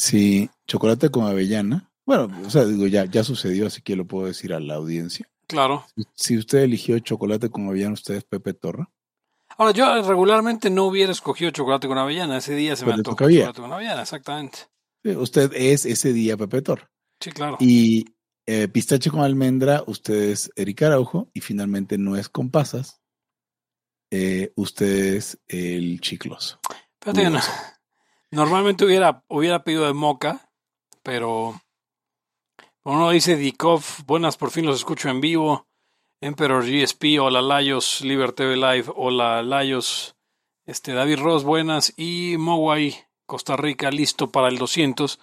si 0.00 0.48
chocolate 0.66 1.10
con 1.10 1.26
avellana, 1.26 1.92
bueno, 2.06 2.30
o 2.46 2.48
sea, 2.50 2.64
digo, 2.64 2.86
ya, 2.86 3.04
ya 3.04 3.22
sucedió, 3.22 3.66
así 3.66 3.82
que 3.82 3.96
lo 3.96 4.06
puedo 4.06 4.26
decir 4.26 4.54
a 4.54 4.58
la 4.60 4.76
audiencia. 4.76 5.28
Claro. 5.46 5.84
Si 6.14 6.38
usted 6.38 6.60
eligió 6.60 6.98
chocolate 7.00 7.50
con 7.50 7.68
avellana, 7.68 7.92
usted 7.92 8.14
es 8.14 8.24
Pepe 8.24 8.54
Torra. 8.54 8.90
Ahora, 9.58 9.72
yo 9.72 10.02
regularmente 10.02 10.70
no 10.70 10.86
hubiera 10.86 11.12
escogido 11.12 11.50
chocolate 11.50 11.86
con 11.86 11.98
avellana. 11.98 12.38
Ese 12.38 12.54
día 12.54 12.76
se 12.76 12.86
me 12.86 12.92
Pero 12.92 12.96
le 12.96 13.00
antojó 13.00 13.30
chocolate 13.30 13.60
con 13.60 13.72
avellana, 13.72 14.02
exactamente. 14.02 14.58
Sí, 15.04 15.10
Usted 15.10 15.52
es 15.54 15.84
ese 15.84 16.12
día 16.14 16.36
Pepe 16.38 16.62
Torra. 16.62 16.90
Sí, 17.20 17.30
claro. 17.30 17.58
Y 17.60 18.06
eh, 18.46 18.68
pistache 18.68 19.10
con 19.10 19.20
almendra, 19.20 19.84
usted 19.86 20.30
es 20.30 20.50
Eric 20.56 20.82
Araujo. 20.82 21.28
Y 21.34 21.40
finalmente 21.42 21.98
no 21.98 22.16
es 22.16 22.28
con 22.30 22.50
pasas. 22.50 23.02
eh, 24.10 24.52
usted 24.56 25.14
es 25.14 25.38
el 25.46 26.00
chicloso. 26.00 26.58
Dudoso. 27.04 27.50
Normalmente 28.30 28.84
hubiera, 28.84 29.24
hubiera 29.28 29.64
pedido 29.64 29.86
de 29.86 29.92
moca, 29.92 30.50
pero 31.02 31.60
uno 32.84 33.10
dice 33.10 33.36
Dikov, 33.36 33.82
buenas, 34.06 34.36
por 34.36 34.50
fin 34.50 34.66
los 34.66 34.76
escucho 34.76 35.08
en 35.08 35.20
vivo. 35.20 35.66
Emperor 36.22 36.64
GSP, 36.64 37.18
hola 37.18 37.40
Layos, 37.40 38.02
Liber 38.02 38.32
TV 38.32 38.54
Live, 38.56 38.92
hola 38.94 39.42
Layos, 39.42 40.16
este, 40.66 40.92
David 40.92 41.18
Ross, 41.18 41.44
buenas, 41.44 41.94
y 41.96 42.36
Mowai, 42.38 42.94
Costa 43.24 43.56
Rica, 43.56 43.90
listo 43.90 44.30
para 44.30 44.48
el 44.48 44.58
200. 44.58 45.18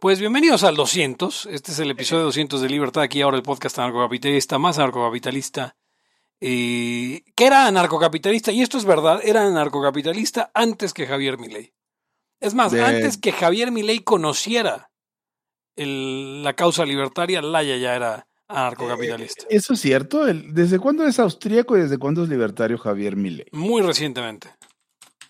Pues 0.00 0.18
bienvenidos 0.18 0.64
al 0.64 0.74
200, 0.74 1.46
este 1.46 1.70
es 1.70 1.78
el 1.78 1.92
episodio 1.92 2.24
200 2.24 2.60
de 2.60 2.68
Libertad, 2.68 3.04
aquí 3.04 3.22
ahora 3.22 3.36
el 3.36 3.44
podcast 3.44 3.78
anarcocapitalista, 3.78 4.58
más 4.58 4.78
anarcocapitalista, 4.78 5.76
eh, 6.40 7.22
que 7.36 7.46
era 7.46 7.66
anarcocapitalista, 7.66 8.50
y 8.50 8.62
esto 8.62 8.76
es 8.76 8.84
verdad, 8.84 9.20
era 9.22 9.46
anarcocapitalista 9.46 10.50
antes 10.52 10.92
que 10.92 11.06
Javier 11.06 11.38
Milei. 11.38 11.72
Es 12.40 12.54
más, 12.54 12.72
De- 12.72 12.82
antes 12.82 13.18
que 13.18 13.32
Javier 13.32 13.70
Milei 13.70 14.00
conociera 14.00 14.90
el- 15.76 16.42
la 16.42 16.54
causa 16.54 16.84
libertaria, 16.84 17.42
Laya 17.42 17.76
ya 17.76 17.94
era 17.96 18.26
anarcocapitalista. 18.48 19.44
Eh, 19.44 19.56
Eso 19.56 19.74
es 19.74 19.80
cierto. 19.80 20.26
El- 20.26 20.52
¿Desde 20.54 20.78
cuándo 20.78 21.04
es 21.06 21.18
austríaco 21.18 21.76
y 21.76 21.82
desde 21.82 21.98
cuándo 21.98 22.24
es 22.24 22.28
libertario 22.28 22.78
Javier 22.78 23.16
Milei? 23.16 23.46
Muy 23.52 23.82
recientemente. 23.82 24.48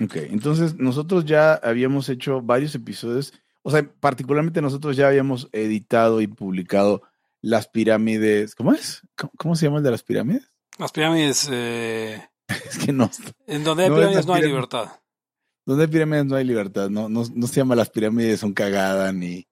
Ok, 0.03 0.17
entonces 0.17 0.77
nosotros 0.77 1.27
ya 1.27 1.55
habíamos 1.55 2.09
hecho 2.09 2.41
varios 2.41 2.75
episodios, 2.75 3.35
o 3.63 3.71
sea, 3.71 3.87
particularmente 4.01 4.63
nosotros 4.63 4.97
ya 4.97 5.09
habíamos 5.09 5.49
editado 5.53 6.23
y 6.23 6.27
publicado 6.27 7.03
las 7.43 7.69
pirámides. 7.69 8.55
¿Cómo 8.55 8.73
es? 8.73 9.03
¿Cómo, 9.19 9.33
cómo 9.37 9.57
se 9.57 9.67
llama 9.67 9.79
el 9.79 9.85
de 9.85 9.91
las 9.91 10.03
pirámides? 10.03 10.51
Las 10.79 10.93
pirámides, 10.93 11.49
eh, 11.53 12.27
Es 12.49 12.79
que 12.79 12.93
no. 12.95 13.11
en 13.47 13.63
donde 13.65 13.85
hay 13.85 13.91
No, 13.91 13.97
pirámides 13.97 14.27
no 14.27 14.33
hay 14.35 14.43
libertad. 14.43 14.89
Donde 15.71 15.85
hay 15.85 15.91
pirámides 15.91 16.27
no 16.27 16.35
hay 16.37 16.45
libertad. 16.45 16.91
No, 16.91 17.09
no, 17.09 17.23
no 17.33 17.47
se 17.47 17.55
llama 17.55 17.77
las 17.77 17.91
pirámides 17.91 18.41
son 18.41 18.53
cagadas 18.53 19.15
ni, 19.15 19.47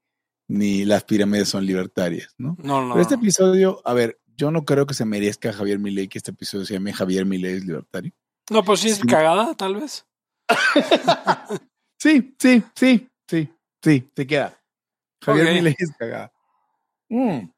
ni 0.49 0.85
las 0.85 1.05
pirámides 1.05 1.49
son 1.49 1.65
libertarias, 1.65 2.35
¿no? 2.39 2.57
No, 2.61 2.83
no, 2.83 2.95
Pero 2.95 3.03
este 3.03 3.15
episodio, 3.15 3.81
a 3.85 3.95
ver, 3.95 4.19
yo 4.37 4.51
no 4.51 4.65
creo 4.65 4.85
que 4.87 4.95
se 4.95 5.05
merezca 5.05 5.51
a 5.51 5.53
Javier 5.53 5.79
Milei 5.79 6.09
que 6.09 6.19
este 6.19 6.33
episodio 6.33 6.65
se 6.65 6.75
llame 6.75 6.93
Javier 6.93 7.25
Milei 7.25 7.55
es 7.59 7.65
libertario. 7.65 8.13
No, 8.51 8.65
pues 8.65 8.81
sí 8.81 8.89
es 8.89 8.97
Sí. 8.97 9.07
cagada, 9.07 9.55
tal 9.55 9.77
vez. 9.77 10.07
Sí, 12.01 12.35
sí, 12.39 12.63
sí, 12.77 13.09
sí, 13.29 13.49
sí, 13.83 14.09
se 14.15 14.27
queda. 14.27 14.61
Javier 15.23 15.47
Ok. 15.49 15.53
Milei 15.55 15.75
es 15.79 15.91
cagada. 15.99 16.33
Mm. 17.09 17.51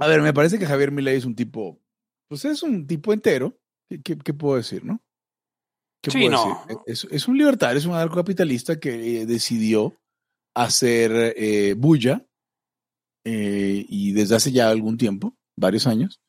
A 0.00 0.06
ver, 0.08 0.20
me 0.20 0.32
parece 0.34 0.58
que 0.58 0.66
Javier 0.66 0.90
Milei 0.90 1.16
es 1.16 1.24
un 1.24 1.34
tipo, 1.36 1.80
pues 2.28 2.44
es 2.44 2.62
un 2.62 2.86
tipo 2.86 3.12
entero. 3.12 3.56
¿Qué, 3.88 4.02
qué- 4.02 4.18
qué 4.18 4.34
puedo 4.34 4.56
decir, 4.56 4.84
no? 4.84 5.00
¿Qué 6.02 6.10
Sí, 6.10 6.18
puedo 6.18 6.30
no. 6.30 6.60
decir? 6.66 6.82
Es, 6.86 7.06
es 7.10 7.28
un 7.28 7.38
libertario, 7.38 7.78
es 7.78 7.86
un 7.86 7.94
anarcocapitalista 7.94 8.78
que 8.78 9.22
eh, 9.22 9.26
decidió 9.26 9.96
hacer 10.54 11.34
eh, 11.36 11.74
bulla 11.76 12.26
eh, 13.24 13.84
y 13.88 14.12
desde 14.12 14.36
hace 14.36 14.52
ya 14.52 14.70
algún 14.70 14.96
tiempo, 14.96 15.36
varios 15.56 15.86
años. 15.86 16.20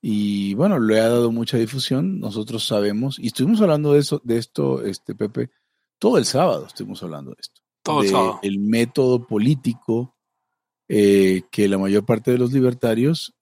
Y 0.00 0.54
bueno, 0.54 0.78
le 0.80 1.00
ha 1.00 1.08
dado 1.08 1.30
mucha 1.30 1.58
difusión. 1.58 2.18
Nosotros 2.18 2.66
sabemos, 2.66 3.18
y 3.18 3.28
estuvimos 3.28 3.60
hablando 3.60 3.92
de 3.92 4.00
eso, 4.00 4.20
de 4.24 4.38
esto, 4.38 4.82
este 4.84 5.14
Pepe, 5.14 5.50
todo 6.00 6.18
el 6.18 6.24
sábado 6.24 6.66
estuvimos 6.66 7.02
hablando 7.02 7.32
de 7.32 7.36
esto. 7.40 7.60
Todo 7.84 8.00
el 8.00 8.06
de 8.06 8.12
sábado. 8.12 8.40
el 8.42 8.58
método 8.58 9.26
político 9.26 10.16
eh, 10.88 11.42
que 11.50 11.68
la 11.68 11.78
mayor 11.78 12.04
parte 12.04 12.30
de 12.32 12.38
los 12.38 12.52
libertarios 12.52 13.34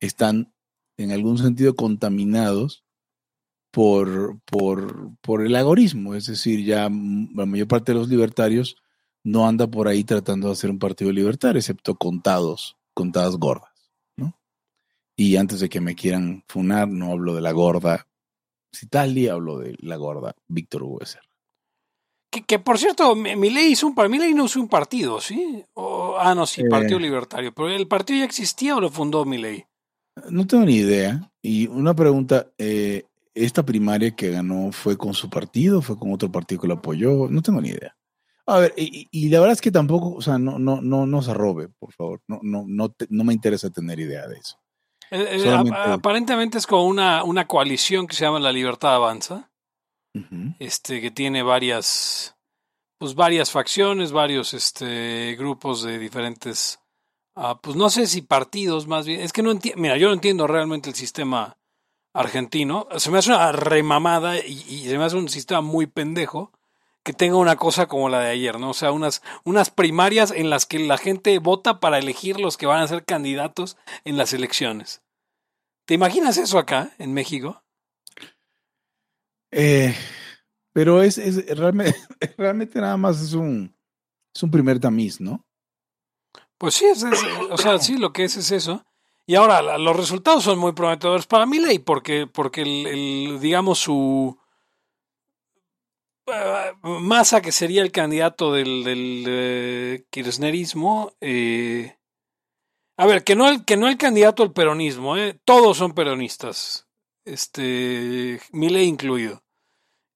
están 0.00 0.54
en 0.96 1.12
algún 1.12 1.36
sentido 1.36 1.76
contaminados 1.76 2.85
por, 3.76 4.40
por, 4.46 5.10
por 5.20 5.42
el 5.44 5.54
agorismo. 5.54 6.14
Es 6.14 6.24
decir, 6.28 6.64
ya 6.64 6.84
la 6.84 7.44
mayor 7.44 7.68
parte 7.68 7.92
de 7.92 7.98
los 7.98 8.08
libertarios 8.08 8.76
no 9.22 9.46
anda 9.46 9.66
por 9.66 9.86
ahí 9.86 10.02
tratando 10.02 10.46
de 10.46 10.54
hacer 10.54 10.70
un 10.70 10.78
partido 10.78 11.12
libertario, 11.12 11.58
excepto 11.58 11.94
contados, 11.94 12.78
contadas 12.94 13.36
gordas. 13.36 13.70
¿no? 14.16 14.34
Y 15.14 15.36
antes 15.36 15.60
de 15.60 15.68
que 15.68 15.82
me 15.82 15.94
quieran 15.94 16.42
funar, 16.48 16.88
no 16.88 17.12
hablo 17.12 17.34
de 17.34 17.42
la 17.42 17.52
gorda 17.52 18.06
Citali, 18.74 19.28
hablo 19.28 19.58
de 19.58 19.76
la 19.80 19.96
gorda 19.96 20.34
Víctor 20.48 20.82
Hugo 20.82 21.00
Becerra. 21.00 21.28
Que, 22.32 22.44
que, 22.44 22.58
por 22.58 22.78
cierto, 22.78 23.14
Mi- 23.14 23.36
Milei 23.36 23.72
hizo 23.72 23.88
un 23.88 23.94
Milei 24.10 24.32
no 24.32 24.46
hizo 24.46 24.58
un 24.58 24.68
partido, 24.68 25.20
¿sí? 25.20 25.62
O- 25.74 26.16
ah, 26.18 26.34
no, 26.34 26.46
sí, 26.46 26.62
Eh. 26.62 26.68
Partido 26.70 26.98
Libertario. 26.98 27.52
Pero 27.52 27.68
el 27.68 27.86
partido 27.86 28.20
ya 28.20 28.24
existía 28.24 28.74
o 28.74 28.80
lo 28.80 28.88
fundó 28.88 29.26
Milei. 29.26 29.66
No 30.30 30.46
tengo 30.46 30.64
ni 30.64 30.76
idea. 30.76 31.30
Y 31.42 31.66
una 31.66 31.94
pregunta, 31.94 32.46
eh, 32.56 33.04
¿esta 33.36 33.64
primaria 33.64 34.10
que 34.16 34.30
ganó 34.30 34.72
fue 34.72 34.96
con 34.96 35.14
su 35.14 35.30
partido? 35.30 35.82
¿Fue 35.82 35.98
con 35.98 36.12
otro 36.12 36.32
partido 36.32 36.60
que 36.62 36.68
lo 36.68 36.74
apoyó? 36.74 37.28
No 37.28 37.42
tengo 37.42 37.60
ni 37.60 37.68
idea. 37.68 37.96
A 38.46 38.58
ver, 38.58 38.74
y, 38.76 39.08
y 39.10 39.28
la 39.28 39.40
verdad 39.40 39.52
es 39.54 39.60
que 39.60 39.70
tampoco, 39.72 40.14
o 40.14 40.22
sea, 40.22 40.38
no, 40.38 40.58
no, 40.58 40.80
no 40.80 41.06
nos 41.06 41.28
arrobe, 41.28 41.68
por 41.68 41.92
favor. 41.92 42.20
No, 42.28 42.40
no, 42.42 42.64
no, 42.66 42.90
te- 42.90 43.06
no 43.10 43.24
me 43.24 43.32
interesa 43.32 43.70
tener 43.70 43.98
idea 44.00 44.26
de 44.28 44.38
eso. 44.38 44.56
Eh, 45.10 45.40
eh, 45.44 45.50
aparentemente 45.74 46.58
es 46.58 46.66
como 46.66 46.86
una, 46.86 47.22
una 47.24 47.46
coalición 47.46 48.06
que 48.06 48.16
se 48.16 48.24
llama 48.24 48.40
La 48.40 48.52
Libertad 48.52 48.94
Avanza. 48.96 49.50
Este 50.58 51.00
que 51.02 51.10
tiene 51.10 51.42
varias 51.42 52.34
pues 52.98 53.14
varias 53.14 53.50
facciones, 53.50 54.12
varios 54.12 54.54
este 54.54 55.36
grupos 55.38 55.82
de 55.82 55.98
diferentes 55.98 56.78
ah, 57.34 57.60
pues 57.62 57.76
no 57.76 57.90
sé 57.90 58.06
si 58.06 58.22
partidos 58.22 58.86
más 58.86 59.04
bien, 59.06 59.20
es 59.20 59.34
que 59.34 59.42
no 59.42 59.50
entiendo, 59.50 59.82
mira, 59.82 59.98
yo 59.98 60.08
no 60.08 60.14
entiendo 60.14 60.46
realmente 60.46 60.88
el 60.88 60.94
sistema 60.96 61.58
argentino, 62.18 62.88
se 62.96 63.10
me 63.10 63.18
hace 63.18 63.30
una 63.30 63.52
remamada 63.52 64.38
y, 64.38 64.62
y 64.68 64.88
se 64.88 64.98
me 64.98 65.04
hace 65.04 65.16
un 65.16 65.28
sistema 65.28 65.60
muy 65.60 65.86
pendejo 65.86 66.52
que 67.04 67.12
tenga 67.12 67.36
una 67.36 67.56
cosa 67.56 67.86
como 67.86 68.08
la 68.08 68.20
de 68.20 68.30
ayer, 68.30 68.58
¿no? 68.58 68.70
O 68.70 68.74
sea, 68.74 68.90
unas 68.92 69.22
unas 69.44 69.70
primarias 69.70 70.32
en 70.32 70.50
las 70.50 70.66
que 70.66 70.78
la 70.80 70.98
gente 70.98 71.38
vota 71.38 71.78
para 71.78 71.98
elegir 71.98 72.40
los 72.40 72.56
que 72.56 72.66
van 72.66 72.82
a 72.82 72.88
ser 72.88 73.04
candidatos 73.04 73.76
en 74.04 74.16
las 74.16 74.32
elecciones. 74.32 75.02
¿Te 75.86 75.94
imaginas 75.94 76.36
eso 76.36 76.58
acá 76.58 76.90
en 76.98 77.14
México? 77.14 77.62
Eh, 79.52 79.94
pero 80.72 81.02
es, 81.02 81.18
es 81.18 81.46
realmente, 81.56 81.96
realmente 82.36 82.80
nada 82.80 82.96
más 82.96 83.20
es 83.22 83.32
un, 83.34 83.74
es 84.34 84.42
un 84.42 84.50
primer 84.50 84.80
tamiz, 84.80 85.20
¿no? 85.20 85.46
Pues 86.58 86.74
sí, 86.74 86.86
es, 86.86 87.02
es- 87.02 87.22
o 87.50 87.56
sea, 87.56 87.78
sí, 87.78 87.96
lo 87.98 88.12
que 88.12 88.24
es 88.24 88.36
es 88.36 88.50
eso. 88.50 88.84
Y 89.28 89.34
ahora 89.34 89.76
los 89.78 89.96
resultados 89.96 90.44
son 90.44 90.58
muy 90.58 90.72
prometedores 90.72 91.26
para 91.26 91.46
Milei 91.46 91.80
porque, 91.80 92.28
porque 92.28 92.62
el, 92.62 93.40
digamos, 93.40 93.80
su 93.80 94.38
eh, 96.26 96.72
Massa, 96.82 97.40
que 97.42 97.50
sería 97.50 97.82
el 97.82 97.90
candidato 97.90 98.52
del, 98.52 100.06
kirchnerismo, 100.10 101.12
eh, 101.20 101.96
a 102.96 103.06
ver, 103.06 103.24
que 103.24 103.34
no, 103.34 103.48
el, 103.48 103.64
que 103.64 103.76
no 103.76 103.88
el 103.88 103.98
candidato 103.98 104.44
al 104.44 104.52
peronismo, 104.52 105.16
eh, 105.16 105.38
todos 105.44 105.76
son 105.76 105.92
peronistas, 105.92 106.86
este, 107.24 108.40
Milei 108.52 108.86
incluido. 108.86 109.42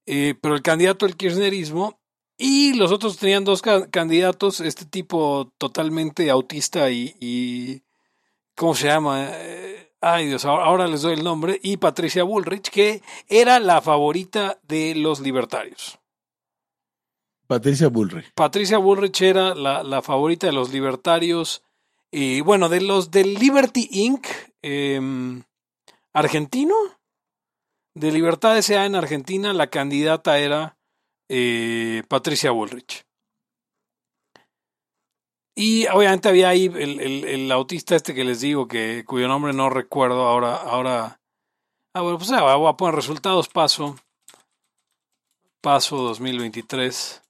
Pero 0.05 0.55
el 0.55 0.61
candidato 0.61 1.05
al 1.05 1.15
kirchnerismo 1.15 2.01
y 2.37 2.73
los 2.73 2.91
otros 2.91 3.17
tenían 3.17 3.43
dos 3.43 3.61
ca- 3.61 3.89
candidatos, 3.89 4.59
este 4.59 4.85
tipo 4.85 5.53
totalmente 5.57 6.29
autista 6.29 6.89
y 6.89 7.83
¿cómo 8.55 8.75
se 8.75 8.87
llama? 8.87 9.27
Eh, 9.29 9.93
ay 10.01 10.27
Dios, 10.27 10.45
ahora, 10.45 10.87
les 10.87 11.01
doy 11.01 11.13
el 11.13 11.23
nombre, 11.23 11.59
y 11.61 11.77
Patricia 11.77 12.23
Bullrich, 12.23 12.69
que 12.69 13.01
era 13.27 13.59
la 13.59 13.81
favorita 13.81 14.59
de 14.67 14.95
los 14.95 15.19
libertarios. 15.19 15.99
Patricia 17.47 17.89
Bullrich. 17.89 18.31
Patricia 18.33 18.77
Bullrich 18.77 19.21
era 19.21 19.53
la, 19.55 19.83
la 19.83 20.01
favorita 20.01 20.47
de 20.47 20.53
los 20.53 20.71
libertarios, 20.71 21.63
y 22.11 22.41
bueno, 22.41 22.67
de 22.69 22.81
los 22.81 23.11
del 23.11 23.35
Liberty 23.35 23.87
Inc. 23.91 24.27
em, 24.61 25.43
argentino, 26.13 26.75
de 27.93 28.11
Libertad 28.11 28.57
S.A. 28.57 28.85
en 28.85 28.95
Argentina, 28.95 29.53
la 29.53 29.67
candidata 29.67 30.39
era 30.39 30.77
eh, 31.29 32.03
Patricia 32.07 32.51
Bullrich. 32.51 33.05
Y 35.63 35.85
obviamente 35.89 36.27
había 36.27 36.49
ahí 36.49 36.65
el, 36.65 36.99
el- 36.99 37.51
autista 37.51 37.95
este 37.95 38.15
que 38.15 38.23
les 38.23 38.41
digo, 38.41 38.67
que 38.67 39.05
cuyo 39.05 39.27
nombre 39.27 39.53
no 39.53 39.69
recuerdo 39.69 40.27
ahora. 40.27 40.55
ahora 40.55 41.19
ah, 41.93 42.01
bueno, 42.01 42.17
pues 42.17 42.31
ah, 42.31 42.55
voy 42.55 42.67
a 42.67 42.75
poner 42.77 42.95
resultados, 42.95 43.47
paso. 43.47 43.95
Paso 45.61 45.97
2023. 45.97 47.21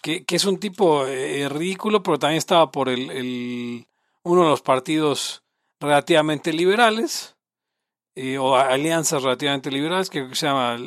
que, 0.00 0.24
es 0.26 0.44
un 0.46 0.58
tipo 0.58 1.06
eh, 1.06 1.50
ridículo, 1.50 2.02
pero 2.02 2.18
también 2.18 2.38
estaba 2.38 2.70
por 2.70 2.88
el, 2.88 3.10
el, 3.10 3.86
uno 4.22 4.44
de 4.44 4.48
los 4.48 4.62
partidos 4.62 5.42
relativamente 5.80 6.50
liberales, 6.50 7.36
eh, 8.14 8.38
o 8.38 8.56
alianzas 8.56 9.22
relativamente 9.22 9.70
liberales, 9.70 10.08
que 10.08 10.34
se 10.34 10.46
llama, 10.46 10.78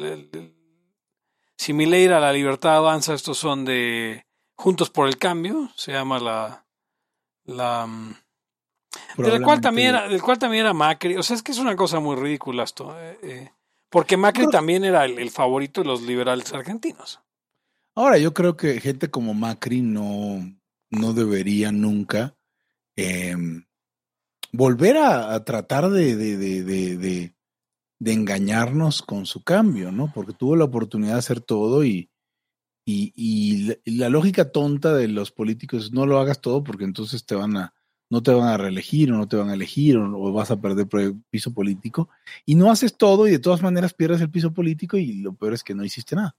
si 1.56 1.72
a 1.72 2.20
la 2.20 2.34
Libertad 2.34 2.78
Avanza, 2.78 3.14
estos 3.14 3.38
son 3.38 3.64
de 3.64 4.26
Juntos 4.64 4.90
por 4.90 5.10
el 5.10 5.18
Cambio, 5.18 5.70
se 5.76 5.92
llama 5.92 6.20
la... 6.20 6.66
la 7.44 7.86
mm, 7.86 8.16
del 9.18 9.42
cual, 9.42 9.60
también 9.60 9.90
era, 9.90 10.08
del 10.08 10.22
cual 10.22 10.40
también 10.40 10.64
era 10.64 10.74
Macri. 10.74 11.18
O 11.18 11.22
sea, 11.22 11.36
es 11.36 11.44
que 11.44 11.52
es 11.52 11.58
una 11.58 11.76
cosa 11.76 12.00
muy 12.00 12.16
ridícula 12.16 12.64
esto. 12.64 12.96
Eh, 12.98 13.52
porque 13.90 14.16
Macri 14.16 14.48
también 14.48 14.86
era 14.86 15.04
el, 15.04 15.30
favorito 15.32 15.82
de 15.82 15.88
los 15.88 16.04
liberales 16.04 16.54
argentinos. 16.54 17.20
Ahora, 17.94 18.18
yo 18.18 18.34
creo 18.34 18.56
que 18.56 18.80
gente 18.80 19.10
como 19.10 19.34
Macri 19.34 19.82
no, 19.82 20.40
no 20.90 21.12
debería 21.12 21.74
nunca 21.74 22.34
em, 22.96 23.66
volver 24.54 24.96
a, 24.96 25.44
tratar 25.44 25.90
de, 25.90 26.16
de, 26.16 27.34
engañarnos 28.00 29.02
con 29.02 29.26
su 29.26 29.44
cambio, 29.44 29.92
¿no? 29.92 30.10
Porque 30.14 30.32
tuvo 30.32 30.56
la 30.56 30.64
oportunidad 30.64 31.16
de 31.16 31.20
hacer 31.20 31.42
todo 31.42 31.84
y, 31.84 32.13
y, 32.86 33.76
la, 33.86 34.10
lógica 34.10 34.52
tonta 34.52 34.94
de 34.94 35.08
los 35.08 35.32
políticos 35.32 35.86
es 35.86 35.92
no 35.94 36.06
lo 36.06 36.20
hagas 36.20 36.42
todo 36.42 36.64
porque 36.64 36.84
entonces 36.84 37.26
te 37.26 37.36
van 37.36 37.56
a, 37.56 37.74
no 38.10 38.22
te 38.22 38.34
van 38.34 38.48
a 38.48 38.58
reelegir 38.58 39.12
o 39.12 39.18
no 39.18 39.28
te 39.28 39.38
van 39.38 39.50
a 39.50 39.54
elegir 39.54 39.98
o, 39.98 40.34
vas 40.34 40.52
a 40.52 40.60
perder 40.60 40.88
piso 41.30 41.54
político. 41.54 42.10
Y 42.46 42.56
no 42.56 42.72
haces 42.72 42.98
todo 42.98 43.28
y 43.28 43.32
de 43.32 43.40
todas 43.40 43.62
maneras 43.62 43.94
pierdes 43.94 44.22
el 44.22 44.30
piso 44.30 44.54
político 44.54 44.98
y 44.98 45.14
lo 45.14 45.34
peor 45.34 45.54
es 45.54 45.64
que 45.64 45.76
no 45.76 45.86
hiciste 45.86 46.16
nada. 46.16 46.36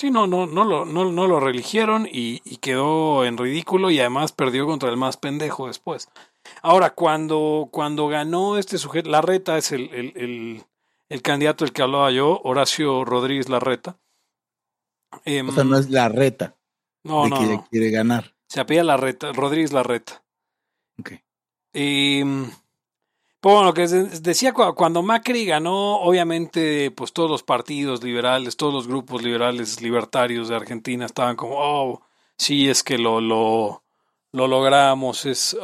Sí, 0.00 0.12
no, 0.12 0.28
no, 0.28 0.46
no 0.46 0.62
lo, 0.62 0.84
no, 0.84 1.10
no 1.10 1.26
lo 1.26 1.40
reeligieron 1.40 2.06
y, 2.10 2.38
quedó 2.58 3.24
en 3.24 3.36
ridículo 3.36 3.90
y 3.90 3.98
además 3.98 4.30
perdió 4.30 4.64
contra 4.64 4.90
el 4.90 4.96
más 4.96 5.16
pendejo 5.16 5.66
después. 5.66 6.08
Ahora, 6.62 6.94
cuando, 6.94 7.68
cuando 7.72 8.06
ganó 8.06 8.58
este 8.58 8.78
sujeto, 8.78 9.10
Larreta 9.10 9.58
es 9.58 9.72
el, 9.72 9.90
el, 9.92 10.62
el, 11.08 11.22
candidato 11.22 11.64
del 11.64 11.72
que 11.72 11.82
hablaba 11.82 12.12
yo, 12.12 12.40
Horacio 12.44 13.04
Rodríguez 13.04 13.48
Larreta. 13.48 13.98
Em, 15.24 15.48
o 15.48 15.52
sea, 15.52 15.64
no 15.64 15.78
es 15.78 15.90
Larreta. 15.90 16.56
No, 17.04 17.24
de 17.24 17.30
no, 17.30 17.38
que 17.38 17.68
quiere 17.70 17.90
ganar. 17.90 18.34
Se 18.48 18.60
apella 18.60 18.84
Larreta, 18.84 19.32
Rodríguez 19.32 19.72
Larreta. 19.72 20.22
Y 21.72 22.24
pues 23.40 23.54
bueno, 23.54 23.64
lo 23.66 23.74
que 23.74 23.86
decía 23.86 24.52
cuando 24.52 25.02
Macri 25.02 25.44
ganó, 25.44 26.00
obviamente, 26.00 26.90
pues 26.90 27.12
todos 27.12 27.30
los 27.30 27.44
partidos 27.44 28.02
liberales, 28.02 28.56
todos 28.56 28.74
los 28.74 28.88
grupos 28.88 29.22
liberales 29.22 29.80
libertarios 29.80 30.48
de 30.48 30.56
Argentina 30.56 31.06
estaban 31.06 31.36
como, 31.36 31.54
oh, 31.56 32.02
sí, 32.36 32.68
es 32.68 32.82
que 32.82 32.98
lo, 32.98 33.20
lo, 33.20 33.84
lo 34.32 34.48
logramos, 34.48 35.24
es, 35.24 35.56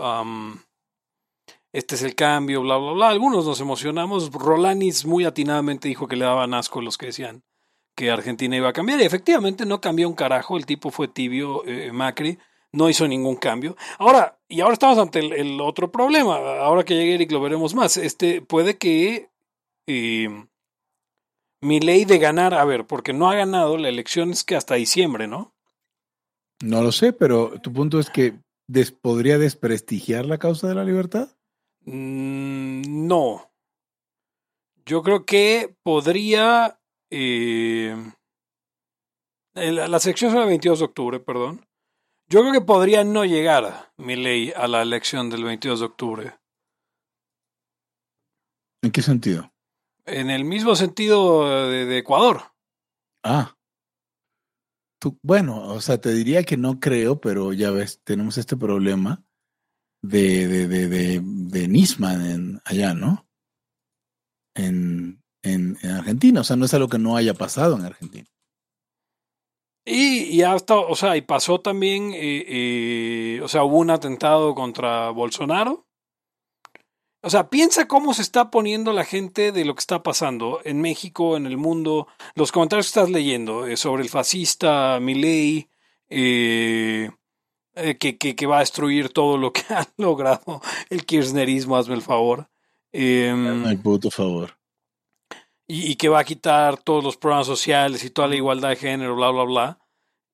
este 1.73 1.94
es 1.96 2.02
el 2.02 2.14
cambio, 2.14 2.62
bla, 2.62 2.76
bla, 2.76 2.93
bla. 2.93 3.08
Algunos 3.08 3.44
nos 3.44 3.61
emocionamos. 3.61 4.31
Rolanis 4.31 5.05
muy 5.05 5.25
atinadamente 5.25 5.88
dijo 5.88 6.06
que 6.06 6.14
le 6.17 6.26
daban 6.26 6.55
asco 6.55 6.79
a 6.79 6.82
los 6.82 6.96
que 6.96 7.06
decían 7.06 7.43
que 7.94 8.11
Argentina 8.11 8.56
iba 8.56 8.69
a 8.69 8.73
cambiar 8.73 9.00
y 9.00 9.05
efectivamente 9.05 9.67
no 9.67 9.81
cambió 9.81 10.08
un 10.08 10.14
carajo, 10.14 10.56
el 10.56 10.67
tipo 10.67 10.91
fue 10.91 11.08
tibio, 11.08 11.64
eh, 11.67 11.93
Macri 11.93 12.38
no 12.73 12.88
hizo 12.88 13.06
ningún 13.06 13.37
cambio. 13.37 13.76
Ahora, 13.99 14.38
y 14.49 14.61
ahora 14.61 14.75
estamos 14.75 14.99
ante 14.99 15.20
el, 15.20 15.61
otro 15.61 15.93
problema. 15.93 16.37
Ahora 16.58 16.85
que 16.85 16.94
llegue 16.94 17.14
Eric 17.14 17.31
lo 17.31 17.41
veremos 17.41 17.73
más. 17.75 17.96
Este, 17.96 18.43
puede 18.43 18.79
que 18.79 19.31
eh, 19.87 20.29
mi 21.61 21.81
ley 21.81 22.05
de 22.05 22.19
ganar, 22.19 22.52
a 22.52 22.64
ver, 22.64 22.85
porque 22.85 23.12
no 23.12 23.31
ha 23.31 23.35
ganado 23.35 23.79
la 23.79 23.88
elección 23.88 24.31
es 24.31 24.44
que 24.44 24.56
hasta 24.56 24.75
diciembre, 24.75 25.26
¿no? 25.29 25.55
No 26.62 26.82
lo 26.82 26.93
sé, 26.93 27.12
pero 27.12 27.61
tu 27.61 27.73
punto 27.73 27.99
es 27.99 28.11
que 28.11 28.35
podría 29.00 29.38
desprestigiar 29.38 30.26
la 30.26 30.38
causa 30.38 30.69
de 30.69 30.75
la 30.75 30.85
libertad. 30.85 31.29
Mm, 31.85 33.06
no. 33.06 33.50
Yo 34.87 35.02
creo 35.02 35.25
que 35.25 35.75
podría. 35.82 36.79
Eh, 37.16 37.94
la, 39.55 40.00
sección 40.00 40.32
es 40.32 40.43
el 40.43 40.49
22 40.49 40.81
de 40.81 40.84
octubre, 40.84 41.20
perdón. 41.20 41.64
Yo 42.28 42.40
creo 42.40 42.52
que 42.52 42.61
podría 42.61 43.05
no 43.05 43.25
llegar 43.25 43.93
mi 43.96 44.16
ley 44.16 44.52
a 44.56 44.66
la 44.66 44.82
elección 44.82 45.31
del 45.31 45.44
22 45.44 45.78
de 45.78 45.87
octubre. 45.87 46.34
¿En 48.82 48.90
qué 48.90 49.00
sentido? 49.00 49.52
En 50.06 50.28
el 50.28 50.44
mismo 50.44 50.75
sentido 50.75 51.69
de, 51.69 51.96
Ecuador. 51.96 52.52
Ah. 53.22 53.55
Tú, 54.99 55.17
bueno, 55.22 55.69
o 55.69 55.81
sea, 55.81 56.00
te 56.00 56.12
diría 56.12 56.43
que 56.43 56.56
no 56.56 56.81
creo, 56.81 57.20
pero 57.20 57.52
ya 57.52 57.70
ves, 57.70 58.00
tenemos 58.02 58.38
este 58.38 58.56
problema 58.56 59.25
de, 60.02 60.49
de, 60.49 60.67
de, 60.67 60.88
de, 60.88 61.20
de 61.22 61.69
Nisman 61.69 62.60
allá, 62.64 62.93
¿no? 62.93 63.28
En, 64.56 65.23
en, 65.44 65.79
en 65.82 65.91
Argentina. 65.91 66.41
O 66.41 66.44
sea, 66.44 66.56
no 66.56 66.64
es 66.64 66.75
algo 66.75 66.88
que 66.88 66.99
no 66.99 67.17
haya 67.17 67.35
pasado 67.35 67.76
en 67.76 67.85
Argentina. 67.85 68.26
Y, 69.87 70.23
y 70.23 70.43
hasta, 70.43 70.76
o 70.76 70.96
sea, 70.96 71.17
y 71.17 71.20
pasó 71.20 71.61
también, 71.61 72.12
eh, 72.14 72.44
eh, 72.49 73.41
o 73.43 73.49
sea, 73.49 73.64
hubo 73.64 73.79
un 73.79 73.91
atentado 73.91 74.55
contra 74.55 75.11
Bolsonaro. 75.11 75.87
O 77.23 77.31
sea, 77.31 77.49
piensa 77.49 77.87
cómo 77.87 78.14
se 78.14 78.23
está 78.23 78.50
poniendo 78.50 78.93
la 78.93 79.05
gente 79.05 79.52
de 79.52 79.64
lo 79.64 79.75
que 79.75 79.81
está 79.81 80.02
pasando 80.02 80.61
en 80.64 80.81
México, 80.81 81.37
en 81.37 81.46
el 81.46 81.56
mundo, 81.56 82.06
los 82.35 82.52
comentarios 82.52 82.87
que 82.87 83.00
estás 83.00 83.11
leyendo 83.11 83.67
eh, 83.67 83.76
sobre 83.76 84.02
el 84.02 84.08
fascista 84.08 84.99
Milei, 85.00 85.69
que, 86.08 87.11
que, 87.75 88.46
va 88.46 88.58
a 88.58 88.61
destruir 88.61 89.08
todo 89.11 89.37
lo 89.37 89.52
que 89.52 89.62
ha 89.70 89.87
logrado 89.96 90.62
el 90.91 91.05
kirchnerismo, 91.05 91.76
hazme 91.76 91.94
el 91.94 92.02
favor. 92.02 92.49
Em, 92.93 93.67
el 93.67 93.79
puto 93.81 94.11
favor 94.11 94.56
y, 95.66 95.96
que 95.96 96.08
va 96.08 96.20
a 96.20 96.25
quitar 96.25 96.78
todos 96.78 97.02
los 97.02 97.16
programas 97.16 97.46
sociales 97.46 98.05
y 98.05 98.11
toda 98.11 98.28
la 98.28 98.37
igualdad 98.37 98.70
de 98.70 98.76
género, 98.76 99.16
bla, 99.16 99.31
bla, 99.31 99.44
bla. 99.44 99.78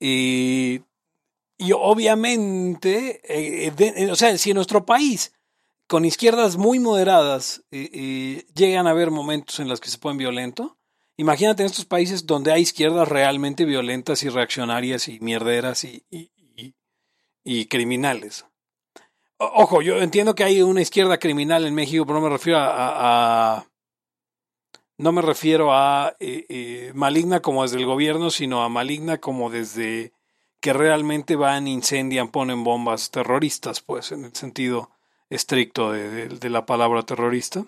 Y, 0.01 0.83
y 1.59 1.73
obviamente, 1.73 3.21
eh, 3.25 3.73
eh, 3.77 4.11
o 4.11 4.17
sea, 4.17 4.37
si 4.39 4.51
en 4.51 4.57
nuestro 4.57 4.85
país, 4.85 5.33
con 5.87 6.05
izquierdas 6.05 6.57
muy 6.57 6.79
moderadas, 6.79 7.63
eh, 7.71 8.45
llegan 8.55 8.87
a 8.87 8.91
haber 8.91 9.11
momentos 9.11 9.61
en 9.61 9.69
los 9.69 9.81
que 9.81 9.91
se 9.91 9.99
ponen 9.99 10.19
violento, 10.19 10.79
imagínate 11.17 11.63
en 11.63 11.67
estos 11.67 11.85
países 11.85 12.27
donde 12.27 12.53
hay 12.53 12.63
izquierdas 12.63 13.09
realmente 13.09 13.65
violentas 13.65 14.23
y 14.23 14.29
reaccionarias 14.29 15.09
y 15.09 15.21
mierderas 15.21 15.85
y, 15.85 16.05
y, 16.11 16.75
y 17.45 17.67
criminales. 17.67 18.47
Ojo, 19.39 19.81
yo 19.81 20.03
entiendo 20.03 20.35
que 20.35 20.45
hay 20.45 20.61
una 20.61 20.83
izquierda 20.83 21.19
criminal 21.19 21.65
en 21.65 21.75
México, 21.75 22.05
pero 22.05 22.19
no 22.21 22.27
me 22.27 22.31
refiero 22.31 22.59
a 22.61 23.70
no 25.01 25.13
me 25.13 25.23
refiero 25.23 25.73
a 25.73 26.15
eh, 26.21 26.45
eh, 26.51 26.93
maligna 26.95 27.41
como 27.41 27.63
desde 27.63 27.79
el 27.79 27.87
gobierno, 27.87 28.29
sino 28.29 28.63
a 28.63 28.69
maligna 28.69 29.19
como 29.19 29.49
desde 29.49 30.13
que 30.61 30.75
realmente 30.75 31.37
van, 31.37 31.67
incendian, 31.69 32.29
ponen 32.29 32.65
bombas 32.65 33.11
terroristas, 33.11 33.81
pues 33.81 34.13
en 34.13 34.27
el 34.27 34.35
sentido 34.35 34.91
estricto 35.31 35.93
de, 35.93 36.51
la 36.51 36.67
palabra 36.67 37.03
terrorista. 37.03 37.65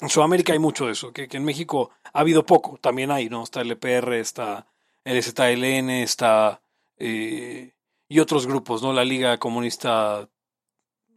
En 0.00 0.08
Sudamérica 0.08 0.52
hay 0.52 0.60
mucho 0.60 0.86
de 0.86 0.92
eso, 0.92 1.12
que, 1.12 1.26
en 1.28 1.44
México 1.44 1.90
ha 2.12 2.20
habido 2.20 2.46
poco, 2.46 2.78
también 2.80 3.10
hay, 3.10 3.28
¿no? 3.28 3.42
Está 3.42 3.62
el 3.62 3.72
EPR, 3.72 4.12
está 4.12 4.68
el 5.04 5.20
ZLN, 5.20 5.90
está... 5.90 6.62
Eh, 6.98 7.72
y 8.08 8.20
otros 8.20 8.46
grupos, 8.46 8.80
¿no? 8.80 8.92
La 8.92 9.04
Liga 9.04 9.38
Comunista, 9.38 10.28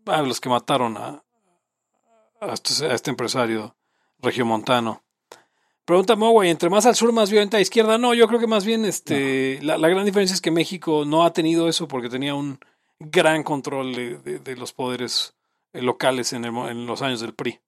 ah, 0.08 0.22
los 0.24 0.42
que 0.42 0.50
mataron 0.50 0.98
a, 0.98 1.24
a 2.42 2.54
este, 2.54 2.92
este 2.92 3.12
empresario 3.12 3.76
regiomontano. 4.20 5.04
Pregunta 5.86 6.16
Mogwai, 6.16 6.50
entre 6.50 6.70
más 6.70 6.88
al 6.88 6.96
sur, 6.96 7.14
más 7.14 7.30
violenta 7.30 7.58
a 7.58 7.62
izquierda. 7.62 8.00
No, 8.00 8.16
yo 8.16 8.28
creo 8.28 8.40
que 8.40 8.48
más 8.48 8.66
bien 8.66 8.86
este, 8.86 9.60
la, 9.62 9.78
gran 9.78 10.04
diferencia 10.04 10.34
es 10.34 10.42
que 10.42 10.50
México 10.50 11.06
no 11.06 11.24
ha 11.24 11.32
tenido 11.32 11.70
eso 11.70 11.88
porque 11.88 12.10
tenía 12.10 12.34
un 12.34 12.60
gran 13.00 13.44
control 13.44 13.94
de, 13.94 14.56
los 14.56 14.74
poderes 14.74 15.36
eh, 15.74 15.84
locales 15.84 16.34
en, 16.34 16.46
en, 16.46 16.88
los 16.88 17.04
años 17.04 17.22
del 17.22 17.36
PRI. 17.36 17.60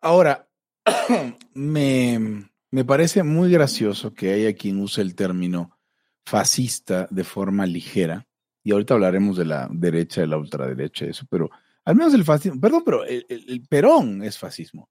Ahora, 0.00 0.48
me, 1.54 2.48
me 2.72 2.84
parece 2.84 3.22
muy 3.22 3.50
gracioso 3.50 4.12
que 4.12 4.32
haya 4.32 4.52
quien 4.54 4.80
use 4.80 5.02
el 5.02 5.14
término 5.14 5.78
fascista 6.24 7.06
de 7.10 7.22
forma 7.22 7.66
ligera. 7.66 8.26
Y 8.64 8.72
ahorita 8.72 8.94
hablaremos 8.94 9.36
de 9.36 9.44
la 9.44 9.68
derecha, 9.70 10.22
de 10.22 10.26
la 10.26 10.38
ultraderecha, 10.38 11.06
eso, 11.06 11.24
pero 11.30 11.50
al 11.86 11.94
menos 11.94 12.12
el 12.14 12.24
fascismo, 12.24 12.60
perdón, 12.60 12.82
pero 12.84 13.04
el, 13.04 13.66
Perón 13.68 14.22
es 14.24 14.36
fascismo. 14.38 14.90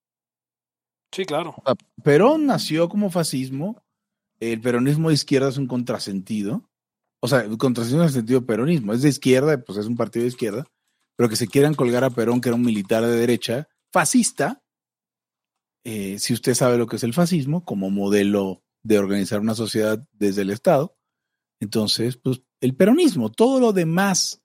Sí, 1.11 1.25
claro. 1.25 1.55
Perón 2.03 2.45
nació 2.45 2.87
como 2.89 3.11
fascismo, 3.11 3.83
el 4.39 4.61
peronismo 4.61 5.09
de 5.09 5.15
izquierda 5.15 5.49
es 5.49 5.57
un 5.57 5.67
contrasentido, 5.67 6.69
o 7.19 7.27
sea, 7.27 7.47
contrasentido 7.57 8.01
en 8.01 8.07
el 8.07 8.13
sentido 8.13 8.39
de 8.39 8.45
peronismo, 8.45 8.93
es 8.93 9.01
de 9.01 9.09
izquierda, 9.09 9.61
pues 9.61 9.77
es 9.77 9.87
un 9.87 9.97
partido 9.97 10.23
de 10.23 10.29
izquierda, 10.29 10.65
pero 11.17 11.29
que 11.29 11.35
se 11.35 11.47
quieran 11.47 11.73
colgar 11.73 12.03
a 12.05 12.09
Perón, 12.09 12.39
que 12.39 12.49
era 12.49 12.55
un 12.55 12.65
militar 12.65 13.03
de 13.03 13.15
derecha, 13.15 13.67
fascista, 13.91 14.63
eh, 15.83 16.17
si 16.17 16.33
usted 16.33 16.53
sabe 16.53 16.77
lo 16.77 16.87
que 16.87 16.95
es 16.95 17.03
el 17.03 17.13
fascismo, 17.13 17.65
como 17.65 17.89
modelo 17.89 18.63
de 18.83 18.99
organizar 18.99 19.41
una 19.41 19.55
sociedad 19.55 20.07
desde 20.13 20.43
el 20.43 20.49
Estado, 20.49 20.97
Entonces, 21.59 22.17
pues 22.17 22.41
el 22.59 22.75
peronismo, 22.75 23.31
todo 23.31 23.59
lo 23.59 23.71
demás 23.71 24.44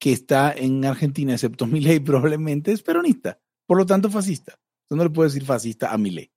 que 0.00 0.12
está 0.12 0.52
en 0.52 0.84
Argentina, 0.84 1.34
excepto 1.34 1.66
ley, 1.70 2.00
probablemente 2.00 2.72
es 2.72 2.82
peronista, 2.82 3.38
por 3.66 3.78
lo 3.78 3.86
tanto 3.86 4.10
fascista. 4.10 4.58
Usted 4.84 4.96
no 4.96 5.04
le 5.04 5.10
puede 5.10 5.28
decir 5.28 5.44
fascista 5.44 5.92
a 5.92 5.98
ley. 5.98 6.28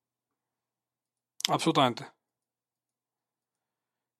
Absolutamente. 1.49 2.05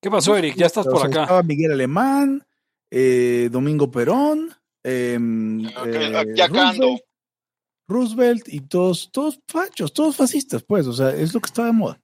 ¿Qué 0.01 0.09
pasó, 0.09 0.35
Eric? 0.35 0.55
Ya 0.55 0.65
estás 0.65 0.85
por 0.85 1.05
acá. 1.05 1.21
Estaba 1.21 1.43
Miguel 1.43 1.71
Alemán, 1.71 2.45
eh, 2.89 3.49
Domingo 3.51 3.89
Perón, 3.91 4.53
em, 4.83 5.65
eh, 5.65 6.35
Roosevelt, 6.49 7.01
Roosevelt, 7.87 8.47
y 8.49 8.61
todos, 8.61 9.09
todos 9.11 9.39
fachos, 9.47 9.93
todos 9.93 10.15
fascistas, 10.15 10.63
pues, 10.63 10.87
o 10.87 10.93
sea, 10.93 11.11
es 11.11 11.33
lo 11.33 11.39
que 11.39 11.47
está 11.47 11.65
de 11.65 11.71
moda. 11.71 12.01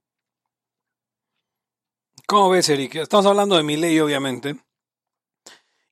¿Cómo 2.27 2.50
ves, 2.51 2.69
Eric? 2.69 2.96
Estamos 2.96 3.25
hablando 3.25 3.58
de 3.58 3.63
mi 3.63 3.75
ley, 3.75 4.00
obviamente. 4.00 4.55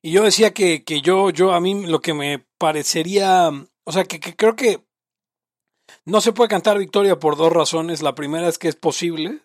Y 0.02 0.12
yo 0.12 0.22
decía 0.22 0.52
que, 0.52 0.84
que, 0.84 1.00
yo, 1.00 1.30
yo, 1.30 1.52
a 1.52 1.60
mí 1.60 1.86
lo 1.86 2.00
que 2.00 2.14
me 2.14 2.38
parecería, 2.58 3.50
o 3.84 3.92
sea, 3.92 4.04
que, 4.04 4.20
que 4.20 4.36
creo 4.36 4.54
que 4.54 4.84
no 6.04 6.20
se 6.20 6.32
puede 6.32 6.48
cantar 6.48 6.78
victoria 6.78 7.18
por 7.18 7.36
dos 7.36 7.52
razones. 7.52 8.02
La 8.02 8.14
primera 8.14 8.48
es 8.48 8.58
que 8.58 8.68
es 8.68 8.76
posible. 8.76 9.40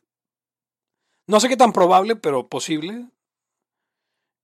No 1.27 1.39
sé 1.39 1.49
qué 1.49 1.57
tan 1.57 1.73
probable, 1.73 2.15
pero 2.15 2.47
posible. 2.47 3.07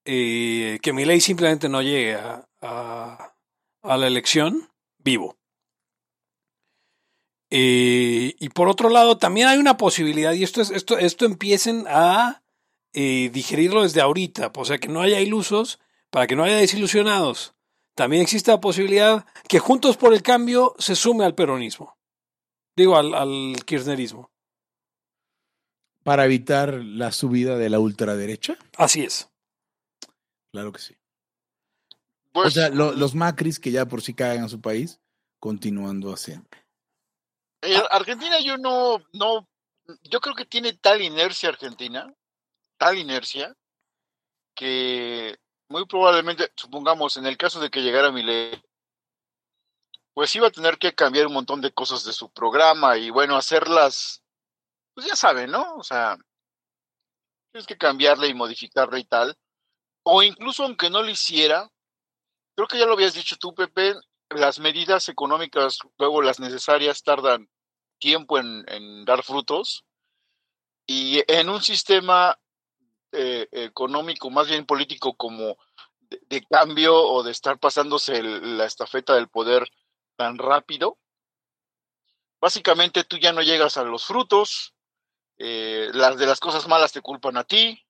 Eh, 0.05 0.79
que 0.81 0.93
mi 0.93 1.05
ley 1.05 1.21
simplemente 1.21 1.69
no 1.69 1.81
llegue 1.81 2.15
a, 2.15 2.47
a, 2.61 3.97
la 3.97 4.07
elección 4.07 4.69
vivo. 4.97 5.37
Eh, 7.51 8.35
y 8.39 8.49
por 8.49 8.69
otro 8.69 8.89
lado, 8.89 9.17
también 9.17 9.47
hay 9.47 9.57
una 9.57 9.77
posibilidad, 9.77 10.33
y 10.33 10.43
esto, 10.43 10.61
es, 10.61 10.69
esto, 10.69 10.97
esto 10.97 11.25
empiecen 11.25 11.85
a 11.87 12.43
eh, 12.93 13.29
digerirlo 13.33 13.83
desde 13.83 14.01
ahorita, 14.01 14.51
o 14.55 14.65
sea, 14.65 14.77
que 14.77 14.87
no 14.87 15.01
haya 15.01 15.19
ilusos, 15.19 15.79
para 16.09 16.27
que 16.27 16.35
no 16.35 16.43
haya 16.43 16.57
desilusionados. 16.57 17.53
También 17.95 18.21
existe 18.21 18.51
la 18.51 18.61
posibilidad 18.61 19.25
que 19.47 19.59
Juntos 19.59 19.97
por 19.97 20.13
el 20.13 20.23
Cambio 20.23 20.73
se 20.79 20.95
sume 20.95 21.25
al 21.25 21.35
peronismo, 21.35 21.97
digo, 22.75 22.97
al, 22.97 23.13
al 23.13 23.55
kirchnerismo. 23.65 24.31
¿Para 26.03 26.25
evitar 26.25 26.73
la 26.73 27.11
subida 27.11 27.57
de 27.57 27.69
la 27.69 27.79
ultraderecha? 27.79 28.57
Así 28.77 29.03
es. 29.03 29.29
Claro 30.51 30.71
que 30.71 30.79
sí. 30.79 30.95
Pues, 32.31 32.47
o 32.47 32.51
sea, 32.51 32.69
los 32.69 33.15
Macris 33.15 33.59
que 33.59 33.71
ya 33.71 33.85
por 33.85 34.01
sí 34.01 34.13
caen 34.13 34.43
a 34.43 34.49
su 34.49 34.61
país, 34.61 34.99
continuando 35.39 36.13
haciendo. 36.13 36.47
Eh, 37.61 37.75
Argentina 37.91 38.39
yo 38.39 38.57
no, 38.57 39.03
no, 39.13 39.47
yo 40.03 40.21
creo 40.21 40.35
que 40.35 40.45
tiene 40.45 40.73
tal 40.73 41.01
inercia 41.01 41.49
Argentina, 41.49 42.13
tal 42.77 42.97
inercia, 42.97 43.55
que 44.55 45.37
muy 45.69 45.85
probablemente, 45.85 46.51
supongamos, 46.55 47.17
en 47.17 47.25
el 47.25 47.37
caso 47.37 47.59
de 47.59 47.69
que 47.69 47.81
llegara 47.81 48.09
ley, 48.09 48.61
pues 50.13 50.35
iba 50.35 50.47
a 50.47 50.51
tener 50.51 50.77
que 50.77 50.93
cambiar 50.93 51.27
un 51.27 51.33
montón 51.33 51.61
de 51.61 51.71
cosas 51.71 52.03
de 52.03 52.11
su 52.11 52.29
programa 52.31 52.97
y 52.97 53.09
bueno, 53.09 53.37
hacerlas, 53.37 54.23
pues 54.93 55.07
ya 55.07 55.15
saben, 55.15 55.51
¿no? 55.51 55.75
O 55.75 55.83
sea, 55.83 56.17
tienes 57.51 57.67
que 57.67 57.77
cambiarle 57.77 58.27
y 58.27 58.33
modificarle 58.33 58.99
y 58.99 59.05
tal. 59.05 59.37
O 60.03 60.23
incluso 60.23 60.63
aunque 60.63 60.89
no 60.89 61.03
lo 61.03 61.09
hiciera, 61.09 61.69
creo 62.55 62.67
que 62.67 62.79
ya 62.79 62.85
lo 62.85 62.93
habías 62.93 63.13
dicho 63.13 63.37
tú, 63.37 63.53
Pepe, 63.53 63.95
las 64.29 64.59
medidas 64.59 65.07
económicas, 65.09 65.79
luego 65.97 66.21
las 66.21 66.39
necesarias, 66.39 67.03
tardan 67.03 67.49
tiempo 67.99 68.39
en, 68.39 69.05
dar 69.05 69.23
frutos. 69.23 69.85
Y 70.87 71.23
en 71.31 71.49
un 71.49 71.61
sistema 71.61 72.39
eh, 73.11 73.47
económico, 73.51 74.29
más 74.29 74.47
bien 74.47 74.65
político, 74.65 75.15
como 75.15 75.57
de, 75.99 76.45
cambio 76.45 76.95
o 76.95 77.23
de 77.23 77.31
estar 77.31 77.59
pasándose 77.59 78.21
la 78.23 78.65
estafeta 78.65 79.15
del 79.15 79.29
poder 79.29 79.69
tan 80.15 80.37
rápido, 80.37 80.97
básicamente 82.39 83.03
tú 83.03 83.17
ya 83.17 83.31
no 83.33 83.41
llegas 83.41 83.77
a 83.77 83.83
los 83.83 84.05
frutos, 84.05 84.73
eh, 85.37 85.89
las 85.93 86.17
de 86.17 86.25
las 86.25 86.39
cosas 86.39 86.67
malas 86.67 86.91
te 86.91 87.01
culpan 87.01 87.37
a 87.37 87.43
ti, 87.43 87.85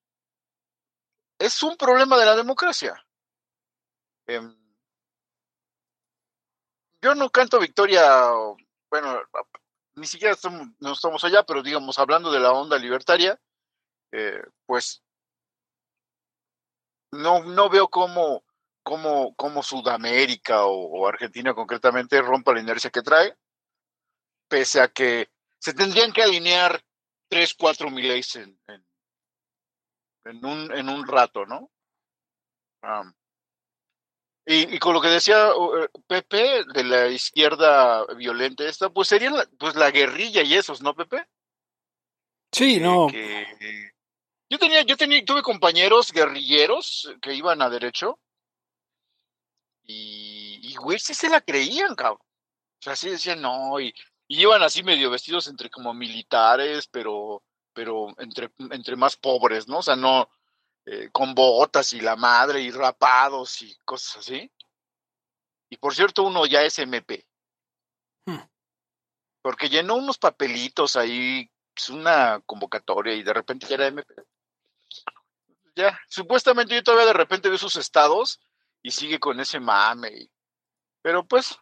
es 1.38 1.62
un 1.62 1.76
problema 1.76 2.18
de 2.18 2.26
la 2.26 2.36
democracia. 2.36 3.04
Em, 4.26 4.56
yo 7.02 7.14
no 7.14 7.30
canto 7.30 7.58
victoria, 7.58 8.30
bueno, 8.90 9.20
ni 9.94 10.06
siquiera 10.06 10.34
estamos, 10.34 10.68
no 10.78 10.92
estamos 10.92 11.24
allá, 11.24 11.42
pero 11.44 11.62
digamos, 11.62 11.98
hablando 11.98 12.30
de 12.30 12.40
la 12.40 12.52
onda 12.52 12.78
libertaria, 12.78 13.40
eh, 14.12 14.42
pues 14.66 15.02
no, 17.12 17.44
no 17.44 17.68
veo 17.68 17.88
cómo, 17.88 18.44
cómo, 18.82 19.34
cómo 19.34 19.62
Sudamérica 19.62 20.64
o, 20.64 21.06
Argentina 21.06 21.54
concretamente 21.54 22.20
rompa 22.22 22.52
la 22.52 22.60
inercia 22.60 22.90
que 22.90 23.02
trae, 23.02 23.36
pese 24.48 24.80
a 24.80 24.88
que 24.88 25.30
se 25.58 25.74
tendrían 25.74 26.12
que 26.12 26.22
alinear 26.22 26.82
tres, 27.28 27.54
cuatro 27.54 27.90
mil 27.90 28.10
en, 28.10 28.60
en, 28.68 28.86
en 30.24 30.44
un, 30.44 30.72
en 30.72 30.88
un 30.88 31.06
rato, 31.06 31.46
¿no? 31.46 31.70
y, 34.46 34.78
con 34.78 34.94
lo 34.94 35.00
que 35.00 35.08
decía 35.08 35.48
eh, 35.48 35.88
Pepe 36.06 36.64
de 36.72 36.84
la 36.84 37.08
izquierda 37.08 38.06
violenta 38.14 38.64
esta, 38.64 38.90
pues 38.90 39.08
sería 39.08 39.30
la, 39.30 39.46
pues 39.58 39.74
la 39.74 39.90
guerrilla 39.90 40.42
y 40.42 40.54
esos, 40.54 40.82
¿no, 40.82 40.94
Pepe? 40.94 41.26
Sí, 42.50 42.80
no. 42.80 43.08
Yo 44.50 44.58
tenía, 44.58 44.82
yo 44.82 44.96
tenía, 44.96 45.24
tuve 45.24 45.42
compañeros 45.42 46.12
guerrilleros 46.12 47.10
que 47.22 47.34
iban 47.34 47.62
a 47.62 47.70
derecho 47.70 48.18
y, 49.84 50.60
y 50.62 50.74
güey, 50.76 50.98
sí 50.98 51.14
se 51.14 51.30
la 51.30 51.40
creían, 51.40 51.94
cabrón. 51.94 52.20
O 52.22 52.82
sea, 52.82 52.96
sí 52.96 53.10
decían, 53.10 53.40
no, 53.40 53.80
y, 53.80 53.94
y 54.28 54.42
iban 54.42 54.62
así 54.62 54.82
medio 54.82 55.10
vestidos 55.10 55.48
entre 55.48 55.70
como 55.70 55.94
militares, 55.94 56.86
pero 56.88 57.42
pero 57.72 58.08
entre, 58.18 58.50
entre 58.70 58.96
más 58.96 59.16
pobres, 59.16 59.68
¿no? 59.68 59.78
O 59.78 59.82
sea, 59.82 59.96
no 59.96 60.28
eh, 60.86 61.08
con 61.12 61.34
botas 61.34 61.92
y 61.92 62.00
la 62.00 62.16
madre 62.16 62.60
y 62.60 62.70
rapados 62.70 63.62
y 63.62 63.76
cosas 63.84 64.18
así. 64.18 64.50
Y 65.70 65.76
por 65.76 65.94
cierto, 65.94 66.24
uno 66.24 66.46
ya 66.46 66.62
es 66.62 66.78
MP. 66.78 67.26
Hmm. 68.26 68.40
Porque 69.42 69.68
llenó 69.68 69.96
unos 69.96 70.18
papelitos 70.18 70.96
ahí, 70.96 71.42
es 71.42 71.50
pues, 71.74 71.90
una 71.90 72.40
convocatoria 72.44 73.14
y 73.14 73.22
de 73.22 73.32
repente 73.32 73.66
ya 73.66 73.76
era 73.76 73.86
MP. 73.86 74.14
Ya, 75.80 75.98
supuestamente 76.08 76.74
yo 76.74 76.82
todavía 76.82 77.06
de 77.06 77.14
repente 77.14 77.48
veo 77.48 77.56
sus 77.56 77.76
estados 77.76 78.38
y 78.82 78.90
sigue 78.90 79.18
con 79.18 79.40
ese 79.40 79.60
mame. 79.60 80.30
pero 81.02 81.26
pues, 81.26 81.58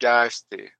ya 0.00 0.24
este, 0.24 0.74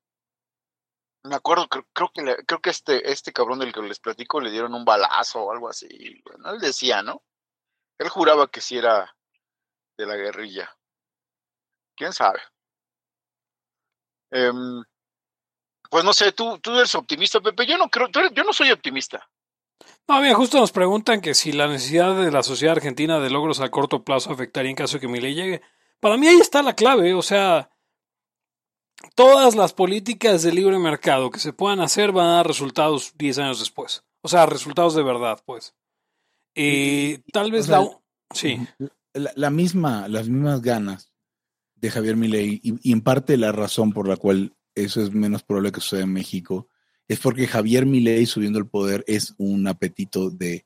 me 1.25 1.35
acuerdo, 1.37 1.69
creo, 1.69 2.11
que 2.15 2.45
creo 2.47 2.61
que 2.61 2.71
este, 2.71 3.11
este 3.11 3.33
cabrón 3.33 3.59
del 3.59 3.73
que 3.73 3.83
les 3.83 4.01
platico 4.01 4.41
le 4.41 4.51
dieron 4.51 4.75
un 4.75 4.85
balazo 4.85 5.43
o 5.43 5.53
algo 5.53 5.69
así. 5.69 6.23
Bueno, 6.25 6.51
él 6.55 6.61
decía, 6.61 7.03
¿no? 7.03 7.23
Él 7.99 8.09
juraba 8.09 8.51
que 8.51 8.61
sí 8.61 8.79
era 8.79 9.15
de 9.99 10.07
la 10.07 10.17
guerrilla. 10.17 10.75
¿Quién 11.97 12.13
sabe? 12.13 12.41
Em, 14.31 14.83
pues 15.91 16.05
no 16.05 16.13
sé, 16.13 16.33
tú, 16.33 16.59
tú 16.61 16.73
eres 16.77 16.95
optimista, 16.95 17.41
Pepe. 17.41 17.67
Yo 17.67 17.79
no 17.79 17.89
creo, 17.89 18.09
yo 18.09 18.45
no 18.45 18.53
soy 18.53 18.71
optimista. 18.71 19.29
No, 20.07 20.21
bien, 20.21 20.35
justo 20.35 20.59
nos 20.59 20.73
preguntan 20.73 21.21
que 21.21 21.35
si 21.35 21.53
la 21.53 21.67
necesidad 21.67 22.15
de 22.23 22.31
la 22.31 22.43
sociedad 22.43 22.77
argentina 22.77 23.21
de 23.21 23.31
logros 23.31 23.61
a 23.61 23.71
corto 23.71 24.05
plazo 24.05 24.33
afectaría 24.33 24.71
en 24.71 24.77
caso 24.77 24.97
de 24.97 25.01
que 25.01 25.09
mi 25.09 25.21
ley 25.21 25.35
llegue. 25.35 25.63
Para 26.01 26.17
mí 26.19 26.27
ahí 26.27 26.37
está 26.37 26.63
la 26.63 26.75
clave, 26.75 27.15
o 27.15 27.23
sea, 27.23 27.71
todas 29.15 29.55
las 29.55 29.73
políticas 29.73 30.43
de 30.43 30.53
libre 30.53 30.79
mercado 30.79 31.31
que 31.31 31.39
se 31.39 31.53
puedan 31.53 31.81
hacer 31.81 32.13
van 32.13 32.27
a 32.27 32.37
dar 32.37 32.47
resultados 32.47 33.15
10 33.17 33.39
años 33.39 33.59
después. 33.61 34.05
O 34.21 34.29
sea, 34.29 34.47
resultados 34.47 34.95
de 34.95 35.03
verdad, 35.03 35.43
pues. 35.45 35.75
Y 36.55 37.19
tal 37.33 37.51
vez 37.51 37.69
la... 37.69 37.89
Sí. 38.33 38.59
La, 39.13 39.51
misma, 39.51 40.09
las 40.09 40.29
mismas 40.29 40.61
ganas 40.61 41.13
de 41.77 41.91
Javier 41.91 42.17
Milei 42.17 42.61
y, 42.63 42.93
en 42.93 43.01
parte 43.01 43.37
la 43.37 43.53
razón 43.53 43.93
por 43.93 44.09
la 44.09 44.17
cual 44.17 44.57
eso 44.75 45.01
es 45.01 45.13
menos 45.13 45.45
probable 45.45 45.71
que 45.71 45.81
suceda 45.81 46.03
en 46.03 46.13
México 46.13 46.69
es 47.09 47.19
porque 47.21 47.47
Javier 47.47 47.87
Milei 47.87 48.27
subiendo 48.27 48.59
el 48.59 48.67
poder 48.67 49.05
es 49.07 49.35
un 49.39 49.67
apetito 49.67 50.31
de 50.31 50.65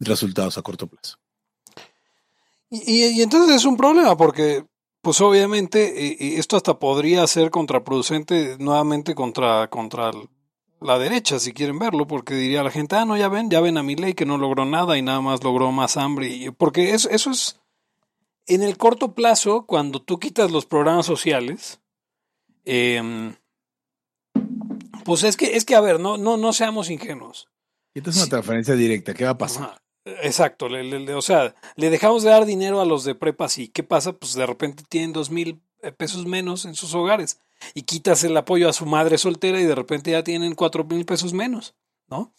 resultados 0.00 0.58
a 0.58 0.62
corto 0.62 0.86
plazo. 0.86 1.18
Y, 2.70 3.20
entonces 3.20 3.56
es 3.56 3.64
un 3.64 3.76
problema 3.76 4.16
porque 4.16 4.64
pues 5.02 5.20
obviamente 5.20 6.06
eh, 6.06 6.16
eh, 6.20 6.38
esto 6.38 6.56
hasta 6.56 6.78
podría 6.78 7.26
ser 7.26 7.50
contraproducente 7.50 8.56
nuevamente 8.58 9.14
contra, 9.14 9.68
contra 9.68 10.12
la 10.80 10.98
derecha, 10.98 11.38
si 11.38 11.52
quieren 11.52 11.78
verlo, 11.78 12.06
porque 12.06 12.34
diría 12.34 12.62
la 12.62 12.70
gente, 12.70 12.96
ah, 12.96 13.04
no, 13.04 13.16
ya 13.16 13.28
ven, 13.28 13.50
ya 13.50 13.60
ven 13.60 13.78
a 13.78 13.82
mi 13.82 13.96
ley 13.96 14.14
que 14.14 14.26
no 14.26 14.38
logró 14.38 14.64
nada 14.64 14.96
y 14.96 15.02
nada 15.02 15.20
más 15.20 15.42
logró 15.42 15.72
más 15.72 15.96
hambre. 15.96 16.52
Porque 16.56 16.94
eso, 16.94 17.08
eso 17.10 17.30
es, 17.30 17.60
en 18.46 18.62
el 18.62 18.76
corto 18.76 19.14
plazo, 19.14 19.66
cuando 19.66 20.00
tú 20.00 20.18
quitas 20.18 20.50
los 20.50 20.66
programas 20.66 21.06
sociales, 21.06 21.80
eh, 22.64 23.34
pues 25.04 25.22
es 25.24 25.36
que, 25.36 25.56
es 25.56 25.64
que, 25.64 25.74
a 25.74 25.80
ver, 25.80 26.00
no, 26.00 26.16
no, 26.18 26.36
no 26.36 26.52
seamos 26.52 26.90
ingenuos. 26.90 27.48
Esta 27.94 28.10
es 28.10 28.16
una 28.16 28.26
transferencia 28.28 28.74
directa, 28.74 29.14
¿qué 29.14 29.24
va 29.24 29.30
a 29.30 29.38
pasar? 29.38 29.62
Ajá, 29.64 29.82
Exacto, 30.22 30.68
le- 30.68 30.82
le- 30.84 31.00
le- 31.00 31.14
o 31.14 31.22
sea, 31.22 31.54
le 31.76 31.90
dejamos 31.90 32.22
de 32.22 32.30
dar 32.30 32.46
dinero 32.46 32.80
a 32.80 32.84
los 32.86 33.04
de 33.04 33.14
prepas 33.14 33.58
y 33.58 33.68
¿qué 33.68 33.82
pasa? 33.82 34.12
Pues 34.14 34.34
de 34.34 34.46
repente 34.46 34.82
tienen 34.88 35.12
dos 35.12 35.30
mil 35.30 35.60
eh, 35.82 35.92
pesos 35.92 36.24
menos 36.26 36.64
en 36.64 36.74
sus 36.74 36.94
hogares 36.94 37.38
y 37.74 37.82
quitas 37.82 38.24
el 38.24 38.36
apoyo 38.36 38.68
a 38.68 38.72
su 38.72 38.86
madre 38.86 39.18
soltera 39.18 39.60
y 39.60 39.64
de 39.64 39.74
repente 39.74 40.10
ya 40.12 40.24
tienen 40.24 40.54
cuatro 40.54 40.84
mil 40.84 41.04
pesos 41.04 41.32
menos, 41.34 41.74
¿no? 42.08 42.32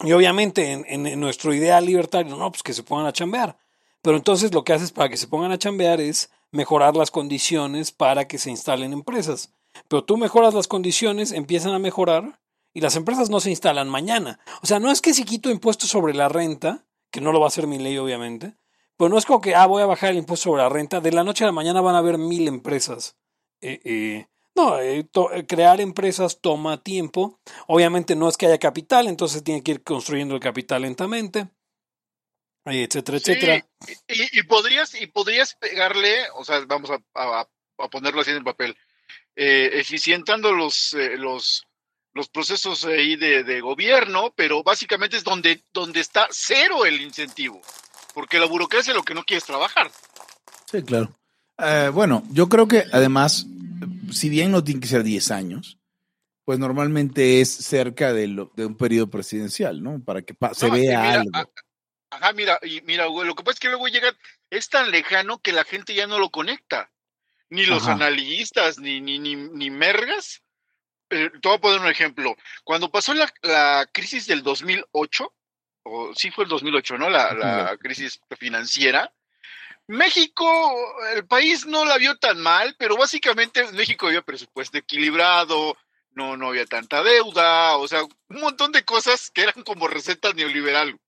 Y 0.00 0.12
obviamente 0.12 0.72
en, 0.72 0.84
en- 0.88 1.06
en 1.06 1.20
nuestro 1.20 1.54
ideal 1.54 1.86
libertario, 1.86 2.36
no, 2.36 2.50
pues 2.50 2.62
que 2.62 2.72
se 2.74 2.82
pongan 2.82 3.06
a 3.06 3.12
chambear. 3.12 3.56
Pero 4.02 4.16
entonces 4.16 4.52
lo 4.52 4.62
que 4.64 4.72
haces 4.72 4.92
para 4.92 5.08
que 5.08 5.16
se 5.16 5.26
pongan 5.28 5.52
a 5.52 5.58
chambear 5.58 6.00
es 6.00 6.30
mejorar 6.52 6.96
las 6.96 7.10
condiciones 7.10 7.92
para 7.92 8.26
que 8.28 8.38
se 8.38 8.50
instalen 8.50 8.92
empresas. 8.92 9.52
Pero 9.88 10.04
tú 10.04 10.16
mejoras 10.16 10.54
las 10.54 10.68
condiciones, 10.68 11.32
empiezan 11.32 11.72
a 11.74 11.78
mejorar 11.78 12.40
y 12.74 12.80
las 12.80 12.96
empresas 12.96 13.30
no 13.30 13.40
se 13.40 13.50
instalan 13.50 13.88
mañana. 13.88 14.38
O 14.62 14.66
sea, 14.66 14.78
no 14.80 14.90
es 14.90 15.00
que 15.00 15.14
si 15.14 15.24
quito 15.24 15.50
impuestos 15.50 15.88
sobre 15.90 16.14
la 16.14 16.28
renta, 16.28 16.84
que 17.10 17.20
no 17.20 17.32
lo 17.32 17.40
va 17.40 17.46
a 17.46 17.48
hacer 17.48 17.66
mi 17.66 17.78
ley 17.78 17.96
obviamente, 17.98 18.54
pero 18.96 19.08
no 19.08 19.18
es 19.18 19.24
como 19.26 19.40
que, 19.40 19.54
ah, 19.54 19.66
voy 19.66 19.82
a 19.82 19.86
bajar 19.86 20.10
el 20.10 20.16
impuesto 20.18 20.44
sobre 20.50 20.62
la 20.62 20.68
renta, 20.68 21.00
de 21.00 21.12
la 21.12 21.24
noche 21.24 21.44
a 21.44 21.48
la 21.48 21.52
mañana 21.52 21.80
van 21.80 21.94
a 21.94 21.98
haber 21.98 22.18
mil 22.18 22.48
empresas. 22.48 23.16
Eh, 23.60 23.80
eh, 23.84 24.26
no, 24.54 24.78
eh, 24.80 25.06
crear 25.46 25.80
empresas 25.82 26.40
toma 26.40 26.82
tiempo. 26.82 27.38
Obviamente 27.66 28.16
no 28.16 28.28
es 28.28 28.36
que 28.38 28.46
haya 28.46 28.58
capital, 28.58 29.06
entonces 29.06 29.44
tiene 29.44 29.62
que 29.62 29.72
ir 29.72 29.82
construyendo 29.82 30.34
el 30.34 30.40
capital 30.40 30.82
lentamente, 30.82 31.48
etcétera, 32.64 33.18
Sí, 33.18 33.32
etcétera. 33.32 33.66
y, 34.08 34.38
y 34.40 34.42
podrías, 34.44 35.00
y 35.00 35.06
podrías 35.06 35.54
pegarle, 35.54 36.14
o 36.34 36.44
sea, 36.44 36.60
vamos 36.66 36.90
a, 36.90 37.00
a- 37.14 37.48
a 37.78 37.88
ponerlo 37.90 38.22
así 38.22 38.30
en 38.30 38.38
el 38.38 38.44
papel, 38.44 38.74
eh, 39.36 39.70
eficientando 39.74 40.52
los, 40.52 40.94
eh, 40.94 41.16
los, 41.16 41.66
los 42.14 42.28
procesos 42.28 42.84
ahí 42.86 43.16
de, 43.16 43.44
de 43.44 43.60
gobierno, 43.60 44.32
pero 44.34 44.62
básicamente 44.62 45.16
es 45.16 45.24
donde, 45.24 45.62
donde 45.72 46.00
está 46.00 46.26
cero 46.30 46.84
el 46.86 47.00
incentivo, 47.00 47.60
porque 48.14 48.38
la 48.38 48.46
burocracia 48.46 48.94
lo 48.94 49.02
que 49.02 49.14
no 49.14 49.22
quiere 49.24 49.38
es 49.38 49.44
trabajar. 49.44 49.90
Sí, 50.70 50.82
claro. 50.82 51.14
Eh, 51.58 51.90
bueno, 51.92 52.22
yo 52.30 52.48
creo 52.48 52.66
que 52.66 52.84
además, 52.92 53.46
si 54.12 54.28
bien 54.28 54.50
no 54.50 54.64
tiene 54.64 54.80
que 54.80 54.88
ser 54.88 55.02
10 55.02 55.30
años, 55.30 55.78
pues 56.44 56.58
normalmente 56.58 57.40
es 57.40 57.50
cerca 57.52 58.12
de, 58.12 58.28
lo- 58.28 58.52
de 58.56 58.66
un 58.66 58.76
periodo 58.76 59.08
presidencial, 59.10 59.82
¿no? 59.82 60.00
Para 60.04 60.22
que 60.22 60.32
pa- 60.34 60.54
se 60.54 60.66
No, 60.68 60.74
vea 60.74 61.00
mira, 61.02 61.12
algo. 61.20 61.30
a- 61.34 61.46
Ajá, 62.08 62.32
mira, 62.32 62.58
y 62.62 62.80
mira, 62.82 63.06
güey, 63.06 63.26
lo 63.26 63.34
que 63.34 63.42
pasa 63.42 63.54
es 63.54 63.60
que 63.60 63.68
luego 63.68 63.88
llega, 63.88 64.16
es 64.48 64.68
tan 64.68 64.90
lejano 64.92 65.38
que 65.40 65.52
la 65.52 65.64
gente 65.64 65.92
ya 65.92 66.06
no 66.06 66.18
lo 66.20 66.30
conecta. 66.30 66.90
Ni 67.50 67.64
los 67.66 67.84
Ajá. 67.84 67.92
analistas, 67.92 68.78
ni, 68.78 69.00
ni, 69.00 69.18
ni, 69.18 69.36
ni 69.36 69.70
mergas. 69.70 70.42
Eh, 71.10 71.30
te 71.40 71.48
voy 71.48 71.56
a 71.56 71.60
poner 71.60 71.80
un 71.80 71.86
ejemplo. 71.88 72.34
Cuando 72.64 72.90
pasó 72.90 73.14
la, 73.14 73.32
la 73.42 73.88
crisis 73.92 74.26
del 74.26 74.42
2008, 74.42 75.32
o 75.84 76.12
sí 76.14 76.30
fue 76.30 76.44
el 76.44 76.50
2008, 76.50 76.98
¿no? 76.98 77.08
La, 77.08 77.32
la 77.32 77.76
crisis 77.78 78.20
financiera. 78.38 79.12
México, 79.86 80.44
el 81.14 81.26
país 81.26 81.64
no 81.66 81.84
la 81.84 81.96
vio 81.96 82.16
tan 82.18 82.40
mal, 82.40 82.74
pero 82.78 82.96
básicamente 82.96 83.70
México 83.72 84.08
había 84.08 84.22
presupuesto 84.22 84.78
equilibrado, 84.78 85.76
no, 86.10 86.36
no 86.36 86.48
había 86.48 86.66
tanta 86.66 87.04
deuda, 87.04 87.76
o 87.76 87.86
sea, 87.86 88.02
un 88.02 88.40
montón 88.40 88.72
de 88.72 88.84
cosas 88.84 89.30
que 89.30 89.42
eran 89.42 89.62
como 89.62 89.86
receta 89.86 90.32
neoliberal. 90.32 90.98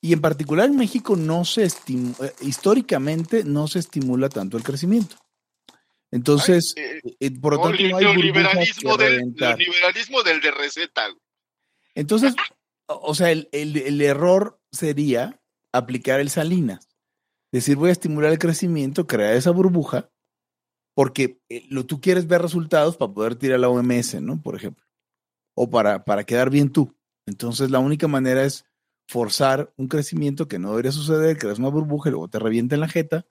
Y 0.00 0.12
en 0.12 0.20
particular 0.20 0.66
en 0.66 0.76
México 0.76 1.16
no 1.16 1.44
se 1.44 1.64
estimu- 1.64 2.14
eh, 2.24 2.32
históricamente 2.42 3.42
no 3.42 3.66
se 3.66 3.80
estimula 3.80 4.28
tanto 4.28 4.56
el 4.56 4.62
crecimiento. 4.62 5.16
Entonces, 6.10 6.74
Ay, 6.76 6.82
eh, 6.84 7.16
eh, 7.20 7.40
por 7.40 7.54
lo 7.54 7.62
tanto, 7.62 7.78
el 7.78 7.90
no 7.90 7.96
hay 7.98 8.04
neoliberalismo 8.04 8.96
del, 8.96 9.10
reventar. 9.16 9.58
neoliberalismo 9.58 10.22
del 10.22 10.40
de 10.40 10.50
receta. 10.50 11.06
Entonces, 11.94 12.34
o 12.86 13.14
sea, 13.14 13.30
el, 13.30 13.48
el- 13.52 13.76
el 13.76 14.00
error 14.00 14.60
sería 14.72 15.40
aplicar 15.72 16.20
el 16.20 16.30
Salinas. 16.30 16.88
Decir, 17.52 17.76
voy 17.76 17.90
a 17.90 17.92
estimular 17.92 18.30
el 18.32 18.38
crecimiento, 18.38 19.06
crear 19.06 19.34
esa 19.34 19.50
burbuja, 19.50 20.10
porque 20.94 21.40
eh, 21.48 21.64
lo, 21.70 21.84
tú 21.86 22.00
quieres 22.00 22.26
ver 22.26 22.42
resultados 22.42 22.96
para 22.96 23.12
poder 23.12 23.36
tirar 23.36 23.60
la 23.60 23.68
OMS, 23.68 24.20
¿no? 24.20 24.40
Por 24.42 24.56
ejemplo. 24.56 24.84
O 25.54 25.68
para, 25.70 26.04
para 26.04 26.24
quedar 26.24 26.50
bien 26.50 26.70
tú. 26.70 26.94
Entonces, 27.26 27.70
la 27.70 27.78
única 27.80 28.06
manera 28.08 28.44
es 28.44 28.64
forzar 29.08 29.72
un 29.76 29.88
crecimiento 29.88 30.48
que 30.48 30.58
no 30.58 30.70
debería 30.70 30.92
suceder, 30.92 31.36
creas 31.38 31.58
una 31.58 31.68
burbuja 31.68 32.08
y 32.08 32.12
luego 32.12 32.28
te 32.28 32.38
revienta 32.38 32.74
en 32.74 32.80
la 32.82 32.88
jeta, 32.88 33.26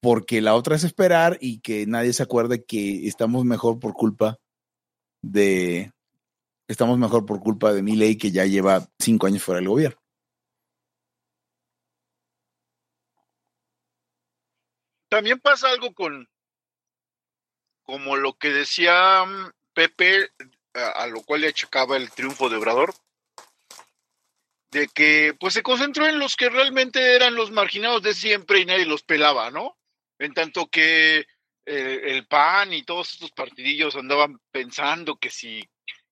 porque 0.00 0.40
la 0.40 0.54
otra 0.54 0.76
es 0.76 0.84
esperar 0.84 1.38
y 1.40 1.60
que 1.60 1.86
nadie 1.86 2.12
se 2.12 2.22
acuerde 2.22 2.64
que 2.64 3.06
estamos 3.06 3.44
mejor 3.44 3.80
por 3.80 3.94
culpa 3.94 4.38
de, 5.22 5.92
estamos 6.68 6.98
mejor 6.98 7.26
por 7.26 7.40
culpa 7.40 7.72
de 7.72 7.82
mi 7.82 7.96
ley 7.96 8.16
que 8.16 8.30
ya 8.30 8.44
lleva 8.44 8.88
cinco 8.98 9.26
años 9.26 9.42
fuera 9.42 9.60
del 9.60 9.68
gobierno. 9.68 10.00
También 15.10 15.40
pasa 15.40 15.70
algo 15.70 15.94
con, 15.94 16.28
como 17.82 18.16
lo 18.16 18.34
que 18.34 18.50
decía 18.50 19.24
mm, 19.24 19.52
Pepe, 19.72 20.30
a, 20.74 21.02
a 21.02 21.06
lo 21.06 21.22
cual 21.22 21.40
le 21.40 21.48
achacaba 21.48 21.96
el 21.96 22.10
triunfo 22.10 22.50
de 22.50 22.56
Obrador, 22.56 22.94
de 24.70 24.86
que 24.88 25.34
pues 25.40 25.54
se 25.54 25.62
concentró 25.62 26.06
en 26.06 26.18
los 26.18 26.36
que 26.36 26.50
realmente 26.50 27.16
eran 27.16 27.34
los 27.34 27.50
marginados 27.50 28.02
de 28.02 28.12
siempre 28.12 28.60
y 28.60 28.66
nadie 28.66 28.84
los 28.84 29.02
pelaba, 29.02 29.50
¿no? 29.50 29.78
En 30.18 30.34
tanto 30.34 30.68
que 30.68 31.20
eh, 31.66 32.00
el 32.04 32.26
PAN 32.26 32.72
y 32.72 32.82
todos 32.82 33.12
estos 33.12 33.30
partidillos 33.32 33.96
andaban 33.96 34.40
pensando 34.50 35.16
que 35.16 35.30
si, 35.30 35.68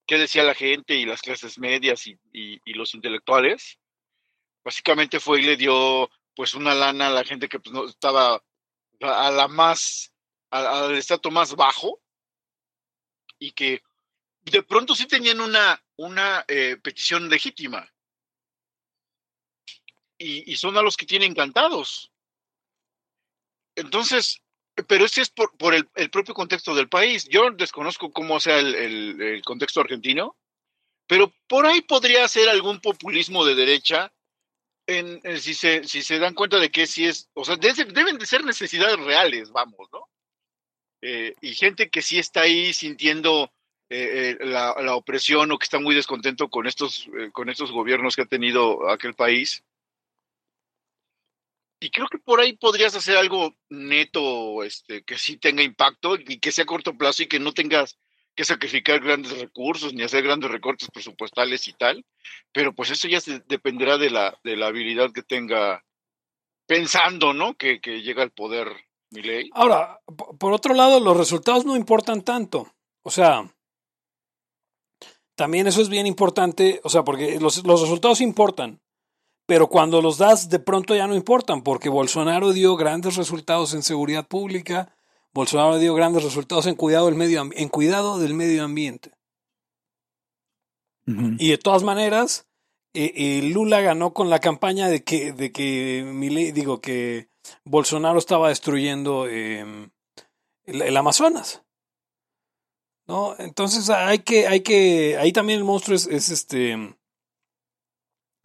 qué 0.07 0.19
decía 0.19 0.43
la 0.45 0.55
gente 0.55 0.95
y 0.95 1.05
las 1.07 1.23
clases 1.23 1.59
medias 1.59 2.07
y, 2.07 2.19
y- 2.33 2.73
los 2.75 2.95
intelectuales, 2.95 3.79
básicamente 4.65 5.19
fue 5.21 5.41
y 5.41 5.45
le 5.45 5.57
dio 5.57 6.11
pues 6.35 6.55
una 6.55 6.75
lana 6.75 7.09
a 7.09 7.11
la 7.11 7.25
gente 7.25 7.49
que 7.49 7.59
pues, 7.59 7.73
no 7.73 7.87
estaba 7.87 8.43
a 9.01 9.31
la 9.31 9.49
más, 9.49 10.13
al 10.51 10.95
estrato 10.95 11.31
más 11.31 11.55
bajo 11.55 12.01
y 13.39 13.53
que 13.53 13.83
de 14.43 14.63
pronto 14.63 14.95
sí 14.95 15.07
tenían 15.07 15.41
una, 15.41 15.83
una 15.97 16.45
eh, 16.49 16.77
petición 16.83 17.29
legítima. 17.29 17.91
Y, 20.19 20.51
y 20.51 20.57
son 20.57 20.77
a 20.79 20.83
los 20.83 20.97
que 20.97 21.07
tienen 21.07 21.33
encantados. 21.33 22.11
Entonces, 23.77 24.43
pero 24.89 25.05
ese 25.05 25.23
es 25.23 25.31
por, 25.31 25.57
por 25.57 25.75
el, 25.75 26.11
propio 26.11 26.35
contexto 26.35 26.75
del 26.75 26.89
país. 26.89 27.27
Yo 27.29 27.51
desconozco 27.51 28.11
cómo 28.11 28.41
sea 28.41 28.59
el, 28.59 29.43
contexto 29.45 29.81
argentino, 29.81 30.37
pero 31.07 31.33
por 31.47 31.67
ahí 31.67 31.83
podría 31.83 32.27
ser 32.29 32.49
algún 32.49 32.81
populismo 32.81 33.45
de 33.45 33.55
derecha 33.55 34.13
en, 34.87 35.21
en 35.25 35.41
si, 35.41 35.55
se, 35.55 35.85
si 35.85 36.03
se 36.03 36.19
dan 36.19 36.35
cuenta 36.35 36.59
de 36.59 36.71
que 36.71 36.87
sí 36.87 37.07
es, 37.07 37.29
o 37.35 37.45
sea, 37.45 37.57
de- 37.57 37.73
deben 37.93 38.19
de 38.19 38.27
ser 38.27 38.45
necesidades 38.45 38.99
reales, 38.99 39.51
vamos, 39.51 39.89
¿no? 39.93 40.09
Eh, 41.03 41.35
y 41.41 41.55
gente 41.55 41.91
que 41.91 42.03
sí 42.03 42.19
está 42.19 42.43
ahí 42.43 42.73
sintiendo 42.73 43.53
eh, 43.89 44.37
eh, 44.41 44.47
la, 44.47 44.75
la 44.83 44.97
opresión 44.97 45.51
o 45.53 45.59
que 45.59 45.65
está 45.65 45.79
muy 45.79 45.95
descontento 45.95 46.49
con 46.49 46.67
estos, 46.67 47.09
con 47.33 47.49
estos 47.49 47.71
gobiernos 47.71 48.17
que 48.17 48.23
ha 48.23 48.27
tenido 48.27 48.89
aquel 48.91 49.15
país. 49.15 49.63
Y 51.81 51.91
creo 51.91 52.09
que 52.09 52.19
por 52.19 52.41
ahí 52.41 52.55
podrías 52.55 52.95
hacer 52.97 53.17
algo 53.17 53.55
neto, 53.69 54.63
este, 54.63 55.05
que 55.05 55.19
sí 55.19 55.37
tenga 55.37 55.63
impacto 55.63 56.17
y 56.17 56.39
que 56.39 56.51
sea 56.53 56.65
a 56.65 56.67
corto 56.67 56.97
plazo 56.97 57.23
y 57.23 57.27
que 57.27 57.39
no 57.39 57.53
tengas 57.53 57.99
que 58.35 58.45
sacrificar 58.45 59.01
grandes 59.01 59.39
recursos 59.39 59.93
ni 59.95 60.03
hacer 60.03 60.23
grandes 60.23 60.51
recortes 60.51 60.91
presupuestales 60.91 61.69
y 61.69 61.73
tal. 61.75 62.05
Pero 62.53 62.75
pues 62.75 62.91
eso 62.91 63.09
ya 63.09 63.19
dependerá 63.47 63.99
de 63.99 64.11
la, 64.11 64.39
de 64.43 64.57
la 64.57 64.69
habilidad 64.69 65.13
que 65.13 65.23
tenga 65.23 65.85
pensando, 66.67 67.33
¿no? 67.33 67.55
Que, 67.57 67.81
que 67.81 68.03
llega 68.03 68.23
al 68.23 68.31
poder 68.33 68.69
mi 69.11 69.23
ley. 69.23 69.51
Ahora, 69.53 70.01
po- 70.05 70.37
por 70.37 70.53
otro 70.53 70.75
lado, 70.75 70.99
los 71.01 71.17
resultados 71.17 71.65
no 71.65 71.77
importan 71.77 72.23
tanto. 72.23 72.75
O 73.03 73.11
sea, 73.11 73.55
también 75.35 75.67
eso 75.67 75.81
es 75.83 75.89
bien 75.89 76.07
importante, 76.07 76.81
o 76.83 76.89
sea, 76.89 77.05
porque 77.05 77.39
los, 77.39 77.65
los 77.65 77.83
resultados 77.83 78.21
importan, 78.21 78.81
pero 79.47 79.69
cuando 79.69 80.03
los 80.03 80.19
das 80.19 80.49
de 80.49 80.59
pronto 80.59 80.95
ya 80.95 81.07
no 81.07 81.15
importan, 81.15 81.63
porque 81.63 81.89
Bolsonaro 81.89 82.53
dio 82.53 82.77
grandes 82.77 83.17
resultados 83.17 83.75
en 83.75 83.83
seguridad 83.83 84.27
pública, 84.27 84.95
Bolsonaro 85.33 85.79
dio 85.79 85.95
grandes 85.95 86.25
resultados 86.25 86.67
en 86.67 86.75
cuidado 86.75 87.07
del 87.07 87.15
medio, 87.15 87.49
en 87.53 87.69
cuidado 87.69 88.19
del 88.19 88.35
medio 88.35 88.65
ambiente. 88.65 89.13
Y 91.39 91.51
de 91.51 91.59
todas 91.59 91.85
maneras, 91.85 92.49
eh, 92.93 93.13
eh, 93.15 93.43
Lula 93.43 93.81
ganó 93.81 94.13
con 94.13 94.29
la 94.29 94.41
campaña 94.41 94.89
de 94.89 95.05
que, 95.05 95.33
de 95.33 95.53
que 95.53 96.05
Milei- 96.05 96.53
digo 96.53 96.81
que 96.81 97.29
Bolsonaro 97.65 98.19
estaba 98.19 98.49
destruyendo 98.49 99.29
eh, 99.29 99.89
el, 100.65 100.83
el 100.83 100.97
Amazonas. 100.97 101.63
¿No? 103.07 103.37
Entonces 103.39 103.89
hay 103.89 104.19
que, 104.19 104.49
hay 104.49 104.63
que, 104.63 105.17
ahí 105.17 105.31
también 105.31 105.61
el 105.61 105.65
monstruo 105.65 105.95
es, 105.95 106.09
es 106.09 106.31
este, 106.31 106.97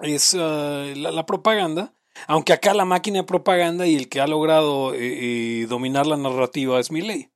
es 0.02 0.36
ah, 0.38 0.86
la, 0.96 1.26
propaganda. 1.26 1.94
Aunque 2.28 2.54
acá 2.54 2.74
la 2.74 2.86
máquina 2.86 3.20
de 3.20 3.26
propaganda 3.26 3.88
y 3.88 3.96
el 3.96 4.10
que 4.10 4.22
ha 4.22 4.28
logrado 4.28 4.94
eh, 4.94 5.62
eh, 5.62 5.68
dominar 5.68 6.06
la 6.08 6.18
narrativa 6.18 6.80
es 6.80 6.92
Milei. 6.92 7.32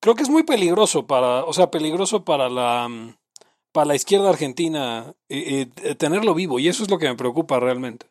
Creo 0.00 0.14
que 0.14 0.22
es 0.22 0.28
muy 0.28 0.42
peligroso 0.42 1.06
para, 1.06 1.44
o 1.44 1.52
sea, 1.52 1.70
peligroso 1.70 2.24
para 2.24 2.48
la, 2.48 2.88
mm, 2.88 3.14
para 3.72 3.86
la 3.86 3.94
izquierda 3.94 4.30
argentina 4.30 5.14
eh, 5.28 5.68
eh, 5.82 5.94
tenerlo 5.94 6.34
vivo 6.34 6.58
y 6.58 6.68
eso 6.68 6.82
es 6.82 6.90
lo 6.90 6.98
que 6.98 7.08
me 7.08 7.16
preocupa 7.16 7.58
realmente. 7.58 8.06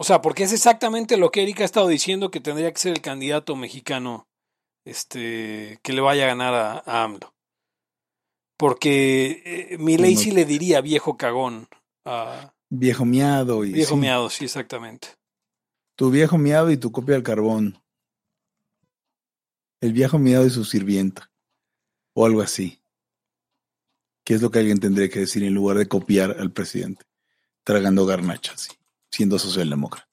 O 0.00 0.04
sea, 0.04 0.22
porque 0.22 0.44
es 0.44 0.52
exactamente 0.52 1.16
lo 1.16 1.30
que 1.30 1.42
Erika 1.42 1.64
ha 1.64 1.66
estado 1.66 1.88
diciendo 1.88 2.30
que 2.30 2.40
tendría 2.40 2.72
que 2.72 2.78
ser 2.78 2.92
el 2.92 3.02
candidato 3.02 3.56
mexicano 3.56 4.28
este, 4.84 5.80
que 5.82 5.92
le 5.92 6.00
vaya 6.00 6.24
a 6.24 6.28
ganar 6.28 6.54
a, 6.54 6.78
a 6.78 7.02
AMLO. 7.02 7.34
Porque 8.58 9.42
eh, 9.72 9.78
mi 9.78 9.96
ley 9.96 10.14
No. 10.16 10.20
sí 10.20 10.30
le 10.32 10.44
diría 10.44 10.80
viejo 10.82 11.16
cagón. 11.16 11.68
a- 12.04 12.52
Viejo 12.70 13.06
miado 13.06 13.64
y 13.64 13.72
viejo 13.72 13.94
sí, 13.94 14.00
miado, 14.00 14.28
sí, 14.28 14.44
exactamente. 14.44 15.08
tu 15.96 16.10
viejo 16.10 16.36
miado 16.36 16.70
y 16.70 16.76
tu 16.76 16.92
copia 16.92 17.14
del 17.14 17.22
carbón. 17.22 17.82
El 19.80 19.92
viejo 19.92 20.18
miado 20.18 20.44
y 20.46 20.50
su 20.50 20.64
sirvienta. 20.64 21.30
O 22.14 22.26
algo 22.26 22.42
así. 22.42 22.82
¿Qué 24.24 24.34
es 24.34 24.42
lo 24.42 24.50
que 24.50 24.58
alguien 24.58 24.80
tendría 24.80 25.08
que 25.08 25.20
decir 25.20 25.42
en 25.44 25.54
lugar 25.54 25.78
de 25.78 25.88
copiar 25.88 26.36
al 26.38 26.50
presidente? 26.52 27.04
Tragando 27.64 28.04
garnachas, 28.06 28.62
sí, 28.62 28.72
siendo 29.10 29.38
socialdemócrata. 29.38 30.08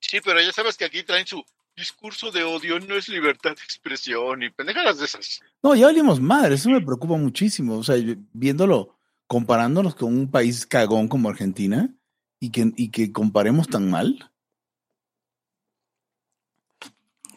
Sí, 0.00 0.20
pero 0.24 0.40
ya 0.40 0.52
sabes 0.52 0.76
que 0.76 0.84
aquí 0.86 1.02
traen 1.02 1.26
su 1.26 1.44
discurso 1.76 2.30
de 2.30 2.44
odio 2.44 2.78
no 2.80 2.96
es 2.96 3.08
libertad 3.08 3.50
de 3.50 3.62
expresión 3.62 4.42
y 4.42 4.50
pendejadas 4.50 4.98
de 4.98 5.04
esas. 5.06 5.40
No, 5.62 5.74
ya 5.74 5.88
hablemos 5.88 6.20
madre, 6.20 6.54
eso 6.54 6.70
me 6.70 6.80
preocupa 6.80 7.16
muchísimo. 7.16 7.76
O 7.76 7.82
sea, 7.82 7.96
viéndolo, 8.32 8.96
comparándonos 9.26 9.94
con 9.94 10.16
un 10.16 10.30
país 10.30 10.66
cagón 10.66 11.08
como 11.08 11.28
Argentina 11.28 11.94
y 12.40 12.50
que, 12.50 12.72
y 12.76 12.90
que 12.90 13.12
comparemos 13.12 13.68
tan 13.68 13.90
mal. 13.90 14.30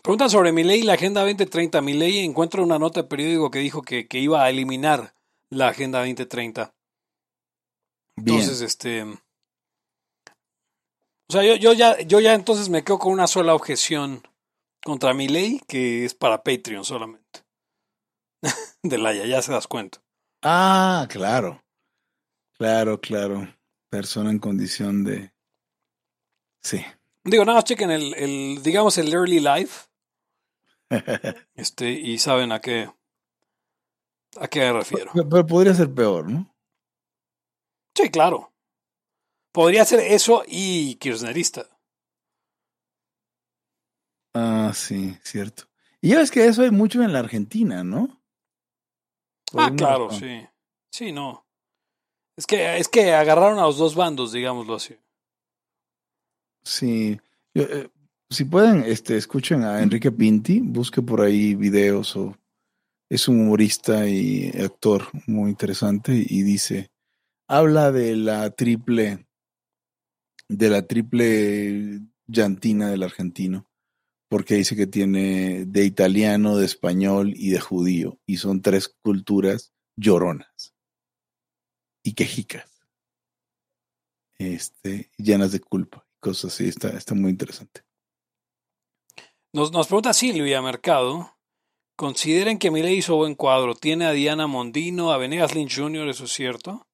Preguntan 0.03 0.29
sobre 0.29 0.51
mi 0.53 0.63
ley 0.63 0.79
y 0.79 0.83
la 0.83 0.93
Agenda 0.93 1.21
2030. 1.21 1.81
Mi 1.81 1.93
ley 1.93 2.19
encuentra 2.19 2.61
una 2.61 2.79
nota 2.79 3.01
de 3.01 3.07
periódico 3.07 3.51
que 3.51 3.59
dijo 3.59 3.81
que, 3.81 4.07
que 4.07 4.19
iba 4.19 4.43
a 4.43 4.49
eliminar 4.49 5.13
la 5.49 5.69
Agenda 5.69 5.99
2030. 5.99 6.73
Bien. 8.15 8.39
Entonces, 8.39 8.61
este. 8.61 9.05
O 11.29 11.33
sea, 11.33 11.43
yo, 11.43 11.55
yo 11.55 11.73
ya, 11.73 11.99
yo 12.01 12.19
ya 12.19 12.33
entonces 12.33 12.69
me 12.69 12.83
quedo 12.83 12.99
con 12.99 13.11
una 13.11 13.27
sola 13.27 13.53
objeción 13.53 14.23
contra 14.83 15.13
mi 15.13 15.27
ley, 15.27 15.61
que 15.67 16.05
es 16.05 16.13
para 16.13 16.43
Patreon 16.43 16.85
solamente. 16.85 17.43
De 18.83 18.97
Laia, 18.97 19.25
ya 19.25 19.41
se 19.41 19.51
das 19.51 19.67
cuenta. 19.67 20.01
Ah, 20.41 21.05
claro. 21.09 21.61
Claro, 22.57 22.99
claro. 23.01 23.53
Persona 23.89 24.31
en 24.31 24.39
condición 24.39 25.03
de. 25.03 25.33
Sí. 26.63 26.83
Digo, 27.23 27.43
nada 27.45 27.57
más 27.57 27.65
chequen 27.65 27.91
el, 27.91 28.13
el, 28.15 28.63
digamos, 28.63 28.97
el 28.97 29.13
early 29.13 29.39
life, 29.39 29.87
este, 31.55 31.91
y 31.91 32.17
saben 32.19 32.51
a 32.51 32.61
qué, 32.61 32.89
a 34.39 34.47
qué 34.47 34.59
me 34.61 34.73
refiero. 34.73 35.11
Pero, 35.13 35.29
pero 35.29 35.45
podría 35.45 35.73
ser 35.73 35.93
peor, 35.93 36.29
¿no? 36.29 36.53
Sí, 37.95 38.09
claro. 38.09 38.53
Podría 39.51 39.85
ser 39.85 39.99
eso 39.99 40.43
y 40.47 40.95
kirchnerista. 40.95 41.67
Ah, 44.33 44.71
sí, 44.73 45.17
cierto. 45.23 45.63
Y 46.01 46.09
ya 46.09 46.19
ves 46.19 46.31
que 46.31 46.45
eso 46.45 46.61
hay 46.61 46.71
mucho 46.71 47.01
en 47.01 47.11
la 47.11 47.19
Argentina, 47.19 47.83
¿no? 47.83 48.21
Ah, 49.55 49.71
claro, 49.75 50.09
razón. 50.09 50.19
sí. 50.19 50.47
Sí, 50.91 51.11
no. 51.11 51.45
Es 52.37 52.45
que, 52.45 52.77
es 52.77 52.87
que 52.87 53.13
agarraron 53.13 53.59
a 53.59 53.63
los 53.63 53.77
dos 53.77 53.95
bandos, 53.95 54.31
digámoslo 54.31 54.75
así. 54.75 54.95
Sí. 56.63 57.19
Yo, 57.53 57.63
eh, 57.63 57.89
si 58.29 58.45
pueden, 58.45 58.83
este, 58.83 59.17
escuchen 59.17 59.63
a 59.63 59.81
Enrique 59.81 60.11
Pinti, 60.11 60.59
busque 60.59 61.01
por 61.01 61.21
ahí 61.21 61.55
videos 61.55 62.15
o 62.15 62.37
es 63.09 63.27
un 63.27 63.39
humorista 63.41 64.07
y 64.07 64.49
actor 64.49 65.07
muy 65.27 65.49
interesante 65.49 66.13
y 66.13 66.43
dice, 66.43 66.91
habla 67.47 67.91
de 67.91 68.15
la 68.15 68.49
triple, 68.51 69.26
de 70.49 70.69
la 70.69 70.85
triple 70.87 72.01
llantina 72.27 72.89
del 72.89 73.03
argentino, 73.03 73.69
porque 74.29 74.55
dice 74.55 74.75
que 74.75 74.87
tiene 74.87 75.65
de 75.65 75.85
italiano, 75.85 76.57
de 76.57 76.65
español 76.65 77.33
y 77.35 77.49
de 77.49 77.59
judío, 77.59 78.19
y 78.25 78.37
son 78.37 78.61
tres 78.61 78.89
culturas 79.01 79.73
lloronas 79.95 80.73
y 82.03 82.13
quejicas, 82.13 82.69
este, 84.37 85.11
llenas 85.17 85.51
de 85.51 85.59
culpa, 85.59 86.07
cosas 86.19 86.53
así, 86.53 86.67
está, 86.67 86.89
está 86.89 87.15
muy 87.15 87.31
interesante. 87.31 87.81
Nos, 89.53 89.71
nos 89.71 89.87
pregunta 89.87 90.13
Silvia 90.13 90.61
Mercado. 90.61 91.37
Consideren 91.97 92.59
que 92.59 92.69
Milei 92.69 92.97
hizo 92.97 93.15
buen 93.15 93.33
cuadro. 93.33 93.73
Tiene 93.73 94.05
a 94.05 94.11
Diana 94.11 94.45
Mondino, 94.45 95.11
a 95.11 95.17
Venegas 95.17 95.55
Lynch 95.55 95.79
Jr., 95.79 96.07
eso 96.09 96.25
es 96.25 96.31
cierto. 96.31 96.87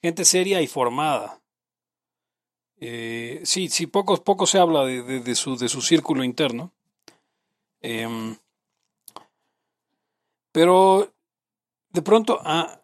Gente 0.00 0.24
seria 0.24 0.62
y 0.62 0.66
formada. 0.66 1.42
Eh, 2.86 3.40
sí, 3.44 3.68
sí, 3.68 3.86
poco, 3.86 4.22
poco 4.22 4.46
se 4.46 4.58
habla 4.58 4.84
de, 4.84 5.02
de- 5.20 5.34
su, 5.34 5.56
de 5.56 5.68
su 5.68 5.80
círculo 5.80 6.22
interno. 6.22 6.72
Em, 7.82 8.36
pero 10.52 11.12
de 11.94 12.02
pronto, 12.02 12.40
ah, 12.44 12.80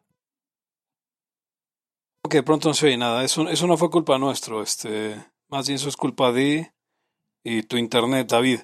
ok, 2.23 2.33
de 2.35 2.43
pronto 2.43 2.69
no 2.69 2.75
se 2.75 2.87
oye 2.87 2.97
nada. 2.97 3.25
Eso, 3.25 3.49
eso 3.49 3.67
no 3.67 3.77
fue 3.77 3.91
culpa 3.91 4.19
nuestro. 4.19 4.63
Este, 4.63 5.17
más 5.49 5.67
bien 5.67 5.77
eso 5.77 5.89
es 5.89 5.97
culpa 5.97 6.33
de 6.33 6.73
eh, 7.45 7.65
tu 7.65 7.79
internet, 7.79 8.29
David. 8.31 8.61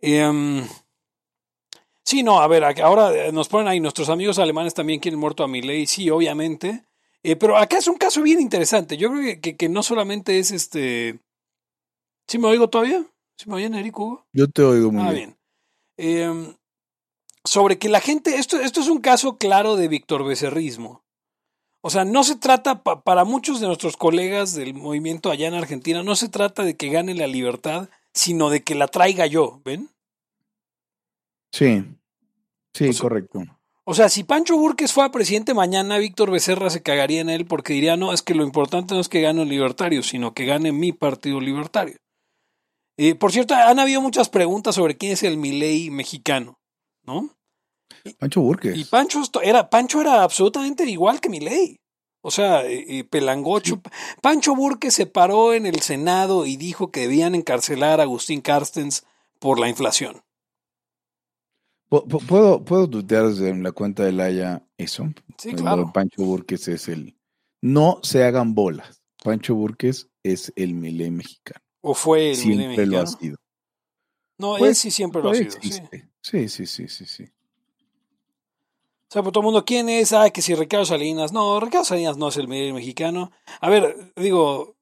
Em, 0.00 0.66
sí, 2.04 2.22
no, 2.22 2.40
a 2.40 2.46
ver, 2.48 2.64
ahora 2.82 3.12
eh, 3.14 3.32
nos 3.32 3.48
ponen 3.48 3.68
ahí, 3.68 3.80
nuestros 3.80 4.08
amigos 4.08 4.38
alemanes 4.38 4.74
también 4.74 5.00
quieren 5.00 5.20
muerto 5.20 5.44
a 5.44 5.48
Milei, 5.48 5.86
sí, 5.86 6.10
obviamente. 6.10 6.84
Eh, 7.24 7.36
pero 7.36 7.56
acá 7.56 7.78
es 7.78 7.88
un 7.88 7.96
caso 7.96 8.22
bien 8.22 8.40
interesante. 8.40 8.96
Yo 8.96 9.10
creo 9.10 9.22
que, 9.22 9.40
que- 9.40 9.56
que 9.56 9.68
no 9.68 9.82
solamente 9.82 10.38
es 10.38 10.50
este. 10.52 11.18
¿Sí 12.28 12.38
me 12.38 12.48
oigo 12.48 12.68
todavía? 12.68 13.04
¿Sí 13.36 13.48
me 13.48 13.56
oyen, 13.56 13.74
Eric 13.74 13.98
Hugo? 13.98 14.26
Yo 14.32 14.48
te 14.48 14.62
oigo 14.62 14.92
muy 14.92 15.02
Ah, 15.02 15.12
bien. 15.12 15.36
bien. 15.96 16.20
Em, 16.22 16.56
sobre 17.44 17.78
que 17.78 17.88
la 17.88 18.00
gente, 18.00 18.36
esto, 18.36 18.58
esto 18.60 18.80
es 18.80 18.88
un 18.88 19.00
caso 19.00 19.36
claro 19.38 19.76
de 19.76 19.88
Víctor 19.88 20.24
Becerrismo. 20.24 21.04
O 21.80 21.90
sea, 21.90 22.04
no 22.04 22.24
se 22.24 22.36
trata, 22.36 22.82
pa- 22.82 23.02
para 23.02 23.24
muchos 23.24 23.60
de 23.60 23.66
nuestros 23.68 23.96
colegas 23.96 24.54
del 24.54 24.74
movimiento 24.74 25.30
allá 25.30 25.46
en 25.48 25.54
Argentina, 25.54 26.02
no 26.02 26.16
se 26.16 26.28
trata 26.28 26.62
de 26.64 26.76
que 26.76 26.88
gane 26.90 27.14
la 27.14 27.26
libertad, 27.28 27.88
sino 28.12 28.50
de 28.50 28.62
que 28.64 28.74
la 28.74 28.88
traiga 28.88 29.26
yo, 29.26 29.60
¿ven? 29.64 29.88
Sí, 31.52 31.84
sí, 32.74 32.88
O 32.88 32.92
sea, 32.92 33.00
correcto. 33.02 33.40
O 33.90 33.94
sea, 33.94 34.10
si 34.10 34.22
Pancho 34.22 34.54
Burques 34.58 34.92
fuera 34.92 35.10
presidente 35.10 35.54
mañana, 35.54 35.96
Víctor 35.96 36.30
Becerra 36.30 36.68
se 36.68 36.82
cagaría 36.82 37.22
en 37.22 37.30
él 37.30 37.46
porque 37.46 37.72
diría, 37.72 37.96
no, 37.96 38.12
es 38.12 38.20
que 38.20 38.34
lo 38.34 38.44
importante 38.44 38.92
no 38.92 39.00
es 39.00 39.08
que 39.08 39.22
gane 39.22 39.40
el 39.40 39.48
libertario, 39.48 40.02
sino 40.02 40.34
que 40.34 40.44
gane 40.44 40.72
mi 40.72 40.92
partido 40.92 41.40
libertario. 41.40 41.96
Eh, 42.98 43.14
por 43.14 43.32
cierto, 43.32 43.54
han 43.54 43.78
habido 43.78 44.02
muchas 44.02 44.28
preguntas 44.28 44.74
sobre 44.74 44.98
quién 44.98 45.12
es 45.12 45.22
el 45.22 45.38
Milei 45.38 45.88
mexicano, 45.88 46.58
¿no? 47.02 47.34
Pancho 48.18 48.42
Burques. 48.42 48.76
Y 48.76 48.84
Pancho 48.84 49.22
era, 49.42 49.70
Pancho 49.70 50.02
era 50.02 50.22
absolutamente 50.22 50.84
igual 50.84 51.22
que 51.22 51.30
Milei. 51.30 51.80
O 52.20 52.30
sea, 52.30 52.66
eh, 52.66 52.84
eh, 52.88 53.04
pelangocho. 53.04 53.80
Pancho 54.20 54.54
Burke 54.54 54.90
se 54.90 55.06
paró 55.06 55.54
en 55.54 55.64
el 55.64 55.80
Senado 55.80 56.44
y 56.44 56.58
dijo 56.58 56.90
que 56.90 57.00
debían 57.00 57.34
encarcelar 57.34 58.00
a 58.00 58.02
Agustín 58.02 58.42
Carstens 58.42 59.06
por 59.38 59.58
la 59.58 59.70
inflación. 59.70 60.20
Pu- 61.90 62.04
pu- 62.06 62.26
¿Puedo, 62.26 62.64
¿Puedo 62.64 62.88
tuitear 62.88 63.28
desde 63.28 63.54
la 63.56 63.72
cuenta 63.72 64.04
de 64.04 64.12
Laia 64.12 64.62
eso? 64.76 65.08
Sí, 65.38 65.52
claro. 65.54 65.90
Pancho 65.92 66.22
Burques 66.22 66.68
es 66.68 66.88
el... 66.88 67.16
No 67.62 68.00
se 68.02 68.24
hagan 68.24 68.54
bolas. 68.54 69.02
Pancho 69.24 69.54
Burques 69.54 70.08
es 70.22 70.52
el 70.56 70.74
Milei 70.74 71.10
mexicano. 71.10 71.60
¿O 71.80 71.94
fue 71.94 72.30
el 72.30 72.36
Siempre 72.36 72.86
lo 72.86 72.98
ha 72.98 73.02
mexicano? 73.02 73.18
sido. 73.20 73.36
No, 74.38 74.54
él 74.56 74.60
Pues, 74.60 74.78
sí 74.78 74.90
siempre 74.90 75.22
lo 75.22 75.30
ha 75.30 75.32
todavía 75.32 75.50
sido. 75.50 75.62
Sí. 75.62 75.68
existe. 75.68 76.08
Sí, 76.20 76.48
sí, 76.48 76.66
sí, 76.66 76.88
sí, 76.88 77.06
sí. 77.06 77.24
O 77.24 79.10
sea, 79.10 79.22
pues 79.22 79.32
todo 79.32 79.40
el 79.40 79.46
mundo, 79.46 79.64
¿quién 79.64 79.88
es? 79.88 80.12
Ah, 80.12 80.28
que 80.30 80.42
si 80.42 80.54
Ricardo 80.54 80.84
Salinas. 80.84 81.32
No, 81.32 81.58
Ricardo 81.60 81.84
Salinas 81.84 82.18
no 82.18 82.28
es 82.28 82.36
el 82.36 82.46
Milei 82.48 82.72
mexicano. 82.74 83.30
A 83.60 83.70
ver, 83.70 84.12
digo, 84.16 84.76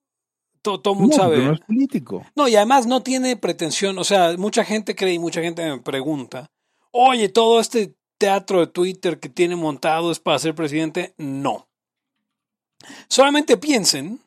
to- 0.62 0.80
todo 0.80 1.00
el 1.00 1.08
No, 1.08 1.14
sabe. 1.14 1.38
no 1.44 1.52
es 1.52 1.60
político. 1.60 2.26
No, 2.34 2.48
y 2.48 2.56
además 2.56 2.86
no 2.86 3.02
tiene 3.04 3.36
pretensión, 3.36 3.96
o 3.98 4.04
sea, 4.04 4.36
mucha 4.36 4.64
gente 4.64 4.96
cree 4.96 5.14
y 5.14 5.18
mucha 5.20 5.40
gente 5.40 5.64
me 5.70 5.80
pregunta, 5.80 6.50
oye, 6.96 7.28
todo 7.28 7.60
este 7.60 7.94
teatro 8.18 8.60
de 8.60 8.66
Twitter 8.68 9.18
que 9.20 9.28
tiene 9.28 9.56
montado 9.56 10.10
es 10.10 10.18
para 10.20 10.38
ser 10.38 10.54
presidente. 10.54 11.14
No. 11.18 11.68
Solamente 13.08 13.56
piensen 13.56 14.20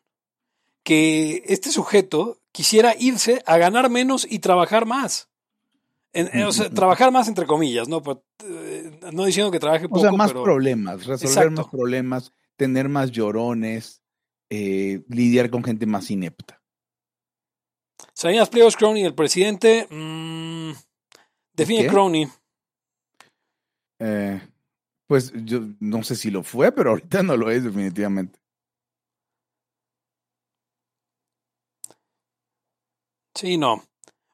que 0.83 1.43
este 1.47 1.71
sujeto 1.71 2.39
quisiera 2.51 2.95
irse 2.97 3.43
a 3.45 3.57
ganar 3.57 3.89
menos 3.89 4.25
y 4.29 4.39
trabajar 4.39 4.85
más. 4.85 5.29
En- 6.13 6.29
eh, 6.37 6.43
o 6.45 6.51
sea, 6.51 6.69
trabajar 6.69 7.11
más 7.11 7.27
entre 7.27 7.45
comillas, 7.45 7.87
¿no? 7.87 8.01
Eh, 8.43 8.99
no 9.13 9.25
diciendo 9.25 9.51
que 9.51 9.59
trabaje 9.59 9.85
O 9.85 9.89
poco, 9.89 10.01
sea, 10.01 10.11
más 10.11 10.31
pero... 10.31 10.43
problemas, 10.43 11.05
resolver 11.05 11.27
Exacto. 11.27 11.51
más 11.61 11.67
problemas, 11.67 12.33
tener 12.55 12.89
más 12.89 13.11
llorones, 13.11 14.01
eh, 14.49 15.03
lidiar 15.09 15.49
con 15.51 15.63
gente 15.63 15.85
más 15.85 16.09
inepta. 16.09 16.61
Salinas 18.13 18.49
Pliegos, 18.49 18.75
Crony, 18.75 19.05
el 19.05 19.13
presidente. 19.13 19.87
mm, 19.89 20.71
define. 21.53 21.87
Crony. 21.87 22.25
Eh, 23.99 24.41
Pues 25.07 25.33
yo 25.45 25.61
no 25.79 26.03
sé 26.03 26.15
si 26.15 26.31
lo 26.31 26.43
fue, 26.43 26.71
pero 26.71 26.91
ahorita 26.91 27.23
no 27.23 27.37
lo 27.37 27.51
es 27.51 27.63
definitivamente. 27.63 28.39
Sí, 33.35 33.57
no. 33.57 33.73
O 33.73 33.83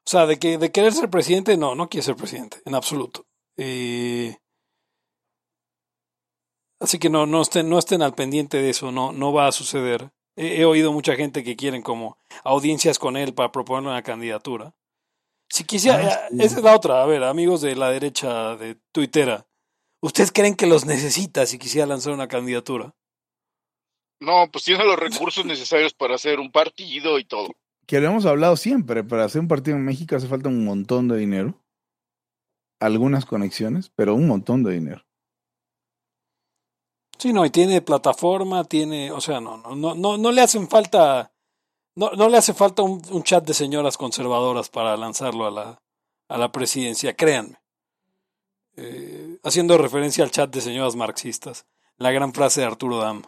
sea, 0.08 0.26
de 0.26 0.38
que 0.38 0.58
de 0.58 0.70
querer 0.72 0.92
ser 0.92 1.10
presidente, 1.10 1.56
no, 1.56 1.74
no 1.74 1.88
quiere 1.88 2.04
ser 2.04 2.16
presidente, 2.16 2.58
en 2.64 2.74
absoluto. 2.74 3.26
Eh, 3.56 4.36
así 6.80 6.98
que 6.98 7.10
no, 7.10 7.26
no 7.26 7.42
estén, 7.42 7.68
no 7.68 7.78
estén 7.78 8.02
al 8.02 8.14
pendiente 8.14 8.58
de 8.58 8.70
eso, 8.70 8.92
no, 8.92 9.12
no 9.12 9.32
va 9.32 9.48
a 9.48 9.52
suceder. 9.52 10.12
He, 10.36 10.60
he 10.60 10.64
oído 10.64 10.92
mucha 10.92 11.16
gente 11.16 11.42
que 11.42 11.56
quieren 11.56 11.82
como 11.82 12.18
audiencias 12.44 12.98
con 12.98 13.16
él 13.16 13.34
para 13.34 13.52
proponer 13.52 13.88
una 13.88 14.02
candidatura. 14.02 14.74
Si 15.48 15.64
quisiera, 15.64 15.98
Ah, 16.26 16.28
sí. 16.30 16.36
esa 16.42 16.56
es 16.58 16.62
la 16.64 16.74
otra, 16.76 17.02
a 17.02 17.06
ver, 17.06 17.24
amigos 17.24 17.60
de 17.60 17.76
la 17.76 17.90
derecha 17.90 18.56
de 18.56 18.76
Twittera, 18.92 19.46
¿ustedes 20.06 20.32
creen 20.32 20.54
que 20.54 20.66
los 20.66 20.86
necesita 20.86 21.46
si 21.46 21.58
quisiera 21.58 21.86
lanzar 21.86 22.12
una 22.12 22.28
candidatura? 22.28 22.94
No, 24.20 24.48
pues 24.50 24.64
tiene 24.64 24.84
los 24.84 24.98
recursos 24.98 25.44
necesarios 25.44 25.92
para 25.92 26.14
hacer 26.14 26.40
un 26.40 26.50
partido 26.50 27.18
y 27.18 27.24
todo. 27.24 27.48
Que 27.86 28.00
lo 28.00 28.08
hemos 28.08 28.24
hablado 28.24 28.56
siempre, 28.56 29.04
para 29.04 29.24
hacer 29.24 29.40
un 29.40 29.48
partido 29.48 29.76
en 29.76 29.84
México 29.84 30.16
hace 30.16 30.26
falta 30.26 30.48
un 30.48 30.64
montón 30.64 31.08
de 31.08 31.18
dinero. 31.18 31.60
Algunas 32.80 33.26
conexiones, 33.26 33.90
pero 33.94 34.14
un 34.14 34.26
montón 34.26 34.62
de 34.62 34.72
dinero. 34.72 35.02
Sí, 37.18 37.32
no, 37.32 37.44
y 37.46 37.50
tiene 37.50 37.80
plataforma, 37.80 38.64
tiene, 38.64 39.10
o 39.10 39.20
sea, 39.20 39.40
no, 39.40 39.56
no, 39.58 39.74
no, 39.74 39.94
no, 39.94 40.18
no 40.18 40.32
le 40.32 40.42
hacen 40.42 40.68
falta, 40.68 41.32
no, 41.94 42.10
no 42.10 42.28
le 42.28 42.36
hace 42.36 42.52
falta 42.52 42.82
un, 42.82 43.02
un 43.10 43.22
chat 43.22 43.46
de 43.46 43.54
señoras 43.54 43.96
conservadoras 43.96 44.68
para 44.68 44.96
lanzarlo 44.96 45.46
a 45.46 45.50
la, 45.50 45.78
a 46.28 46.38
la 46.38 46.52
presidencia, 46.52 47.14
créanme. 47.14 47.58
Eh, 48.76 49.38
haciendo 49.42 49.78
referencia 49.78 50.22
al 50.24 50.30
chat 50.30 50.52
de 50.52 50.60
señoras 50.60 50.96
marxistas, 50.96 51.66
la 51.96 52.10
gran 52.12 52.32
frase 52.34 52.60
de 52.60 52.66
Arturo 52.66 52.98
Dam. 52.98 53.22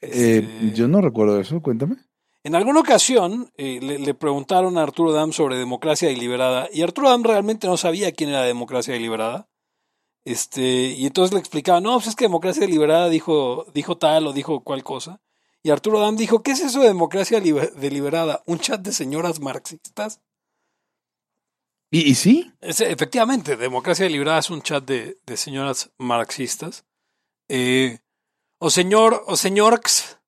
Eh, 0.00 0.38
Este, 0.38 0.72
yo 0.74 0.88
no 0.88 1.00
recuerdo 1.00 1.38
eso, 1.40 1.60
cuéntame. 1.60 1.96
En 2.42 2.54
alguna 2.54 2.80
ocasión 2.80 3.50
eh, 3.56 3.80
le, 3.82 3.98
le 3.98 4.14
preguntaron 4.14 4.78
a 4.78 4.82
Arturo 4.82 5.12
Dam 5.12 5.32
sobre 5.32 5.56
democracia 5.56 6.08
deliberada 6.08 6.68
y 6.72 6.82
Arturo 6.82 7.10
Dam 7.10 7.24
realmente 7.24 7.66
no 7.66 7.76
sabía 7.76 8.12
quién 8.12 8.30
era 8.30 8.42
democracia 8.42 8.94
deliberada. 8.94 9.48
Este, 10.24 10.94
y 10.96 11.06
entonces 11.06 11.32
le 11.32 11.38
explicaba, 11.40 11.80
no, 11.80 11.94
pues 11.94 12.08
es 12.08 12.16
que 12.16 12.24
democracia 12.24 12.62
deliberada 12.62 13.08
dijo, 13.08 13.66
dijo 13.74 13.96
tal 13.96 14.26
o 14.26 14.32
dijo 14.32 14.60
cual 14.64 14.82
cosa. 14.82 15.20
Y 15.62 15.70
Arturo 15.70 16.00
Dam 16.00 16.16
dijo, 16.16 16.42
¿qué 16.42 16.52
es 16.52 16.60
eso 16.60 16.80
de 16.80 16.88
democracia 16.88 17.40
liber- 17.40 17.72
deliberada? 17.74 18.42
¿Un 18.46 18.58
chat 18.58 18.80
de 18.80 18.92
señoras 18.92 19.40
marxistas? 19.40 20.20
¿Y, 21.96 22.10
y 22.10 22.14
sí? 22.14 22.52
Es- 22.60 22.80
efectivamente, 22.80 23.56
democracia 23.56 24.04
deliberada 24.04 24.38
es 24.40 24.50
un 24.50 24.60
chat 24.62 24.84
de, 24.84 25.18
de 25.24 25.36
señoras 25.36 25.90
marxistas. 25.98 26.84
Eh, 27.48 27.98
o 28.58 28.70
señor, 28.70 29.22
o 29.26 29.36
señorx, 29.36 30.18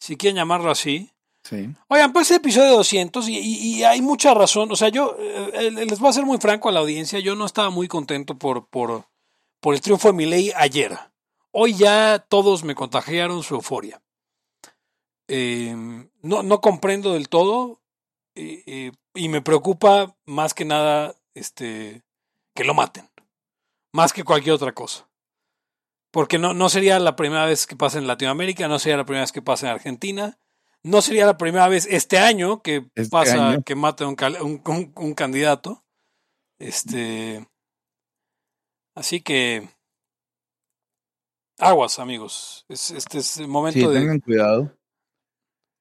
si 0.00 0.16
quieren 0.16 0.36
llamarlo 0.36 0.70
así. 0.70 1.10
Sí. 1.44 1.68
Oigan, 1.88 2.12
pues 2.12 2.26
es 2.28 2.30
el 2.32 2.36
episodio 2.38 2.72
200 2.76 3.28
y, 3.28 3.36
y- 3.38 3.58
y 3.78 3.84
hay 3.84 4.00
mucha 4.00 4.32
razón. 4.34 4.70
O 4.72 4.76
sea, 4.76 4.88
yo 4.88 5.16
eh, 5.18 5.50
eh, 5.54 5.70
les 5.70 5.98
voy 5.98 6.08
a 6.08 6.12
ser 6.12 6.24
muy 6.24 6.38
franco 6.38 6.68
a 6.68 6.72
la 6.72 6.80
audiencia. 6.80 7.18
Yo 7.20 7.34
no 7.34 7.46
estaba 7.46 7.70
muy 7.70 7.88
contento 7.88 8.38
por, 8.38 8.66
por, 8.68 9.04
por 9.60 9.74
el 9.74 9.80
triunfo 9.80 10.08
de 10.08 10.14
Milei 10.14 10.52
ayer. 10.56 10.96
Hoy 11.50 11.74
ya 11.74 12.24
todos 12.28 12.64
me 12.64 12.74
contagiaron 12.74 13.42
su 13.42 13.54
euforia. 13.56 14.00
Eh, 15.28 15.74
no, 16.22 16.42
no 16.42 16.60
comprendo 16.60 17.12
del 17.14 17.28
todo 17.28 17.81
eh, 18.34 18.62
eh, 18.66 18.92
y 19.14 19.28
me 19.28 19.42
preocupa 19.42 20.16
más 20.26 20.54
que 20.54 20.64
nada 20.64 21.14
este, 21.34 22.02
que 22.54 22.64
lo 22.64 22.74
maten. 22.74 23.08
Más 23.94 24.12
que 24.12 24.24
cualquier 24.24 24.54
otra 24.54 24.72
cosa. 24.72 25.08
Porque 26.12 26.38
no, 26.38 26.52
no 26.54 26.68
sería 26.68 26.98
la 26.98 27.16
primera 27.16 27.44
vez 27.46 27.66
que 27.66 27.76
pasa 27.76 27.98
en 27.98 28.06
Latinoamérica, 28.06 28.68
no 28.68 28.78
sería 28.78 28.96
la 28.98 29.04
primera 29.04 29.22
vez 29.22 29.32
que 29.32 29.42
pasa 29.42 29.66
en 29.68 29.72
Argentina. 29.74 30.38
No 30.84 31.00
sería 31.00 31.26
la 31.26 31.36
primera 31.38 31.68
vez 31.68 31.86
este 31.88 32.18
año 32.18 32.60
que 32.62 32.88
Este 32.94 33.08
pasa 33.10 33.50
año. 33.50 33.62
que 33.62 33.74
mata 33.74 34.06
un, 34.06 34.16
cal- 34.16 34.40
un, 34.42 34.60
un- 34.66 34.92
un 34.96 35.14
candidato. 35.14 35.84
Este. 36.58 37.46
Así 38.96 39.20
que. 39.22 39.68
Aguas, 41.58 41.98
amigos. 41.98 42.64
Es, 42.68 42.90
este 42.90 43.18
es 43.18 43.36
el 43.38 43.48
momento 43.48 43.78
Sí, 43.80 43.86
de. 43.86 43.94
tengan 44.00 44.20
cuidado. 44.20 44.76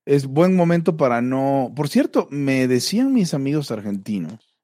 Es 0.06 0.26
buen 0.26 0.56
momento 0.56 0.98
para 0.98 1.22
no. 1.22 1.72
Por 1.76 1.90
cierto, 1.90 2.28
me 2.32 2.68
decían 2.68 3.14
mis 3.14 3.34
amigos 3.34 3.72
argentinos 3.72 4.56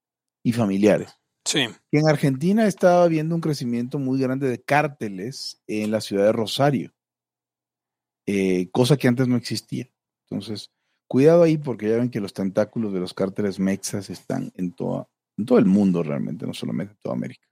y 0.44 0.54
familiares 0.54 1.18
Sí, 1.48 1.66
que 1.90 2.00
en 2.00 2.10
Argentina 2.10 2.68
estaba 2.68 3.04
habiendo 3.04 3.34
un 3.34 3.40
crecimiento 3.40 4.00
muy 4.00 4.20
grande 4.20 4.50
de 4.50 4.62
cárteles 4.62 5.62
en 5.66 5.92
la 5.92 6.02
ciudad 6.02 6.26
de 6.26 6.34
Rosario, 6.34 6.94
eh, 8.26 8.70
cosa 8.72 8.98
que 8.98 9.08
antes 9.08 9.30
no 9.30 9.38
existía. 9.38 9.90
Entonces, 10.30 10.74
cuidado 11.08 11.44
ahí 11.44 11.58
porque 11.58 11.88
ya 11.88 11.96
ven 11.96 12.10
que 12.10 12.20
los 12.20 12.34
tentáculos 12.34 12.92
de 12.92 13.00
los 13.00 13.14
cárteles 13.14 13.60
mexas 13.60 14.10
están 14.10 14.52
en, 14.56 14.74
toda, 14.74 15.08
en 15.38 15.46
todo 15.46 15.58
el 15.58 15.66
mundo 15.66 16.04
realmente, 16.04 16.46
no 16.46 16.54
solamente 16.54 16.96
en 16.96 17.00
toda 17.00 17.16
América. 17.16 17.48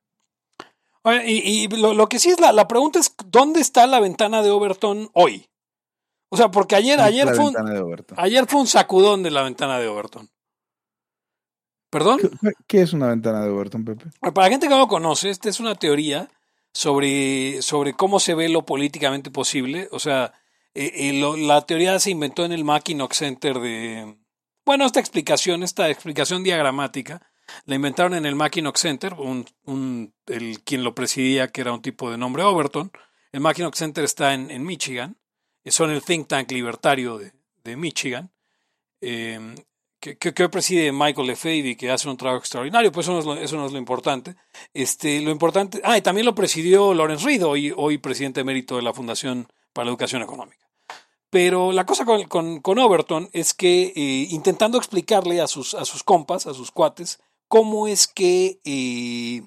Oye, 1.03 1.23
y, 1.31 1.63
y 1.63 1.67
lo, 1.69 1.93
lo 1.93 2.09
que 2.09 2.19
sí 2.19 2.31
es 2.31 2.39
la, 2.41 2.51
la 2.51 2.67
pregunta 2.67 2.99
es: 2.99 3.15
¿dónde 3.27 3.61
está 3.61 3.87
la 3.87 4.01
ventana 4.01 4.41
de 4.41 4.49
Overton 4.49 5.09
hoy? 5.13 5.45
O 6.35 6.37
sea, 6.37 6.51
porque 6.51 6.75
ayer, 6.75 6.99
ayer, 6.99 7.25
fue 7.35 7.45
un, 7.45 7.53
ayer 8.17 8.45
fue 8.47 8.59
un 8.61 8.67
sacudón 8.67 9.23
de 9.23 9.31
la 9.31 9.41
ventana 9.43 9.79
de 9.79 9.87
Overton. 9.87 10.29
¿Perdón? 11.89 12.19
¿Qué, 12.19 12.51
qué 12.67 12.81
es 12.81 12.93
una 12.93 13.07
ventana 13.07 13.41
de 13.43 13.49
Overton, 13.49 13.85
Pepe? 13.85 14.05
Para 14.19 14.47
la 14.47 14.49
gente 14.51 14.67
que 14.67 14.73
no 14.73 14.79
lo 14.79 14.87
conoce, 14.87 15.29
esta 15.29 15.49
es 15.49 15.59
una 15.59 15.75
teoría 15.75 16.27
sobre, 16.73 17.61
sobre 17.61 17.93
cómo 17.93 18.19
se 18.19 18.35
ve 18.35 18.49
lo 18.49 18.65
políticamente 18.65 19.31
posible. 19.31 19.87
O 19.91 19.99
sea, 19.99 20.33
eh, 20.73 20.91
eh, 20.93 21.13
lo- 21.13 21.37
la 21.37 21.61
teoría 21.65 21.97
se 21.99 22.11
inventó 22.11 22.43
en 22.43 22.51
el 22.51 22.65
Mackinock 22.65 23.13
Center 23.13 23.59
de... 23.59 24.17
Bueno, 24.65 24.85
esta 24.85 24.99
explicación, 24.99 25.63
esta 25.63 25.89
explicación 25.89 26.43
diagramática, 26.43 27.21
la 27.65 27.75
inventaron 27.75 28.15
en 28.15 28.25
el 28.25 28.35
Mackinock 28.35 28.75
Center, 28.77 29.13
un, 29.13 29.45
un- 29.63 30.13
el, 30.25 30.61
quien 30.63 30.83
lo 30.83 30.95
presidía, 30.95 31.47
que 31.47 31.61
era 31.61 31.71
un 31.71 31.81
tipo 31.81 32.11
de 32.11 32.17
nombre 32.17 32.43
Overton. 32.43 32.91
El 33.31 33.39
Mackinock 33.41 33.75
Center 33.75 34.03
está 34.03 34.33
en, 34.33 34.49
en 34.51 34.63
Michigan, 34.65 35.17
son 35.71 35.91
el 35.91 36.03
think 36.03 36.27
tank 36.27 36.51
libertario 36.51 37.17
de, 37.17 37.33
de 37.63 37.75
Michigan. 37.75 38.31
Eh, 39.01 39.55
que, 40.13 40.33
que, 40.33 40.49
preside 40.49 40.91
Michael 40.91 41.27
Lefebvre, 41.27 41.75
que 41.75 41.89
hace 41.89 42.07
un 42.07 42.17
trabajo 42.17 42.39
extraordinario, 42.39 42.91
pues 42.91 43.05
eso 43.05 43.13
no 43.13 43.19
es 43.19 43.25
lo, 43.25 43.35
eso 43.35 43.55
no 43.57 43.65
es 43.65 43.71
lo 43.71 43.79
importante. 43.79 44.35
Este, 44.73 45.19
lo 45.21 45.31
importante, 45.31 45.81
ah, 45.83 45.97
y 45.97 46.01
también 46.01 46.25
lo 46.25 46.35
presidió 46.35 46.93
Lawrence 46.93 47.25
Reed, 47.25 47.45
hoy, 47.45 47.73
hoy 47.75 47.97
presidente 47.97 48.41
emérito 48.41 48.75
de 48.75 48.83
la 48.83 48.93
Fundación 48.93 49.47
para 49.73 49.85
la 49.85 49.91
Educación 49.91 50.21
Económica. 50.21 50.69
Pero 51.29 51.71
la 51.71 51.85
cosa 51.85 52.05
con, 52.05 52.25
con, 52.25 52.61
con 52.61 52.77
Overton 52.77 53.29
es 53.33 53.53
que 53.53 53.93
eh, 53.95 54.27
intentando 54.29 54.77
explicarle 54.77 55.41
a 55.41 55.47
sus, 55.47 55.73
a 55.73 55.85
sus 55.85 56.03
compas, 56.03 56.45
a 56.45 56.53
sus 56.53 56.71
cuates, 56.71 57.19
cómo 57.47 57.87
es 57.87 58.07
que 58.07 58.59
eh, 58.63 59.41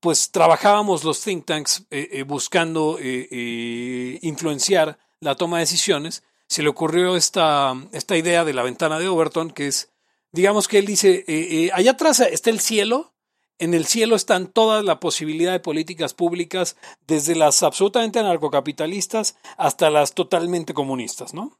pues 0.00 0.30
trabajábamos 0.30 1.04
los 1.04 1.20
think 1.22 1.44
tanks 1.44 1.86
eh, 1.90 2.08
eh, 2.12 2.22
buscando 2.22 2.98
eh, 3.00 4.18
influenciar 4.22 4.98
la 5.20 5.34
toma 5.34 5.58
de 5.58 5.62
decisiones, 5.62 6.22
se 6.46 6.62
le 6.62 6.68
ocurrió 6.68 7.16
esta, 7.16 7.74
esta 7.92 8.16
idea 8.16 8.44
de 8.44 8.54
la 8.54 8.62
ventana 8.62 8.98
de 8.98 9.08
Overton, 9.08 9.50
que 9.50 9.66
es, 9.66 9.92
digamos 10.32 10.68
que 10.68 10.78
él 10.78 10.86
dice, 10.86 11.70
allá 11.74 11.90
atrás 11.90 12.20
está 12.20 12.50
el 12.50 12.60
cielo, 12.60 13.12
en 13.58 13.74
el 13.74 13.86
cielo 13.86 14.14
están 14.14 14.46
toda 14.46 14.82
la 14.82 15.00
posibilidad 15.00 15.52
de 15.52 15.60
políticas 15.60 16.14
públicas, 16.14 16.76
desde 17.06 17.34
las 17.34 17.62
absolutamente 17.62 18.20
anarcocapitalistas 18.20 19.36
hasta 19.56 19.90
las 19.90 20.14
totalmente 20.14 20.72
comunistas, 20.72 21.34
¿no? 21.34 21.58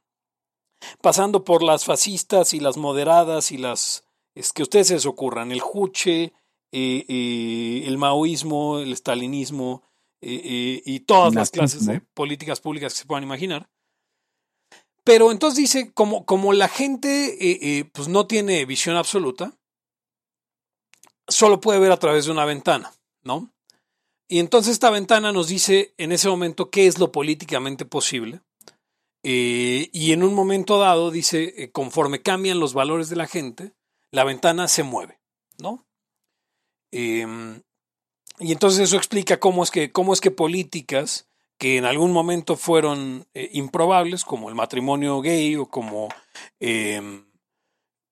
Pasando 1.01 1.43
por 1.43 1.61
las 1.61 1.83
fascistas 1.83 2.53
y 2.53 2.61
las 2.61 2.77
moderadas 2.77 3.51
y 3.51 3.57
las 3.57 4.05
es 4.33 4.53
que 4.53 4.63
ustedes 4.63 4.87
se 4.87 4.93
les 4.93 5.05
ocurran, 5.05 5.51
el 5.51 5.59
juche, 5.59 6.33
eh, 6.71 7.05
eh, 7.07 7.83
el 7.85 7.97
maoísmo, 7.97 8.79
el 8.79 8.95
stalinismo 8.95 9.83
eh, 10.21 10.41
eh, 10.43 10.81
y 10.85 10.99
todas 11.01 11.33
las 11.33 11.49
clases 11.51 11.85
de 11.85 11.93
Nazismo. 11.93 12.09
políticas 12.13 12.59
públicas 12.59 12.93
que 12.93 12.99
se 12.99 13.05
puedan 13.05 13.23
imaginar. 13.23 13.69
Pero 15.03 15.31
entonces 15.31 15.57
dice, 15.57 15.91
como, 15.93 16.25
como 16.25 16.53
la 16.53 16.67
gente 16.67 17.09
eh, 17.33 17.59
eh, 17.61 17.85
pues 17.85 18.07
no 18.07 18.27
tiene 18.27 18.65
visión 18.65 18.95
absoluta, 18.95 19.57
solo 21.27 21.59
puede 21.61 21.79
ver 21.79 21.91
a 21.91 21.97
través 21.97 22.25
de 22.25 22.31
una 22.31 22.45
ventana, 22.45 22.93
¿no? 23.23 23.51
Y 24.27 24.39
entonces 24.39 24.73
esta 24.73 24.91
ventana 24.91 25.31
nos 25.31 25.47
dice 25.47 25.93
en 25.97 26.11
ese 26.11 26.29
momento 26.29 26.69
qué 26.69 26.85
es 26.85 26.99
lo 26.99 27.11
políticamente 27.11 27.85
posible. 27.85 28.41
Eh, 29.23 29.89
y 29.91 30.11
en 30.11 30.23
un 30.23 30.33
momento 30.33 30.77
dado 30.77 31.11
dice, 31.11 31.55
eh, 31.57 31.71
conforme 31.71 32.21
cambian 32.21 32.59
los 32.59 32.73
valores 32.73 33.09
de 33.09 33.15
la 33.15 33.27
gente, 33.27 33.73
la 34.11 34.23
ventana 34.23 34.67
se 34.67 34.83
mueve, 34.83 35.19
¿no? 35.57 35.85
Eh, 36.91 37.25
y 38.39 38.51
entonces 38.53 38.79
eso 38.79 38.97
explica 38.97 39.39
cómo 39.39 39.63
es 39.63 39.71
que, 39.71 39.91
cómo 39.91 40.13
es 40.13 40.21
que 40.21 40.31
políticas 40.31 41.27
que 41.57 41.75
en 41.75 41.85
algún 41.85 42.13
momento 42.13 42.55
fueron 42.55 43.27
eh, 43.33 43.49
improbables, 43.51 44.23
como 44.23 44.47
el 44.47 44.55
matrimonio 44.55 45.21
gay 45.21 45.57
o 45.57 45.65
como, 45.65 46.07
eh, 46.61 47.21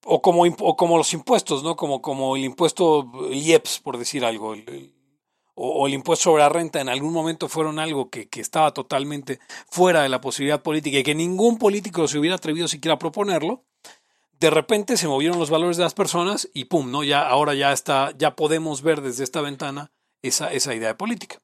o, 0.05 0.21
como 0.21 0.43
o 0.43 0.75
como 0.75 0.97
los 0.97 1.13
impuestos, 1.13 1.63
¿no? 1.63 1.77
Como, 1.77 2.01
como 2.01 2.35
el 2.35 2.43
impuesto, 2.43 3.09
IEPS, 3.31 3.79
por 3.79 3.97
decir 3.97 4.25
algo, 4.25 4.53
o, 5.55 5.87
el 5.87 5.93
impuesto 5.93 6.25
sobre 6.25 6.43
la 6.43 6.49
renta 6.49 6.81
en 6.81 6.89
algún 6.89 7.13
momento 7.13 7.47
fueron 7.47 7.79
algo 7.79 8.09
que, 8.09 8.27
que, 8.27 8.41
estaba 8.41 8.73
totalmente 8.73 9.39
fuera 9.69 10.03
de 10.03 10.09
la 10.09 10.19
posibilidad 10.19 10.61
política 10.61 10.99
y 10.99 11.03
que 11.03 11.15
ningún 11.15 11.57
político 11.57 12.05
se 12.09 12.19
hubiera 12.19 12.35
atrevido 12.35 12.67
siquiera 12.67 12.95
a 12.95 12.99
proponerlo, 12.99 13.63
de 14.39 14.49
repente 14.49 14.97
se 14.97 15.07
movieron 15.07 15.39
los 15.39 15.49
valores 15.49 15.77
de 15.77 15.83
las 15.83 15.93
personas 15.93 16.49
y 16.53 16.65
pum, 16.65 16.91
¿no? 16.91 17.03
Ya, 17.03 17.27
ahora 17.27 17.53
ya 17.55 17.71
está, 17.71 18.13
ya 18.17 18.35
podemos 18.35 18.81
ver 18.81 19.01
desde 19.01 19.23
esta 19.23 19.41
ventana 19.41 19.91
esa, 20.21 20.51
esa 20.51 20.75
idea 20.75 20.89
de 20.89 20.95
política. 20.95 21.41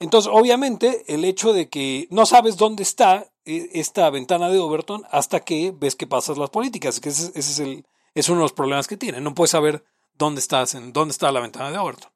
Entonces, 0.00 0.30
obviamente, 0.32 1.04
el 1.12 1.24
hecho 1.24 1.52
de 1.52 1.68
que 1.68 2.08
no 2.10 2.26
sabes 2.26 2.56
dónde 2.56 2.82
está 2.82 3.30
eh, 3.44 3.70
esta 3.74 4.10
ventana 4.10 4.48
de 4.48 4.58
Overton 4.58 5.04
hasta 5.10 5.40
que 5.40 5.72
ves 5.76 5.96
que 5.96 6.06
pasas 6.06 6.38
las 6.38 6.50
políticas, 6.50 7.00
que 7.00 7.10
ese, 7.10 7.30
es, 7.34 7.58
el, 7.58 7.86
es 8.14 8.28
uno 8.28 8.40
de 8.40 8.44
los 8.44 8.52
problemas 8.52 8.88
que 8.88 8.96
tiene. 8.96 9.20
No 9.20 9.34
puedes 9.34 9.50
saber 9.50 9.84
dónde 10.14 10.40
estás, 10.40 10.74
en 10.74 10.92
dónde 10.92 11.12
está 11.12 11.30
la 11.30 11.40
ventana 11.40 11.70
de 11.70 11.78
Overton. 11.78 12.10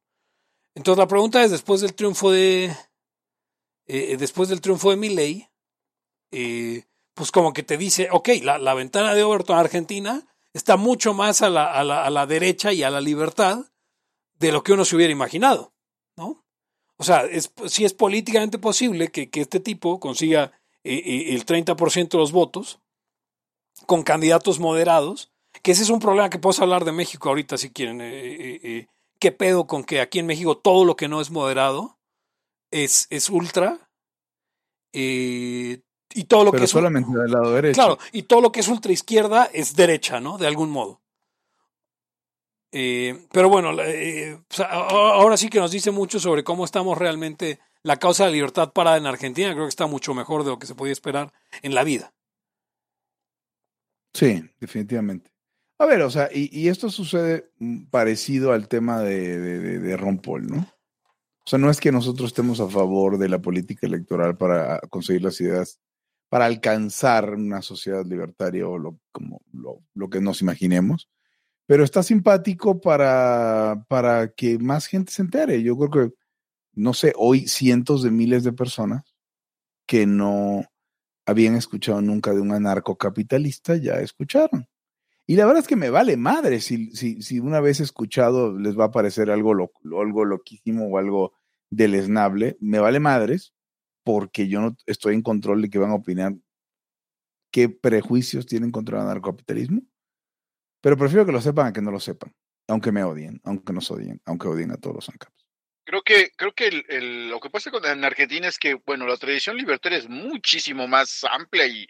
Entonces, 0.75 0.99
la 0.99 1.09
pregunta 1.09 1.43
es, 1.43 1.51
después 1.51 1.81
del 1.81 1.95
triunfo 1.95 2.31
de, 2.31 2.75
eh, 3.87 4.17
después 4.19 4.49
del 4.49 4.61
triunfo 4.61 4.91
de 4.91 4.97
Milley, 4.97 5.49
eh, 6.31 6.85
pues 7.19 7.33
como 7.33 7.53
que 7.53 7.65
te 7.65 7.77
dice, 7.77 8.09
ok, 8.13 8.29
la, 8.45 8.59
la 8.59 8.75
ventana 8.75 9.13
de 9.13 9.25
Overton 9.25 9.59
Argentina 9.59 10.25
está 10.55 10.77
mucho 10.77 11.15
más 11.15 11.43
a 11.43 11.51
la, 11.51 11.73
a, 11.73 11.83
la, 11.83 12.05
a 12.05 12.11
la, 12.11 12.27
derecha 12.27 12.73
y 12.73 12.85
a 12.85 12.91
la 12.91 13.01
libertad 13.01 13.73
de 14.39 14.53
lo 14.53 14.63
que 14.63 14.73
uno 14.73 14.85
se 14.85 14.95
hubiera 14.95 15.13
imaginado, 15.13 15.73
¿no? 16.17 16.45
O 16.97 17.03
sea, 17.03 17.25
es, 17.25 17.53
si 17.67 17.85
es 17.85 17.93
políticamente 17.93 18.61
posible 18.61 19.09
que, 19.09 19.31
que 19.31 19.41
este 19.41 19.59
tipo 19.59 19.99
consiga 19.99 20.53
eh, 20.85 21.03
eh, 21.05 21.35
el 21.35 21.45
30% 21.45 22.09
de 22.09 22.19
los 22.19 22.31
votos 22.31 22.79
con 23.87 24.05
candidatos 24.05 24.61
moderados, 24.61 25.33
que 25.65 25.73
ese 25.73 25.83
es 25.83 25.91
un 25.91 25.99
problema 25.99 26.31
que 26.31 26.39
puedo 26.39 26.63
hablar 26.63 26.85
de 26.85 26.93
México 26.93 27.29
ahorita 27.29 27.59
si 27.59 27.73
quieren. 27.73 27.99
Eh, 28.01 28.87
¿Qué 29.19 29.33
pedo 29.33 29.67
con 29.67 29.83
que 29.83 30.01
aquí 30.01 30.21
en 30.21 30.27
México 30.27 30.57
todo 30.57 30.85
lo 30.85 30.95
que 30.95 31.09
no 31.09 31.21
es 31.21 31.33
moderado 31.33 31.99
es, 32.71 33.09
es 33.11 33.29
ultra? 33.29 33.91
Y 36.15 36.25
todo 36.25 36.45
lo 36.45 36.51
Pero 36.51 36.61
que 36.61 36.65
es 36.65 36.71
solamente 36.71 37.17
del 37.17 37.31
lado 37.31 37.53
derecho. 37.53 37.75
Claro, 37.75 37.99
y 38.13 38.23
todo 38.23 38.41
lo 38.41 38.53
que 38.53 38.61
es 38.61 38.69
ultra 38.69 38.93
izquierda 38.93 39.49
es 39.53 39.77
derecha, 39.77 40.21
¿no? 40.21 40.39
De 40.39 40.47
algún 40.47 40.71
modo. 40.71 41.01
Eh, 42.73 43.27
pero 43.33 43.49
bueno, 43.49 43.73
eh, 43.83 44.39
ahora 44.69 45.37
sí 45.37 45.49
que 45.49 45.59
nos 45.59 45.71
dice 45.71 45.91
mucho 45.91 46.21
sobre 46.21 46.45
cómo 46.45 46.65
estamos 46.65 46.99
realmente. 46.99 47.59
La 47.85 47.97
causa 47.97 48.25
de 48.25 48.31
la 48.31 48.35
libertad 48.35 48.73
parada 48.73 48.97
en 48.97 49.07
Argentina 49.07 49.53
creo 49.53 49.65
que 49.65 49.71
está 49.71 49.87
mucho 49.87 50.13
mejor 50.13 50.43
de 50.43 50.51
lo 50.51 50.59
que 50.59 50.67
se 50.67 50.75
podía 50.75 50.93
esperar 50.93 51.33
en 51.63 51.75
la 51.75 51.85
vida. 51.85 52.13
Sí, 54.13 54.43
definitivamente. 54.61 55.31
A 55.79 55.87
ver, 55.87 56.03
o 56.03 56.11
sea, 56.11 56.29
y, 56.33 56.51
y 56.53 56.69
esto 56.69 56.91
sucede 56.91 57.53
parecido 57.91 58.53
al 58.53 58.67
tema 58.67 59.01
de, 59.01 59.39
de, 59.39 59.79
de, 59.79 59.97
Ron 59.97 60.19
Paul, 60.19 60.49
¿no? 60.49 60.57
O 60.59 61.51
sea, 61.51 61.59
no 61.59 61.71
es 61.71 61.79
que 61.79 61.93
nosotros 61.93 62.31
estemos 62.31 62.59
a 62.59 62.69
favor 62.69 63.17
de 63.17 63.29
la 63.29 63.39
política 63.39 63.87
electoral 63.87 64.37
para 64.37 64.81
conseguir 64.91 65.23
las 65.23 65.41
ideas 65.41 65.81
para 66.29 66.47
alcanzar 66.47 67.35
una 67.35 67.63
sociedad 67.63 68.05
libertaria 68.05 68.67
o 68.69 68.79
lo, 68.79 70.11
que 70.11 70.21
nos 70.21 70.43
imaginemos, 70.43 71.09
pero 71.67 71.85
está 71.85 72.03
simpático 72.03 72.81
para, 72.81 73.85
para 73.89 74.33
que 74.33 74.59
más 74.59 74.87
gente 74.87 75.13
se 75.13 75.23
entere. 75.23 75.63
Yo 75.63 75.77
creo 75.77 75.91
que, 75.91 76.15
no 76.73 76.95
sé, 76.95 77.13
hoy 77.17 77.47
cientos 77.49 78.03
de 78.03 78.11
miles 78.11 78.45
de 78.45 78.53
personas 78.53 79.15
que 79.87 80.07
no 80.07 80.65
habían 81.27 81.57
escuchado 81.57 82.01
nunca 82.01 82.33
de 82.33 82.41
un 82.41 82.53
anarcocapitalista 82.53 83.77
ya 83.77 83.95
escucharon. 84.01 84.67
Y 85.27 85.37
la 85.37 85.45
verdad 85.45 85.61
es 85.61 85.69
que 85.69 85.77
me 85.77 85.91
vale 85.91 86.17
madre 86.17 86.61
si, 86.61 86.91
si, 86.97 87.21
si 87.21 87.39
una 87.39 87.61
vez 87.61 87.81
escuchado 87.81 88.59
les 88.59 88.79
va 88.79 88.87
a 88.87 88.91
parecer 88.91 89.31
algo, 89.31 89.53
algo 89.53 90.25
loquísimo 90.25 90.89
o 90.89 90.97
algo 90.97 91.35
deleznable, 91.69 92.57
me 92.61 92.79
vale 92.79 92.99
madres 92.99 93.53
porque 94.09 94.49
yo 94.49 94.63
no 94.63 94.75
estoy 94.87 95.13
en 95.13 95.21
control 95.21 95.61
de 95.61 95.69
que 95.69 95.77
van 95.77 95.91
a 95.91 95.97
opinar 95.97 96.33
qué 97.53 97.69
prejuicios 97.69 98.47
tienen 98.47 98.71
contra 98.71 98.97
el 98.97 99.05
anarcocapitalismo. 99.05 99.83
Pero 100.81 100.97
prefiero 100.97 101.27
que 101.27 101.33
lo 101.33 101.43
sepan 101.43 101.67
a 101.67 101.73
que 101.75 101.83
no 101.83 101.91
lo 101.91 102.01
sepan, 102.01 102.35
aunque 102.69 102.91
me 102.91 103.05
odien, 103.05 103.39
aunque 103.45 103.75
nos 103.75 103.91
odien, 103.91 104.19
aunque 104.25 104.49
odien 104.49 104.71
a 104.71 104.79
todos 104.79 104.97
los 104.97 105.09
ANCAPs. 105.11 105.47
Creo 105.85 106.01
que, 106.01 106.31
creo 106.37 106.55
que 106.55 106.71
lo 107.29 107.39
que 107.39 107.51
pasa 107.51 107.71
con, 107.71 107.85
en 107.85 108.03
Argentina 108.03 108.49
es 108.49 108.59
que, 108.59 108.77
bueno, 108.87 109.07
la 109.07 109.19
tradición 109.19 109.59
libertaria 109.59 109.99
es 109.99 110.09
muchísimo 110.09 110.89
más 110.89 111.25
amplia 111.31 111.67
y, 111.67 111.87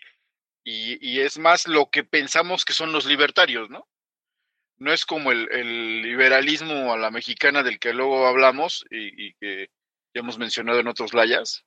y, 0.65 1.21
es 1.21 1.39
más 1.39 1.69
lo 1.69 1.89
que 1.89 2.03
pensamos 2.03 2.65
que 2.65 2.73
son 2.73 2.91
los 2.91 3.07
libertarios, 3.07 3.71
¿no? 3.71 3.89
No 4.77 4.93
es 4.93 5.07
como 5.07 5.31
el, 5.31 5.49
el 5.53 6.03
liberalismo 6.03 6.93
a 6.93 6.99
la 6.99 7.13
mexicana 7.13 7.63
del 7.63 7.79
que 7.79 7.93
luego 7.93 8.27
hablamos 8.27 8.85
y, 8.91 9.29
y 9.29 9.35
que 9.35 9.71
ya 10.13 10.21
hemos 10.21 10.37
mencionado 10.37 10.81
en 10.81 10.89
otros 10.89 11.15
layas, 11.15 11.65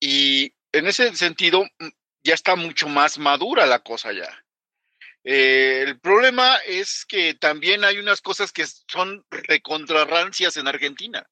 y 0.00 0.54
en 0.72 0.86
ese 0.86 1.14
sentido, 1.14 1.64
mm, 1.78 1.88
ya 2.22 2.34
está 2.34 2.56
mucho 2.56 2.88
más 2.88 3.18
madura 3.18 3.66
la 3.66 3.80
cosa 3.80 4.12
ya. 4.12 4.44
Eh, 5.24 5.82
el 5.86 6.00
problema 6.00 6.56
es 6.66 7.04
que 7.04 7.34
también 7.34 7.84
hay 7.84 7.98
unas 7.98 8.20
cosas 8.20 8.52
que 8.52 8.64
son 8.66 9.24
recontrarrancias 9.30 10.56
en 10.56 10.68
Argentina. 10.68 11.28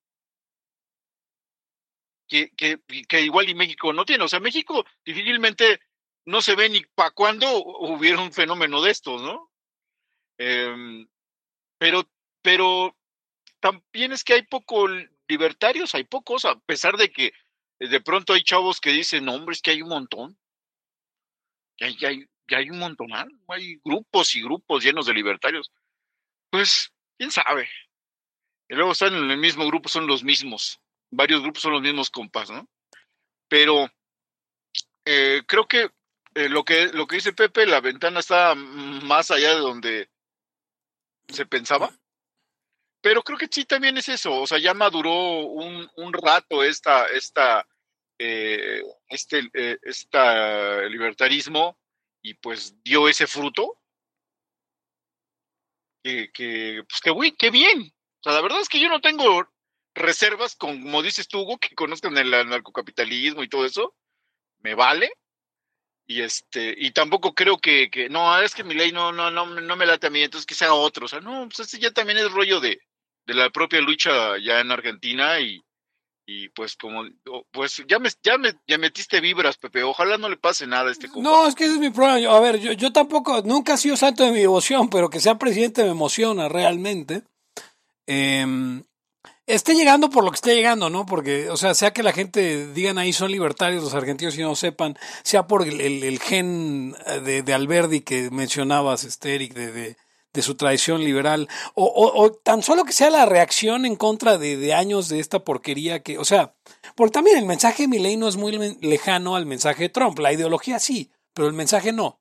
Que, 2.29 2.51
que, 2.57 3.21
igual 3.21 3.49
y 3.49 3.55
México 3.55 3.93
no 3.93 4.05
tiene. 4.05 4.25
O 4.25 4.29
sea, 4.29 4.41
México 4.41 4.85
difícilmente 5.05 5.81
no 6.25 6.43
se 6.43 6.57
ve 6.57 6.69
ni 6.69 6.81
para 6.81 7.13
cuándo 7.13 7.47
hubiera 7.57 8.21
un 8.21 8.33
fenómeno 8.33 8.83
de 8.83 8.91
estos, 8.91 9.23
¿no? 9.23 9.53
Eh, 10.39 11.07
pero, 11.79 12.11
pero 12.43 12.97
también 13.61 14.13
es 14.13 14.25
que 14.25 14.35
hay 14.35 14.43
pocos 14.43 14.91
libertarios, 15.29 15.95
hay 15.95 16.05
pocos, 16.05 16.45
a 16.45 16.59
pesar 16.61 16.97
de 16.97 17.13
que 17.13 17.33
de 17.79 18.01
pronto 18.01 18.33
hay 18.33 18.43
chavos 18.43 18.81
que 18.81 18.91
dicen, 18.91 19.25
no, 19.25 19.35
hombre, 19.35 19.55
es 19.55 19.63
que 19.63 19.73
hay 19.73 19.83
un 19.83 19.89
montón. 19.89 20.39
Ya, 21.79 21.89
ya, 21.99 22.09
hay, 22.09 22.27
ya 22.49 22.59
hay 22.59 22.71
un 22.71 22.79
montón, 22.79 23.09
hay 23.49 23.81
grupos 23.85 24.35
y 24.35 24.43
grupos 24.43 24.83
llenos 24.83 25.07
de 25.07 25.15
libertarios. 25.15 25.71
Pues, 26.51 26.93
quién 27.19 27.31
sabe. 27.31 27.69
Y 28.69 28.75
luego 28.75 28.93
están 28.93 29.15
en 29.15 29.31
el 29.31 29.39
mismo 29.39 29.67
grupo, 29.67 29.89
son 29.89 30.07
los 30.07 30.25
mismos. 30.25 30.81
Varios 31.11 31.43
grupos 31.43 31.63
son 31.63 31.73
los 31.73 31.83
mismos 31.83 32.11
compas, 32.11 32.51
¿no? 32.51 32.69
Pero 33.49 33.91
eh, 35.05 35.43
creo 35.47 35.69
que, 35.69 35.91
eh, 36.35 36.49
lo 36.49 36.65
que 36.65 36.89
lo 36.89 37.07
que 37.07 37.17
dice 37.17 37.33
Pepe, 37.33 37.67
la 37.67 37.81
ventana 37.81 38.21
está 38.21 38.55
más 38.55 39.31
allá 39.31 39.55
de 39.55 39.61
donde 39.61 40.11
se 41.29 41.47
pensaba. 41.47 41.91
Pero 43.07 43.23
creo 43.23 43.39
que 43.39 43.47
sí 43.49 43.65
también 43.65 43.97
es 43.97 44.09
eso, 44.09 44.35
o 44.35 44.49
sea, 44.49 44.59
ya 44.59 44.75
maduró 44.75 45.13
un, 45.13 45.89
un 45.95 46.13
rato 46.13 46.65
esta, 46.65 47.07
esta, 47.07 47.65
eh, 48.19 48.83
este, 49.09 49.49
eh, 49.55 49.79
esta 49.83 50.83
libertarismo 50.89 51.79
y 52.21 52.35
pues 52.35 52.75
dio 52.83 53.09
ese 53.09 53.29
fruto. 53.29 53.79
Que, 56.03 56.33
que 56.33 56.83
pues 56.89 57.01
que, 57.01 57.13
uy, 57.13 57.31
qué 57.37 57.53
bien. 57.53 57.83
O 57.83 58.23
sea, 58.25 58.33
la 58.33 58.41
verdad 58.41 58.61
es 58.61 58.69
que 58.69 58.81
yo 58.81 58.89
no 58.89 59.01
tengo 59.01 59.49
reservas, 59.95 60.57
con, 60.57 60.83
como 60.83 61.01
dices 61.01 61.29
tú, 61.29 61.43
Hugo, 61.43 61.59
que 61.59 61.77
conozcan 61.77 62.19
el 62.19 62.33
narcocapitalismo 62.33 63.45
y 63.45 63.49
todo 63.49 63.65
eso. 63.67 63.95
Me 64.59 64.75
vale. 64.75 65.13
Y 66.09 66.23
este, 66.23 66.75
y 66.77 66.91
tampoco 66.91 67.37
creo 67.37 67.59
que, 67.59 67.89
que 67.89 68.09
no, 68.09 68.37
es 68.43 68.53
que 68.53 68.65
mi 68.65 68.75
ley 68.75 68.91
no, 68.91 69.13
no, 69.13 69.31
no, 69.31 69.47
no 69.47 69.77
me 69.77 69.87
late 69.87 70.09
a 70.09 70.11
mí, 70.11 70.25
entonces 70.25 70.45
que 70.45 70.57
sea 70.57 70.75
otro. 70.75 71.05
O 71.05 71.09
sea, 71.09 71.21
no, 71.21 71.45
pues 71.49 71.61
este 71.61 71.79
ya 71.79 71.93
también 71.93 72.19
es 72.19 72.33
rollo 72.33 72.59
de, 72.59 72.81
de 73.27 73.35
la 73.35 73.51
propia 73.51 73.81
lucha 73.81 74.39
ya 74.43 74.61
en 74.61 74.71
Argentina 74.71 75.41
y, 75.41 75.63
y 76.27 76.49
pues 76.51 76.77
como 76.77 77.05
pues 77.51 77.83
ya 77.89 77.99
me, 77.99 78.09
ya 78.23 78.39
me 78.39 78.55
ya 78.67 78.79
metiste 78.79 79.21
vibras 79.21 79.59
Pepe 79.59 79.83
ojalá 79.83 80.17
no 80.19 80.29
le 80.29 80.37
pase 80.37 80.67
nada 80.67 80.89
a 80.89 80.93
este 80.93 81.09
compa. 81.09 81.29
no 81.29 81.47
es 81.47 81.55
que 81.55 81.65
ese 81.65 81.75
es 81.75 81.81
mi 81.81 81.91
problema 81.91 82.35
a 82.35 82.41
ver 82.41 82.59
yo, 82.59 82.73
yo 82.73 82.93
tampoco 82.93 83.43
nunca 83.43 83.75
he 83.75 83.79
sido 83.79 83.97
santo 83.97 84.25
de 84.25 84.33
mi 84.33 84.41
devoción 84.41 84.89
pero 84.89 85.11
que 85.11 85.21
sea 85.21 85.39
presidente 85.39 85.85
me 85.85 85.91
emociona 85.91 86.49
realmente 86.49 87.23
eh, 88.07 88.47
esté 89.47 89.75
llegando 89.75 90.11
por 90.11 90.25
lo 90.25 90.31
que 90.31 90.37
esté 90.37 90.55
llegando 90.55 90.91
no 90.91 91.07
porque 91.07 91.51
o 91.51 91.57
sea 91.57 91.75
sea 91.75 91.93
que 91.93 92.03
la 92.03 92.13
gente 92.13 92.73
digan 92.73 92.99
ahí 92.99 93.13
son 93.13 93.31
libertarios 93.31 93.83
los 93.83 93.95
argentinos 93.95 94.37
y 94.39 94.43
no 94.43 94.55
sepan 94.55 94.97
sea 95.23 95.47
por 95.47 95.67
el, 95.67 95.81
el, 95.81 96.03
el 96.03 96.21
gen 96.21 96.93
de, 97.25 97.43
de, 97.43 97.55
Alberdi 97.55 98.01
que 98.01 98.31
mencionabas 98.31 99.05
este 99.05 99.35
Eric 99.35 99.55
de, 99.55 99.73
de 99.73 99.97
de 100.37 100.43
su 100.43 100.55
tradición 100.55 101.03
liberal, 101.03 101.49
o, 101.75 101.85
o, 101.85 102.23
o, 102.23 102.33
tan 102.33 102.63
solo 102.63 102.85
que 102.85 102.93
sea 102.93 103.11
la 103.11 103.27
reacción 103.27 103.87
en 103.87 103.97
contra 103.97 104.39
de, 104.39 104.57
de, 104.57 104.75
años 104.75 105.09
de 105.09 105.19
esta 105.19 105.41
porquería 105.41 106.03
que, 106.03 106.19
o 106.19 106.25
sea, 106.25 106.55
porque 106.95 107.13
también 107.13 107.39
el 107.39 107.47
mensaje 107.47 107.85
de 107.85 107.89
Milley 107.89 108.17
no 108.17 108.29
es 108.29 108.37
muy 108.37 108.53
lejano 108.81 109.35
al 109.35 109.47
mensaje 109.47 109.85
de 109.85 109.89
Trump, 109.89 110.19
la 110.19 110.33
ideología 110.33 110.79
sí, 110.79 111.11
pero 111.33 111.49
el 111.49 111.55
mensaje 111.55 111.93
no. 111.93 112.21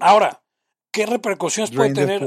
Ahora, 0.00 0.42
¿qué 0.90 1.06
repercusiones 1.06 1.70
puede 1.70 1.92
tener? 1.92 2.26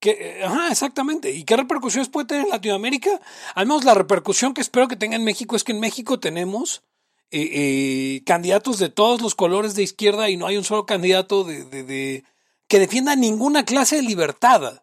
¿Qué, 0.00 0.42
ajá, 0.44 0.68
exactamente. 0.70 1.32
¿Y 1.32 1.44
qué 1.44 1.56
repercusiones 1.56 2.08
puede 2.08 2.26
tener 2.26 2.44
en 2.44 2.50
Latinoamérica? 2.50 3.20
Al 3.54 3.66
menos 3.66 3.84
la 3.84 3.94
repercusión 3.94 4.54
que 4.54 4.60
espero 4.60 4.88
que 4.88 4.96
tenga 4.96 5.16
en 5.16 5.24
México 5.24 5.56
es 5.56 5.64
que 5.64 5.72
en 5.72 5.80
México 5.80 6.20
tenemos 6.20 6.84
eh, 7.30 7.50
eh, 7.52 8.22
candidatos 8.24 8.78
de 8.78 8.90
todos 8.90 9.20
los 9.20 9.34
colores 9.34 9.74
de 9.74 9.82
izquierda 9.82 10.30
y 10.30 10.36
no 10.36 10.46
hay 10.46 10.56
un 10.56 10.62
solo 10.62 10.86
candidato 10.86 11.42
de, 11.42 11.64
de, 11.64 11.82
de 11.82 12.24
que 12.68 12.78
defienda 12.78 13.16
ninguna 13.16 13.64
clase 13.64 13.96
de 13.96 14.02
libertad. 14.02 14.82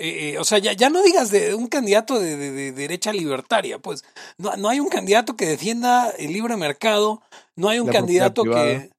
Eh, 0.00 0.34
eh, 0.34 0.38
o 0.38 0.44
sea, 0.44 0.58
ya, 0.58 0.72
ya 0.74 0.90
no 0.90 1.02
digas 1.02 1.30
de 1.30 1.54
un 1.54 1.66
candidato 1.66 2.20
de, 2.20 2.36
de- 2.36 2.52
de 2.52 2.72
derecha 2.72 3.12
libertaria, 3.12 3.78
pues 3.80 4.04
no, 4.36 4.56
no 4.56 4.68
hay 4.68 4.78
un 4.78 4.88
candidato 4.88 5.34
que 5.36 5.46
defienda 5.46 6.10
el 6.10 6.32
libre 6.32 6.56
mercado, 6.56 7.20
no 7.56 7.68
hay 7.68 7.80
un 7.80 7.88
La 7.88 7.94
candidato 7.94 8.44
que... 8.44 8.90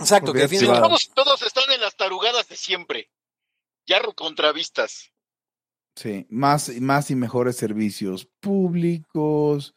Exacto, 0.00 0.32
que 0.32 0.40
defienda... 0.40 0.80
Todos, 0.80 1.10
todos 1.14 1.42
están 1.42 1.70
en 1.70 1.80
las 1.80 1.96
tarugadas 1.96 2.48
de 2.48 2.56
siempre. 2.56 3.10
Ya 3.86 4.02
contravistas. 4.16 5.12
Sí, 5.94 6.26
más, 6.28 6.68
más 6.80 7.10
y 7.10 7.14
mejores 7.14 7.56
servicios 7.56 8.28
públicos, 8.40 9.74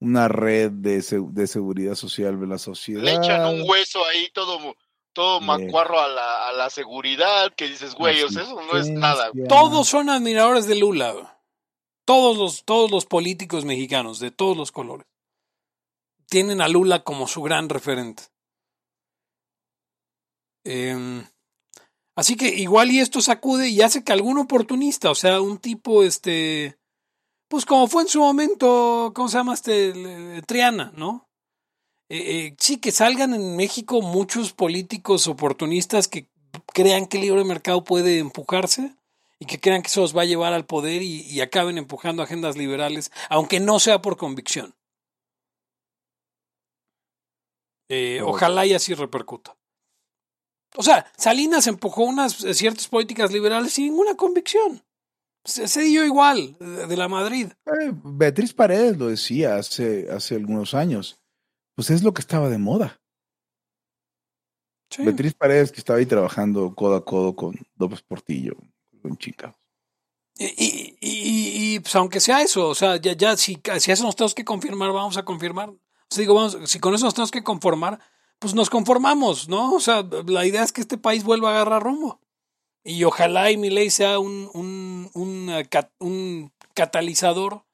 una 0.00 0.28
red 0.28 0.70
de, 0.70 1.04
de 1.30 1.46
seguridad 1.46 1.94
social 1.94 2.40
de 2.40 2.46
la 2.46 2.58
sociedad. 2.58 3.02
Le 3.02 3.16
echan 3.16 3.44
un 3.54 3.68
hueso 3.68 4.04
ahí 4.06 4.30
todo, 4.32 4.74
todo 5.12 5.40
macuarro 5.40 6.00
a 6.00 6.08
la, 6.08 6.48
a 6.48 6.52
la 6.52 6.70
seguridad, 6.70 7.52
que 7.54 7.68
dices, 7.68 7.94
güey, 7.94 8.22
o 8.22 8.28
sea, 8.28 8.42
eso 8.42 8.60
no 8.60 8.78
es 8.78 8.88
nada. 8.88 9.30
Todos 9.48 9.88
son 9.88 10.08
admiradores 10.08 10.66
de 10.66 10.76
Lula. 10.76 11.40
Todos 12.04 12.36
los, 12.36 12.64
todos 12.64 12.90
los 12.90 13.06
políticos 13.06 13.64
mexicanos, 13.64 14.18
de 14.18 14.30
todos 14.30 14.56
los 14.56 14.72
colores. 14.72 15.06
Tienen 16.26 16.60
a 16.60 16.68
Lula 16.68 17.02
como 17.02 17.26
su 17.26 17.42
gran 17.42 17.68
referente. 17.68 18.24
Em, 20.64 21.24
así 22.16 22.36
que 22.36 22.48
igual 22.48 22.90
y 22.90 23.00
esto 23.00 23.20
sacude 23.20 23.68
y 23.68 23.80
hace 23.82 24.04
que 24.04 24.12
algún 24.12 24.38
oportunista, 24.38 25.10
o 25.10 25.14
sea, 25.14 25.40
un 25.40 25.58
tipo, 25.58 26.02
este, 26.02 26.78
pues 27.48 27.64
como 27.64 27.88
fue 27.88 28.02
en 28.02 28.08
su 28.08 28.20
momento, 28.20 29.12
¿cómo 29.14 29.28
se 29.28 29.38
llama 29.38 29.54
este? 29.54 29.92
Eh, 29.94 30.42
Triana, 30.46 30.92
¿no? 30.96 31.29
Eh, 32.10 32.46
eh, 32.48 32.56
sí, 32.58 32.78
que 32.78 32.90
salgan 32.90 33.34
en 33.34 33.56
México 33.56 34.02
muchos 34.02 34.52
políticos 34.52 35.28
oportunistas 35.28 36.08
que 36.08 36.28
crean 36.74 37.06
que 37.06 37.18
el 37.18 37.22
libre 37.24 37.44
mercado 37.44 37.84
puede 37.84 38.18
empujarse 38.18 38.94
y 39.38 39.46
que 39.46 39.60
crean 39.60 39.80
que 39.80 39.88
eso 39.88 40.00
los 40.00 40.16
va 40.16 40.22
a 40.22 40.26
llevar 40.26 40.52
al 40.52 40.66
poder 40.66 41.02
y, 41.02 41.22
y 41.22 41.40
acaben 41.40 41.78
empujando 41.78 42.22
agendas 42.22 42.56
liberales, 42.56 43.12
aunque 43.28 43.60
no 43.60 43.78
sea 43.78 44.02
por 44.02 44.16
convicción. 44.16 44.74
Eh, 47.88 48.20
ojalá 48.22 48.66
y 48.66 48.74
así 48.74 48.94
repercuta. 48.94 49.56
O 50.76 50.82
sea, 50.82 51.10
Salinas 51.16 51.66
empujó 51.66 52.04
unas 52.04 52.44
eh, 52.44 52.54
ciertas 52.54 52.88
políticas 52.88 53.32
liberales 53.32 53.72
sin 53.72 53.86
ninguna 53.86 54.16
convicción. 54.16 54.82
Se, 55.44 55.66
se 55.66 55.82
dio 55.82 56.04
igual 56.04 56.56
de, 56.58 56.86
de 56.86 56.96
la 56.96 57.08
Madrid. 57.08 57.48
Eh, 57.66 57.92
Beatriz 58.04 58.52
Paredes 58.52 58.96
lo 58.96 59.08
decía 59.08 59.56
hace, 59.56 60.08
hace 60.10 60.36
algunos 60.36 60.74
años. 60.74 61.19
Pues 61.74 61.90
es 61.90 62.02
lo 62.02 62.12
que 62.12 62.20
estaba 62.20 62.48
de 62.48 62.58
moda. 62.58 63.00
Sí. 64.90 65.04
Beatriz 65.04 65.34
Paredes 65.34 65.70
que 65.72 65.78
estaba 65.78 65.98
ahí 65.98 66.06
trabajando 66.06 66.74
codo 66.74 66.96
a 66.96 67.04
codo 67.04 67.36
con 67.36 67.54
López 67.76 68.02
Portillo, 68.02 68.54
con 69.02 69.16
Chica. 69.16 69.56
Y, 70.36 70.46
y, 70.46 70.96
y- 71.00 71.74
y, 71.74 71.80
pues 71.80 71.94
aunque 71.96 72.18
sea 72.18 72.42
eso, 72.42 72.68
o 72.68 72.74
sea, 72.74 72.96
ya, 72.96 73.12
ya 73.12 73.36
si, 73.36 73.60
si 73.78 73.92
eso 73.92 74.04
nos 74.04 74.16
tenemos 74.16 74.34
que 74.34 74.44
confirmar, 74.44 74.90
vamos 74.92 75.16
a 75.16 75.24
confirmar. 75.24 75.68
O 75.70 75.78
sea, 76.08 76.22
digo, 76.22 76.34
vamos, 76.34 76.58
si 76.64 76.80
con 76.80 76.94
eso 76.94 77.04
nos 77.04 77.14
tenemos 77.14 77.30
que 77.30 77.44
conformar, 77.44 78.00
pues 78.38 78.54
nos 78.54 78.70
conformamos, 78.70 79.48
¿no? 79.48 79.74
O 79.74 79.80
sea, 79.80 80.02
la 80.26 80.46
idea 80.46 80.62
es 80.64 80.72
que 80.72 80.80
este 80.80 80.98
país 80.98 81.22
vuelva 81.24 81.50
a 81.50 81.52
agarrar 81.52 81.82
rumbo. 81.82 82.20
Y 82.82 83.04
ojalá 83.04 83.50
y 83.50 83.58
mi 83.58 83.68
ley 83.70 83.90
sea 83.90 84.18
un, 84.18 84.50
un, 84.54 85.10
un, 85.12 85.50
eh, 85.50 85.68
un 85.98 86.50
catalizador 86.74 87.64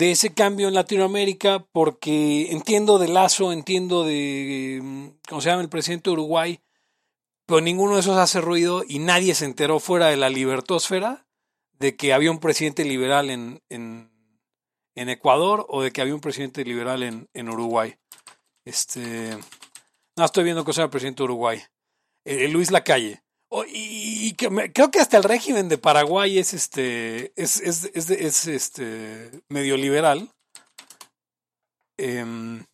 de 0.00 0.12
ese 0.12 0.32
cambio 0.32 0.66
en 0.66 0.72
Latinoamérica, 0.72 1.62
porque 1.72 2.52
entiendo 2.52 2.98
de 2.98 3.06
Lazo, 3.06 3.52
entiendo 3.52 4.02
de, 4.02 4.80
mm, 4.82 5.08
¿cómo 5.28 5.42
se 5.42 5.50
llama 5.50 5.60
el 5.60 5.68
presidente 5.68 6.08
de 6.08 6.14
Uruguay? 6.14 6.60
Pero 7.44 7.60
ninguno 7.60 7.96
de 7.96 8.00
esos 8.00 8.16
hace 8.16 8.40
ruido 8.40 8.82
y 8.88 8.98
nadie 8.98 9.34
se 9.34 9.44
enteró 9.44 9.78
fuera 9.78 10.06
de 10.06 10.16
la 10.16 10.30
libertósfera 10.30 11.26
de 11.78 11.96
que 11.96 12.14
había 12.14 12.30
un 12.30 12.38
presidente 12.38 12.82
liberal 12.86 13.28
en, 13.28 13.62
en, 13.68 14.08
Ecuador 14.94 15.66
o 15.68 15.82
de 15.82 15.90
que 15.90 16.00
había 16.00 16.14
un 16.14 16.22
presidente 16.22 16.64
liberal 16.64 17.02
en, 17.02 17.28
en 17.34 17.50
Uruguay. 17.50 17.96
Este, 18.64 19.36
no, 20.16 20.24
estoy 20.24 20.44
viendo 20.44 20.64
que 20.64 20.72
sea 20.72 20.84
el 20.84 20.90
presidente 20.90 21.18
de 21.18 21.24
Uruguay. 21.24 21.62
Eh, 22.24 22.48
Luis 22.48 22.70
Lacalle. 22.70 23.22
Y, 23.68 24.28
y 24.28 24.32
que 24.34 24.48
me- 24.48 24.72
creo 24.72 24.90
que 24.90 25.00
hasta 25.00 25.16
el 25.16 25.24
régimen 25.24 25.68
de 25.68 25.76
Paraguay 25.78 26.38
es 26.38 26.54
este 26.54 27.32
es, 27.40 27.60
es, 27.60 27.90
es, 27.94 28.08
es, 28.10 28.46
este 28.46 29.30
medio 29.48 29.76
liberal. 29.76 30.30
Em, 31.98 32.64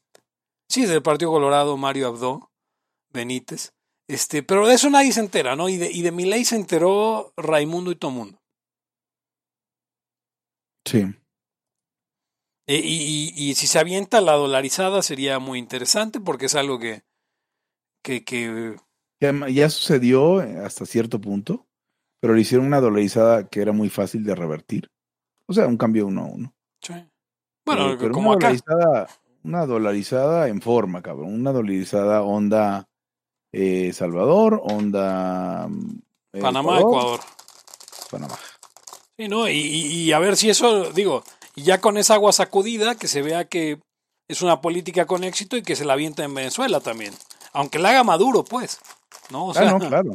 sí, 0.70 0.82
es 0.84 0.88
del 0.90 1.02
Partido 1.02 1.30
Colorado, 1.30 1.76
Mario 1.76 2.08
Abdo 2.08 2.50
Benítez. 3.12 3.72
Este, 4.08 4.42
pero 4.42 4.66
de 4.68 4.74
eso 4.74 4.88
nadie 4.90 5.12
se 5.12 5.20
entera, 5.20 5.56
¿no? 5.56 5.68
Y 5.68 5.78
de, 5.78 5.90
y 5.90 6.02
de 6.02 6.12
mi 6.12 6.26
ley 6.26 6.44
se 6.44 6.56
enteró 6.56 7.32
Raimundo 7.36 7.90
y 7.90 7.96
Tomundo. 7.96 8.38
Sí. 10.84 11.04
Eh, 12.68 12.80
y, 12.84 13.32
y- 13.34 13.50
y 13.50 13.54
si 13.54 13.66
se 13.66 13.78
avienta 13.78 14.20
la 14.20 14.32
dolarizada 14.32 15.02
sería 15.02 15.38
muy 15.38 15.58
interesante 15.58 16.20
porque 16.20 16.46
es 16.46 16.54
algo 16.54 16.78
que, 16.78 17.02
que, 18.04 18.24
que 18.24 18.76
Ya, 19.20 19.32
ya 19.48 19.70
sucedió 19.70 20.42
eh, 20.42 20.58
hasta 20.64 20.84
cierto 20.86 21.20
punto, 21.20 21.66
pero 22.20 22.34
le 22.34 22.42
hicieron 22.42 22.66
una 22.66 22.80
dolarizada 22.80 23.48
que 23.48 23.60
era 23.62 23.72
muy 23.72 23.88
fácil 23.88 24.24
de 24.24 24.34
revertir. 24.34 24.88
O 25.46 25.52
sea, 25.54 25.66
un 25.66 25.76
cambio 25.76 26.06
uno 26.06 26.22
a 26.22 26.26
uno. 26.26 26.54
sí. 26.82 26.92
bueno, 27.64 27.92
Eh, 27.92 27.96
pero 27.98 28.12
como 28.12 28.30
una 28.30 28.36
acá. 28.36 28.46
dolarizada, 28.48 29.08
una 29.44 29.66
dolarizada 29.66 30.48
en 30.48 30.60
forma, 30.60 31.02
cabrón. 31.02 31.32
Una 31.34 31.52
dolarizada 31.52 32.22
onda 32.22 32.88
eh, 33.52 33.92
Salvador, 33.94 34.60
onda 34.64 35.66
mm, 35.68 35.98
eh, 36.34 36.40
Panamá, 36.40 36.78
Ecuador. 36.80 37.20
Panamá. 38.10 38.36
Sí, 39.18 39.28
¿no? 39.28 39.48
Y, 39.48 39.54
y- 39.56 40.12
a 40.12 40.18
ver 40.18 40.36
si 40.36 40.50
eso, 40.50 40.90
digo, 40.92 41.24
ya 41.54 41.80
con 41.80 41.96
esa 41.96 42.14
agua 42.14 42.32
sacudida, 42.32 42.96
que 42.96 43.08
se 43.08 43.22
vea 43.22 43.46
que 43.46 43.80
es 44.28 44.42
una 44.42 44.60
política 44.60 45.06
con 45.06 45.24
éxito 45.24 45.56
y 45.56 45.62
que 45.62 45.74
se 45.76 45.84
la 45.86 45.94
avienta 45.94 46.22
en 46.24 46.34
Venezuela 46.34 46.80
también. 46.80 47.14
Aunque 47.52 47.78
la 47.78 47.90
haga 47.90 48.04
Maduro, 48.04 48.44
pues. 48.44 48.78
¿No? 49.30 49.46
O 49.46 49.50
Ah, 49.50 49.54
sea, 49.54 49.70
no, 49.72 49.78
claro. 49.78 50.14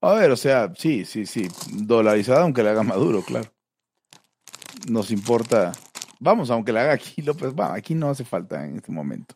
A 0.00 0.12
ver, 0.12 0.30
o 0.30 0.36
sea, 0.36 0.72
sí, 0.76 1.04
sí, 1.04 1.26
sí. 1.26 1.48
Dolarizada 1.72 2.42
aunque 2.42 2.62
le 2.62 2.70
haga 2.70 2.82
Maduro, 2.82 3.22
claro. 3.22 3.50
Nos 4.88 5.10
importa. 5.10 5.72
Vamos, 6.20 6.50
aunque 6.50 6.72
la 6.72 6.82
haga 6.82 6.92
aquí 6.92 7.22
López, 7.22 7.52
va, 7.54 7.74
aquí 7.74 7.94
no 7.94 8.08
hace 8.10 8.24
falta 8.24 8.64
en 8.64 8.76
este 8.76 8.92
momento. 8.92 9.34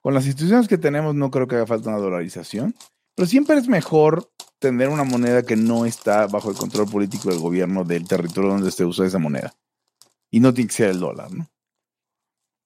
Con 0.00 0.14
las 0.14 0.26
instituciones 0.26 0.68
que 0.68 0.78
tenemos 0.78 1.14
no 1.14 1.30
creo 1.30 1.46
que 1.48 1.56
haga 1.56 1.66
falta 1.66 1.88
una 1.90 1.98
dolarización, 1.98 2.74
pero 3.14 3.26
siempre 3.26 3.56
es 3.56 3.66
mejor 3.68 4.30
tener 4.58 4.88
una 4.88 5.04
moneda 5.04 5.42
que 5.42 5.56
no 5.56 5.84
está 5.86 6.26
bajo 6.26 6.50
el 6.50 6.56
control 6.56 6.88
político 6.88 7.28
del 7.30 7.40
gobierno 7.40 7.84
del 7.84 8.06
territorio 8.06 8.50
donde 8.50 8.70
se 8.70 8.84
usa 8.84 9.06
esa 9.06 9.18
moneda. 9.18 9.52
Y 10.30 10.40
no 10.40 10.54
tiene 10.54 10.68
que 10.68 10.74
ser 10.76 10.90
el 10.90 11.00
dólar, 11.00 11.32
¿no? 11.32 11.48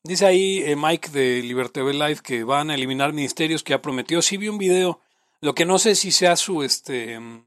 Dice 0.04 0.26
ahí 0.26 0.58
eh, 0.64 0.76
Mike 0.76 1.10
de 1.10 1.42
Liberty 1.42 1.80
Live 1.80 2.20
que 2.22 2.44
van 2.44 2.70
a 2.70 2.74
eliminar 2.74 3.12
ministerios 3.12 3.62
que 3.62 3.74
ha 3.74 3.82
prometido. 3.82 4.20
Sí 4.20 4.36
vi 4.36 4.48
un 4.48 4.58
video, 4.58 5.00
lo 5.40 5.54
que 5.54 5.64
no 5.64 5.78
sé 5.78 5.94
si 5.94 6.10
sea 6.10 6.36
su 6.36 6.62
este 6.62 7.18
mm, 7.18 7.44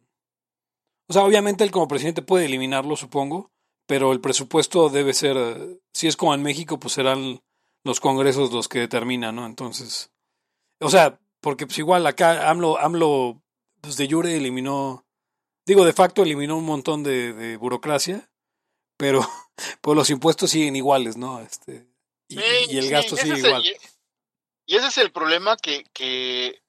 o 1.07 1.13
sea, 1.13 1.23
obviamente 1.23 1.63
él 1.63 1.71
como 1.71 1.87
presidente 1.87 2.21
puede 2.21 2.45
eliminarlo, 2.45 2.95
supongo, 2.95 3.51
pero 3.85 4.11
el 4.11 4.21
presupuesto 4.21 4.89
debe 4.89 5.13
ser 5.13 5.79
si 5.93 6.07
es 6.07 6.17
como 6.17 6.33
en 6.33 6.41
México, 6.41 6.79
pues 6.79 6.93
serán 6.93 7.41
los 7.83 7.99
congresos 7.99 8.51
los 8.51 8.67
que 8.67 8.79
determinan, 8.79 9.35
¿no? 9.35 9.45
Entonces, 9.45 10.11
o 10.79 10.89
sea, 10.89 11.19
porque 11.41 11.67
pues 11.67 11.77
igual 11.77 12.07
acá 12.07 12.49
AMLO 12.49 12.79
AMLO 12.79 13.41
pues 13.81 13.97
de 13.97 14.09
jure 14.09 14.35
eliminó 14.35 15.05
digo, 15.65 15.85
de 15.85 15.93
facto 15.93 16.23
eliminó 16.23 16.57
un 16.57 16.65
montón 16.65 17.03
de, 17.03 17.33
de 17.33 17.57
burocracia, 17.57 18.29
pero 18.97 19.21
pues 19.81 19.95
los 19.95 20.09
impuestos 20.09 20.51
siguen 20.51 20.75
iguales, 20.75 21.17
¿no? 21.17 21.39
Este 21.41 21.85
y, 22.27 22.37
Sí, 22.37 22.43
y 22.69 22.77
el 22.77 22.89
gasto 22.89 23.15
sigue 23.15 23.33
es 23.33 23.39
el- 23.39 23.45
igual. 23.47 23.65
y- 23.65 24.75
ese 24.75 24.87
es 24.87 24.97
el 24.97 25.11
problema 25.11 25.55
que, 25.57 25.83
que, 25.93 26.61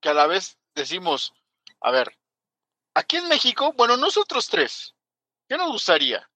que 0.00 0.08
a 0.08 0.14
la 0.14 0.26
vez 0.26 0.58
decimos, 0.74 1.32
a 1.80 1.90
ver, 1.90 2.18
aquí 2.94 3.16
en 3.16 3.28
México, 3.28 3.72
bueno, 3.74 3.96
nosotros 3.96 4.48
tres, 4.48 4.94
¿qué 5.48 5.56
nos 5.56 5.70
gustaría? 5.70 6.28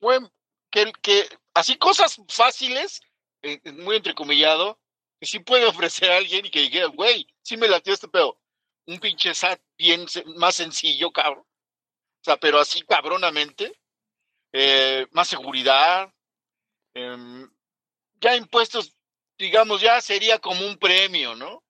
Bueno, 0.00 0.30
que, 0.70 0.82
el- 0.82 0.92
que 1.00 1.28
así 1.54 1.76
cosas 1.78 2.20
fáciles, 2.28 3.00
eh, 3.42 3.60
muy 3.72 3.96
entrecomillado, 3.96 4.78
que 5.20 5.26
sí 5.26 5.38
puede 5.40 5.64
ofrecer 5.84 6.10
a 6.12 6.16
alguien 6.18 6.44
y 6.46 6.50
que 6.50 6.60
diga, 6.60 6.86
güey, 6.86 7.26
sí 7.42 7.56
me 7.56 7.68
latió 7.68 7.94
este 7.94 8.08
pedo. 8.08 8.38
Un 8.86 9.00
pinche 9.00 9.34
SAT 9.34 9.60
bien 9.76 10.06
más 10.36 10.54
sencillo, 10.54 11.10
cabrón. 11.10 11.40
O 11.44 12.24
sea, 12.24 12.36
pero 12.38 12.58
así 12.58 12.80
cabronamente. 12.82 13.78
Eh, 14.52 15.06
más 15.10 15.28
seguridad. 15.28 16.10
Em, 16.94 17.50
ya 18.20 18.36
impuestos, 18.36 18.94
digamos, 19.38 19.80
ya 19.80 20.00
sería 20.00 20.38
como 20.38 20.66
un 20.66 20.78
premio, 20.78 21.34
¿no? 21.34 21.64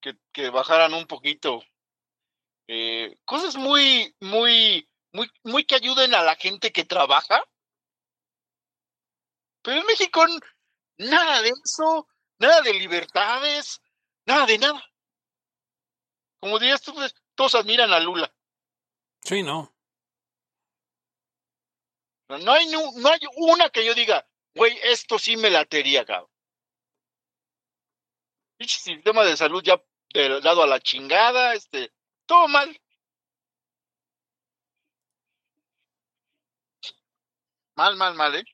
Que, 0.00 0.16
que 0.32 0.50
bajaran 0.50 0.94
un 0.94 1.06
poquito. 1.06 1.62
Eh, 2.68 3.16
cosas 3.24 3.56
muy, 3.56 4.14
muy, 4.20 4.88
muy, 5.12 5.30
muy 5.42 5.64
que 5.64 5.76
ayuden 5.76 6.14
a 6.14 6.22
la 6.22 6.36
gente 6.36 6.70
que 6.72 6.84
trabaja. 6.84 7.42
Pero 9.62 9.80
en 9.80 9.86
México 9.86 10.24
nada 10.98 11.42
de 11.42 11.50
eso, 11.50 12.06
nada 12.38 12.60
de 12.62 12.74
libertades, 12.74 13.80
nada 14.26 14.46
de 14.46 14.58
nada. 14.58 14.84
Como 16.40 16.58
dirías 16.58 16.82
tú, 16.82 16.94
pues, 16.94 17.14
todos 17.34 17.54
admiran 17.54 17.92
a 17.92 18.00
Lula. 18.00 18.32
Sí, 19.22 19.42
no. 19.42 19.74
No 22.28 22.52
hay, 22.52 22.66
no 22.68 23.08
hay 23.08 23.20
una 23.36 23.70
que 23.70 23.84
yo 23.84 23.94
diga, 23.94 24.27
güey, 24.54 24.78
esto 24.82 25.18
sí 25.18 25.36
me 25.36 25.50
latería, 25.50 26.04
cabrón. 26.04 26.30
El 28.58 28.68
sistema 28.68 29.24
de 29.24 29.36
salud 29.36 29.62
ya 29.62 29.80
eh, 30.14 30.40
dado 30.42 30.62
a 30.62 30.66
la 30.66 30.80
chingada, 30.80 31.54
este, 31.54 31.92
todo 32.26 32.48
mal. 32.48 32.80
Mal, 37.76 37.96
mal, 37.96 38.14
mal, 38.14 38.34
¿eh? 38.34 38.44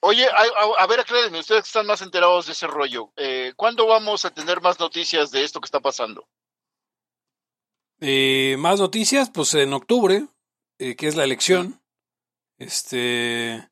Oye, 0.00 0.26
a, 0.26 0.82
a 0.82 0.86
ver, 0.86 1.00
aclárenme, 1.00 1.40
ustedes 1.40 1.62
que 1.62 1.68
están 1.68 1.86
más 1.86 2.02
enterados 2.02 2.44
de 2.46 2.52
ese 2.52 2.66
rollo. 2.66 3.12
Eh, 3.16 3.54
¿Cuándo 3.56 3.86
vamos 3.86 4.24
a 4.26 4.34
tener 4.34 4.60
más 4.60 4.78
noticias 4.78 5.30
de 5.30 5.44
esto 5.44 5.60
que 5.60 5.66
está 5.66 5.80
pasando? 5.80 6.28
Eh, 8.00 8.56
más 8.58 8.80
noticias, 8.80 9.30
pues 9.30 9.54
en 9.54 9.72
octubre, 9.72 10.26
eh, 10.78 10.94
que 10.94 11.06
es 11.06 11.16
la 11.16 11.24
elección. 11.24 11.80
Este. 12.64 13.68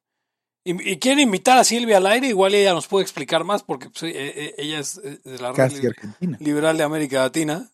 Y, 0.64 0.92
y, 0.92 0.98
quieren 0.98 1.20
invitar 1.20 1.58
a 1.58 1.64
Silvia 1.64 1.96
al 1.96 2.06
aire, 2.06 2.28
igual 2.28 2.54
ella 2.54 2.72
nos 2.72 2.86
puede 2.86 3.02
explicar 3.02 3.42
más, 3.42 3.64
porque 3.64 3.90
pues, 3.90 4.04
e, 4.04 4.10
e, 4.14 4.54
ella 4.58 4.78
es 4.78 5.02
de 5.02 5.38
la 5.40 5.52
Casi 5.52 5.84
Argentina. 5.86 6.36
liberal 6.40 6.76
de 6.76 6.84
América 6.84 7.18
Latina. 7.20 7.68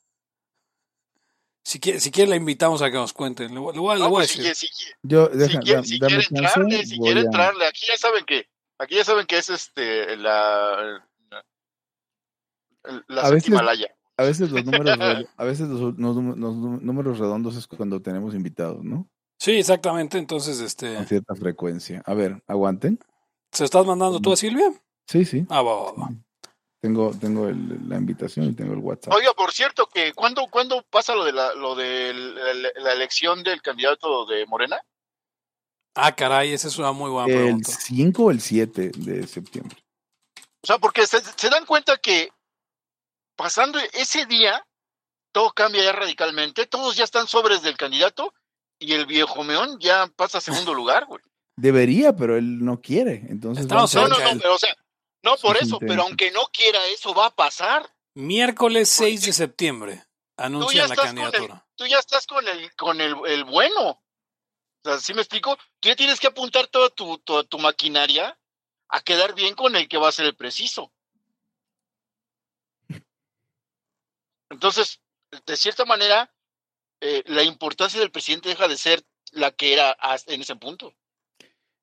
Si 1.65 1.81
quiere, 1.81 2.01
si 2.01 2.11
quiere 2.11 2.31
la 2.31 2.37
invitamos 2.37 2.81
a 2.81 2.87
que 2.91 2.97
nos 2.97 3.13
cuenten. 3.13 3.53
Le, 3.53 3.61
voy, 3.61 3.75
le 3.75 3.81
voy, 3.81 3.99
no, 3.99 4.05
le 4.05 4.11
voy 4.11 4.21
pues, 4.27 4.39
a 4.39 4.43
decir. 4.43 4.55
Si, 4.55 4.67
si, 4.69 4.91
Yo, 5.03 5.29
deja, 5.29 5.53
si, 5.61 5.67
quiere, 5.67 5.85
si 5.85 5.99
quiere 5.99 6.25
entrarle, 6.31 6.87
si 6.87 6.97
voy 6.97 7.07
quiere 7.09 7.21
a- 7.21 7.25
entrarle, 7.25 7.67
aquí 7.67 7.85
ya 7.87 7.97
saben 7.99 8.25
que, 8.25 8.49
aquí 8.79 8.95
ya 8.95 9.05
saben 9.05 9.27
que 9.27 9.37
es 9.37 9.51
este 9.51 10.17
la 10.17 11.05
la, 12.85 13.05
la 13.09 13.21
A 13.23 13.31
veces- 13.31 13.43
séptima 13.45 13.63
laya. 13.63 13.89
A 14.17 14.23
veces 14.25 14.51
los 14.51 14.65
números, 14.65 14.99
a 15.37 15.45
veces 15.45 15.69
los, 15.69 15.81
los 15.99 16.17
nú- 16.17 16.37
los 16.37 16.55
nú- 16.57 16.81
números 16.81 17.19
redondos 17.19 17.55
es 17.57 17.67
cuando 17.67 18.01
tenemos 18.01 18.35
invitados, 18.35 18.83
¿no? 18.83 19.07
Sí, 19.39 19.53
exactamente. 19.53 20.19
Entonces, 20.19 20.61
este. 20.61 20.95
Con 20.97 21.07
cierta 21.07 21.35
frecuencia. 21.35 22.03
A 22.07 22.15
ver, 22.15 22.43
aguanten. 22.47 22.99
¿Se 23.53 23.65
estás 23.65 23.87
mandando 23.87 24.21
tú 24.21 24.33
a 24.33 24.37
Silvia? 24.37 24.73
Sí, 25.07 25.25
sí. 25.25 25.47
Ah, 25.49 25.63
va, 25.63 25.75
va, 25.85 25.93
va. 25.93 26.09
Tengo, 26.81 27.11
tengo 27.19 27.49
el- 27.49 27.89
la 27.89 27.97
invitación 27.97 28.47
y 28.47 28.53
tengo 28.53 28.73
el 28.73 28.79
WhatsApp. 28.79 29.13
Oiga, 29.15 29.33
por 29.35 29.53
cierto, 29.53 29.87
que 29.87 30.13
¿cuándo, 30.13 30.47
¿cuándo 30.51 30.85
pasa 30.91 31.15
lo 31.15 31.25
de 31.25 31.33
la, 31.33 31.55
lo 31.55 31.75
de 31.75 32.13
la, 32.15 32.71
la 32.83 32.93
elección 32.93 33.43
del 33.43 33.63
candidato 33.63 34.27
de 34.27 34.47
Morena? 34.47 34.81
Ah, 35.95 36.15
caray, 36.15 36.53
esa 36.53 36.69
es 36.69 36.79
una 36.79 36.93
muy 36.93 37.11
buena 37.11 37.33
el 37.33 37.39
pregunta. 37.39 37.73
5 37.73 38.25
o 38.27 38.31
el 38.31 38.41
7 38.41 38.93
de 38.97 39.27
septiembre. 39.27 39.77
O 40.63 40.67
sea, 40.67 40.79
porque 40.79 41.07
se, 41.07 41.19
se 41.21 41.49
dan 41.49 41.67
cuenta 41.67 41.97
que 41.97 42.29
pasando 43.37 43.79
ese 43.93 44.27
día, 44.27 44.65
todo 45.33 45.51
cambia 45.53 45.83
ya 45.83 45.93
radicalmente, 45.93 46.67
todos 46.67 46.97
ya 46.97 47.05
están 47.05 47.27
sobres 47.27 47.63
del 47.63 47.77
candidato 47.77 48.33
y 48.79 48.93
el 48.93 49.07
viejo 49.07 49.43
meón 49.45 49.79
ya 49.81 50.07
pasa 50.17 50.39
a 50.39 50.41
segundo 50.41 50.75
lugar, 50.75 51.07
güey. 51.07 51.21
Debería, 51.57 52.15
pero 52.15 52.37
él 52.37 52.65
no 52.65 52.81
quiere. 52.81 53.27
Entonces 53.29 53.65
Estamos 53.65 53.93
No, 53.95 54.07
no, 54.09 54.19
no, 54.19 54.41
pero 54.41 54.55
o 54.55 54.59
sea, 54.59 54.75
no 55.25 55.37
por 55.37 55.57
eso, 55.57 55.75
intento. 55.77 55.87
pero 55.87 56.03
aunque 56.03 56.31
no 56.31 56.45
quiera, 56.53 56.79
eso 56.87 57.13
va 57.15 57.27
a 57.27 57.35
pasar. 57.35 57.93
Miércoles 58.15 58.89
6 58.91 59.27
de 59.27 59.33
septiembre 59.33 60.05
Tú 60.37 60.45
anuncian 60.45 60.89
ya 60.89 60.89
la 60.89 60.95
estás 60.95 61.09
con 61.11 61.19
el, 61.19 61.25
candidatura. 61.25 61.67
tú 61.75 61.87
ya 61.87 61.99
estás 61.99 62.27
con 62.27 62.47
el, 62.49 62.75
con 62.77 63.01
el, 63.01 63.15
el 63.27 63.45
bueno. 63.45 63.91
O 63.91 64.01
sea, 64.85 64.99
¿sí 64.99 65.15
me 65.15 65.23
explico? 65.23 65.57
Tú 65.81 65.89
ya 65.89 65.97
tienes 65.97 66.21
que 66.21 66.29
apuntar 66.29 66.69
toda 66.69 66.91
tu, 66.91 67.19
tu, 67.19 67.43
tu 67.45 67.59
maquinaria 67.59 68.39
a 68.89 69.01
quedar 69.01 69.35
bien 69.35 69.55
con 69.55 69.75
el 69.75 69.89
que 69.89 69.99
va 69.99 70.09
a 70.09 70.13
ser 70.13 70.27
el 70.27 70.37
preciso. 70.37 70.93
Entonces, 74.51 75.01
de 75.47 75.57
cierta 75.57 75.85
manera, 75.85 76.33
eh, 77.01 77.23
la 77.27 77.43
importancia 77.43 78.01
del 78.01 78.11
presidente 78.11 78.49
deja 78.49 78.69
de 78.69 78.77
ser 78.77 79.05
la 79.33 79.51
que 79.51 79.73
era 79.73 79.97
en 80.27 80.41
ese 80.41 80.57
punto. 80.57 80.95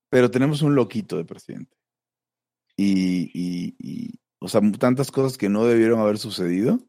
Pero 0.09 0.31
tenemos 0.31 0.61
un 0.61 0.75
loquito 0.75 1.17
de 1.17 1.25
presidente. 1.25 1.75
Y, 2.77 3.31
y, 3.33 3.75
y, 3.79 4.19
o 4.39 4.47
sea, 4.47 4.61
tantas 4.79 5.11
cosas 5.11 5.37
que 5.37 5.49
no 5.49 5.65
debieron 5.65 5.99
haber 5.99 6.17
sucedido, 6.17 6.79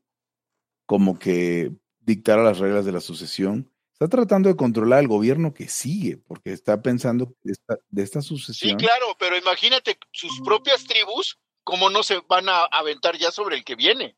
como 0.87 1.19
que 1.19 1.73
dictar 2.01 2.39
las 2.39 2.59
reglas 2.59 2.85
de 2.85 2.93
la 2.93 3.01
sucesión. 3.01 3.73
Está 3.93 4.09
tratando 4.09 4.49
de 4.49 4.57
controlar 4.57 4.99
al 4.99 5.09
gobierno 5.09 5.55
que 5.55 5.69
sigue, 5.69 6.19
porque 6.19 6.53
está 6.53 6.83
pensando 6.83 7.35
de 7.43 7.53
esta, 7.53 7.79
de 7.89 8.03
esta 8.03 8.21
Sí, 8.21 8.29
sucesión. 8.29 8.77
claro, 8.77 9.07
pero 9.19 9.37
imagínate 9.39 9.99
sus 10.13 10.41
propias 10.43 10.85
tribus, 10.85 11.39
cómo 11.65 11.89
no 11.89 12.03
se 12.03 12.21
van 12.29 12.49
a 12.49 12.65
aventar 12.65 13.17
ya 13.17 13.31
sobre 13.31 13.57
el 13.57 13.65
que 13.65 13.75
viene. 13.75 14.17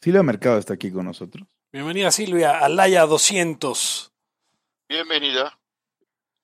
Silvia 0.00 0.22
Mercado 0.22 0.58
está 0.58 0.74
aquí 0.74 0.92
con 0.92 1.06
nosotros. 1.06 1.48
Bienvenida 1.76 2.10
Silvia, 2.10 2.58
Alaya 2.58 3.04
200. 3.04 4.10
Bienvenida. 4.88 5.58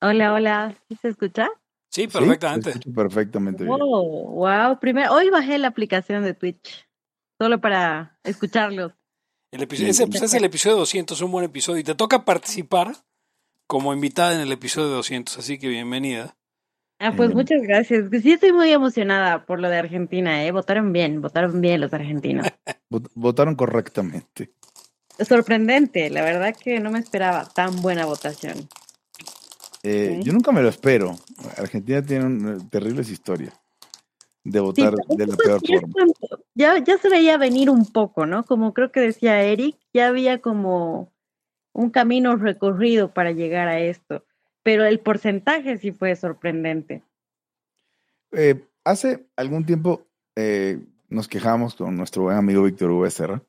Hola, 0.02 0.34
hola. 0.34 0.74
¿Sí 0.90 0.96
se 1.00 1.08
escucha? 1.08 1.48
Sí, 1.88 2.06
perfectamente. 2.06 2.74
perfectamente 2.94 3.64
bien. 3.64 3.78
Oh, 3.80 4.32
wow. 4.34 4.78
Primero, 4.78 5.10
hoy 5.14 5.30
bajé 5.30 5.56
la 5.56 5.68
aplicación 5.68 6.22
de 6.22 6.34
Twitch 6.34 6.86
solo 7.40 7.62
para 7.62 8.18
escucharlos. 8.24 8.92
El 9.52 9.62
episodio, 9.62 9.88
ese 9.92 10.06
pues, 10.06 10.20
es 10.20 10.34
el 10.34 10.44
episodio 10.44 10.76
200, 10.76 11.18
un 11.22 11.32
buen 11.32 11.46
episodio. 11.46 11.78
Y 11.80 11.84
te 11.84 11.94
toca 11.94 12.26
participar 12.26 12.92
como 13.66 13.94
invitada 13.94 14.34
en 14.34 14.40
el 14.42 14.52
episodio 14.52 14.88
200, 14.88 15.38
así 15.38 15.58
que 15.58 15.68
bienvenida. 15.68 16.36
Ah, 16.98 17.14
pues 17.16 17.30
Bien. 17.30 17.38
muchas 17.38 17.62
gracias. 17.62 18.10
Sí, 18.22 18.32
estoy 18.32 18.52
muy 18.52 18.70
emocionada 18.70 19.46
por 19.46 19.60
lo 19.60 19.70
de 19.70 19.78
Argentina, 19.78 20.44
¿eh? 20.44 20.52
Votaron 20.52 20.92
bien, 20.92 21.22
votaron 21.22 21.62
bien 21.62 21.80
los 21.80 21.94
argentinos. 21.94 22.46
Vot- 22.90 23.10
Votaron 23.14 23.56
correctamente. 23.56 24.52
Sorprendente, 25.18 26.10
la 26.10 26.22
verdad 26.22 26.54
que 26.56 26.80
no 26.80 26.90
me 26.90 26.98
esperaba 26.98 27.48
tan 27.54 27.80
buena 27.82 28.06
votación. 28.06 28.68
Eh, 29.82 30.16
Sí. 30.18 30.22
Yo 30.24 30.32
nunca 30.32 30.52
me 30.52 30.62
lo 30.62 30.68
espero. 30.68 31.16
Argentina 31.56 32.02
tiene 32.02 32.24
un- 32.26 32.70
terribles 32.70 33.10
historias 33.10 33.54
de 34.44 34.60
votar 34.60 34.94
Sí, 35.08 35.16
de 35.16 35.26
la 35.26 35.36
peor 35.36 35.60
forma. 35.66 35.92
cuando- 35.92 36.14
ya, 36.54 36.78
ya 36.78 36.98
se 36.98 37.08
veía 37.08 37.36
venir 37.36 37.68
un 37.70 37.90
poco, 37.90 38.26
¿no? 38.26 38.44
Como 38.44 38.74
creo 38.74 38.90
que 38.92 39.00
decía 39.00 39.42
Eric, 39.42 39.76
ya 39.92 40.08
había 40.08 40.40
como 40.40 41.12
un 41.72 41.90
camino 41.90 42.36
recorrido 42.36 43.12
para 43.14 43.32
llegar 43.32 43.68
a 43.68 43.80
esto, 43.80 44.24
pero 44.62 44.84
el 44.84 45.00
porcentaje 45.00 45.78
sí 45.78 45.90
fue 45.92 46.14
sorprendente. 46.16 47.02
Eh, 48.32 48.64
hace 48.84 49.26
algún 49.36 49.64
tiempo 49.66 50.06
eh, 50.36 50.78
nos 51.12 51.28
quejamos 51.28 51.74
con 51.74 51.96
nuestro 51.96 52.22
buen 52.22 52.36
amigo 52.36 52.62
Víctor 52.62 52.90
Hugo 52.90 53.02
Becerra 53.02 53.42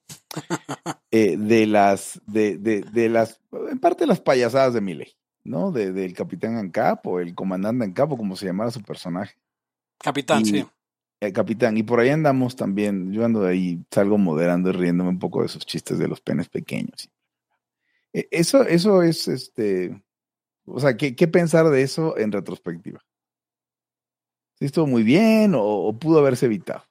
eh, 1.11 1.37
de 1.37 1.65
las, 1.65 2.21
de, 2.27 2.57
de, 2.57 2.81
de 2.81 3.09
las, 3.09 3.41
en 3.69 3.79
parte 3.79 4.05
las 4.05 4.19
payasadas 4.19 4.73
de 4.73 4.81
Milei, 4.81 5.15
¿no? 5.43 5.71
De, 5.71 5.91
del 5.91 6.13
capitán 6.13 6.57
ANCAP 6.57 7.05
o 7.07 7.19
el 7.19 7.33
comandante 7.35 7.85
ANCAP 7.85 8.11
o 8.11 8.17
como 8.17 8.35
se 8.35 8.45
llamara 8.45 8.71
su 8.71 8.81
personaje. 8.81 9.35
Capitán, 9.97 10.41
Y- 10.41 10.45
sí. 10.45 10.65
Capitán, 11.33 11.77
y 11.77 11.83
por 11.83 12.01
ahí 12.01 12.09
andamos 12.09 12.57
también, 12.57 13.13
yo 13.13 13.23
ando 13.23 13.43
de 13.43 13.51
ahí, 13.51 13.85
salgo 13.89 14.17
moderando 14.17 14.71
y 14.71 14.73
riéndome 14.73 15.09
un 15.09 15.19
poco 15.19 15.39
de 15.39 15.45
esos 15.45 15.65
chistes 15.65 15.97
de 15.97 16.09
los 16.09 16.19
penes 16.19 16.49
pequeños. 16.49 17.09
Eh, 18.11 18.27
Eso, 18.29 18.63
eso 18.63 19.01
es, 19.01 19.29
este, 19.29 20.03
o 20.65 20.81
sea, 20.81 20.97
¿qué, 20.97 21.15
qué 21.15 21.29
pensar 21.29 21.69
de 21.69 21.81
eso 21.81 22.17
en 22.17 22.33
retrospectiva? 22.33 22.99
¿Sí 24.59 24.65
estuvo 24.65 24.85
muy 24.85 25.03
bien 25.03 25.55
o, 25.55 25.63
o 25.63 25.97
pudo 25.97 26.19
haberse 26.19 26.47
evitado? 26.47 26.83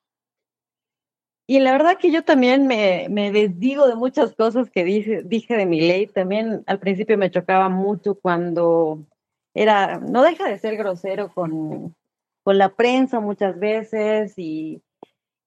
Y 1.52 1.60
la 1.60 1.72
verdad 1.72 1.98
que 1.98 2.10
yo 2.10 2.24
también 2.24 2.66
me, 2.66 3.08
me 3.10 3.30
desdigo 3.30 3.86
de 3.86 3.94
muchas 3.94 4.34
cosas 4.34 4.70
que 4.70 4.84
dije, 4.84 5.20
dije 5.22 5.54
de 5.54 5.66
mi 5.66 5.82
ley. 5.82 6.06
También 6.06 6.64
al 6.66 6.78
principio 6.78 7.18
me 7.18 7.30
chocaba 7.30 7.68
mucho 7.68 8.14
cuando 8.14 9.04
era, 9.52 9.98
no 9.98 10.22
deja 10.22 10.48
de 10.48 10.58
ser 10.58 10.78
grosero 10.78 11.30
con, 11.34 11.94
con 12.42 12.56
la 12.56 12.70
prensa 12.74 13.20
muchas 13.20 13.58
veces 13.58 14.32
y 14.38 14.82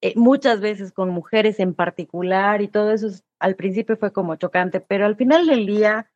eh, 0.02 0.14
muchas 0.16 0.62
veces 0.62 0.92
con 0.92 1.10
mujeres 1.10 1.60
en 1.60 1.74
particular 1.74 2.62
y 2.62 2.68
todo 2.68 2.92
eso 2.92 3.08
es- 3.08 3.24
al 3.40 3.56
principio 3.56 3.98
fue 3.98 4.14
como 4.14 4.36
chocante, 4.36 4.82
pero 4.82 5.08
al 5.08 5.16
final 5.16 5.48
del 5.48 5.66
día, 5.66 6.12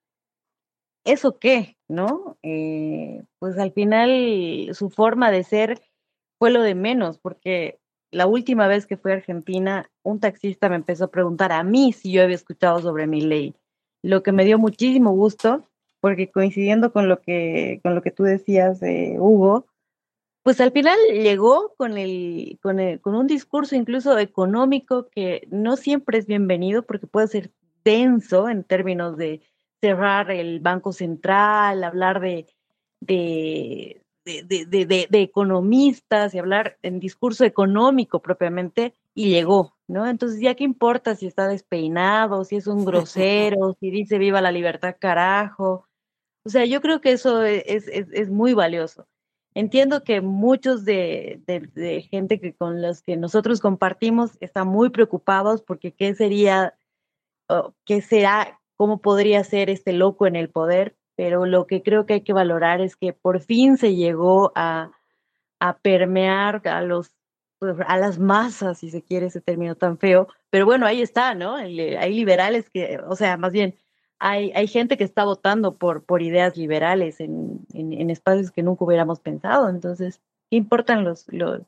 ¿eso 1.04 1.40
qué? 1.40 1.78
¿No? 1.88 2.38
Eh, 2.44 3.24
pues 3.40 3.58
al 3.58 3.72
final 3.74 4.70
su 4.74 4.90
forma 4.90 5.32
de 5.32 5.44
ser 5.44 5.82
fue 6.38 6.52
lo 6.52 6.62
de 6.62 6.76
menos, 6.76 7.18
porque 7.18 7.79
la 8.12 8.28
última 8.28 8.68
vez 8.68 8.86
que 8.86 8.98
fui 8.98 9.12
a 9.12 9.16
Argentina, 9.16 9.90
un 10.04 10.20
taxista 10.20 10.70
me 10.70 10.76
empezó 10.76 11.06
a 11.06 11.12
preguntar 11.12 11.52
a 11.52 11.64
mí 11.64 11.94
si 11.94 12.12
yo 12.12 12.24
había 12.24 12.36
escuchado 12.36 12.80
sobre 12.80 13.08
mi 13.08 13.22
ley, 13.22 13.56
lo 14.02 14.24
que 14.24 14.32
me 14.32 14.46
dio 14.46 14.58
muchísimo 14.58 15.12
gusto, 15.12 15.68
porque 16.00 16.32
coincidiendo 16.32 16.92
con 16.94 17.08
lo 17.10 17.20
que, 17.22 17.80
con 17.84 17.94
lo 17.96 18.02
que 18.02 18.12
tú 18.12 18.24
decías, 18.24 18.80
Hugo, 19.18 19.66
pues 20.44 20.62
al 20.62 20.72
final 20.72 20.98
llegó 21.12 21.74
con, 21.78 21.98
el, 21.98 22.58
con, 22.62 22.80
el- 22.80 23.02
con 23.02 23.14
un 23.16 23.28
discurso 23.28 23.76
incluso 23.76 24.18
económico 24.18 25.10
que 25.10 25.48
no 25.52 25.76
siempre 25.76 26.18
es 26.18 26.26
bienvenido 26.26 26.84
porque 26.84 27.08
puede 27.08 27.28
ser 27.28 27.52
denso 27.84 28.50
en 28.50 28.64
términos 28.64 29.18
de 29.18 29.42
cerrar 29.82 30.32
el 30.32 30.60
Banco 30.62 30.94
Central, 30.94 31.84
hablar 31.84 32.20
de, 32.22 32.48
de, 33.02 34.02
de, 34.26 34.44
de- 34.44 34.66
de- 34.66 35.08
de- 35.10 35.22
economistas 35.22 36.34
y 36.34 36.40
hablar 36.40 36.78
en 36.82 37.00
discurso 37.00 37.46
económico 37.46 38.22
propiamente, 38.22 38.96
y 39.16 39.30
llegó, 39.30 39.76
¿no? 39.88 40.08
Entonces, 40.08 40.40
ya 40.40 40.56
qué 40.56 40.64
importa 40.64 41.16
si 41.16 41.28
está 41.28 41.48
despeinado, 41.48 42.46
si 42.46 42.56
es 42.56 42.68
un 42.68 42.86
grosero, 42.86 43.76
si 43.80 43.92
dice 43.92 44.18
viva 44.18 44.40
la 44.42 44.52
libertad, 44.52 44.96
carajo. 45.00 45.88
O 46.46 46.50
sea, 46.50 46.66
yo 46.66 46.82
creo 46.82 47.02
que 47.02 47.12
eso 47.12 47.44
e, 47.44 47.64
es, 47.68 47.88
es, 47.88 48.08
es 48.14 48.30
muy 48.30 48.54
valioso. 48.54 49.08
Entiendo 49.56 50.04
que 50.04 50.22
muchos 50.22 50.86
de, 50.86 51.42
de, 51.48 51.62
de, 51.74 52.02
gente 52.04 52.40
que 52.40 52.54
con 52.54 52.82
los 52.82 53.02
que 53.02 53.18
nosotros 53.18 53.60
compartimos 53.60 54.38
están 54.40 54.68
muy 54.68 54.90
preocupados 54.90 55.64
porque 55.64 55.92
qué 55.92 56.14
sería, 56.14 56.78
qué 57.84 58.02
será, 58.02 58.62
cómo 58.78 59.02
podría 59.02 59.44
ser 59.44 59.70
este 59.70 59.92
loco 59.92 60.28
en 60.28 60.36
el 60.36 60.50
poder, 60.50 60.96
pero 61.20 61.46
lo 61.46 61.68
que 61.68 61.84
creo 61.84 62.06
que 62.06 62.14
hay 62.14 62.22
que 62.22 62.32
valorar 62.32 62.80
es 62.80 62.96
que 62.96 63.12
por 63.12 63.42
fin 63.42 63.76
se 63.76 63.94
llegó 63.94 64.54
a, 64.56 64.94
a 65.60 65.78
permear 65.80 66.66
a 66.66 66.82
los 66.82 67.14
pues, 67.60 67.76
a 67.86 67.98
las 67.98 68.20
masas, 68.20 68.80
si 68.80 68.90
se 68.90 69.02
quiere 69.02 69.26
ese 69.26 69.42
término 69.42 69.76
tan 69.76 69.98
feo, 69.98 70.30
pero 70.50 70.66
bueno, 70.66 70.86
ahí 70.86 71.02
está, 71.02 71.36
¿no? 71.36 71.56
Hay 71.58 72.14
liberales 72.14 72.70
que, 72.70 73.02
o 73.06 73.18
sea, 73.18 73.36
más 73.36 73.52
bien, 73.52 73.76
hay, 74.18 74.54
hay 74.56 74.68
gente 74.68 74.96
que 74.96 75.04
está 75.04 75.26
votando 75.26 75.76
por, 75.76 76.06
por 76.06 76.22
ideas 76.22 76.56
liberales 76.56 77.20
en, 77.20 77.66
en, 77.74 77.92
en 77.92 78.10
espacios 78.10 78.52
que 78.52 78.64
nunca 78.64 78.86
hubiéramos 78.86 79.20
pensado, 79.20 79.68
entonces, 79.68 80.22
¿qué 80.50 80.56
importan 80.56 81.04
los, 81.04 81.26
los, 81.28 81.64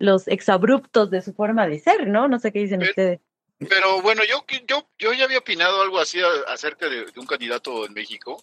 los 0.00 0.26
exabruptos 0.26 1.12
de 1.12 1.22
su 1.22 1.32
forma 1.32 1.68
de 1.68 1.78
ser, 1.78 2.08
¿no? 2.08 2.26
No 2.26 2.40
sé 2.40 2.50
qué 2.50 2.58
dicen 2.58 2.80
pero, 2.80 2.90
ustedes. 2.90 3.20
Pero 3.68 4.02
bueno, 4.02 4.22
yo, 4.28 4.44
yo, 4.66 4.88
yo 4.98 5.12
ya 5.12 5.26
había 5.26 5.38
opinado 5.38 5.80
algo 5.80 6.00
así 6.00 6.18
acerca 6.48 6.88
de, 6.88 7.04
de 7.04 7.20
un 7.20 7.26
candidato 7.26 7.86
en 7.86 7.92
México. 7.92 8.42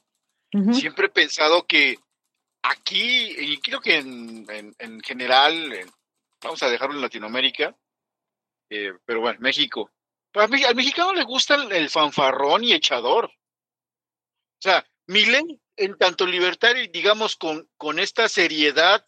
Siempre 0.73 1.05
he 1.05 1.09
pensado 1.09 1.65
que 1.65 1.97
aquí, 2.61 3.35
y 3.37 3.57
creo 3.59 3.79
que 3.79 3.97
en, 3.97 4.45
en, 4.49 4.75
en 4.77 5.01
general, 5.01 5.71
en, 5.71 5.89
vamos 6.41 6.61
a 6.61 6.69
dejarlo 6.69 6.95
en 6.95 7.01
Latinoamérica, 7.01 7.75
eh, 8.69 8.93
pero 9.05 9.21
bueno, 9.21 9.39
México. 9.41 9.91
Al, 10.33 10.53
al 10.53 10.75
mexicano 10.75 11.13
le 11.13 11.23
gusta 11.23 11.55
el, 11.55 11.71
el, 11.71 11.89
fanfarrón 11.89 12.63
y 12.63 12.73
echador. 12.73 13.25
O 13.25 14.61
sea, 14.61 14.85
Milén, 15.07 15.61
en 15.75 15.97
tanto 15.97 16.25
libertario, 16.25 16.89
digamos, 16.91 17.35
con, 17.35 17.69
con 17.77 17.99
esta 17.99 18.29
seriedad 18.29 19.05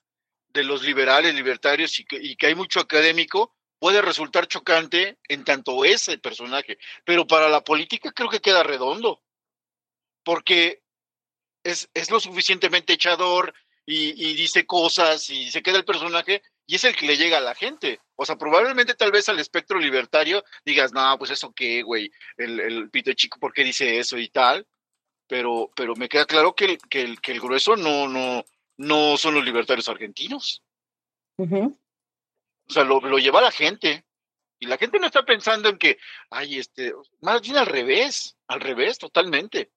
de 0.49 0.63
los 0.63 0.83
liberales, 0.83 1.33
libertarios 1.33 1.99
y 1.99 2.05
que, 2.05 2.17
y 2.17 2.35
que 2.35 2.47
hay 2.47 2.55
mucho 2.55 2.79
académico, 2.79 3.55
puede 3.79 4.01
resultar 4.01 4.47
chocante 4.47 5.17
en 5.27 5.43
tanto 5.43 5.83
ese 5.85 6.17
personaje. 6.17 6.77
Pero 7.05 7.25
para 7.25 7.49
la 7.49 7.63
política 7.63 8.11
creo 8.11 8.29
que 8.29 8.39
queda 8.41 8.63
redondo. 8.63 9.21
Porque 10.23 10.82
es, 11.63 11.89
es 11.93 12.09
lo 12.11 12.19
suficientemente 12.19 12.93
echador 12.93 13.53
y, 13.85 14.11
y 14.29 14.33
dice 14.35 14.65
cosas 14.65 15.29
y 15.29 15.51
se 15.51 15.61
queda 15.61 15.77
el 15.77 15.85
personaje 15.85 16.41
y 16.65 16.75
es 16.75 16.83
el 16.85 16.95
que 16.95 17.05
le 17.05 17.17
llega 17.17 17.37
a 17.37 17.41
la 17.41 17.55
gente. 17.55 17.99
O 18.15 18.25
sea, 18.25 18.37
probablemente 18.37 18.93
tal 18.93 19.11
vez 19.11 19.27
al 19.29 19.39
espectro 19.39 19.79
libertario 19.79 20.43
digas, 20.65 20.93
no, 20.93 21.17
pues 21.17 21.31
eso 21.31 21.53
qué, 21.53 21.81
güey, 21.81 22.11
el, 22.37 22.59
el 22.59 22.89
pito 22.89 23.11
chico, 23.13 23.39
¿por 23.39 23.53
qué 23.53 23.63
dice 23.63 23.99
eso 23.99 24.17
y 24.17 24.29
tal? 24.29 24.65
Pero, 25.27 25.71
pero 25.75 25.95
me 25.95 26.09
queda 26.09 26.25
claro 26.25 26.53
que 26.53 26.65
el, 26.65 26.77
que 26.89 27.01
el, 27.01 27.19
que 27.19 27.31
el 27.31 27.39
grueso 27.39 27.75
no, 27.75 28.07
no, 28.07 28.45
no 28.77 29.17
son 29.17 29.33
los 29.33 29.43
libertarios 29.43 29.89
argentinos. 29.89 30.61
Uh 31.37 31.45
-huh. 31.45 31.77
O 32.67 32.71
sea, 32.71 32.83
lo, 32.83 32.99
lo 33.01 33.17
lleva 33.17 33.41
la 33.41 33.51
gente. 33.51 34.05
Y 34.59 34.65
la 34.65 34.77
gente 34.77 34.99
no 34.99 35.07
está 35.07 35.23
pensando 35.23 35.67
en 35.67 35.77
que, 35.77 35.97
ay, 36.29 36.59
este, 36.59 36.93
más 37.19 37.41
bien 37.41 37.57
al 37.57 37.65
revés, 37.65 38.37
al 38.47 38.61
revés, 38.61 38.97
totalmente. 38.97 39.71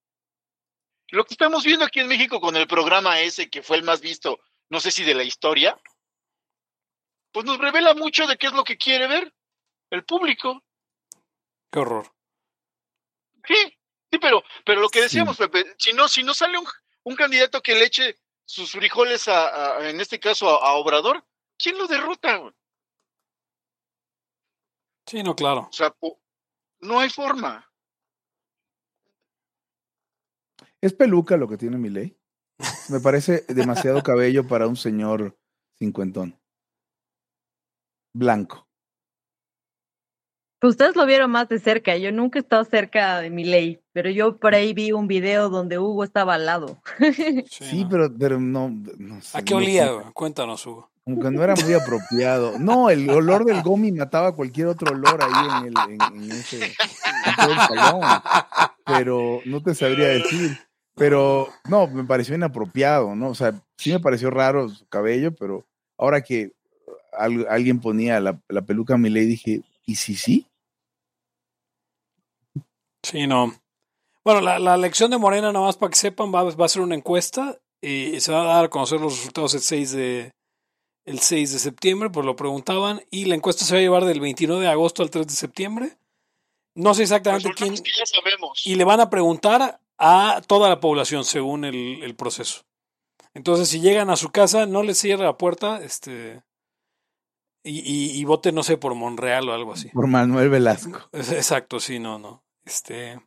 Lo 1.11 1.25
que 1.25 1.35
estamos 1.35 1.65
viendo 1.65 1.85
aquí 1.85 2.01
en 2.01 2.09
México 2.09 2.41
con 2.41 2.57
el 2.57 2.67
programa 2.67 3.21
ese, 3.21 3.49
que 3.49 3.63
fue 3.63 3.77
el 3.77 3.85
más 3.85 4.01
visto, 4.01 4.41
no 4.69 4.81
sé 4.81 4.91
si 4.91 5.05
de 5.05 5.15
la 5.15 5.23
historia, 5.23 5.81
pues 7.33 7.45
nos 7.45 7.59
revela 7.59 7.95
mucho 7.95 8.27
de 8.27 8.37
qué 8.37 8.49
es 8.49 8.53
lo 8.53 8.65
que 8.65 8.77
quiere 8.77 9.07
ver 9.07 9.33
el 9.91 10.05
público. 10.05 10.65
Qué 11.71 11.79
horror. 11.79 12.13
Sí, 13.47 13.79
sí, 14.11 14.19
pero, 14.19 14.43
pero 14.65 14.81
lo 14.81 14.89
que 14.89 15.03
decíamos, 15.03 15.37
sí. 15.37 15.47
Pepe, 15.47 15.75
si 15.79 15.93
no, 15.93 16.09
si 16.09 16.23
no 16.23 16.35
sale 16.35 16.59
un, 16.59 16.67
un, 17.05 17.15
candidato 17.15 17.63
que 17.63 17.75
le 17.75 17.85
eche 17.85 18.19
sus 18.45 18.73
frijoles 18.73 19.29
a, 19.29 19.77
a 19.77 19.89
en 19.89 20.01
este 20.01 20.19
caso 20.19 20.49
a, 20.49 20.71
a, 20.71 20.73
Obrador, 20.75 21.25
¿quién 21.57 21.79
lo 21.79 21.87
derrota? 21.87 22.43
Sí, 25.07 25.23
no, 25.23 25.37
claro. 25.37 25.69
O 25.71 25.73
sea, 25.73 25.95
no 26.81 26.99
hay 26.99 27.11
forma. 27.11 27.66
Es 30.87 30.93
peluca 30.93 31.37
lo 31.37 31.49
que 31.49 31.57
tiene 31.57 31.79
mi 31.79 31.91
ley. 31.91 32.17
Me 32.91 33.01
parece 33.01 33.45
demasiado 33.49 34.05
cabello 34.05 34.47
para 34.47 34.69
un 34.69 34.77
señor 34.77 35.37
cincuentón 35.77 36.39
blanco. 38.15 38.69
Ustedes 40.63 40.95
lo 40.95 41.05
vieron 41.07 41.33
más 41.33 41.49
de 41.49 41.59
cerca. 41.59 41.97
Yo 41.97 42.13
nunca 42.13 42.39
he 42.39 42.43
estado 42.43 42.65
cerca 42.65 43.21
de 43.21 43.31
mi 43.31 43.43
ley, 43.43 43.83
pero 43.93 44.11
yo 44.11 44.37
por 44.39 44.55
ahí 44.55 44.73
vi 44.75 44.93
un 44.93 45.09
video 45.09 45.49
donde 45.49 45.81
Hugo 45.81 46.05
estaba 46.05 46.35
al 46.35 46.47
lado. 46.47 46.81
Sí, 47.51 47.65
sí 47.65 47.83
no. 47.83 47.91
Pero, 47.91 48.15
pero 48.17 48.41
no, 48.41 48.71
no 48.97 49.21
sé, 49.21 49.39
¿A 49.39 49.43
qué 49.43 49.55
olía? 49.55 49.87
No 49.87 50.05
sé. 50.05 50.13
Cuéntanos, 50.15 50.65
Hugo. 50.67 50.91
Como 51.05 51.21
que 51.21 51.31
no 51.33 51.43
era 51.43 51.57
muy 51.57 51.73
apropiado. 51.75 52.61
No, 52.61 52.91
el 52.91 53.11
olor 53.11 53.45
del 53.45 53.63
gomi 53.63 53.91
mataba 53.91 54.37
cualquier 54.37 54.69
otro 54.69 54.93
olor 54.93 55.21
ahí 55.21 55.67
en, 55.67 55.67
el, 55.67 55.75
en, 55.95 56.23
en 56.23 56.33
ese 56.33 56.65
en 56.65 57.37
todo 57.37 57.53
el 57.53 57.59
salón. 57.59 58.23
Pero 58.85 59.41
no 59.45 59.63
te 59.63 59.75
sabría 59.75 60.09
decir. 60.09 60.66
Pero 60.97 61.49
no, 61.69 61.87
me 61.89 62.05
pareció 62.05 62.35
inapropiado, 62.35 63.15
¿no? 63.15 63.29
O 63.29 63.35
sea, 63.35 63.63
sí 63.77 63.93
me 63.93 64.01
pareció 64.01 64.31
raro 64.31 64.69
su 64.71 64.87
cabello, 64.89 65.35
pero 65.35 65.67
ahora 65.99 66.23
que 66.23 66.53
alguien 67.49 67.81
ponía 67.81 68.19
la, 68.19 68.41
la 68.49 68.63
peluca 68.63 68.95
a 68.95 68.99
mi 68.99 69.11
ley, 69.11 69.27
dije, 69.27 69.61
¿y 69.85 69.97
si 69.97 70.17
sí? 70.17 70.47
Sí, 73.03 73.27
no. 73.27 73.55
Bueno, 74.25 74.41
la, 74.41 74.59
la 74.59 74.75
elección 74.75 75.11
de 75.11 75.19
Morena, 75.19 75.53
nada 75.53 75.67
más 75.67 75.77
para 75.77 75.91
que 75.91 75.97
sepan, 75.97 76.35
va, 76.35 76.43
va, 76.43 76.65
a 76.65 76.69
ser 76.69 76.83
una 76.83 76.95
encuesta 76.95 77.59
y 77.81 78.19
se 78.21 78.33
va 78.33 78.43
a 78.43 78.55
dar 78.57 78.65
a 78.65 78.71
conocer 78.71 79.01
los 79.01 79.19
resultados 79.19 79.55
el 79.55 79.61
6 79.61 79.93
de, 79.93 80.33
el 81.05 81.21
6 81.21 81.53
de 81.53 81.59
septiembre, 81.59 82.11
pues 82.11 82.25
lo 82.25 82.37
preguntaban, 82.37 83.03
y 83.11 83.27
la 83.27 83.35
encuesta 83.35 83.65
se 83.65 83.75
va 83.75 83.79
a 83.79 83.83
llevar 83.83 84.05
del 84.07 84.21
29 84.21 84.63
de 84.63 84.71
agosto 84.71 85.03
al 85.03 85.11
3 85.11 85.27
de 85.27 85.35
septiembre. 85.35 85.99
No 86.75 86.95
sé 86.95 87.03
exactamente 87.03 87.53
quién. 87.55 87.75
Que 87.75 87.91
ya 87.97 88.07
sabemos. 88.07 88.63
Y 88.67 88.75
le 88.75 88.85
van 88.85 89.01
a 89.01 89.09
preguntar 89.09 89.81
a 89.99 90.43
toda 90.47 90.69
la 90.69 90.81
población 90.81 91.25
según 91.25 91.65
el, 91.65 92.03
el, 92.03 92.15
proceso. 92.15 92.63
Entonces, 93.35 93.69
si 93.69 93.81
llegan 93.81 94.11
a 94.11 94.17
su 94.17 94.31
casa, 94.31 94.67
no 94.67 94.83
les 94.83 94.99
cierre 94.99 95.25
la 95.25 95.39
puerta, 95.39 95.83
este. 95.83 96.43
Y, 97.63 97.81
y, 97.81 98.21
y 98.21 98.25
vote, 98.25 98.53
no 98.53 98.63
sé, 98.63 98.77
por 98.77 98.95
Monreal 98.95 99.49
o 99.49 99.55
algo 99.55 99.73
así. 99.73 99.89
Por 99.89 100.07
Manuel 100.07 100.51
Velasco. 100.51 101.01
Exacto, 101.13 101.81
sí, 101.81 101.99
no, 101.99 102.19
no. 102.19 102.45
Este. 102.65 103.21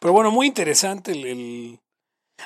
Pero 0.00 0.12
bueno, 0.12 0.30
muy 0.30 0.46
interesante 0.46 1.12
el. 1.12 1.26
el... 1.26 1.80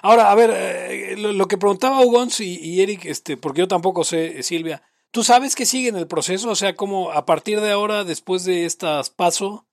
Ahora, 0.03 0.31
a 0.31 0.35
ver, 0.37 0.51
eh, 0.55 1.17
lo, 1.17 1.33
lo, 1.33 1.49
que 1.49 1.59
preguntaba 1.59 2.01
Ugons 2.01 2.41
y, 2.41 2.59
y, 2.61 2.81
Eric, 2.81 3.07
este, 3.07 3.37
porque 3.37 3.61
yo 3.61 3.69
tampoco 3.69 4.05
sé, 4.05 4.43
Silvia, 4.45 4.83
¿tú 5.11 5.25
sabes 5.25 5.57
qué 5.57 5.67
sigue 5.67 5.89
en 5.89 5.97
el 5.97 6.07
proceso? 6.07 6.49
O 6.51 6.55
sea, 6.55 6.77
como 6.77 7.11
a 7.11 7.27
partir 7.27 7.61
de 7.61 7.73
ahora, 7.73 8.05
después 8.05 8.45
de 8.45 8.67
estas 8.67 9.11
paso, 9.11 9.67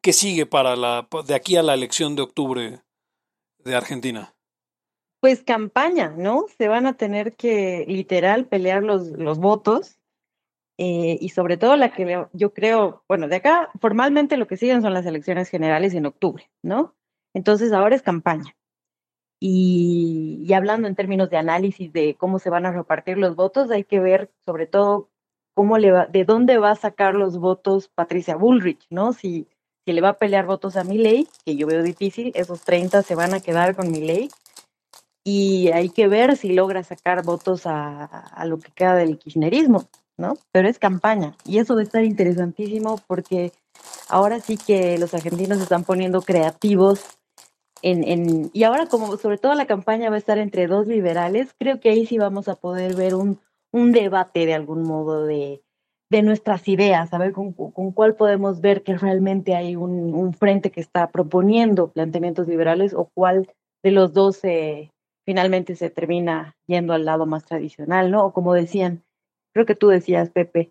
¿qué 0.00 0.12
sigue 0.12 0.46
para 0.46 0.76
la, 0.76 1.08
de 1.26 1.34
aquí 1.34 1.56
a 1.56 1.64
la 1.64 1.74
elección 1.74 2.14
de 2.14 2.22
octubre 2.22 2.83
de 3.64 3.74
Argentina? 3.74 4.34
Pues 5.20 5.42
campaña, 5.42 6.14
¿no? 6.16 6.46
Se 6.58 6.68
van 6.68 6.86
a 6.86 6.96
tener 6.96 7.34
que 7.34 7.84
literal 7.88 8.46
pelear 8.46 8.82
los, 8.82 9.08
los 9.10 9.38
votos 9.38 9.98
eh, 10.76 11.18
y 11.20 11.30
sobre 11.30 11.56
todo 11.56 11.76
la 11.76 11.92
que 11.92 12.26
yo 12.32 12.52
creo, 12.52 13.04
bueno, 13.08 13.28
de 13.28 13.36
acá 13.36 13.70
formalmente 13.80 14.36
lo 14.36 14.46
que 14.46 14.56
siguen 14.56 14.82
son 14.82 14.92
las 14.92 15.06
elecciones 15.06 15.48
generales 15.48 15.94
en 15.94 16.06
octubre, 16.06 16.50
¿no? 16.62 16.94
Entonces 17.32 17.72
ahora 17.72 17.96
es 17.96 18.02
campaña. 18.02 18.54
Y, 19.40 20.42
y, 20.46 20.52
hablando 20.54 20.88
en 20.88 20.94
términos 20.94 21.28
de 21.28 21.36
análisis 21.36 21.92
de 21.92 22.16
cómo 22.16 22.38
se 22.38 22.50
van 22.50 22.66
a 22.66 22.72
repartir 22.72 23.18
los 23.18 23.36
votos, 23.36 23.70
hay 23.70 23.84
que 23.84 24.00
ver 24.00 24.32
sobre 24.46 24.66
todo 24.66 25.10
cómo 25.54 25.78
de 25.78 26.24
dónde 26.26 26.58
va 26.58 26.72
a 26.72 26.76
sacar 26.76 27.14
los 27.14 27.38
votos 27.38 27.88
Patricia 27.88 28.36
Bullrich, 28.36 28.86
¿no? 28.90 29.12
Si, 29.12 29.48
si 29.84 29.92
le 29.92 30.00
va 30.00 30.10
a 30.10 30.18
pelear 30.18 30.46
votos 30.46 30.76
a 30.76 30.84
mi 30.84 30.98
ley, 30.98 31.28
que 31.44 31.56
yo 31.56 31.66
veo 31.66 31.82
difícil, 31.82 32.32
esos 32.34 32.62
30 32.62 33.02
se 33.02 33.14
van 33.14 33.34
a 33.34 33.40
quedar 33.40 33.76
con 33.76 33.90
mi 33.90 34.00
ley. 34.00 34.30
Y 35.24 35.70
hay 35.72 35.88
que 35.88 36.06
ver 36.08 36.36
si 36.36 36.52
logra 36.52 36.82
sacar 36.82 37.24
votos 37.24 37.66
a, 37.66 38.04
a 38.04 38.44
lo 38.44 38.58
que 38.58 38.70
queda 38.72 38.94
del 38.94 39.18
kirchnerismo, 39.18 39.88
¿no? 40.18 40.36
Pero 40.52 40.68
es 40.68 40.78
campaña 40.78 41.34
y 41.44 41.58
eso 41.58 41.74
va 41.74 41.80
a 41.80 41.84
estar 41.84 42.04
interesantísimo 42.04 43.00
porque 43.06 43.52
ahora 44.08 44.40
sí 44.40 44.56
que 44.58 44.98
los 44.98 45.14
argentinos 45.14 45.58
se 45.58 45.64
están 45.64 45.84
poniendo 45.84 46.20
creativos 46.22 47.18
en, 47.82 48.04
en, 48.04 48.50
y 48.52 48.64
ahora 48.64 48.86
como 48.86 49.16
sobre 49.16 49.38
todo 49.38 49.54
la 49.54 49.66
campaña 49.66 50.08
va 50.08 50.16
a 50.16 50.18
estar 50.18 50.38
entre 50.38 50.66
dos 50.66 50.86
liberales, 50.86 51.54
creo 51.58 51.80
que 51.80 51.90
ahí 51.90 52.06
sí 52.06 52.16
vamos 52.18 52.48
a 52.48 52.54
poder 52.54 52.94
ver 52.94 53.14
un, 53.14 53.40
un 53.72 53.92
debate 53.92 54.46
de 54.46 54.54
algún 54.54 54.82
modo 54.84 55.24
de, 55.24 55.63
de 56.14 56.22
nuestras 56.22 56.68
ideas, 56.68 57.12
a 57.12 57.18
ver 57.18 57.32
con, 57.32 57.52
con, 57.52 57.90
cuál 57.90 58.14
podemos 58.14 58.60
ver 58.60 58.84
que 58.84 58.96
realmente 58.96 59.56
hay 59.56 59.74
un, 59.74 60.14
un, 60.14 60.32
frente 60.32 60.70
que 60.70 60.80
está 60.80 61.10
proponiendo 61.10 61.90
planteamientos 61.90 62.46
liberales 62.46 62.94
o 62.94 63.10
cuál 63.14 63.52
de 63.82 63.90
los 63.90 64.12
dos 64.12 64.44
eh, 64.44 64.92
finalmente 65.26 65.74
se 65.74 65.90
termina 65.90 66.54
yendo 66.68 66.92
al 66.92 67.04
lado 67.04 67.26
más 67.26 67.44
tradicional, 67.44 68.12
¿no? 68.12 68.26
O 68.26 68.32
como 68.32 68.54
decían, 68.54 69.02
creo 69.52 69.66
que 69.66 69.74
tú 69.74 69.88
decías, 69.88 70.30
Pepe, 70.30 70.70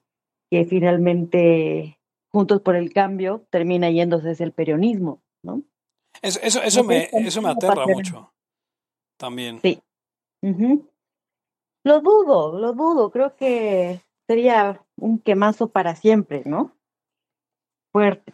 que 0.49 0.63
finalmente 0.63 1.97
Juntos 2.31 2.61
por 2.61 2.75
el 2.77 2.93
Cambio 2.93 3.45
termina 3.49 3.91
yéndose 3.91 4.31
hacia 4.31 4.45
el 4.45 4.53
peronismo, 4.53 5.21
¿no? 5.43 5.61
Eso, 6.21 6.39
eso, 6.41 6.63
eso, 6.63 6.83
me, 6.85 7.09
eso 7.11 7.41
me 7.41 7.49
aterra 7.49 7.85
mucho. 7.85 8.31
También. 9.17 9.59
Sí. 9.61 9.81
Lo 11.83 11.99
dudo, 11.99 12.57
lo 12.57 12.73
dudo. 12.73 13.11
Creo 13.11 13.35
que 13.35 13.99
sería 14.33 14.83
un 14.97 15.19
quemazo 15.19 15.69
para 15.69 15.95
siempre, 15.95 16.41
¿no? 16.45 16.75
Fuerte. 17.91 18.33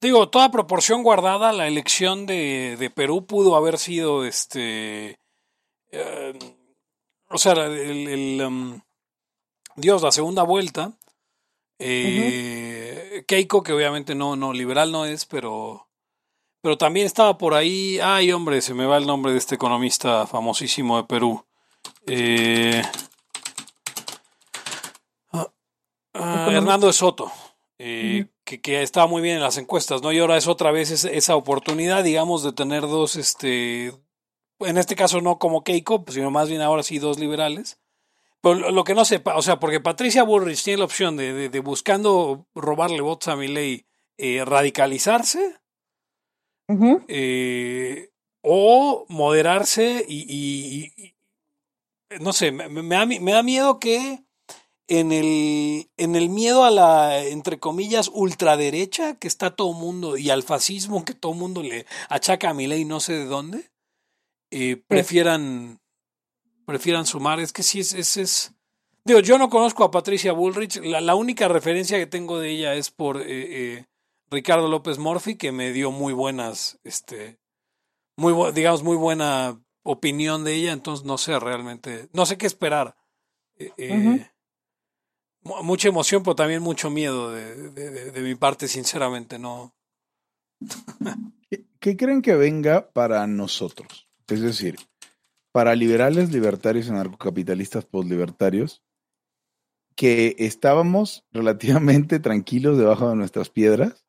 Digo, 0.00 0.28
toda 0.28 0.50
proporción 0.50 1.04
guardada, 1.04 1.52
la 1.52 1.68
elección 1.68 2.26
de, 2.26 2.76
de 2.76 2.90
Perú 2.90 3.24
pudo 3.26 3.54
haber 3.54 3.78
sido 3.78 4.24
este. 4.24 5.20
Eh, 5.92 6.38
o 7.28 7.38
sea, 7.38 7.52
el, 7.52 8.42
um, 8.44 8.80
Dios, 9.76 10.02
la 10.02 10.10
segunda 10.10 10.42
vuelta. 10.42 10.92
Eh, 11.78 13.24
Keiko, 13.28 13.62
que 13.62 13.72
obviamente 13.72 14.16
no, 14.16 14.34
no, 14.34 14.52
liberal 14.52 14.90
no 14.90 15.04
es, 15.04 15.26
pero. 15.26 15.88
Pero 16.60 16.76
también 16.76 17.06
estaba 17.06 17.38
por 17.38 17.54
ahí. 17.54 18.00
Ay, 18.02 18.32
hombre, 18.32 18.60
se 18.62 18.74
me 18.74 18.86
va 18.86 18.96
el 18.96 19.06
nombre 19.06 19.30
de 19.30 19.38
este 19.38 19.54
economista 19.54 20.26
famosísimo 20.26 20.96
de 20.96 21.04
Perú. 21.04 21.44
Eh, 22.06 22.82
ah, 25.32 25.48
ah, 26.18 26.48
Hernando 26.50 26.86
de 26.86 26.92
Soto. 26.92 27.32
Eh, 27.80 28.26
que, 28.44 28.60
que, 28.60 28.82
estaba 28.82 29.06
muy 29.06 29.22
bien 29.22 29.36
en 29.36 29.42
las 29.42 29.56
encuestas, 29.56 30.02
¿no? 30.02 30.10
Y 30.10 30.18
ahora 30.18 30.36
es 30.36 30.48
otra 30.48 30.72
vez 30.72 30.90
esa 31.04 31.36
oportunidad, 31.36 32.02
digamos, 32.02 32.42
de 32.42 32.52
tener 32.52 32.82
dos, 32.82 33.14
este, 33.14 33.92
en 34.58 34.78
este 34.78 34.96
caso 34.96 35.20
no 35.20 35.38
como 35.38 35.62
Keiko, 35.62 36.04
pues, 36.04 36.16
sino 36.16 36.30
más 36.30 36.48
bien 36.48 36.60
ahora 36.60 36.82
sí 36.82 36.98
dos 36.98 37.20
liberales. 37.20 37.78
Pero 38.40 38.70
lo 38.70 38.84
que 38.84 38.94
no 38.94 39.04
sepa, 39.04 39.36
o 39.36 39.42
sea, 39.42 39.60
porque 39.60 39.80
Patricia 39.80 40.22
Bullrich 40.22 40.62
tiene 40.62 40.78
la 40.78 40.84
opción 40.84 41.16
de, 41.16 41.48
de, 41.48 41.60
buscando 41.60 42.46
robarle 42.54 43.00
votos 43.00 43.28
a 43.28 43.36
mi 43.36 43.48
ley, 43.48 43.86
eh, 44.16 44.44
radicalizarse 44.44 45.56
eh, 47.08 48.10
o 48.42 49.06
moderarse 49.08 50.04
y, 50.08 50.92
y, 51.00 51.14
no 52.20 52.32
sé, 52.32 52.52
me, 52.52 52.68
me, 52.68 52.94
da, 52.94 53.06
me 53.06 53.32
da 53.32 53.42
miedo 53.42 53.78
que 53.80 54.24
en 54.88 55.12
el, 55.12 55.90
en 55.98 56.16
el 56.16 56.30
miedo 56.30 56.64
a 56.64 56.70
la, 56.70 57.22
entre 57.22 57.60
comillas, 57.60 58.10
ultraderecha 58.12 59.14
que 59.16 59.28
está 59.28 59.54
todo 59.54 59.74
mundo 59.74 60.16
y 60.16 60.30
al 60.30 60.42
fascismo 60.42 61.04
que 61.04 61.14
todo 61.14 61.34
mundo 61.34 61.62
le 61.62 61.86
achaca 62.08 62.50
a 62.50 62.54
mi 62.54 62.66
ley 62.66 62.86
no 62.86 62.98
sé 62.98 63.12
de 63.12 63.26
dónde, 63.26 63.70
eh, 64.50 64.82
prefieran, 64.88 65.78
prefieran 66.64 67.06
sumar. 67.06 67.38
Es 67.38 67.52
que 67.52 67.62
sí, 67.62 67.80
es, 67.80 67.92
es, 67.92 68.16
es, 68.16 68.54
Digo, 69.04 69.20
yo 69.20 69.38
no 69.38 69.50
conozco 69.50 69.84
a 69.84 69.90
Patricia 69.90 70.32
Bullrich, 70.32 70.80
la, 70.82 71.00
la 71.02 71.14
única 71.14 71.48
referencia 71.48 71.98
que 71.98 72.06
tengo 72.06 72.38
de 72.38 72.50
ella 72.50 72.74
es 72.74 72.90
por 72.90 73.18
eh, 73.18 73.24
eh, 73.28 73.86
Ricardo 74.30 74.68
López 74.68 74.98
Morphy, 74.98 75.36
que 75.36 75.52
me 75.52 75.72
dio 75.72 75.90
muy 75.90 76.14
buenas, 76.14 76.78
este, 76.82 77.38
muy, 78.16 78.52
digamos, 78.52 78.82
muy 78.82 78.96
buena 78.96 79.62
opinión 79.82 80.44
de 80.44 80.54
ella, 80.54 80.72
entonces 80.72 81.06
no 81.06 81.18
sé 81.18 81.38
realmente, 81.38 82.08
no 82.12 82.26
sé 82.26 82.36
qué 82.36 82.46
esperar. 82.46 82.96
Eh, 83.58 84.28
mucha 85.62 85.88
emoción, 85.88 86.22
pero 86.22 86.34
también 86.36 86.62
mucho 86.62 86.90
miedo 86.90 87.32
de, 87.32 87.70
de, 87.70 88.10
de 88.10 88.20
mi 88.20 88.34
parte, 88.34 88.68
sinceramente, 88.68 89.38
no. 89.38 89.74
¿Qué 91.80 91.96
creen 91.96 92.22
que 92.22 92.34
venga 92.34 92.90
para 92.90 93.26
nosotros? 93.26 94.08
Es 94.26 94.40
decir, 94.40 94.76
para 95.52 95.74
liberales, 95.74 96.32
libertarios, 96.32 96.90
anarcocapitalistas, 96.90 97.84
postlibertarios, 97.84 98.82
que 99.96 100.36
estábamos 100.38 101.24
relativamente 101.32 102.18
tranquilos 102.20 102.78
debajo 102.78 103.08
de 103.10 103.16
nuestras 103.16 103.50
piedras, 103.50 104.04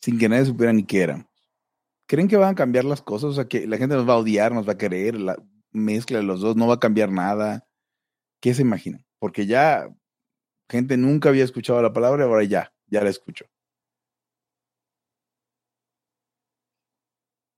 sin 0.00 0.18
que 0.18 0.28
nadie 0.28 0.46
supiera 0.46 0.72
ni 0.72 0.84
qué 0.84 1.02
éramos. 1.02 1.26
¿Creen 2.06 2.28
que 2.28 2.36
van 2.36 2.52
a 2.52 2.54
cambiar 2.54 2.84
las 2.84 3.02
cosas? 3.02 3.30
O 3.30 3.34
sea, 3.34 3.48
que 3.48 3.66
la 3.66 3.76
gente 3.76 3.94
nos 3.94 4.08
va 4.08 4.14
a 4.14 4.18
odiar, 4.18 4.52
nos 4.52 4.66
va 4.66 4.72
a 4.72 4.78
querer, 4.78 5.20
la 5.20 5.36
mezcla 5.72 6.18
de 6.18 6.24
los 6.24 6.40
dos, 6.40 6.56
no 6.56 6.66
va 6.66 6.74
a 6.74 6.80
cambiar 6.80 7.10
nada. 7.10 7.66
¿Qué 8.40 8.54
se 8.54 8.62
imaginan? 8.62 9.04
Porque 9.18 9.46
ya 9.46 9.94
gente 10.68 10.96
nunca 10.96 11.28
había 11.28 11.44
escuchado 11.44 11.80
la 11.82 11.92
palabra, 11.92 12.24
ahora 12.24 12.44
ya, 12.44 12.72
ya 12.86 13.02
la 13.02 13.10
escucho. 13.10 13.46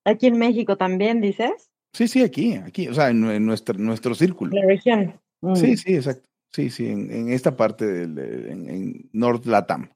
Aquí 0.04 0.26
en 0.26 0.38
México 0.38 0.76
también, 0.76 1.20
dices. 1.20 1.70
Sí, 1.92 2.08
sí, 2.08 2.22
aquí, 2.22 2.54
aquí, 2.54 2.88
o 2.88 2.94
sea, 2.94 3.10
en, 3.10 3.24
en 3.30 3.44
nuestro, 3.44 3.76
nuestro 3.78 4.14
círculo. 4.14 4.52
La 4.54 4.66
región. 4.66 5.20
Mm. 5.40 5.56
Sí, 5.56 5.76
sí, 5.76 5.94
exacto. 5.94 6.28
Sí, 6.52 6.70
sí, 6.70 6.88
en, 6.88 7.12
en 7.12 7.32
esta 7.32 7.56
parte 7.56 7.86
del, 7.86 8.18
en, 8.48 8.68
en 8.68 9.10
North 9.12 9.46
Latam. 9.46 9.90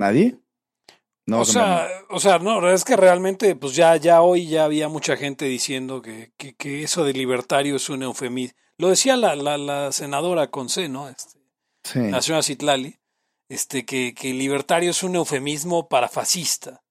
¿Nadie? 0.00 0.41
No, 1.24 1.40
o 1.42 1.44
sea, 1.44 1.88
o 2.10 2.18
sea, 2.18 2.40
no, 2.40 2.68
es 2.68 2.84
que 2.84 2.96
realmente, 2.96 3.54
pues 3.54 3.76
ya, 3.76 3.96
ya 3.96 4.22
hoy 4.22 4.48
ya 4.48 4.64
había 4.64 4.88
mucha 4.88 5.16
gente 5.16 5.44
diciendo 5.44 6.02
que, 6.02 6.32
que, 6.36 6.54
que 6.54 6.82
eso 6.82 7.04
de 7.04 7.12
libertario 7.12 7.76
es 7.76 7.88
un 7.88 8.02
eufemismo. 8.02 8.58
Lo 8.76 8.88
decía 8.88 9.16
la, 9.16 9.36
la, 9.36 9.56
la 9.56 9.92
senadora 9.92 10.50
Conce, 10.50 10.88
¿no? 10.88 11.08
Este, 11.08 11.38
sí. 11.84 12.10
La 12.10 12.20
señora 12.20 12.42
Citlali, 12.42 12.98
este, 13.48 13.84
que, 13.84 14.14
que 14.14 14.34
libertario 14.34 14.90
es 14.90 15.02
un 15.04 15.14
eufemismo 15.14 15.88
para 15.88 16.08
fascista. 16.08 16.82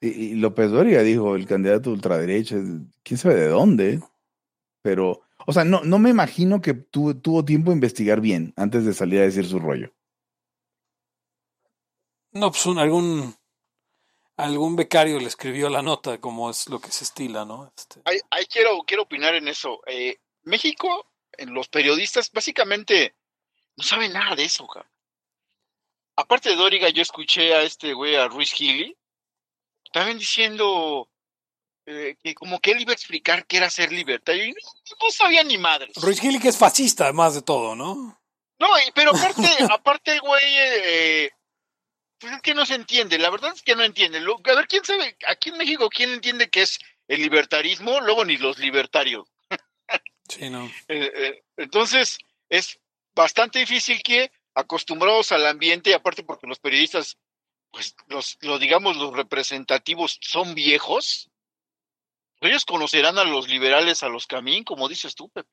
Y, 0.00 0.08
y 0.08 0.34
López 0.34 0.72
Doria 0.72 1.02
dijo, 1.02 1.36
el 1.36 1.46
candidato 1.46 1.90
ultraderecha, 1.90 2.56
quién 3.04 3.18
sabe 3.18 3.36
de 3.36 3.48
dónde, 3.48 4.00
pero, 4.82 5.22
o 5.46 5.52
sea, 5.52 5.64
no, 5.64 5.84
no 5.84 6.00
me 6.00 6.10
imagino 6.10 6.60
que 6.60 6.74
tu, 6.74 7.14
tuvo 7.14 7.44
tiempo 7.44 7.70
de 7.70 7.76
investigar 7.76 8.20
bien 8.20 8.52
antes 8.56 8.84
de 8.84 8.94
salir 8.94 9.20
a 9.20 9.24
decir 9.24 9.46
su 9.46 9.60
rollo. 9.60 9.92
No, 12.32 12.50
pues 12.50 12.66
un, 12.66 12.78
algún 12.78 13.34
algún 14.36 14.76
becario 14.76 15.18
le 15.18 15.26
escribió 15.26 15.68
la 15.68 15.82
nota, 15.82 16.18
como 16.18 16.50
es 16.50 16.68
lo 16.68 16.80
que 16.80 16.90
se 16.90 17.04
estila, 17.04 17.44
¿no? 17.44 17.72
Este. 17.76 18.00
Ahí, 18.04 18.18
ahí 18.30 18.46
quiero, 18.46 18.78
quiero 18.86 19.04
opinar 19.04 19.34
en 19.34 19.48
eso. 19.48 19.80
Eh, 19.86 20.18
México, 20.42 21.06
en 21.32 21.54
los 21.54 21.68
periodistas, 21.68 22.30
básicamente 22.32 23.14
no 23.76 23.84
saben 23.84 24.12
nada 24.12 24.36
de 24.36 24.44
eso, 24.44 24.66
cabrón. 24.66 24.90
Aparte 26.16 26.50
de 26.50 26.56
Dóriga, 26.56 26.88
yo 26.88 27.02
escuché 27.02 27.54
a 27.54 27.62
este 27.62 27.92
güey, 27.92 28.16
a 28.16 28.28
Ruiz 28.28 28.52
Gili, 28.52 28.96
también 29.92 30.18
diciendo 30.18 31.10
eh, 31.84 32.16
que 32.22 32.34
como 32.34 32.58
que 32.58 32.72
él 32.72 32.80
iba 32.80 32.92
a 32.92 32.94
explicar 32.94 33.46
qué 33.46 33.58
era 33.58 33.68
ser 33.68 33.92
libertario 33.92 34.44
y 34.44 34.52
no, 34.52 34.56
no 35.02 35.10
sabía 35.10 35.44
ni 35.44 35.58
madres. 35.58 35.94
Ruiz 35.96 36.20
Gili 36.20 36.38
que 36.38 36.48
es 36.48 36.56
fascista, 36.56 37.04
además 37.04 37.34
de 37.34 37.42
todo, 37.42 37.76
¿no? 37.76 38.18
No, 38.58 38.68
pero 38.94 39.10
aparte, 39.10 39.42
aparte, 39.70 40.18
güey, 40.20 40.44
eh, 40.56 41.30
pues 42.18 42.32
es 42.32 42.42
que 42.42 42.54
no 42.54 42.64
se 42.64 42.74
entiende, 42.74 43.18
la 43.18 43.30
verdad 43.30 43.52
es 43.54 43.62
que 43.62 43.76
no 43.76 43.82
entiende. 43.82 44.18
A 44.18 44.54
ver, 44.54 44.66
¿quién 44.66 44.84
sabe? 44.84 45.16
Aquí 45.28 45.50
en 45.50 45.58
México, 45.58 45.88
¿quién 45.88 46.10
entiende 46.10 46.48
qué 46.48 46.62
es 46.62 46.78
el 47.08 47.20
libertarismo? 47.20 48.00
Luego 48.00 48.24
ni 48.24 48.36
los 48.36 48.58
libertarios. 48.58 49.28
Sí, 50.28 50.50
no. 50.50 50.70
Eh, 50.88 51.12
eh, 51.14 51.44
entonces, 51.56 52.18
es 52.48 52.78
bastante 53.14 53.58
difícil 53.60 54.02
que, 54.02 54.30
acostumbrados 54.54 55.32
al 55.32 55.46
ambiente, 55.46 55.90
y 55.90 55.92
aparte 55.92 56.24
porque 56.24 56.46
los 56.46 56.58
periodistas, 56.58 57.18
pues, 57.70 57.94
los, 58.08 58.38
los 58.40 58.60
digamos, 58.60 58.96
los 58.96 59.14
representativos 59.14 60.18
son 60.20 60.54
viejos, 60.54 61.30
ellos 62.40 62.64
conocerán 62.64 63.18
a 63.18 63.24
los 63.24 63.48
liberales, 63.48 64.02
a 64.02 64.08
los 64.08 64.26
camín, 64.26 64.64
como 64.64 64.88
dices 64.88 65.14
tú, 65.14 65.28
Pepe. 65.30 65.50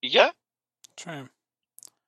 Y 0.00 0.10
ya. 0.10 0.34
Sí. 0.96 1.10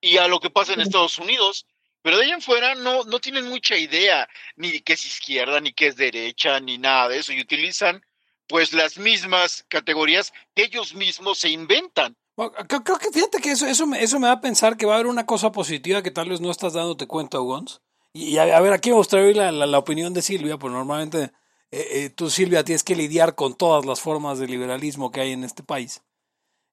Y 0.00 0.18
a 0.18 0.28
lo 0.28 0.40
que 0.40 0.50
pasa 0.50 0.72
en 0.72 0.80
Estados 0.80 1.18
Unidos, 1.18 1.66
pero 2.03 2.16
de 2.18 2.24
ahí 2.24 2.30
en 2.30 2.42
fuera 2.42 2.74
no, 2.74 3.05
no 3.05 3.20
tienen 3.20 3.48
mucha 3.48 3.76
idea 3.76 4.28
ni 4.57 4.70
de 4.70 4.82
qué 4.82 4.94
es 4.94 5.05
izquierda, 5.07 5.61
ni 5.61 5.72
qué 5.72 5.88
es 5.88 5.96
derecha, 5.96 6.61
ni 6.61 6.78
nada 6.78 7.09
de 7.09 7.18
eso, 7.18 7.32
y 7.32 7.40
utilizan 7.40 8.05
pues 8.48 8.72
las 8.72 8.98
mismas 8.98 9.64
categorías 9.68 10.32
que 10.55 10.64
ellos 10.64 10.94
mismos 10.94 11.38
se 11.38 11.48
inventan. 11.48 12.16
Creo, 12.36 12.98
que 12.98 13.11
fíjate 13.12 13.38
que 13.40 13.53
eso, 13.53 13.66
eso, 13.66 13.86
me, 13.86 14.03
eso 14.03 14.18
me 14.18 14.26
da 14.26 14.34
a 14.34 14.40
pensar 14.40 14.76
que 14.76 14.86
va 14.86 14.92
a 14.92 14.96
haber 14.96 15.07
una 15.07 15.26
cosa 15.26 15.53
positiva 15.53 16.03
que 16.03 16.11
tal 16.11 16.28
vez 16.28 16.40
no 16.40 16.50
estás 16.50 16.72
dándote 16.72 17.07
cuenta, 17.07 17.38
Gons. 17.38 17.80
Y, 18.14 18.36
a, 18.38 18.61
ver, 18.61 18.72
aquí 18.72 18.90
me 18.90 18.96
gustaría 18.96 19.50
la, 19.53 19.66
la, 19.66 19.78
opinión 19.78 20.12
de 20.12 20.20
Silvia, 20.20 20.59
pues 20.59 20.72
normalmente 20.72 21.32
eh, 21.70 21.88
eh, 21.90 22.11
tú, 22.11 22.28
Silvia, 22.28 22.64
tienes 22.64 22.84
que 22.84 22.94
lidiar 22.96 23.34
con 23.34 23.55
todas 23.55 23.86
las 23.86 24.00
formas 24.00 24.38
de 24.38 24.46
liberalismo 24.46 25.11
que 25.11 25.20
hay 25.20 25.32
en 25.32 25.44
este 25.44 25.62
país. 25.62 26.03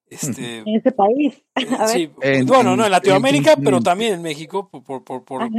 Este, 0.09 0.59
en 0.59 0.75
ese 0.75 0.91
país. 0.91 1.41
A 1.79 1.87
sí, 1.87 2.11
en, 2.21 2.45
bueno, 2.45 2.75
no, 2.75 2.85
en 2.85 2.91
Latinoamérica, 2.91 3.53
en, 3.53 3.63
pero 3.63 3.79
también 3.81 4.13
en 4.13 4.21
México, 4.21 4.69
por, 4.69 4.83
por, 4.83 5.03
por, 5.03 5.23
por 5.23 5.49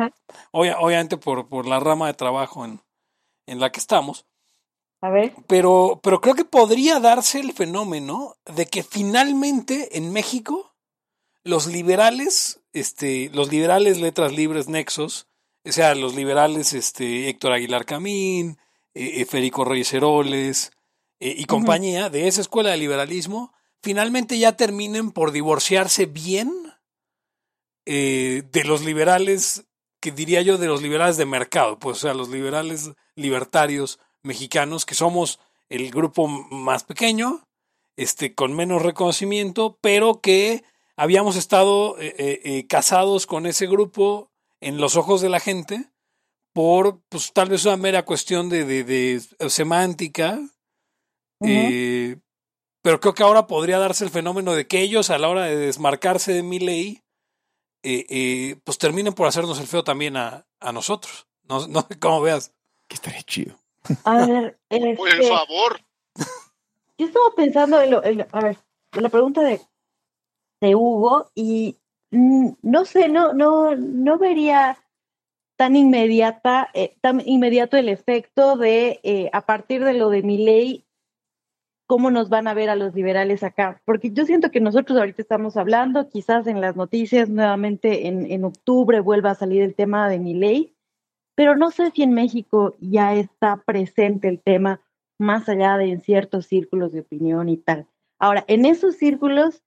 obvia, 0.50 0.78
obviamente 0.80 1.16
por, 1.16 1.48
por 1.48 1.66
la 1.66 1.78
rama 1.78 2.08
de 2.08 2.14
trabajo 2.14 2.64
en, 2.64 2.80
en 3.46 3.60
la 3.60 3.70
que 3.70 3.80
estamos. 3.80 4.26
A 5.02 5.08
ver. 5.10 5.34
Pero, 5.46 6.00
pero 6.02 6.20
creo 6.20 6.34
que 6.34 6.44
podría 6.44 7.00
darse 7.00 7.40
el 7.40 7.52
fenómeno 7.52 8.36
de 8.44 8.66
que 8.66 8.82
finalmente 8.82 9.96
en 9.96 10.12
México 10.12 10.74
los 11.42 11.66
liberales, 11.66 12.60
este, 12.72 13.30
los 13.32 13.50
liberales 13.50 13.98
letras 14.00 14.32
libres 14.32 14.68
nexos, 14.68 15.26
o 15.64 15.72
sea, 15.72 15.94
los 15.94 16.14
liberales, 16.14 16.72
este, 16.72 17.28
Héctor 17.28 17.52
Aguilar 17.52 17.84
Camín, 17.84 18.58
eh, 18.94 19.24
Federico 19.24 19.64
Reyes 19.64 19.92
Heroles 19.92 20.72
eh, 21.18 21.34
y 21.36 21.44
compañía, 21.44 22.06
uh 22.06 22.08
-huh. 22.08 22.10
de 22.10 22.28
esa 22.28 22.40
escuela 22.40 22.70
de 22.70 22.78
liberalismo, 22.78 23.52
finalmente 23.82 24.38
ya 24.38 24.56
terminen 24.56 25.10
por 25.10 25.32
divorciarse 25.32 26.06
bien 26.06 26.52
eh, 27.86 28.42
de 28.52 28.64
los 28.64 28.84
liberales, 28.84 29.64
que 30.00 30.12
diría 30.12 30.42
yo 30.42 30.58
de 30.58 30.66
los 30.66 30.82
liberales 30.82 31.16
de 31.16 31.26
mercado, 31.26 31.78
pues 31.78 31.98
o 31.98 32.00
sea, 32.00 32.14
los 32.14 32.28
liberales 32.28 32.90
libertarios 33.16 33.98
mexicanos, 34.22 34.86
que 34.86 34.94
somos 34.94 35.40
el 35.68 35.90
grupo 35.90 36.28
más 36.28 36.84
pequeño, 36.84 37.46
este, 37.96 38.34
con 38.34 38.54
menos 38.54 38.82
reconocimiento, 38.82 39.78
pero 39.80 40.20
que 40.20 40.64
habíamos 40.96 41.36
estado 41.36 41.98
eh, 41.98 42.14
eh, 42.18 42.66
casados 42.66 43.26
con 43.26 43.46
ese 43.46 43.66
grupo 43.66 44.30
en 44.60 44.78
los 44.78 44.96
ojos 44.96 45.20
de 45.20 45.28
la 45.28 45.40
gente 45.40 45.90
por 46.52 47.00
pues 47.08 47.32
tal 47.32 47.48
vez 47.48 47.64
una 47.64 47.76
mera 47.76 48.04
cuestión 48.04 48.48
de, 48.48 48.64
de, 48.64 48.84
de 48.84 49.20
semántica, 49.48 50.40
pero 52.82 53.00
creo 53.00 53.14
que 53.14 53.22
ahora 53.22 53.46
podría 53.46 53.78
darse 53.78 54.04
el 54.04 54.10
fenómeno 54.10 54.54
de 54.54 54.66
que 54.66 54.80
ellos 54.80 55.10
a 55.10 55.18
la 55.18 55.28
hora 55.28 55.44
de 55.44 55.56
desmarcarse 55.56 56.32
de 56.32 56.42
mi 56.42 56.58
ley, 56.58 57.02
pues 58.64 58.78
terminen 58.78 59.14
por 59.14 59.26
hacernos 59.26 59.58
el 59.60 59.66
feo 59.66 59.84
también 59.84 60.16
a, 60.16 60.46
a 60.60 60.72
nosotros. 60.72 61.26
No, 61.48 61.66
no 61.68 61.82
sé 61.82 61.98
cómo 61.98 62.20
veas. 62.20 62.54
Que 62.88 62.94
estaría 62.94 63.22
chido. 63.22 63.54
A 64.04 64.26
ver, 64.26 64.58
Por 64.96 65.08
el 65.08 65.20
este, 65.20 65.28
favor. 65.28 65.80
yo 66.98 67.06
estaba 67.06 67.30
pensando 67.36 67.80
en, 67.80 67.90
lo, 67.92 68.02
en 68.04 68.18
lo- 68.18 68.26
a 68.32 68.40
ver, 68.40 68.58
en 68.92 69.02
la 69.04 69.08
pregunta 69.08 69.42
de, 69.42 69.60
de 70.60 70.74
Hugo 70.74 71.30
y 71.36 71.78
mm, 72.10 72.48
no 72.62 72.84
sé, 72.84 73.08
no, 73.08 73.32
no, 73.32 73.76
no 73.76 74.18
vería 74.18 74.76
tan 75.56 75.76
inmediata, 75.76 76.68
eh, 76.74 76.96
tan 77.00 77.22
inmediato 77.24 77.76
el 77.76 77.88
efecto 77.88 78.56
de 78.56 78.98
eh, 79.04 79.30
a 79.32 79.42
partir 79.46 79.84
de 79.84 79.92
lo 79.94 80.08
de 80.10 80.22
mi 80.22 80.38
ley, 80.38 80.84
cómo 81.90 82.12
nos 82.12 82.28
van 82.28 82.46
a 82.46 82.54
ver 82.54 82.70
a 82.70 82.76
los 82.76 82.94
liberales 82.94 83.42
acá. 83.42 83.82
Porque 83.84 84.12
yo 84.12 84.24
siento 84.24 84.52
que 84.52 84.60
nosotros 84.60 84.96
ahorita 84.96 85.20
estamos 85.20 85.56
hablando, 85.56 86.08
quizás 86.08 86.46
en 86.46 86.60
las 86.60 86.76
noticias 86.76 87.28
nuevamente 87.28 88.06
en, 88.06 88.30
en 88.30 88.44
octubre 88.44 89.00
vuelva 89.00 89.32
a 89.32 89.34
salir 89.34 89.60
el 89.62 89.74
tema 89.74 90.08
de 90.08 90.20
mi 90.20 90.34
ley, 90.34 90.76
pero 91.34 91.56
no 91.56 91.72
sé 91.72 91.90
si 91.90 92.04
en 92.04 92.12
México 92.12 92.76
ya 92.78 93.16
está 93.16 93.56
presente 93.66 94.28
el 94.28 94.40
tema 94.40 94.80
más 95.18 95.48
allá 95.48 95.78
de 95.78 95.90
en 95.90 96.00
ciertos 96.00 96.46
círculos 96.46 96.92
de 96.92 97.00
opinión 97.00 97.48
y 97.48 97.56
tal. 97.56 97.88
Ahora, 98.20 98.44
en 98.46 98.66
esos 98.66 98.94
círculos, 98.94 99.64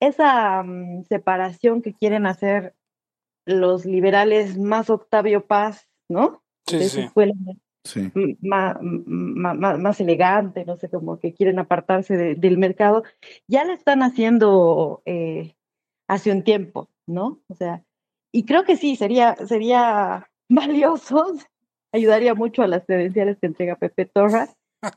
esa 0.00 0.62
mm, 0.62 1.04
separación 1.04 1.80
que 1.80 1.94
quieren 1.94 2.26
hacer 2.26 2.74
los 3.46 3.86
liberales 3.86 4.58
más 4.58 4.90
Octavio 4.90 5.46
Paz, 5.46 5.88
¿no? 6.10 6.42
Sí, 6.66 6.76
De 6.76 6.88
sí, 6.90 7.00
escuela 7.00 7.32
Sí. 7.88 8.10
más, 8.42 8.76
más, 8.82 9.78
más 9.78 10.00
elegante, 10.00 10.64
no 10.66 10.76
sé, 10.76 10.90
como 10.90 11.18
que 11.18 11.32
quieren 11.32 11.58
apartarse 11.58 12.16
de- 12.16 12.34
del 12.34 12.58
mercado, 12.58 13.02
ya 13.46 13.64
la 13.64 13.72
están 13.72 14.02
haciendo 14.02 15.02
eh, 15.06 15.54
hace 16.06 16.30
un 16.30 16.42
tiempo, 16.42 16.88
¿no? 17.06 17.40
O 17.48 17.54
sea, 17.54 17.82
y 18.32 18.44
creo 18.44 18.64
que 18.64 18.76
sí, 18.76 18.94
sería, 18.96 19.36
sería 19.46 20.28
valioso, 20.50 21.34
ayudaría 21.92 22.34
mucho 22.34 22.62
a 22.62 22.66
las 22.68 22.84
credenciales 22.84 23.38
que 23.40 23.46
entrega 23.46 23.76
Pepe 23.76 24.04
Torra, 24.04 24.48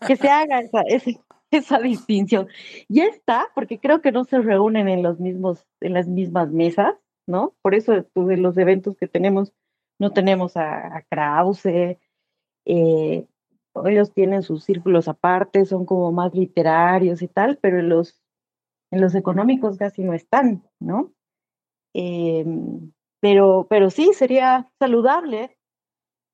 que 0.06 0.16
se 0.18 0.30
haga 0.30 0.60
esa, 0.60 0.82
ese- 0.82 1.20
esa 1.52 1.80
distinción. 1.80 2.48
Ya 2.90 3.06
está, 3.06 3.46
porque 3.56 3.80
creo 3.80 4.02
que 4.02 4.12
no 4.12 4.26
se 4.26 4.40
reúnen 4.42 4.88
en 4.90 5.02
los 5.04 5.20
mismos, 5.20 5.66
en 5.82 5.94
las 5.94 6.08
mismas 6.08 6.52
mesas, 6.52 6.96
¿no? 7.28 7.54
Por 7.62 7.74
eso 7.76 8.06
pues, 8.14 8.38
los 8.40 8.58
eventos 8.58 8.98
que 8.98 9.08
tenemos, 9.08 9.54
no 10.00 10.12
tenemos 10.12 10.58
a, 10.58 10.98
a 10.98 11.02
Krause, 11.10 11.98
eh, 12.66 13.28
ellos 13.86 14.14
tienen 14.14 14.44
sus 14.44 14.64
círculos 14.64 15.08
aparte, 15.08 15.66
son 15.66 15.86
como 15.86 16.12
más 16.12 16.34
literarios 16.34 17.22
y 17.22 17.28
tal, 17.28 17.58
pero 17.62 17.80
en 17.80 17.90
los, 17.90 18.22
en 18.92 19.02
los 19.02 19.16
económicos 19.16 19.78
casi 19.78 20.04
no 20.04 20.14
están, 20.14 20.64
¿no? 20.80 21.14
Eh, 21.94 22.46
pero, 23.22 23.68
pero 23.70 23.90
sí, 23.90 24.12
sería 24.14 24.72
saludable 24.80 25.58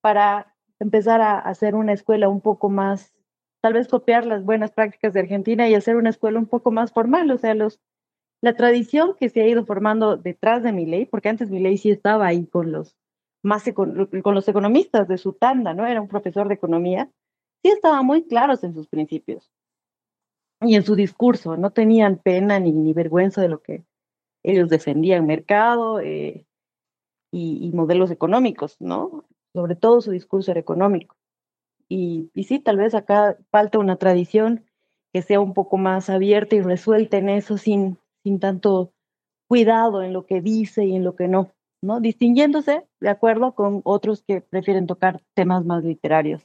para 0.01 0.55
empezar 0.79 1.21
a 1.21 1.39
hacer 1.39 1.75
una 1.75 1.93
escuela 1.93 2.29
un 2.29 2.41
poco 2.41 2.69
más, 2.69 3.13
tal 3.61 3.73
vez 3.73 3.87
copiar 3.87 4.25
las 4.25 4.43
buenas 4.43 4.71
prácticas 4.71 5.13
de 5.13 5.21
Argentina 5.21 5.67
y 5.67 5.75
hacer 5.75 5.95
una 5.95 6.09
escuela 6.09 6.39
un 6.39 6.45
poco 6.45 6.71
más 6.71 6.91
formal, 6.91 7.29
o 7.31 7.37
sea, 7.37 7.53
los, 7.55 7.79
la 8.41 8.53
tradición 8.53 9.15
que 9.19 9.29
se 9.29 9.41
ha 9.41 9.47
ido 9.47 9.65
formando 9.65 10.17
detrás 10.17 10.63
de 10.63 10.71
mi 10.71 10.85
ley, 10.85 11.05
porque 11.05 11.29
antes 11.29 11.49
mi 11.49 11.59
ley 11.59 11.77
sí 11.77 11.91
estaba 11.91 12.27
ahí 12.27 12.45
con 12.45 12.71
los 12.71 12.95
más 13.47 13.63
con 13.73 14.09
los 14.35 14.47
economistas 14.47 15.07
de 15.07 15.17
su 15.17 15.33
tanda, 15.33 15.73
¿no? 15.73 15.87
Era 15.87 16.01
un 16.01 16.09
profesor 16.09 16.49
de 16.49 16.55
economía, 16.55 17.09
sí 17.63 17.69
estaban 17.69 18.05
muy 18.05 18.27
claros 18.27 18.63
en 18.63 18.73
sus 18.73 18.87
principios 18.87 19.49
y 20.61 20.75
en 20.75 20.83
su 20.83 20.95
discurso, 20.95 21.55
no 21.55 21.71
tenían 21.71 22.17
pena 22.17 22.59
ni, 22.59 22.71
ni 22.71 22.93
vergüenza 22.93 23.41
de 23.41 23.47
lo 23.47 23.61
que 23.61 23.85
ellos 24.43 24.69
defendían, 24.69 25.25
mercado 25.25 25.99
eh, 26.01 26.45
y, 27.31 27.65
y 27.65 27.71
modelos 27.73 28.11
económicos, 28.11 28.75
¿no? 28.79 29.25
Sobre 29.53 29.75
todo 29.75 30.01
su 30.01 30.11
discurso 30.11 30.51
era 30.51 30.59
económico. 30.59 31.15
Y, 31.87 32.29
y 32.33 32.43
sí, 32.43 32.59
tal 32.59 32.77
vez 32.77 32.95
acá 32.95 33.37
falta 33.49 33.79
una 33.79 33.95
tradición 33.95 34.65
que 35.13 35.21
sea 35.21 35.39
un 35.39 35.53
poco 35.53 35.77
más 35.77 36.09
abierta 36.09 36.55
y 36.55 36.61
resuelta 36.61 37.17
en 37.17 37.29
eso 37.29 37.57
sin, 37.57 37.97
sin 38.23 38.39
tanto 38.39 38.93
cuidado 39.47 40.03
en 40.03 40.11
lo 40.11 40.25
que 40.25 40.41
dice 40.41 40.85
y 40.85 40.95
en 40.95 41.05
lo 41.05 41.15
que 41.15 41.27
no. 41.27 41.53
¿No? 41.81 41.99
Distinguiéndose, 41.99 42.87
de 42.99 43.09
acuerdo, 43.09 43.53
con 43.53 43.81
otros 43.83 44.23
que 44.23 44.41
prefieren 44.41 44.87
tocar 44.87 45.21
temas 45.33 45.65
más 45.65 45.83
literarios. 45.83 46.41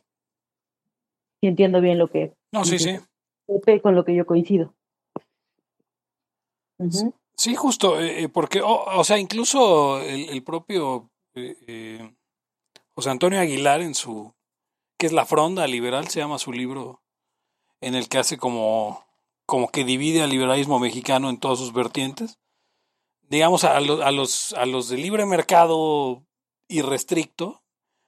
Si 1.41 1.49
entiendo 1.49 1.81
bien 1.81 1.99
lo 1.99 2.09
que 2.09 2.35
No, 2.53 2.65
sí, 2.65 2.79
sí. 2.79 2.99
con 3.81 3.95
lo 3.95 4.05
que 4.05 4.15
yo 4.15 4.27
coincido. 4.27 4.75
Sí, 7.37 7.55
justo, 7.55 8.01
eh, 8.01 8.25
eh, 8.25 8.29
porque, 8.29 8.61
o, 8.61 8.85
o 8.85 9.05
sea, 9.05 9.19
incluso 9.19 10.01
el, 10.01 10.29
el 10.29 10.43
propio 10.43 11.11
eh, 11.35 11.57
eh, 11.67 12.15
José 12.95 13.11
Antonio 13.11 13.41
Aguilar 13.41 13.81
en 13.81 13.95
su, 13.95 14.35
que 14.99 15.07
es 15.07 15.13
La 15.13 15.27
Fronda 15.27 15.67
Liberal, 15.67 16.09
se 16.09 16.21
llama 16.21 16.39
su 16.39 16.53
libro, 16.53 17.03
en 17.81 17.95
el 17.95 18.09
que 18.09 18.19
hace 18.19 18.37
como, 18.37 19.05
como 19.47 19.69
que 19.69 19.85
divide 19.85 20.23
al 20.23 20.31
liberalismo 20.31 20.79
mexicano 20.79 21.31
en 21.31 21.39
todas 21.39 21.59
sus 21.59 21.73
vertientes. 21.73 22.39
Digamos, 23.29 23.65
a, 23.65 23.81
lo- 23.81 24.03
a 24.03 24.11
los, 24.13 24.53
a 24.55 24.67
los 24.67 24.89
de 24.89 24.99
libre 24.99 25.25
mercado 25.27 26.25
irrestricto, 26.69 27.63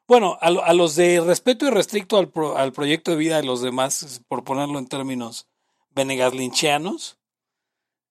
bueno, 0.06 0.36
a, 0.40 0.48
a 0.48 0.72
los 0.74 0.96
de 0.96 1.20
respeto 1.20 1.66
irrestricto 1.66 2.18
al, 2.18 2.28
pro- 2.30 2.56
al 2.58 2.72
proyecto 2.72 3.10
de 3.10 3.16
vida 3.16 3.36
de 3.36 3.44
los 3.46 3.62
demás, 3.62 4.22
por 4.28 4.44
ponerlo 4.44 4.78
en 4.78 4.86
términos 4.86 5.48
venegaslinchianos, 5.90 7.18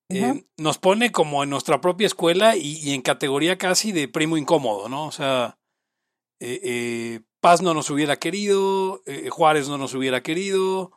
eh, 0.09 0.31
Ujú. 0.31 0.45
nos 0.57 0.77
pone 0.79 1.11
como 1.11 1.43
en 1.43 1.49
nuestra 1.49 1.81
propia 1.81 2.07
escuela 2.07 2.55
y, 2.55 2.77
y 2.79 2.93
en 2.93 3.01
categoría 3.01 3.57
casi 3.57 3.91
de 3.91 4.07
primo 4.07 4.37
incómodo, 4.37 4.89
¿no? 4.89 5.05
O 5.07 5.11
sea, 5.11 5.59
eh, 6.39 6.59
eh, 6.63 7.19
Paz 7.39 7.61
no 7.61 7.73
nos 7.73 7.89
hubiera 7.89 8.17
querido, 8.17 9.01
eh, 9.05 9.29
Juárez 9.29 9.67
no 9.69 9.77
nos 9.77 9.93
hubiera 9.93 10.23
querido, 10.23 10.91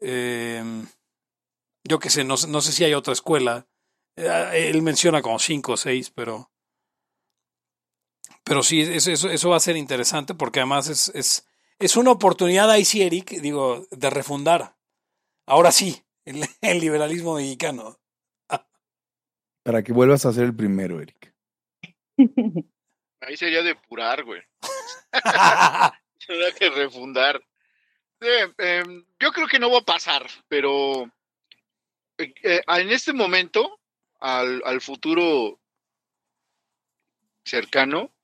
eh, 0.00 0.62
yo 1.84 1.98
qué 1.98 2.10
sé, 2.10 2.24
no, 2.24 2.36
sé- 2.36 2.48
no 2.48 2.60
sé 2.60 2.72
si 2.72 2.84
hay 2.84 2.94
otra 2.94 3.12
escuela. 3.12 3.66
Eh, 4.16 4.70
él 4.70 4.82
menciona 4.82 5.22
como 5.22 5.38
cinco 5.38 5.72
o 5.72 5.76
seis, 5.76 6.10
pero... 6.10 6.50
Pero 8.44 8.62
sí, 8.62 8.80
eso, 8.80 9.10
eso, 9.10 9.30
eso 9.30 9.50
va 9.50 9.56
a 9.56 9.60
ser 9.60 9.76
interesante 9.76 10.34
porque 10.34 10.60
además 10.60 10.88
es, 10.88 11.08
es, 11.14 11.46
es 11.78 11.96
una 11.96 12.10
oportunidad 12.10 12.70
ahí 12.70 12.84
sí, 12.84 13.02
Eric, 13.02 13.30
digo, 13.40 13.86
de 13.90 14.10
refundar. 14.10 14.76
Ahora 15.46 15.70
sí, 15.70 16.02
el, 16.24 16.42
el 16.60 16.80
liberalismo 16.80 17.36
mexicano. 17.36 17.98
Para 19.62 19.82
que 19.82 19.92
vuelvas 19.92 20.26
a 20.26 20.32
ser 20.32 20.44
el 20.44 20.56
primero, 20.56 21.00
Eric. 21.00 21.32
Ahí 23.20 23.36
sería 23.36 23.62
depurar, 23.62 24.24
güey. 24.24 24.42
Tendría 26.26 26.52
que 26.52 26.70
refundar. 26.70 27.40
Eh, 28.20 28.52
em, 28.58 29.04
yo 29.20 29.32
creo 29.32 29.46
que 29.46 29.58
no 29.58 29.70
va 29.70 29.78
a 29.78 29.84
pasar, 29.84 30.26
pero 30.48 31.04
eh, 32.18 32.34
eh, 32.42 32.62
en 32.66 32.90
este 32.90 33.12
momento, 33.12 33.80
al, 34.22 34.62
al 34.64 34.80
futuro 34.80 35.58
cercano, 37.44 38.14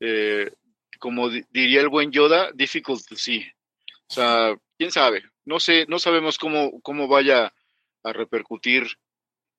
eh, 0.00 0.50
como 0.98 1.28
di- 1.28 1.44
diría 1.50 1.80
el 1.80 1.88
buen 1.88 2.12
Yoda, 2.12 2.52
difficult 2.52 3.04
to 3.06 3.16
see. 3.16 3.44
O 4.08 4.14
sea, 4.14 4.56
quién 4.78 4.90
sabe. 4.92 5.24
No 5.44 5.58
sé, 5.60 5.86
no 5.88 5.98
sabemos 5.98 6.38
cómo, 6.38 6.80
cómo 6.80 7.08
vaya 7.08 7.52
a 8.02 8.12
repercutir. 8.12 8.86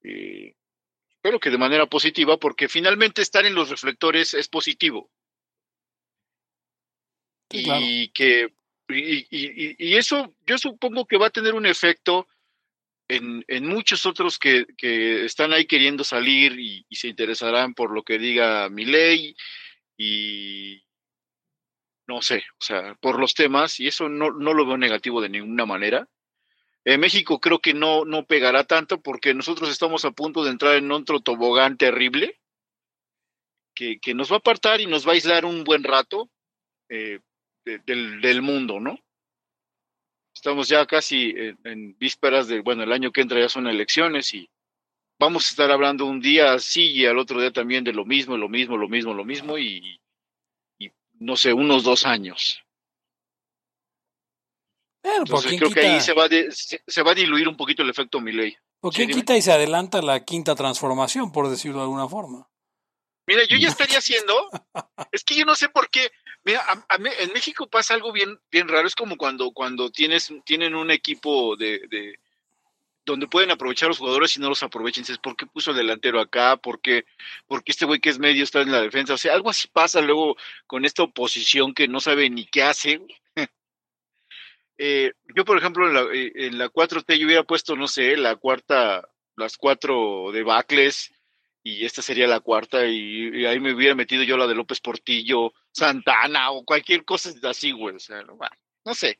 eh, 0.03 0.55
espero 1.15 1.39
que 1.39 1.49
de 1.49 1.57
manera 1.57 1.87
positiva, 1.87 2.37
porque 2.37 2.69
finalmente 2.69 3.21
estar 3.23 3.45
en 3.45 3.55
los 3.55 3.69
reflectores 3.69 4.33
es 4.35 4.47
positivo. 4.47 5.09
Sí, 7.51 7.65
y 7.67 8.09
que 8.09 8.53
y- 8.89 9.25
y- 9.31 9.75
y 9.79 9.95
eso 9.95 10.35
yo 10.45 10.57
supongo 10.59 11.05
que 11.05 11.17
va 11.17 11.27
a 11.27 11.31
tener 11.31 11.55
un 11.55 11.65
efecto 11.65 12.27
en, 13.07 13.43
en 13.47 13.67
muchos 13.67 14.05
otros 14.05 14.39
que, 14.39 14.65
que 14.77 15.25
están 15.25 15.53
ahí 15.53 15.65
queriendo 15.65 16.03
salir 16.03 16.59
y, 16.59 16.85
se 16.91 17.07
interesarán 17.07 17.73
por 17.73 17.91
lo 17.91 18.03
que 18.03 18.17
diga 18.17 18.69
mi 18.69 18.85
ley 18.85 19.35
y 19.97 20.81
no 22.07 22.21
sé, 22.21 22.43
o 22.59 22.63
sea, 22.63 22.95
por 23.01 23.19
los 23.19 23.33
temas, 23.33 23.79
y 23.79 23.87
eso 23.87 24.09
no, 24.09 24.31
no 24.31 24.53
lo 24.53 24.65
veo 24.65 24.77
negativo 24.77 25.21
de 25.21 25.29
ninguna 25.29 25.65
manera. 25.65 26.07
En 26.83 26.99
México 26.99 27.39
creo 27.39 27.59
que 27.59 27.73
no, 27.73 28.05
no 28.05 28.25
pegará 28.25 28.63
tanto 28.63 29.01
porque 29.01 29.33
nosotros 29.33 29.69
estamos 29.71 30.05
a 30.05 30.11
punto 30.11 30.43
de 30.43 30.51
entrar 30.51 30.75
en 30.75 30.91
otro 30.91 31.19
tobogán 31.19 31.77
terrible 31.77 32.39
que, 33.73 33.99
que, 33.99 34.13
nos 34.13 34.31
va 34.31 34.35
a 34.35 34.39
apartar 34.39 34.81
y 34.81 34.85
nos 34.85 35.05
va 35.05 35.11
a 35.11 35.13
aislar 35.15 35.45
un 35.45 35.63
buen 35.63 35.83
rato 35.83 36.29
eh, 36.89 37.19
de, 37.65 37.79
del, 37.79 38.21
del, 38.21 38.41
mundo, 38.43 38.79
¿no? 38.79 38.99
Estamos 40.45 40.67
ya 40.67 40.85
casi 40.85 41.33
en, 41.35 41.57
en, 41.63 41.97
vísperas 41.97 42.47
de, 42.47 42.61
bueno, 42.61 42.83
el 42.83 42.93
año 42.93 43.11
que 43.11 43.21
entra 43.21 43.39
ya 43.39 43.49
son 43.49 43.65
elecciones 43.65 44.31
y 44.35 44.47
vamos 45.17 45.47
a 45.47 45.49
estar 45.49 45.71
hablando 45.71 46.05
un 46.05 46.21
día 46.21 46.53
así 46.53 46.83
y 46.91 47.07
al 47.07 47.17
otro 47.17 47.41
día 47.41 47.49
también 47.49 47.83
de 47.83 47.93
lo 47.93 48.05
mismo, 48.05 48.37
lo 48.37 48.47
mismo, 48.47 48.77
lo 48.77 48.87
mismo, 48.87 49.15
lo 49.15 49.25
mismo 49.25 49.57
y, 49.57 49.99
y 50.77 50.91
no 51.13 51.35
sé, 51.35 51.51
unos 51.51 51.83
dos 51.83 52.05
años. 52.05 52.63
Entonces 55.01 55.57
creo 55.57 55.69
quita? 55.69 55.81
que 55.81 55.87
ahí 55.87 55.99
se 55.99 56.13
va, 56.13 56.27
de, 56.27 56.51
se, 56.51 56.79
se, 56.85 57.01
va 57.01 57.13
a 57.13 57.15
diluir 57.15 57.47
un 57.47 57.57
poquito 57.57 57.81
el 57.81 57.89
efecto 57.89 58.21
Milley. 58.21 58.55
¿Por 58.79 58.93
quién 58.93 59.07
sí, 59.07 59.15
quita 59.15 59.35
y 59.35 59.41
se 59.41 59.51
adelanta 59.51 59.99
la 60.03 60.23
quinta 60.23 60.53
transformación, 60.53 61.31
por 61.31 61.49
decirlo 61.49 61.77
de 61.77 61.85
alguna 61.85 62.07
forma? 62.07 62.47
Mira, 63.25 63.41
yo 63.49 63.57
ya 63.57 63.69
estaría 63.69 63.97
haciendo, 63.97 64.47
es 65.11 65.23
que 65.23 65.33
yo 65.33 65.43
no 65.43 65.55
sé 65.55 65.69
por 65.69 65.89
qué, 65.89 66.11
mira, 66.45 66.61
a, 66.61 66.73
a, 66.73 66.95
en 66.97 67.33
México 67.33 67.67
pasa 67.67 67.93
algo 67.93 68.11
bien, 68.11 68.39
bien 68.51 68.67
raro, 68.67 68.87
es 68.87 68.95
como 68.95 69.17
cuando, 69.17 69.51
cuando 69.51 69.91
tienes, 69.91 70.31
tienen 70.45 70.75
un 70.75 70.91
equipo 70.91 71.55
de, 71.57 71.79
de 71.89 72.19
donde 73.05 73.27
pueden 73.27 73.51
aprovechar 73.51 73.87
a 73.87 73.89
los 73.89 73.99
jugadores 73.99 74.35
y 74.35 74.39
no 74.39 74.49
los 74.49 74.63
aprovechen. 74.63 75.03
Dices, 75.03 75.19
¿por 75.19 75.35
qué 75.35 75.45
puso 75.45 75.71
el 75.71 75.77
delantero 75.77 76.19
acá? 76.19 76.57
¿Por 76.57 76.81
qué, 76.81 77.05
porque 77.47 77.71
este 77.71 77.85
güey 77.85 77.99
que 77.99 78.09
es 78.09 78.19
medio 78.19 78.43
está 78.43 78.61
en 78.61 78.71
la 78.71 78.81
defensa? 78.81 79.13
O 79.13 79.17
sea, 79.17 79.33
algo 79.33 79.49
así 79.49 79.67
pasa 79.67 80.01
luego 80.01 80.37
con 80.67 80.85
esta 80.85 81.03
oposición 81.03 81.73
que 81.73 81.87
no 81.87 81.99
sabe 81.99 82.29
ni 82.29 82.45
qué 82.45 82.63
hace. 82.63 83.01
eh, 84.77 85.13
yo, 85.35 85.45
por 85.45 85.57
ejemplo, 85.57 85.87
en 85.87 85.93
la, 85.93 86.07
en 86.11 86.57
la 86.57 86.69
4T 86.69 87.17
yo 87.17 87.27
hubiera 87.27 87.43
puesto, 87.43 87.75
no 87.75 87.87
sé, 87.87 88.17
la 88.17 88.35
cuarta, 88.35 89.07
las 89.35 89.57
cuatro 89.57 90.31
debacles 90.31 91.11
y 91.63 91.85
esta 91.85 92.01
sería 92.03 92.27
la 92.27 92.41
cuarta 92.41 92.85
y, 92.85 93.45
ahí 93.45 93.59
me 93.59 93.73
hubiera 93.73 93.95
metido 93.95 94.23
yo 94.23 94.37
la 94.37 94.45
de 94.45 94.53
López 94.53 94.79
Portillo, 94.81 95.51
Santana 95.75 96.51
o 96.51 96.63
cualquier 96.63 97.03
cosa 97.03 97.33
así, 97.43 97.71
güey. 97.71 97.97
O 97.97 97.99
sea, 97.99 98.21
no, 98.23 98.37
no 98.85 98.95
sé. 98.95 99.19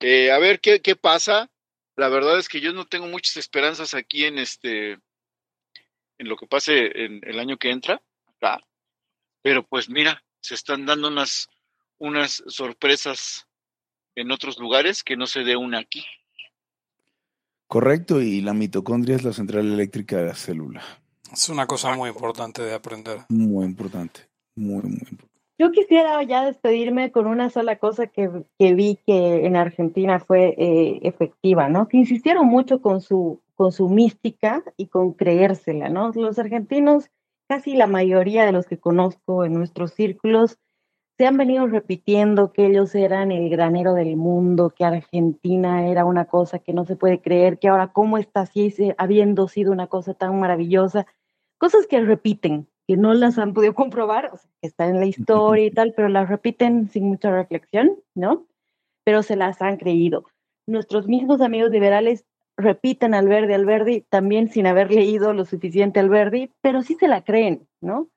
Eh, 0.00 0.32
a 0.32 0.38
ver 0.38 0.60
qué, 0.60 0.82
qué 0.82 0.96
pasa. 0.96 1.48
La 1.94 2.08
verdad 2.08 2.38
es 2.38 2.48
que 2.48 2.60
yo 2.60 2.72
no 2.72 2.86
tengo 2.86 3.06
muchas 3.06 3.36
esperanzas 3.36 3.94
aquí 3.94 4.24
en 4.24 4.38
este, 4.38 4.98
en 6.18 6.28
lo 6.28 6.36
que 6.36 6.46
pase 6.46 7.04
en 7.04 7.20
el 7.22 7.38
año 7.38 7.56
que 7.56 7.70
entra, 7.70 8.02
acá. 8.26 8.66
Pero 9.42 9.64
pues 9.64 9.88
mira, 9.88 10.22
se 10.40 10.54
están 10.54 10.86
dando 10.86 11.06
unas, 11.06 11.46
unas 11.98 12.42
sorpresas 12.48 13.46
en 14.16 14.32
otros 14.32 14.58
lugares 14.58 15.04
que 15.04 15.16
no 15.16 15.26
se 15.26 15.44
dé 15.44 15.56
una 15.56 15.78
aquí. 15.78 16.04
Correcto, 17.68 18.20
y 18.20 18.40
la 18.40 18.54
mitocondria 18.54 19.16
es 19.16 19.22
la 19.22 19.32
central 19.32 19.72
eléctrica 19.72 20.16
de 20.16 20.26
la 20.26 20.34
célula. 20.34 20.84
Es 21.32 21.48
una 21.48 21.66
cosa 21.66 21.94
muy 21.94 22.10
importante 22.10 22.62
de 22.62 22.74
aprender. 22.74 23.20
Muy 23.28 23.64
importante, 23.64 24.28
muy, 24.56 24.82
muy 24.82 24.98
importante. 25.10 25.35
Yo 25.58 25.72
quisiera 25.72 26.22
ya 26.22 26.44
despedirme 26.44 27.10
con 27.10 27.26
una 27.26 27.48
sola 27.48 27.76
cosa 27.76 28.06
que, 28.08 28.30
que 28.58 28.74
vi 28.74 28.98
que 29.06 29.46
en 29.46 29.56
Argentina 29.56 30.20
fue 30.20 30.54
eh, 30.58 31.00
efectiva, 31.02 31.68
¿no? 31.68 31.88
Que 31.88 31.96
insistieron 31.96 32.46
mucho 32.46 32.82
con 32.82 33.00
su, 33.00 33.40
con 33.54 33.72
su 33.72 33.88
mística 33.88 34.62
y 34.76 34.88
con 34.88 35.14
creérsela, 35.14 35.88
¿no? 35.88 36.12
Los 36.14 36.38
argentinos, 36.38 37.10
casi 37.48 37.74
la 37.74 37.86
mayoría 37.86 38.44
de 38.44 38.52
los 38.52 38.66
que 38.66 38.78
conozco 38.78 39.46
en 39.46 39.54
nuestros 39.54 39.92
círculos, 39.94 40.58
se 41.16 41.26
han 41.26 41.38
venido 41.38 41.66
repitiendo 41.66 42.52
que 42.52 42.66
ellos 42.66 42.94
eran 42.94 43.32
el 43.32 43.48
granero 43.48 43.94
del 43.94 44.16
mundo, 44.16 44.68
que 44.68 44.84
Argentina 44.84 45.88
era 45.88 46.04
una 46.04 46.26
cosa 46.26 46.58
que 46.58 46.74
no 46.74 46.84
se 46.84 46.96
puede 46.96 47.22
creer, 47.22 47.58
que 47.58 47.68
ahora 47.68 47.94
cómo 47.94 48.18
está 48.18 48.42
así, 48.42 48.74
habiendo 48.98 49.48
sido 49.48 49.72
una 49.72 49.86
cosa 49.86 50.12
tan 50.12 50.38
maravillosa, 50.38 51.06
cosas 51.56 51.86
que 51.86 52.00
repiten, 52.00 52.68
que 52.86 52.96
no 52.96 53.14
las 53.14 53.38
han 53.38 53.54
podido 53.54 53.74
comprobar, 53.74 54.30
o 54.32 54.36
sea, 54.36 54.50
que 54.60 54.68
está 54.68 54.86
en 54.86 55.00
la 55.00 55.06
historia 55.06 55.66
y 55.66 55.70
tal, 55.70 55.92
pero 55.94 56.08
las 56.08 56.28
repiten 56.28 56.88
sin 56.90 57.04
mucha 57.04 57.30
reflexión, 57.30 57.98
¿no? 58.14 58.46
Pero 59.04 59.22
se 59.22 59.36
las 59.36 59.60
han 59.62 59.76
creído. 59.76 60.24
Nuestros 60.66 61.06
mismos 61.06 61.40
amigos 61.40 61.70
liberales 61.70 62.24
repiten 62.56 63.14
al 63.14 63.28
verde, 63.28 63.54
al 63.54 64.04
también 64.08 64.48
sin 64.48 64.66
haber 64.66 64.90
leído 64.90 65.32
lo 65.32 65.44
suficiente 65.44 66.00
al 66.00 66.08
verde, 66.08 66.50
pero 66.62 66.82
sí 66.82 66.96
se 66.98 67.06
la 67.06 67.22
creen, 67.22 67.68
¿no? 67.80 68.08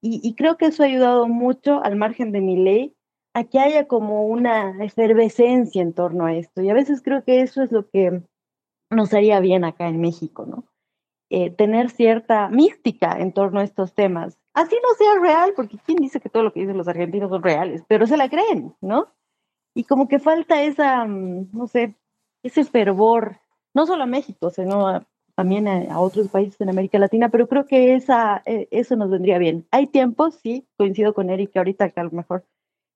Y, 0.00 0.20
y 0.22 0.34
creo 0.34 0.56
que 0.56 0.66
eso 0.66 0.82
ha 0.82 0.86
ayudado 0.86 1.28
mucho, 1.28 1.82
al 1.82 1.96
margen 1.96 2.32
de 2.32 2.40
mi 2.40 2.56
ley, 2.56 2.94
a 3.34 3.44
que 3.44 3.58
haya 3.58 3.86
como 3.86 4.26
una 4.26 4.84
efervescencia 4.84 5.82
en 5.82 5.92
torno 5.92 6.26
a 6.26 6.34
esto. 6.34 6.62
Y 6.62 6.70
a 6.70 6.74
veces 6.74 7.02
creo 7.02 7.24
que 7.24 7.40
eso 7.40 7.62
es 7.62 7.72
lo 7.72 7.88
que 7.88 8.22
nos 8.90 9.14
haría 9.14 9.40
bien 9.40 9.64
acá 9.64 9.88
en 9.88 10.00
México, 10.00 10.46
¿no? 10.46 10.64
Eh, 11.34 11.48
tener 11.48 11.88
cierta 11.88 12.50
mística 12.50 13.16
en 13.18 13.32
torno 13.32 13.60
a 13.60 13.64
estos 13.64 13.94
temas. 13.94 14.38
Así 14.52 14.76
no 14.82 14.94
sea 14.98 15.18
real, 15.18 15.54
porque 15.56 15.78
¿quién 15.78 15.96
dice 15.96 16.20
que 16.20 16.28
todo 16.28 16.42
lo 16.42 16.52
que 16.52 16.60
dicen 16.60 16.76
los 16.76 16.88
argentinos 16.88 17.30
son 17.30 17.42
reales? 17.42 17.82
Pero 17.88 18.06
se 18.06 18.18
la 18.18 18.28
creen, 18.28 18.74
¿no? 18.82 19.06
Y 19.74 19.84
como 19.84 20.08
que 20.08 20.18
falta 20.18 20.62
esa, 20.62 21.06
mm, 21.06 21.48
no 21.54 21.68
sé, 21.68 21.94
ese 22.42 22.64
fervor, 22.64 23.38
no 23.72 23.86
solo 23.86 24.02
a 24.02 24.06
México, 24.06 24.50
sino 24.50 24.86
a, 24.86 25.06
también 25.34 25.68
a, 25.68 25.94
a, 25.94 26.00
otros 26.00 26.28
países 26.28 26.60
en 26.60 26.68
América 26.68 26.98
Latina, 26.98 27.30
pero 27.30 27.48
creo 27.48 27.64
que 27.64 27.94
esa, 27.94 28.42
eh, 28.44 28.68
eso 28.70 28.96
nos 28.96 29.08
vendría 29.08 29.38
bien. 29.38 29.66
Hay 29.70 29.86
tiempos, 29.86 30.34
sí, 30.34 30.68
coincido 30.76 31.14
con 31.14 31.30
Eric, 31.30 31.52
que 31.52 31.60
ahorita 31.60 31.88
que 31.88 32.00
a 32.00 32.04
lo 32.04 32.10
mejor 32.10 32.44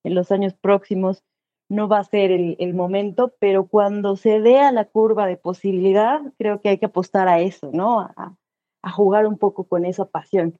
en 0.03 0.13
los 0.13 0.31
años 0.31 0.53
próximos 0.53 1.23
no 1.69 1.87
va 1.87 1.99
a 1.99 2.03
ser 2.03 2.31
el, 2.31 2.55
el, 2.59 2.73
momento, 2.73 3.33
pero 3.39 3.67
cuando 3.67 4.15
se 4.15 4.39
vea 4.39 4.71
la 4.71 4.85
curva 4.85 5.25
de 5.25 5.37
posibilidad, 5.37 6.21
creo 6.37 6.61
que 6.61 6.69
hay 6.69 6.77
que 6.77 6.85
apostar 6.85 7.27
a 7.27 7.39
eso, 7.39 7.71
¿no? 7.73 7.99
A, 7.99 8.35
a, 8.81 8.91
jugar 8.91 9.27
un 9.27 9.37
poco 9.37 9.65
con 9.65 9.85
esa 9.85 10.05
pasión. 10.05 10.57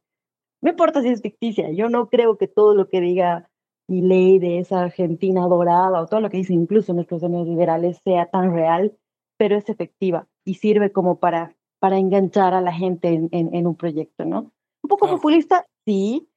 No 0.62 0.72
importa 0.72 1.02
si 1.02 1.10
es 1.10 1.22
ficticia, 1.22 1.72
yo 1.72 1.90
no 1.90 2.10
creo 2.10 2.38
que 2.38 2.48
todo 2.48 2.76
lo 2.76 2.90
que 2.90 3.00
diga 3.00 3.50
mi 3.88 4.02
ley 4.02 4.38
de 4.40 4.60
esa 4.60 4.82
Argentina 4.82 5.48
dorada 5.48 6.02
o 6.02 6.08
todo 6.08 6.20
lo 6.20 6.30
que 6.30 6.38
dicen 6.38 6.62
incluso 6.62 6.94
nuestros 6.94 7.24
amigos 7.24 7.48
liberales 7.48 8.02
sea 8.04 8.26
tan 8.26 8.54
real, 8.54 8.98
pero 9.38 9.56
es 9.56 9.70
efectiva 9.70 10.28
y 10.44 10.56
sirve 10.56 10.92
como 10.92 11.20
para, 11.20 11.56
para 11.80 11.98
enganchar 11.98 12.54
a 12.54 12.62
la 12.62 12.74
gente 12.74 13.10
en, 13.10 13.30
en, 13.32 13.56
en 13.56 13.66
un 13.66 13.76
proyecto, 13.76 14.26
¿no? 14.26 14.52
Un 14.84 14.90
poco 14.90 15.06
claro. 15.06 15.18
populista, 15.18 15.66
sí, 15.86 16.28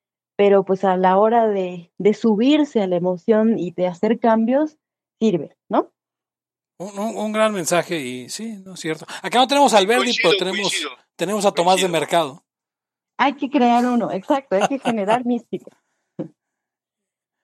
pero 0.41 0.65
pues 0.65 0.85
a 0.85 0.97
la 0.97 1.19
hora 1.19 1.49
de, 1.49 1.93
de, 1.99 2.15
subirse 2.15 2.81
a 2.81 2.87
la 2.87 2.97
emoción 2.97 3.59
y 3.59 3.73
de 3.73 3.87
hacer 3.87 4.19
cambios, 4.19 4.79
sirve, 5.21 5.55
¿no? 5.69 5.93
Un, 6.79 6.99
un, 6.99 7.15
un 7.15 7.33
gran 7.33 7.53
mensaje 7.53 8.01
y 8.01 8.31
sí, 8.31 8.57
no 8.65 8.73
es 8.73 8.81
cierto. 8.81 9.05
Acá 9.23 9.39
no 9.39 9.47
tenemos 9.47 9.75
al 9.75 9.87
Verdi, 9.87 10.17
pero 10.23 10.39
tenemos, 10.39 10.73
tenemos 11.15 11.45
a 11.45 11.53
Tomás 11.53 11.83
de 11.83 11.89
Mercado. 11.89 12.43
Hay 13.19 13.35
que 13.35 13.51
crear 13.51 13.85
uno, 13.85 14.11
exacto, 14.11 14.57
hay 14.57 14.67
que 14.67 14.79
generar 14.79 15.27
mística. 15.27 15.77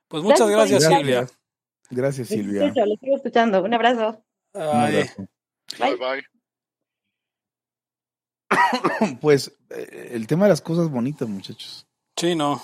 Pues 0.09 0.23
muchas 0.23 0.49
gracias, 0.49 0.81
gracias 0.81 0.99
Silvia. 0.99 1.27
Gracias, 1.91 2.29
Silvia. 2.29 2.73
Lo 2.75 2.97
sigo 2.97 3.17
escuchando. 3.17 3.63
Un 3.63 3.75
abrazo. 3.75 4.25
Ay. 4.55 4.63
Un 4.63 4.71
abrazo. 4.71 5.27
Bye. 5.79 5.97
bye. 5.97 6.25
Pues 9.21 9.55
eh, 9.69 10.13
el 10.13 10.27
tema 10.27 10.47
de 10.47 10.51
las 10.51 10.63
cosas 10.63 10.89
bonitas, 10.89 11.29
muchachos. 11.29 11.87
Sí, 12.17 12.35
no. 12.35 12.63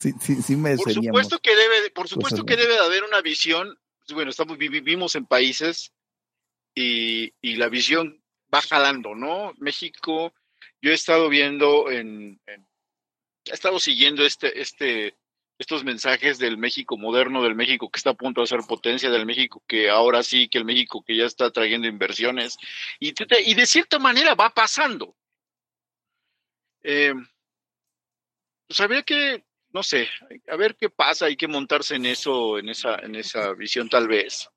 Sí, 0.00 0.14
sí, 0.20 0.42
sí 0.42 0.56
me 0.56 0.76
por 0.76 0.92
supuesto 0.92 1.38
que 1.40 1.54
debe, 1.54 1.90
por 1.90 2.08
supuesto 2.08 2.44
que 2.44 2.56
debe 2.56 2.72
de 2.72 2.80
haber 2.80 3.04
una 3.04 3.20
visión. 3.20 3.78
Bueno, 4.12 4.30
estamos 4.30 4.56
vivimos 4.56 5.14
en 5.14 5.26
países 5.26 5.92
y, 6.74 7.34
y 7.42 7.56
la 7.56 7.68
visión 7.68 8.24
va 8.52 8.62
jalando, 8.62 9.14
¿no? 9.14 9.52
México, 9.58 10.34
yo 10.80 10.90
he 10.90 10.94
estado 10.94 11.28
viendo 11.28 11.90
en, 11.90 12.40
en 12.46 12.66
he 13.44 13.54
estado 13.54 13.78
siguiendo 13.78 14.24
este, 14.24 14.60
este, 14.60 15.16
estos 15.58 15.84
mensajes 15.84 16.38
del 16.38 16.56
México 16.56 16.96
moderno, 16.96 17.42
del 17.42 17.54
México 17.54 17.90
que 17.90 17.98
está 17.98 18.10
a 18.10 18.14
punto 18.14 18.40
de 18.40 18.46
ser 18.46 18.60
potencia, 18.60 19.10
del 19.10 19.26
México 19.26 19.62
que 19.66 19.90
ahora 19.90 20.22
sí, 20.22 20.48
que 20.48 20.58
el 20.58 20.64
México 20.64 21.02
que 21.06 21.16
ya 21.16 21.26
está 21.26 21.50
trayendo 21.50 21.86
inversiones, 21.86 22.56
y, 22.98 23.12
y 23.44 23.54
de 23.54 23.66
cierta 23.66 23.98
manera 23.98 24.34
va 24.34 24.50
pasando. 24.50 25.14
Eh, 26.82 27.14
pues 28.66 28.80
habría 28.80 29.02
que, 29.02 29.44
no 29.72 29.82
sé, 29.82 30.08
a 30.48 30.56
ver 30.56 30.76
qué 30.76 30.90
pasa, 30.90 31.26
hay 31.26 31.36
que 31.36 31.48
montarse 31.48 31.94
en 31.96 32.06
eso, 32.06 32.58
en 32.58 32.68
esa, 32.68 32.96
en 32.96 33.14
esa 33.14 33.52
visión 33.52 33.88
tal 33.88 34.08
vez, 34.08 34.48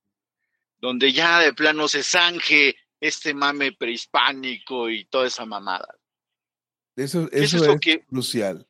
donde 0.79 1.11
ya 1.11 1.39
de 1.39 1.53
plano 1.53 1.87
se 1.87 2.03
zanje 2.03 2.75
este 2.99 3.33
mame 3.33 3.73
prehispánico 3.73 4.89
y 4.89 5.05
toda 5.05 5.27
esa 5.27 5.45
mamada. 5.45 5.87
Eso, 6.95 7.27
eso, 7.31 7.57
eso 7.57 7.57
es, 7.57 7.75
es 7.75 7.79
que, 7.79 8.05
crucial. 8.05 8.67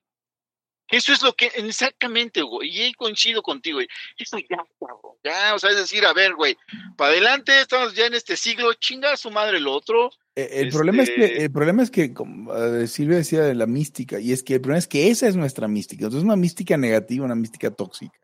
Eso 0.90 1.14
es 1.14 1.22
lo 1.22 1.34
que, 1.34 1.48
exactamente, 1.56 2.42
güey, 2.42 2.70
y 2.70 2.82
ahí 2.82 2.94
coincido 2.94 3.42
contigo, 3.42 3.78
güey. 3.78 3.88
Eso 4.18 4.38
ya, 4.38 4.64
güey, 4.80 4.94
ya, 5.24 5.56
o 5.56 5.60
sea, 5.60 5.72
es 5.72 5.78
decir, 5.78 6.06
a 6.06 6.14
ver, 6.14 6.36
güey, 6.36 6.58
para 6.98 7.12
adelante, 7.12 7.60
estamos 7.62 7.96
ya 7.96 8.06
en 8.06 8.14
este 8.14 8.36
siglo, 8.36 8.74
chinga 8.74 9.14
a 9.14 9.18
su 9.18 9.32
madre 9.32 9.58
el 9.58 9.68
otro. 9.68 10.12
Eh, 10.36 10.50
el, 10.54 10.68
este... 10.68 10.78
problema 10.78 11.04
es 11.04 11.10
que, 11.10 11.26
el 11.26 11.52
problema 11.52 11.84
es 11.84 11.92
que, 11.92 12.14
como 12.14 12.52
uh, 12.52 12.88
Silvia 12.88 13.18
decía 13.18 13.44
de 13.44 13.56
la 13.56 13.68
mística, 13.68 14.20
y 14.20 14.32
es 14.32 14.44
que 14.44 14.56
el 14.56 14.62
problema 14.62 14.80
es 14.80 14.88
que 14.88 15.10
esa 15.10 15.28
es 15.28 15.36
nuestra 15.36 15.68
mística, 15.68 16.04
entonces 16.04 16.20
es 16.20 16.26
una 16.26 16.36
mística 16.36 16.76
negativa, 16.78 17.26
una 17.26 17.36
mística 17.36 17.70
tóxica. 17.72 18.18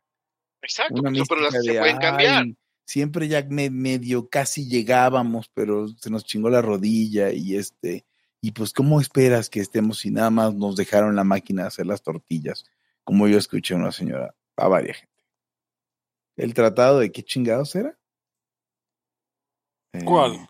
Exacto, 0.62 0.99
una 0.99 1.12
mística 1.12 1.36
pero 1.36 1.41
las 1.41 1.53
de, 1.53 1.74
se 1.74 1.80
pueden 1.80 1.97
cambiar. 1.97 2.43
Ay, 2.43 2.57
siempre 2.89 3.28
ya 3.28 3.45
me, 3.47 3.70
medio 3.70 4.28
casi 4.30 4.68
llegábamos, 4.68 5.49
pero 5.53 5.88
se 5.88 6.10
nos 6.10 6.26
chingó 6.26 6.49
la 6.49 6.62
rodilla 6.62 7.32
y 7.32 7.55
este 7.55 8.05
Y 8.41 8.51
pues, 8.51 8.74
¿cómo 8.74 8.99
esperas 8.99 9.49
que 9.49 9.60
estemos 9.60 9.99
si 9.99 10.10
nada 10.10 10.32
más 10.32 10.55
nos 10.55 10.76
dejaron 10.76 11.16
la 11.16 11.24
máquina 11.24 11.64
de 11.64 11.68
hacer 11.68 11.86
las 11.86 12.01
tortillas? 12.01 12.66
Como 13.03 13.28
yo 13.28 13.38
escuché 13.38 13.76
a 13.76 13.78
una 13.78 13.91
señora, 13.91 14.34
a 14.55 14.68
varias 14.68 14.97
gente. 14.97 15.24
¿El 16.38 16.53
tratado 16.53 16.99
de 16.99 17.12
qué 17.12 17.22
chingados 17.22 17.76
era? 17.76 17.97
Eh, 19.93 20.03
¿Cuál? 20.05 20.49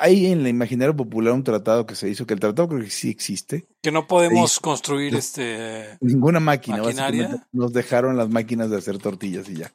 Hay 0.00 0.26
en 0.26 0.40
el 0.40 0.48
imaginario 0.48 0.96
popular 0.96 1.32
un 1.34 1.44
tratado 1.44 1.86
que 1.86 1.94
se 1.94 2.08
hizo, 2.08 2.26
que 2.26 2.34
el 2.34 2.40
tratado 2.40 2.68
creo 2.68 2.80
que 2.80 2.90
sí 2.90 3.10
existe. 3.10 3.66
Que 3.80 3.92
no 3.92 4.06
podemos 4.08 4.58
construir 4.58 5.14
este 5.14 5.98
Ninguna 6.00 6.40
máquina, 6.40 6.82
básicamente 6.82 7.40
nos 7.52 7.72
dejaron 7.72 8.16
las 8.16 8.28
máquinas 8.28 8.70
de 8.70 8.78
hacer 8.78 8.98
tortillas 8.98 9.48
y 9.48 9.56
ya. 9.58 9.72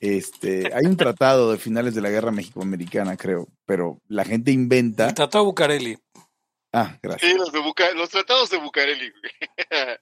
Este, 0.00 0.70
hay 0.74 0.84
un 0.84 0.98
tratado 0.98 1.50
de 1.50 1.58
finales 1.58 1.94
de 1.94 2.02
la 2.02 2.10
guerra 2.10 2.30
México-Americana, 2.30 3.16
creo, 3.16 3.48
pero 3.64 4.00
la 4.08 4.24
gente 4.24 4.52
inventa. 4.52 5.08
El 5.08 5.14
Tratado 5.14 5.44
de 5.44 5.48
Bucareli. 5.48 5.98
Ah, 6.72 6.98
gracias. 7.02 7.32
Sí, 7.32 7.38
los, 7.38 7.52
de 7.52 7.60
Buca- 7.60 7.94
los 7.94 8.10
tratados 8.10 8.50
de 8.50 8.58
Bucareli. 8.58 9.10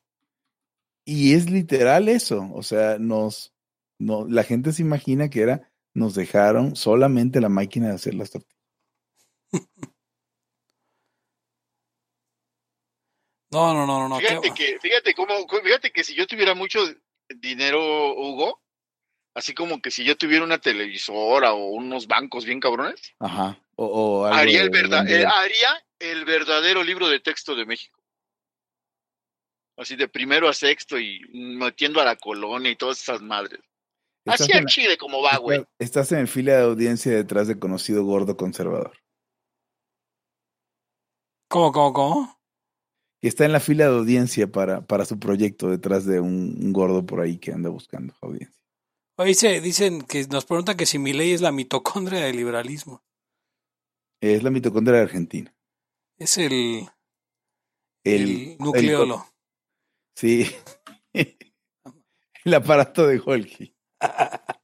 Y 1.07 1.35
es 1.35 1.51
literal 1.51 2.09
eso, 2.09 2.49
o 2.55 2.62
sea, 2.62 2.97
nos, 2.99 3.53
no, 3.99 4.27
la 4.27 4.43
gente 4.43 4.73
se 4.73 4.81
imagina 4.81 5.29
que 5.29 5.43
era, 5.43 5.71
nos 5.93 6.15
dejaron 6.15 6.77
solamente 6.77 7.43
la 7.43 7.51
máquina 7.51 7.89
de 7.89 7.95
hacer 7.95 8.15
las 8.15 8.31
tortillas. 8.31 8.54
No, 13.51 13.73
no, 13.73 13.87
no, 13.87 13.99
no, 14.01 14.09
no. 14.09 14.19
fíjate 14.19 14.53
qué- 14.53 14.73
que, 14.73 14.81
fíjate 14.81 15.15
cómo, 15.15 15.33
fíjate 15.63 15.93
que 15.93 16.03
si 16.03 16.15
yo 16.15 16.27
tuviera 16.27 16.55
mucho 16.55 16.81
dinero, 17.37 18.15
Hugo, 18.15 18.61
así 19.35 19.55
como 19.55 19.81
que 19.81 19.91
si 19.91 20.05
yo 20.05 20.17
tuviera 20.17 20.45
una 20.45 20.59
televisora 20.59 21.53
o 21.55 21.67
unos 21.71 22.07
bancos 22.07 22.45
bien 22.45 22.61
cabrones, 22.61 23.15
Ajá. 23.21 23.61
O, 23.77 23.87
o 23.87 24.25
algo 24.27 24.39
haría 24.39 24.63
el 24.63 24.71
verdad, 24.71 25.09
eh, 25.09 25.25
haría 25.27 25.85
el 25.99 26.25
verdadero 26.25 26.83
libro 26.85 27.09
de 27.09 27.21
texto 27.21 27.55
de 27.57 27.67
México. 27.67 27.99
Así 29.77 29.97
de 29.97 30.07
primero 30.07 30.49
a 30.49 30.53
sexto 30.53 30.99
y 30.99 31.21
metiendo 31.33 32.01
a 32.01 32.05
la 32.05 32.15
colonia 32.17 32.71
y 32.71 32.77
todas 32.77 33.01
esas 33.01 33.21
madres. 33.21 33.61
Así 34.27 34.51
en 34.53 34.59
al 34.59 34.65
la- 34.65 34.71
Chile 34.71 34.97
como 34.97 35.21
va, 35.23 35.37
güey. 35.39 35.59
estás- 35.59 35.75
Estás 35.81 36.13
en 36.13 36.19
el 36.21 36.29
fila 36.29 36.55
de 36.57 36.63
audiencia 36.63 37.13
detrás 37.13 37.49
de 37.49 37.59
conocido 37.59 38.05
gordo 38.05 38.37
conservador. 38.37 38.97
¿Cómo, 41.55 41.71
cómo, 41.71 41.93
cómo? 41.93 42.41
Y 43.23 43.29
está 43.29 43.45
en 43.45 43.53
la 43.53 43.61
fila 43.61 43.85
de 43.89 43.97
audiencia 43.97 44.51
para, 44.51 44.85
para 44.89 45.05
su 45.05 45.21
proyecto 45.21 45.71
detrás 45.71 46.05
de 46.05 46.19
un, 46.19 46.59
un 46.61 46.73
gordo 46.73 47.07
por 47.07 47.21
ahí 47.21 47.39
que 47.39 47.53
anda 47.53 47.71
buscando 47.71 48.13
audiencia. 48.23 48.61
Oye, 49.17 49.29
Dice, 49.29 49.61
dicen 49.61 50.03
que 50.03 50.27
nos 50.27 50.47
preguntan 50.47 50.77
que 50.77 50.85
si 50.85 50.99
mi 50.99 51.13
ley 51.13 51.31
es 51.31 51.41
la 51.43 51.53
mitocondria 51.53 52.23
del 52.23 52.35
liberalismo. 52.35 53.05
Es 54.21 54.43
la 54.43 54.51
mitocondria 54.51 54.97
de 54.97 55.03
Argentina. 55.05 55.57
Es 56.19 56.39
el, 56.39 56.89
El, 58.03 58.23
el 58.23 58.59
nucleolo. 58.59 59.25
sí. 60.17 60.51
el 61.13 62.55
aparato 62.55 63.07
de 63.07 63.19
Golgi. 63.19 63.77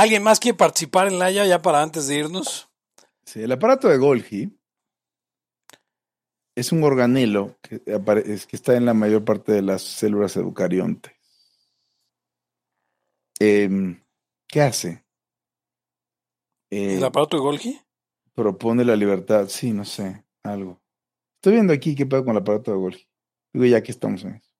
¿Alguien 0.00 0.22
más 0.22 0.40
quiere 0.40 0.56
participar 0.56 1.08
en 1.08 1.18
la 1.18 1.30
ya, 1.30 1.44
ya 1.44 1.60
para 1.60 1.82
antes 1.82 2.06
de 2.06 2.16
irnos? 2.16 2.70
Sí, 3.26 3.42
el 3.42 3.52
aparato 3.52 3.86
de 3.86 3.98
Golgi 3.98 4.58
es 6.56 6.72
un 6.72 6.82
organelo 6.84 7.58
que, 7.60 7.82
que 7.82 8.56
está 8.56 8.76
en 8.76 8.86
la 8.86 8.94
mayor 8.94 9.26
parte 9.26 9.52
de 9.52 9.60
las 9.60 9.82
células 9.82 10.36
eucariontes. 10.36 11.12
Em, 13.38 14.02
¿Qué 14.48 14.62
hace? 14.62 15.04
Eh, 16.70 16.96
¿El 16.96 17.04
aparato 17.04 17.36
de 17.36 17.42
Golgi? 17.42 17.80
propone 18.34 18.86
la 18.86 18.96
libertad. 18.96 19.48
Sí, 19.48 19.70
no 19.70 19.84
sé, 19.84 20.24
algo. 20.44 20.80
Estoy 21.36 21.52
viendo 21.54 21.74
aquí 21.74 21.94
qué 21.94 22.06
pasa 22.06 22.24
con 22.24 22.36
el 22.36 22.40
aparato 22.40 22.70
de 22.70 22.78
Golgi. 22.78 23.06
Digo, 23.52 23.66
ya 23.66 23.82
que 23.82 23.92
estamos 23.92 24.24
en 24.24 24.36
eso. 24.36 24.50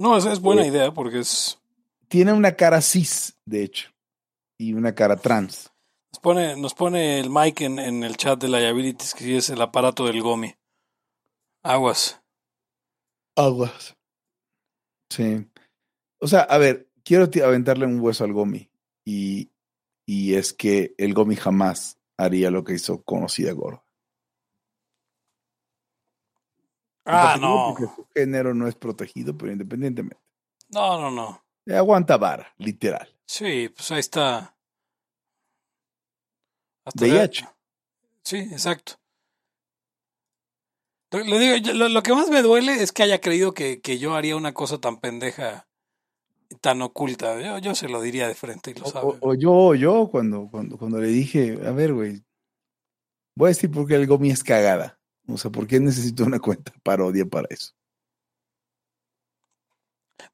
No, 0.00 0.16
esa 0.16 0.32
es 0.32 0.40
buena 0.40 0.64
Eh, 0.64 0.68
idea 0.68 0.92
porque 0.92 1.20
es... 1.20 1.60
Tiene 2.08 2.32
una 2.32 2.56
cara 2.56 2.80
cis, 2.80 3.38
de 3.44 3.62
hecho, 3.62 3.90
y 4.58 4.74
una 4.74 4.94
cara 4.94 5.16
trans. 5.16 5.72
Nos 6.12 6.20
pone, 6.20 6.56
nos 6.56 6.74
pone 6.74 7.20
el 7.20 7.30
Mike 7.30 7.64
en, 7.64 7.78
en 7.78 8.02
el 8.02 8.16
chat 8.16 8.40
de 8.40 8.48
Liabilities 8.48 9.14
que 9.14 9.24
sí 9.24 9.36
es 9.36 9.50
el 9.50 9.62
aparato 9.62 10.06
del 10.06 10.20
Gomi. 10.20 10.54
Aguas. 11.62 12.20
Aguas. 13.36 13.96
Sí. 15.10 15.46
O 16.20 16.26
sea, 16.26 16.40
a 16.40 16.58
ver, 16.58 16.90
quiero 17.04 17.28
aventarle 17.44 17.86
un 17.86 18.00
hueso 18.00 18.24
al 18.24 18.32
Gomi. 18.32 18.70
Y, 19.04 19.50
y 20.06 20.34
es 20.34 20.52
que 20.52 20.94
el 20.98 21.14
Gomi 21.14 21.36
jamás 21.36 21.98
haría 22.16 22.50
lo 22.50 22.64
que 22.64 22.74
hizo 22.74 23.02
conocida 23.02 23.52
Gorda. 23.52 23.84
Ah, 27.04 27.38
no. 27.40 27.74
Porque 27.74 27.94
su 27.94 28.06
género 28.14 28.52
no 28.52 28.68
es 28.68 28.74
protegido, 28.74 29.36
pero 29.36 29.52
independientemente. 29.52 30.22
No, 30.70 31.00
no, 31.00 31.10
no. 31.10 31.42
Eh, 31.64 31.74
Aguanta 31.74 32.18
vara, 32.18 32.52
literal. 32.58 33.17
Sí, 33.28 33.68
pues 33.68 33.90
ahí 33.92 34.00
está. 34.00 34.56
Hasta 36.86 37.04
VIH. 37.04 37.46
Sí, 38.22 38.36
exacto. 38.38 38.94
Lo, 41.10 41.38
digo, 41.38 41.72
lo, 41.74 41.88
lo 41.88 42.02
que 42.02 42.12
más 42.14 42.28
me 42.30 42.42
duele 42.42 42.82
es 42.82 42.92
que 42.92 43.02
haya 43.02 43.20
creído 43.20 43.52
que, 43.52 43.80
que 43.80 43.98
yo 43.98 44.14
haría 44.14 44.34
una 44.36 44.52
cosa 44.54 44.78
tan 44.78 44.98
pendeja, 44.98 45.68
y 46.50 46.54
tan 46.56 46.80
oculta. 46.82 47.40
Yo, 47.40 47.58
yo 47.58 47.74
se 47.74 47.88
lo 47.88 48.00
diría 48.00 48.26
de 48.28 48.34
frente 48.34 48.70
y 48.70 48.74
lo 48.74 48.86
sabe. 48.86 49.06
o- 49.06 49.18
o 49.20 49.34
yo, 49.34 49.52
o 49.52 49.74
yo, 49.74 50.08
cuando, 50.10 50.48
cuando, 50.50 50.78
cuando 50.78 50.98
le 50.98 51.08
dije, 51.08 51.58
a 51.66 51.72
ver, 51.72 51.92
güey, 51.92 52.22
voy 53.36 53.48
a 53.48 53.48
decir 53.48 53.70
por 53.70 53.86
qué 53.86 53.94
el 53.96 54.06
Gomi 54.06 54.30
es 54.30 54.42
cagada. 54.42 54.98
O 55.26 55.36
sea, 55.36 55.50
¿por 55.50 55.66
qué 55.66 55.78
necesito 55.80 56.24
una 56.24 56.40
cuenta 56.40 56.72
parodia 56.82 57.26
para 57.26 57.46
eso? 57.50 57.74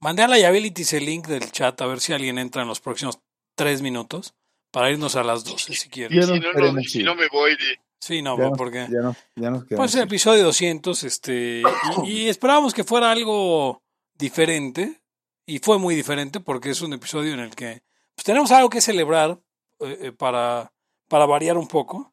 Mandé 0.01 0.23
a 0.23 0.29
Liabilities 0.29 0.93
el 0.95 1.05
link 1.07 1.27
del 1.27 1.51
chat 1.51 1.81
a 1.81 1.87
ver 1.87 2.01
si 2.01 2.13
alguien 2.13 2.39
entra 2.39 2.63
en 2.63 2.69
los 2.69 2.81
próximos 2.81 3.19
tres 3.55 3.83
minutos 3.83 4.35
para 4.71 4.91
irnos 4.91 5.15
a 5.17 5.23
las 5.23 5.45
12 5.45 5.75
si 5.75 5.89
no 5.89 6.01
si 6.11 6.19
no, 6.19 6.37
no, 6.37 6.53
queremos 6.53 6.85
si 6.91 6.99
ir. 7.01 7.05
no 7.05 7.15
me 7.15 7.29
voy 7.29 7.53
de... 7.53 7.81
Sí, 8.01 8.21
no, 8.23 8.37
Ya 8.37 8.49
nos- 8.49 8.59
porque... 8.59 8.87
Ya, 8.91 9.01
no, 9.01 9.17
ya 9.37 9.51
nos 9.51 9.65
quedamos. 9.65 9.77
Pues 9.77 9.95
el 9.95 10.03
episodio 10.03 10.45
200, 10.45 11.05
este, 11.05 11.63
y, 12.05 12.11
y 12.11 12.29
esperábamos 12.29 12.75
que 12.75 12.85
fuera 12.85 13.11
algo 13.11 13.83
diferente, 14.19 15.01
y 15.47 15.59
fue 15.59 15.79
muy 15.79 15.95
diferente 15.95 16.41
porque 16.41 16.71
es 16.71 16.81
un 16.83 16.93
episodio 16.93 17.33
en 17.35 17.41
el 17.41 17.55
que 17.55 17.83
pues, 18.15 18.25
tenemos 18.25 18.51
algo 18.51 18.69
que 18.71 18.81
celebrar 18.81 19.39
eh, 19.81 19.99
eh, 20.03 20.13
para, 20.13 20.73
para 21.09 21.27
variar 21.27 21.57
un 21.59 21.69
poco. 21.69 22.13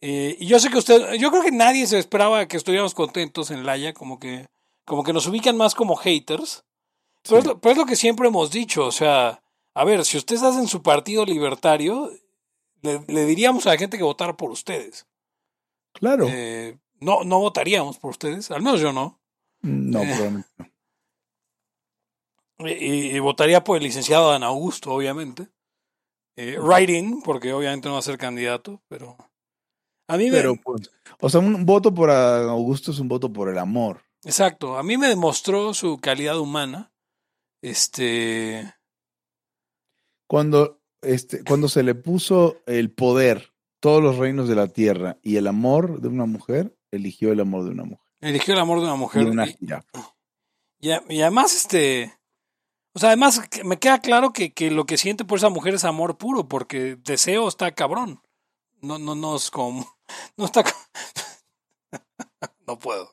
Eh, 0.00 0.36
y 0.38 0.46
yo 0.46 0.58
sé 0.58 0.70
que 0.70 0.78
usted, 0.78 1.14
yo 1.14 1.30
creo 1.30 1.42
que 1.42 1.50
nadie 1.52 1.86
se 1.86 1.98
esperaba 1.98 2.46
que 2.46 2.56
estuviéramos 2.56 2.94
contentos 2.94 3.50
en 3.50 3.64
Laia, 3.66 3.92
como 3.94 4.18
que, 4.18 4.46
como 4.84 5.02
que 5.04 5.12
nos 5.12 5.26
ubican 5.26 5.56
más 5.56 5.74
como 5.74 5.96
haters. 5.96 6.64
Pero, 7.26 7.38
es 7.38 7.46
lo, 7.46 7.60
pero 7.60 7.72
es 7.72 7.78
lo 7.78 7.86
que 7.86 7.96
siempre 7.96 8.28
hemos 8.28 8.50
dicho, 8.50 8.86
o 8.86 8.92
sea, 8.92 9.42
a 9.74 9.84
ver, 9.84 10.04
si 10.04 10.18
ustedes 10.18 10.42
hacen 10.42 10.68
su 10.68 10.82
partido 10.82 11.24
libertario, 11.24 12.10
le, 12.82 13.02
le 13.08 13.24
diríamos 13.24 13.66
a 13.66 13.70
la 13.70 13.78
gente 13.78 13.96
que 13.96 14.04
votara 14.04 14.36
por 14.36 14.50
ustedes. 14.50 15.06
Claro. 15.92 16.26
Eh, 16.28 16.78
no, 17.00 17.24
no 17.24 17.38
votaríamos 17.40 17.98
por 17.98 18.10
ustedes, 18.10 18.50
al 18.50 18.62
menos 18.62 18.80
yo 18.80 18.92
no. 18.92 19.20
no, 19.62 20.02
eh. 20.02 20.06
probablemente 20.06 20.48
no. 20.58 20.66
Y, 22.58 22.70
y- 22.72 23.16
y 23.16 23.18
votaría 23.18 23.64
por 23.64 23.76
el 23.76 23.82
licenciado 23.82 24.30
Dan 24.30 24.42
Augusto, 24.44 24.92
obviamente. 24.92 25.48
Eh, 26.36 26.58
writing, 26.58 27.22
porque 27.22 27.52
obviamente 27.52 27.88
no 27.88 27.94
va 27.94 27.98
a 28.00 28.02
ser 28.02 28.18
candidato, 28.18 28.82
pero. 28.88 29.16
A 30.08 30.16
mí 30.16 30.26
me. 30.26 30.32
Pero, 30.36 30.54
pues, 30.62 30.90
o 31.20 31.28
sea, 31.28 31.40
un 31.40 31.64
voto 31.64 31.94
por 31.94 32.10
Augusto 32.10 32.90
es 32.90 32.98
un 33.00 33.08
voto 33.08 33.32
por 33.32 33.48
el 33.48 33.58
amor. 33.58 34.02
Exacto, 34.24 34.78
a 34.78 34.82
mí 34.82 34.96
me 34.96 35.08
demostró 35.08 35.74
su 35.74 35.98
calidad 35.98 36.38
humana. 36.38 36.92
Este. 37.64 38.74
Cuando, 40.26 40.82
este, 41.00 41.42
cuando 41.44 41.66
se 41.68 41.82
le 41.82 41.94
puso 41.94 42.58
el 42.66 42.92
poder, 42.92 43.54
todos 43.80 44.02
los 44.02 44.18
reinos 44.18 44.50
de 44.50 44.54
la 44.54 44.68
tierra 44.68 45.18
y 45.22 45.36
el 45.36 45.46
amor 45.46 46.02
de 46.02 46.08
una 46.08 46.26
mujer, 46.26 46.76
eligió 46.90 47.32
el 47.32 47.40
amor 47.40 47.64
de 47.64 47.70
una 47.70 47.84
mujer. 47.84 48.06
Eligió 48.20 48.52
el 48.52 48.60
amor 48.60 48.80
de 48.80 48.84
una 48.84 48.96
mujer. 48.96 49.26
una 49.26 49.46
y- 49.48 49.54
jirafa. 49.54 50.14
Y, 50.78 50.90
y 50.90 51.22
además, 51.22 51.54
este. 51.56 52.14
O 52.92 52.98
sea, 52.98 53.08
además 53.08 53.40
me 53.64 53.78
queda 53.78 53.98
claro 53.98 54.34
que, 54.34 54.52
que 54.52 54.70
lo 54.70 54.84
que 54.84 54.98
siente 54.98 55.24
por 55.24 55.38
esa 55.38 55.48
mujer 55.48 55.72
es 55.72 55.84
amor 55.84 56.18
puro, 56.18 56.46
porque 56.46 56.96
deseo 56.96 57.48
está 57.48 57.72
cabrón. 57.74 58.20
No, 58.82 58.98
no, 58.98 59.14
no 59.14 59.36
es 59.36 59.50
como. 59.50 59.90
No 60.36 60.44
está. 60.44 60.62
no 62.66 62.78
puedo. 62.78 63.08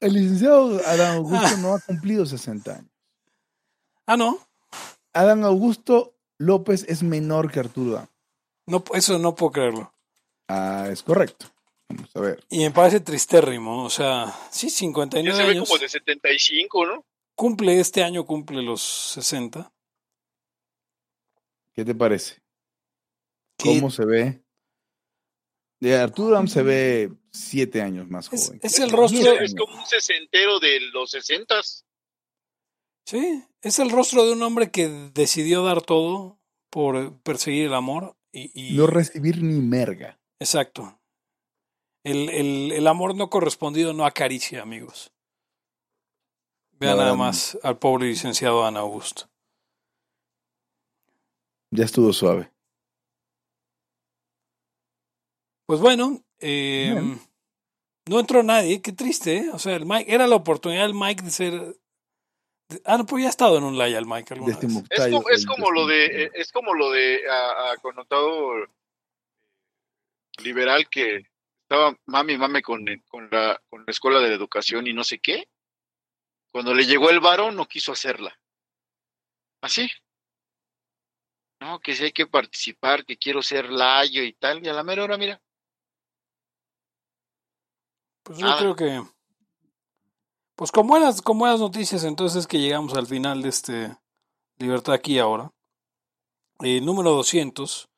El 0.00 0.14
licenciado 0.14 0.80
Adán 0.86 1.16
Augusto 1.18 1.58
no 1.58 1.74
ha 1.74 1.80
cumplido 1.80 2.24
60 2.24 2.74
años. 2.74 2.91
Ah, 4.06 4.16
no. 4.16 4.38
Adán 5.12 5.44
Augusto 5.44 6.14
López 6.38 6.84
es 6.88 7.02
menor 7.02 7.50
que 7.52 7.60
Arturo 7.60 8.08
no 8.66 8.82
eso 8.94 9.18
no 9.18 9.34
puedo 9.34 9.52
creerlo. 9.52 9.92
Ah, 10.48 10.88
es 10.90 11.02
correcto. 11.02 11.46
Vamos 11.88 12.10
a 12.16 12.20
ver. 12.20 12.44
Y 12.48 12.60
me 12.60 12.70
parece 12.70 13.00
tristérrimo. 13.00 13.84
O 13.84 13.90
sea, 13.90 14.32
sí, 14.50 14.68
Ya 14.68 14.74
59 14.76 15.36
se 15.36 15.44
ve 15.44 15.50
años. 15.50 15.68
como 15.68 15.78
de 15.80 15.88
75, 15.88 16.86
¿no? 16.86 17.04
Cumple 17.34 17.80
este 17.80 18.02
año, 18.02 18.24
cumple 18.24 18.62
los 18.62 18.80
60. 18.82 19.72
¿Qué 21.74 21.84
te 21.84 21.94
parece? 21.94 22.36
¿Qué- 23.58 23.74
¿Cómo 23.76 23.90
se 23.90 24.04
ve? 24.04 24.42
De 25.80 25.96
Arturo 25.98 26.46
se 26.46 26.62
ve 26.62 27.12
siete 27.32 27.82
años 27.82 28.08
más 28.08 28.32
Es, 28.32 28.46
joven. 28.46 28.60
es 28.62 28.78
el 28.78 28.86
Diez 28.88 28.92
rostro, 28.92 29.30
años. 29.32 29.42
Es 29.42 29.54
como 29.54 29.74
un 29.78 29.86
sesentero 29.86 30.60
de 30.60 30.80
los 30.92 31.10
sesentas. 31.10 31.84
Sí, 33.04 33.44
es 33.60 33.78
el 33.78 33.90
rostro 33.90 34.24
de 34.26 34.32
un 34.32 34.42
hombre 34.42 34.70
que 34.70 34.88
decidió 34.88 35.62
dar 35.64 35.82
todo 35.82 36.38
por 36.70 37.18
perseguir 37.22 37.66
el 37.66 37.74
amor 37.74 38.16
y, 38.32 38.50
y- 38.54 38.76
No 38.76 38.86
recibir 38.86 39.42
ni 39.42 39.60
merga. 39.60 40.18
exacto. 40.38 40.98
El, 42.04 42.28
el- 42.30 42.72
el 42.72 42.86
amor 42.88 43.14
no 43.14 43.30
correspondido 43.30 43.92
no 43.92 44.04
acaricia, 44.04 44.62
amigos. 44.62 45.12
Vean 46.72 46.96
nada 46.96 47.14
más 47.14 47.56
al 47.62 47.78
pobre 47.78 48.08
licenciado 48.08 48.66
Ana 48.66 48.80
Augusto. 48.80 49.30
Ya 51.70 51.84
estuvo 51.84 52.12
suave. 52.12 52.50
Pues 55.66 55.80
bueno, 55.80 56.22
eh, 56.40 56.90
Bien. 56.92 57.20
no 58.08 58.18
entró 58.20 58.42
nadie, 58.42 58.82
qué 58.82 58.92
triste, 58.92 59.36
¿eh? 59.38 59.50
O 59.52 59.58
sea, 59.58 59.76
el 59.76 59.86
Mike, 59.86 60.12
era 60.12 60.26
la 60.26 60.36
oportunidad 60.36 60.82
del 60.82 60.94
Mike 60.94 61.22
de 61.22 61.30
ser. 61.30 61.80
Ah, 62.84 62.98
no, 62.98 63.06
pues 63.06 63.22
ya 63.22 63.28
ha 63.28 63.30
estado 63.30 63.58
en 63.58 63.64
un 63.64 63.76
laya 63.78 63.98
el 63.98 64.06
Mike 64.06 64.34
alguna 64.34 64.56
vez. 64.56 64.64
Es 64.90 65.08
como, 65.10 65.28
es 65.30 65.46
como 65.46 65.70
lo 65.70 65.86
de, 65.86 66.24
eh, 66.24 66.30
es 66.34 66.52
como 66.52 66.74
lo 66.74 66.90
de 66.90 67.20
a, 67.30 67.72
a 67.72 67.76
connotado 67.78 68.66
liberal 70.42 70.88
que 70.88 71.26
estaba 71.62 71.96
mami 72.06 72.36
mame 72.36 72.62
con, 72.62 72.86
el- 72.88 73.02
con 73.04 73.28
la 73.30 73.60
con 73.70 73.80
la 73.86 73.90
escuela 73.90 74.20
de 74.20 74.28
la 74.28 74.34
educación 74.34 74.86
y 74.86 74.92
no 74.92 75.04
sé 75.04 75.18
qué. 75.18 75.48
Cuando 76.50 76.74
le 76.74 76.84
llegó 76.84 77.10
el 77.10 77.20
varón 77.20 77.56
no 77.56 77.66
quiso 77.66 77.92
hacerla. 77.92 78.38
Así. 79.62 79.88
No, 81.60 81.78
que 81.80 81.94
si 81.94 82.04
hay 82.04 82.12
que 82.12 82.26
participar, 82.26 83.04
que 83.04 83.16
quiero 83.16 83.40
ser 83.40 83.70
layo 83.70 84.22
y 84.24 84.32
tal, 84.32 84.64
y 84.66 84.68
a 84.68 84.72
la 84.72 84.82
mera 84.82 85.04
hora, 85.04 85.16
mira. 85.16 85.40
Pues 88.24 88.38
yo 88.38 88.46
Ah. 88.48 88.56
creo 88.58 88.74
que. 88.76 89.02
Pues 90.62 90.70
con 90.70 90.86
buenas, 90.86 91.20
con 91.22 91.40
buenas 91.40 91.58
noticias, 91.58 92.04
entonces 92.04 92.38
es 92.38 92.46
que 92.46 92.60
llegamos 92.60 92.94
al 92.94 93.08
final 93.08 93.42
de 93.42 93.48
este 93.48 93.96
Libertad 94.58 94.94
aquí 94.94 95.18
ahora. 95.18 95.50
Eh, 96.60 96.80
número 96.80 97.10
200. 97.10 97.88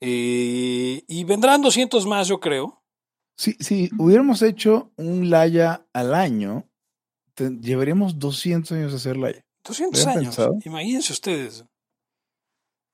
Eh, 0.00 1.02
y 1.08 1.24
vendrán 1.24 1.62
200 1.62 2.06
más, 2.06 2.28
yo 2.28 2.38
creo. 2.38 2.80
Si, 3.36 3.54
si 3.54 3.90
hubiéramos 3.98 4.40
hecho 4.42 4.92
un 4.96 5.30
Laya 5.30 5.84
al 5.92 6.14
año, 6.14 6.68
te- 7.34 7.50
llevaríamos 7.60 8.20
200 8.20 8.70
años 8.70 8.92
a 8.92 8.96
hacer 8.98 9.16
Laya. 9.16 9.44
200 9.64 9.98
¿Lo 10.04 10.06
habían 10.08 10.18
años. 10.20 10.36
pensado? 10.36 10.58
Imagínense 10.64 11.12
ustedes. 11.12 11.64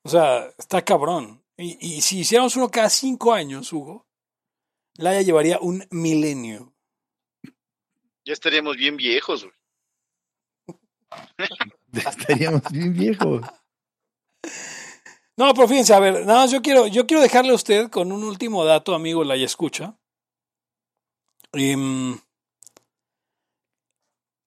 O 0.04 0.08
sea, 0.08 0.46
está 0.56 0.82
cabrón. 0.82 1.44
Y, 1.58 1.76
y 1.96 2.00
si 2.00 2.20
hiciéramos 2.20 2.56
uno 2.56 2.70
cada 2.70 2.88
cinco 2.88 3.34
años, 3.34 3.74
Hugo, 3.74 4.06
Laia 4.96 5.20
llevaría 5.20 5.58
un 5.60 5.84
milenio. 5.90 6.71
Ya 8.24 8.32
estaríamos 8.32 8.76
bien 8.76 8.96
viejos. 8.96 9.44
güey. 9.44 10.78
Estaríamos 11.92 12.62
bien 12.70 12.92
viejos. 12.94 13.42
No, 15.36 15.52
pero 15.54 15.68
fíjense, 15.68 15.94
a 15.94 16.00
ver, 16.00 16.26
nada 16.26 16.40
más 16.40 16.50
yo 16.50 16.62
quiero, 16.62 16.86
yo 16.86 17.06
quiero 17.06 17.22
dejarle 17.22 17.52
a 17.52 17.56
usted 17.56 17.90
con 17.90 18.12
un 18.12 18.22
último 18.22 18.64
dato, 18.64 18.94
amigo 18.94 19.24
Laia 19.24 19.46
Escucha. 19.46 19.96
Em, 21.52 22.18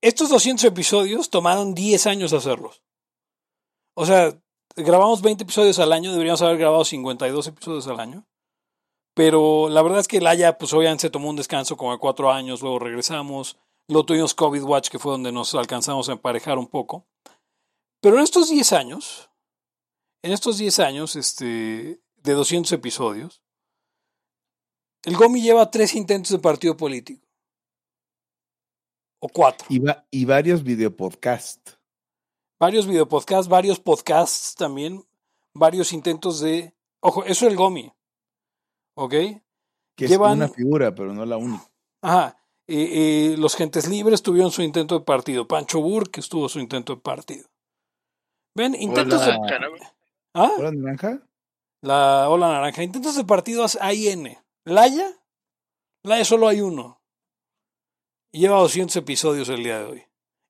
estos 0.01 0.29
200 0.29 0.63
episodios 0.65 1.29
tomaron 1.29 1.73
10 1.73 2.07
años 2.07 2.33
hacerlos. 2.33 2.83
O 3.95 4.05
sea, 4.05 4.39
grabamos 4.75 5.21
20 5.21 5.43
episodios 5.43 5.79
al 5.79 5.93
año, 5.93 6.11
deberíamos 6.11 6.41
haber 6.41 6.57
grabado 6.57 6.85
52 6.85 7.47
episodios 7.47 7.87
al 7.87 7.99
año. 7.99 8.27
Pero 9.15 9.69
la 9.69 9.81
verdad 9.81 10.01
es 10.01 10.07
que 10.07 10.19
Laia, 10.21 10.57
pues 10.57 10.73
obviamente 10.73 11.03
se 11.03 11.09
tomó 11.09 11.29
un 11.29 11.37
descanso 11.37 11.77
como 11.77 11.93
de 11.93 11.97
cuatro 11.99 12.31
años, 12.31 12.61
luego 12.61 12.77
regresamos. 12.79 13.57
Luego 13.87 14.05
tuvimos 14.05 14.33
COVID 14.33 14.63
Watch, 14.63 14.89
que 14.89 14.99
fue 14.99 15.13
donde 15.13 15.31
nos 15.31 15.55
alcanzamos 15.55 16.09
a 16.09 16.13
emparejar 16.13 16.57
un 16.57 16.67
poco. 16.67 17.05
Pero 18.01 18.17
en 18.17 18.23
estos 18.23 18.49
10 18.49 18.73
años, 18.73 19.29
en 20.21 20.31
estos 20.33 20.57
10 20.57 20.79
años 20.79 21.15
este, 21.15 22.01
de 22.17 22.33
200 22.33 22.71
episodios, 22.73 23.41
el 25.03 25.15
Gomi 25.15 25.41
lleva 25.41 25.71
tres 25.71 25.95
intentos 25.95 26.31
de 26.31 26.39
partido 26.39 26.75
político. 26.75 27.25
O 29.21 29.29
cuatro. 29.29 29.65
Y, 29.69 29.79
va- 29.79 30.05
y 30.11 30.25
varios 30.25 30.63
videopodcasts. 30.63 31.79
Varios 32.59 32.85
videopodcasts, 32.87 33.47
varios 33.47 33.79
podcasts 33.79 34.55
también, 34.55 35.05
varios 35.53 35.93
intentos 35.93 36.39
de... 36.41 36.73
Ojo, 37.01 37.23
eso 37.23 37.45
es 37.45 37.51
el 37.51 37.57
Gomi. 37.57 37.91
¿Ok? 38.97 39.11
Que 39.97 40.07
Llevan- 40.07 40.41
es 40.43 40.49
una 40.49 40.49
figura, 40.49 40.93
pero 40.95 41.13
no 41.13 41.25
la 41.25 41.37
única. 41.37 41.69
Ajá. 42.01 42.37
Eh, 42.67 43.33
eh, 43.33 43.37
los 43.37 43.55
Gentes 43.55 43.87
Libres 43.87 44.23
tuvieron 44.23 44.51
su 44.51 44.61
intento 44.61 44.97
de 44.99 45.05
partido. 45.05 45.47
Pancho 45.47 45.81
Burke 45.81 46.19
estuvo 46.19 46.49
su 46.49 46.59
intento 46.59 46.95
de 46.95 47.01
partido. 47.01 47.47
¿Ven? 48.55 48.73
Intentos 48.75 49.25
de... 49.25 49.31
¿Ah? 50.33 50.51
¿Hola, 50.57 50.71
naranja? 50.71 51.21
La 51.81 52.29
ola 52.29 52.47
naranja. 52.47 52.83
Intentos 52.83 53.15
de 53.15 53.23
partidos 53.25 53.77
hay 53.81 54.07
N. 54.07 54.37
Laya, 54.65 55.11
Laya 56.03 56.25
solo 56.25 56.47
hay 56.47 56.61
uno. 56.61 57.01
Y 58.33 58.39
lleva 58.39 58.59
200 58.59 58.95
episodios 58.95 59.49
el 59.49 59.63
día 59.63 59.79
de 59.79 59.85
hoy. 59.85 60.03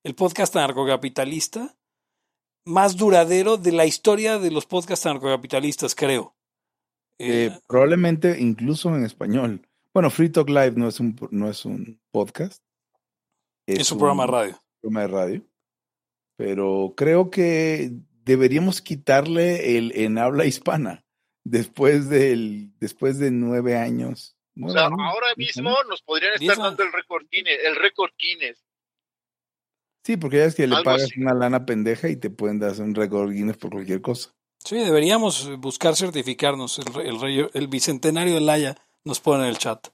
El 0.04 0.14
podcast 0.14 0.54
anarcocapitalista 0.56 1.76
más 2.64 2.96
duradero 2.96 3.56
de 3.58 3.72
la 3.72 3.86
historia 3.86 4.38
de 4.38 4.50
los 4.50 4.66
podcasts 4.66 5.06
anarcocapitalistas, 5.06 5.94
creo. 5.94 6.35
Eh, 7.18 7.46
Eh, 7.46 7.60
probablemente 7.66 8.38
incluso 8.40 8.94
en 8.94 9.04
español. 9.04 9.66
Bueno, 9.94 10.10
Free 10.10 10.28
Talk 10.28 10.48
Live 10.48 10.72
no 10.76 10.88
es 10.88 11.00
un, 11.00 11.16
no 11.30 11.48
es 11.48 11.64
un 11.64 12.00
podcast. 12.10 12.62
es 13.66 13.90
un 13.90 13.98
programa 13.98 14.24
de 14.26 14.32
radio. 14.32 14.62
programa 14.80 15.00
de 15.00 15.08
radio. 15.08 15.42
Pero 16.36 16.92
creo 16.96 17.30
que 17.30 17.92
deberíamos 18.24 18.82
quitarle 18.82 19.78
el 19.78 19.92
en 19.96 20.18
habla 20.18 20.44
hispana 20.44 21.04
después 21.44 22.10
del 22.10 22.72
después 22.78 23.18
de 23.18 23.30
nueve 23.30 23.76
años. 23.76 24.36
O 24.60 24.70
sea, 24.70 24.86
ahora 24.86 25.28
mismo 25.36 25.74
nos 25.88 26.02
podrían 26.02 26.34
estar 26.34 26.58
dando 26.58 26.82
el 26.82 26.92
récord 26.92 27.24
Guinness, 27.30 27.58
el 27.64 27.76
récord 27.76 28.10
Guinness. 28.18 28.62
Sí, 30.04 30.16
porque 30.16 30.38
ya 30.38 30.44
es 30.44 30.54
que 30.54 30.66
le 30.66 30.74
Algo 30.76 30.84
pagas 30.84 31.04
así. 31.04 31.20
una 31.20 31.34
lana 31.34 31.64
pendeja 31.66 32.08
y 32.08 32.16
te 32.16 32.30
pueden 32.30 32.58
dar 32.58 32.78
un 32.80 32.94
récord 32.94 33.30
Guinness 33.32 33.56
por 33.56 33.70
cualquier 33.70 34.02
cosa. 34.02 34.35
Sí, 34.66 34.76
deberíamos 34.76 35.56
buscar 35.58 35.94
certificarnos. 35.94 36.80
El, 36.80 37.00
el, 37.06 37.20
rey- 37.20 37.48
el 37.54 37.68
bicentenario 37.68 38.34
de 38.34 38.40
Laya 38.40 38.76
nos 39.04 39.20
pone 39.20 39.44
en 39.44 39.50
el 39.50 39.58
chat. 39.58 39.86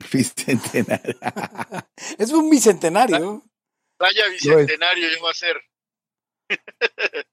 Bicentenario. 0.12 1.14
Es 2.18 2.32
un 2.32 2.48
bicentenario. 2.48 3.42
Vaya 3.98 4.22
bicentenario 4.30 5.08
va 5.22 5.30
a 5.30 5.34
ser. 5.34 5.56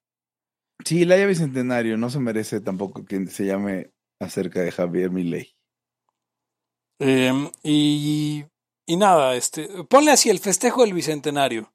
Sí, 0.84 1.06
Laia 1.06 1.28
Bicentenario 1.28 1.96
no 1.96 2.10
se 2.10 2.20
merece 2.20 2.60
tampoco 2.60 3.06
que 3.06 3.28
se 3.28 3.46
llame 3.46 3.92
acerca 4.20 4.62
de 4.62 4.72
Javier 4.72 5.12
Milei. 5.12 5.56
Eh, 7.00 7.32
y, 7.62 8.44
y 8.88 8.98
nada, 8.98 9.36
este, 9.36 9.70
ponle 9.84 10.10
así 10.12 10.32
el 10.32 10.40
festejo 10.40 10.82
del 10.82 10.94
bicentenario 10.94 11.72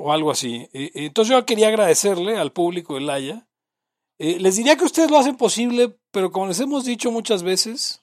O 0.00 0.12
algo 0.12 0.30
así. 0.30 0.68
Eh, 0.72 0.90
entonces 0.94 1.34
yo 1.34 1.46
quería 1.46 1.68
agradecerle 1.68 2.36
al 2.36 2.52
público 2.52 2.94
de 2.94 3.00
Laya. 3.00 3.48
Eh, 4.18 4.38
les 4.40 4.56
diría 4.56 4.76
que 4.76 4.84
ustedes 4.84 5.10
lo 5.10 5.18
hacen 5.18 5.36
posible, 5.36 5.98
pero 6.10 6.32
como 6.32 6.46
les 6.46 6.60
hemos 6.60 6.84
dicho 6.84 7.10
muchas 7.10 7.42
veces, 7.42 8.02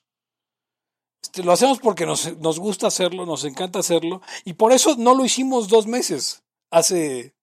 este, 1.24 1.44
lo 1.44 1.52
hacemos 1.52 1.80
porque 1.80 2.06
nos, 2.06 2.38
nos 2.38 2.60
gusta 2.60 2.88
hacerlo, 2.88 3.26
nos 3.26 3.46
encanta 3.46 3.80
hacerlo, 3.80 4.22
y 4.46 4.54
por 4.54 4.72
eso 4.72 4.96
no 4.98 5.16
lo 5.16 5.26
hicimos 5.26 5.68
dos 5.68 5.88
meses, 5.88 6.44
hace, 6.70 7.34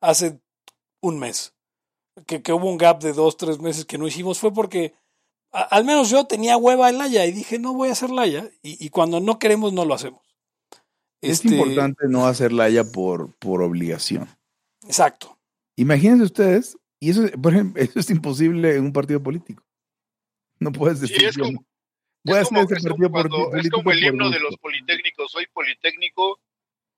hace 0.00 0.40
un 1.00 1.18
mes. 1.18 1.54
Que, 2.26 2.42
que 2.42 2.52
hubo 2.52 2.68
un 2.68 2.78
gap 2.78 3.00
de 3.00 3.12
dos, 3.12 3.36
tres 3.36 3.60
meses 3.60 3.84
que 3.84 3.96
no 3.96 4.08
hicimos, 4.08 4.40
fue 4.40 4.52
porque 4.52 4.92
al 5.50 5.84
menos 5.84 6.10
yo 6.10 6.26
tenía 6.26 6.58
hueva 6.58 6.90
en 6.90 6.98
Laya 6.98 7.24
y 7.24 7.32
dije, 7.32 7.58
no 7.58 7.72
voy 7.72 7.88
a 7.88 7.92
hacer 7.92 8.10
Laya, 8.10 8.50
y, 8.62 8.84
y 8.84 8.90
cuando 8.90 9.20
no 9.20 9.38
queremos, 9.38 9.72
no 9.72 9.84
lo 9.84 9.94
hacemos. 9.94 10.27
Es 11.20 11.42
Este, 11.44 11.48
importante 11.48 12.04
no 12.08 12.26
hacer 12.26 12.52
Laia 12.52 12.84
por, 12.84 13.34
por 13.38 13.62
obligación. 13.62 14.28
Exacto. 14.86 15.36
Imagínense 15.76 16.24
ustedes, 16.24 16.78
y 17.00 17.10
eso, 17.10 17.22
por 17.40 17.52
ejemplo, 17.52 17.82
eso 17.82 17.98
es 18.00 18.10
imposible 18.10 18.74
en 18.76 18.84
un 18.84 18.92
partido 18.92 19.22
político. 19.22 19.64
No 20.60 20.72
puedes 20.72 20.98
Sí, 21.00 21.06
decir, 21.08 21.28
es 21.28 21.36
yo 21.36 21.44
como- 21.44 21.64
voy 22.24 22.36
a 22.36 22.40
Es 22.40 22.46
hacer 22.46 22.48
como, 22.48 22.60
este 22.62 22.74
es 22.74 22.82
como 22.82 22.90
partido 22.94 23.10
por- 23.12 23.28
cuando- 23.30 23.46
es 23.46 23.50
político 23.50 23.76
como 23.78 23.90
el 23.92 24.00
por 24.00 24.08
himno 24.08 24.30
de 24.30 24.40
los 24.40 24.56
politécnicos. 24.58 25.30
Soy 25.32 25.46
politécnico 25.52 26.40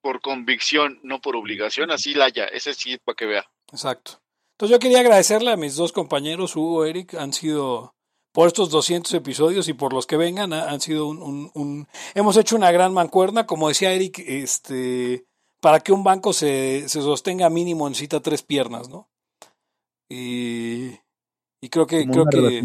por 0.02 0.20
convicción, 0.22 0.98
no 1.02 1.20
por 1.20 1.36
obligación. 1.36 1.90
Así 1.90 2.14
Laya, 2.14 2.46
ese 2.46 2.72
sí, 2.74 2.96
para 3.04 3.16
que 3.16 3.26
vea. 3.26 3.50
Exacto. 3.72 4.20
Entonces 4.54 4.74
yo 4.76 4.78
quería 4.78 5.00
agradecerle 5.00 5.50
a 5.52 5.56
mis 5.56 5.76
dos 5.76 5.92
compañeros, 5.92 6.56
Hugo 6.56 6.86
y 6.86 6.90
Eric, 6.90 7.14
han 7.14 7.32
sido, 7.32 7.94
por 8.32 8.46
estos 8.46 8.70
200 8.70 9.12
episodios 9.14 9.68
y 9.68 9.72
por 9.72 9.92
los 9.92 10.06
que 10.06 10.16
vengan, 10.16 10.52
ha- 10.52 10.70
han 10.70 10.80
sido 10.80 11.06
un, 11.08 11.20
un- 11.22 11.50
un- 11.54 11.88
hemos 12.14 12.36
hecho 12.36 12.56
una 12.56 12.70
gran 12.70 12.92
mancuerna, 12.94 13.46
como 13.46 13.68
decía 13.68 13.92
Eric, 13.92 14.18
este, 14.26 15.24
para 15.60 15.80
que 15.80 15.92
un 15.92 16.04
banco 16.04 16.32
se, 16.32 16.88
se 16.88 17.00
sostenga 17.02 17.50
mínimo 17.50 17.88
necesita 17.88 18.20
tres 18.20 18.42
piernas, 18.42 18.88
¿no? 18.88 19.08
Y, 20.08 20.90
y 21.60 21.68
creo 21.70 21.86
que, 21.86 22.06
Como 22.06 22.12
creo 22.12 22.24
que 22.50 22.58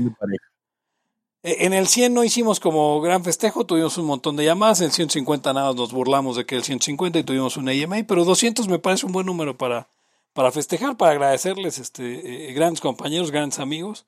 e- 1.43 1.65
en 1.65 1.73
el 1.73 1.87
100 1.87 2.13
no 2.13 2.23
hicimos 2.23 2.59
como 2.59 2.99
gran 3.01 3.23
festejo, 3.23 3.65
tuvimos 3.65 3.97
un 3.97 4.05
montón 4.05 4.35
de 4.35 4.45
llamadas, 4.45 4.79
en 4.81 4.87
el 4.87 4.91
150 4.91 5.53
nada 5.53 5.73
nos 5.73 5.91
burlamos 5.93 6.35
de 6.37 6.45
que 6.45 6.55
el 6.55 6.63
150 6.63 7.19
y 7.19 7.23
tuvimos 7.23 7.57
una 7.57 7.73
EMA, 7.73 7.97
pero 8.07 8.25
200 8.25 8.67
me 8.67 8.79
parece 8.79 9.05
un 9.05 9.11
buen 9.11 9.25
número 9.25 9.57
para, 9.57 9.87
para 10.33 10.51
festejar, 10.51 10.97
para 10.97 11.11
agradecerles, 11.11 11.77
este, 11.79 12.49
eh, 12.49 12.53
grandes 12.53 12.81
compañeros, 12.81 13.31
grandes 13.31 13.59
amigos. 13.59 14.05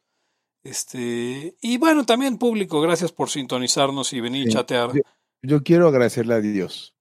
Este, 0.64 1.56
y 1.62 1.78
bueno, 1.78 2.06
también 2.06 2.38
público, 2.38 2.82
gracias 2.82 3.12
por 3.12 3.30
sintonizarnos 3.30 4.12
y 4.14 4.20
venir 4.22 4.44
y 4.44 4.52
Sí. 4.52 4.54
chatear. 4.54 4.92
Yo, 4.94 5.02
yo 5.42 5.64
quiero 5.64 5.88
agradecerle 5.88 6.34
a 6.34 6.40
Dios. 6.42 6.96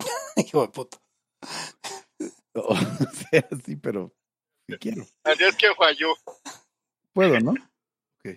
Hijo 0.36 0.62
de 0.62 0.68
puta. 0.68 0.98
O 2.56 2.76
sea, 2.76 3.48
sí, 3.66 3.74
pero 3.74 4.14
sí 4.68 4.76
quiero. 4.78 5.04
Así 5.24 5.42
es 5.42 5.56
que 5.56 5.74
falló. 5.74 6.14
Puedo, 7.12 7.40
¿no? 7.40 7.52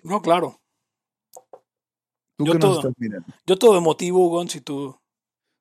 No, 0.01 0.21
claro. 0.23 0.59
Tú 2.35 2.45
Yo 2.45 2.53
que 2.53 2.57
todo. 2.59 2.69
nos 2.71 2.77
estás 2.79 2.93
mirando. 2.97 3.27
Yo 3.45 3.57
todo 3.59 3.77
emotivo, 3.77 4.27
Gon, 4.29 4.49
si 4.49 4.61
tú. 4.61 4.99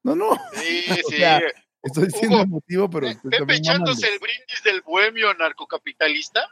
No, 0.05 0.17
no, 0.17 0.31
Sí, 0.55 0.85
O 1.05 1.11
sí. 1.11 1.17
sea, 1.19 1.43
estoy 1.83 2.11
siendo 2.13 2.37
Hugo, 2.37 2.45
emotivo, 2.45 2.89
pero 2.89 3.09
Pepe 3.31 3.57
echándose 3.57 4.09
el 4.11 4.19
brindis 4.21 4.63
del 4.65 4.81
bohemio 4.81 5.35
narcocapitalista. 5.35 6.49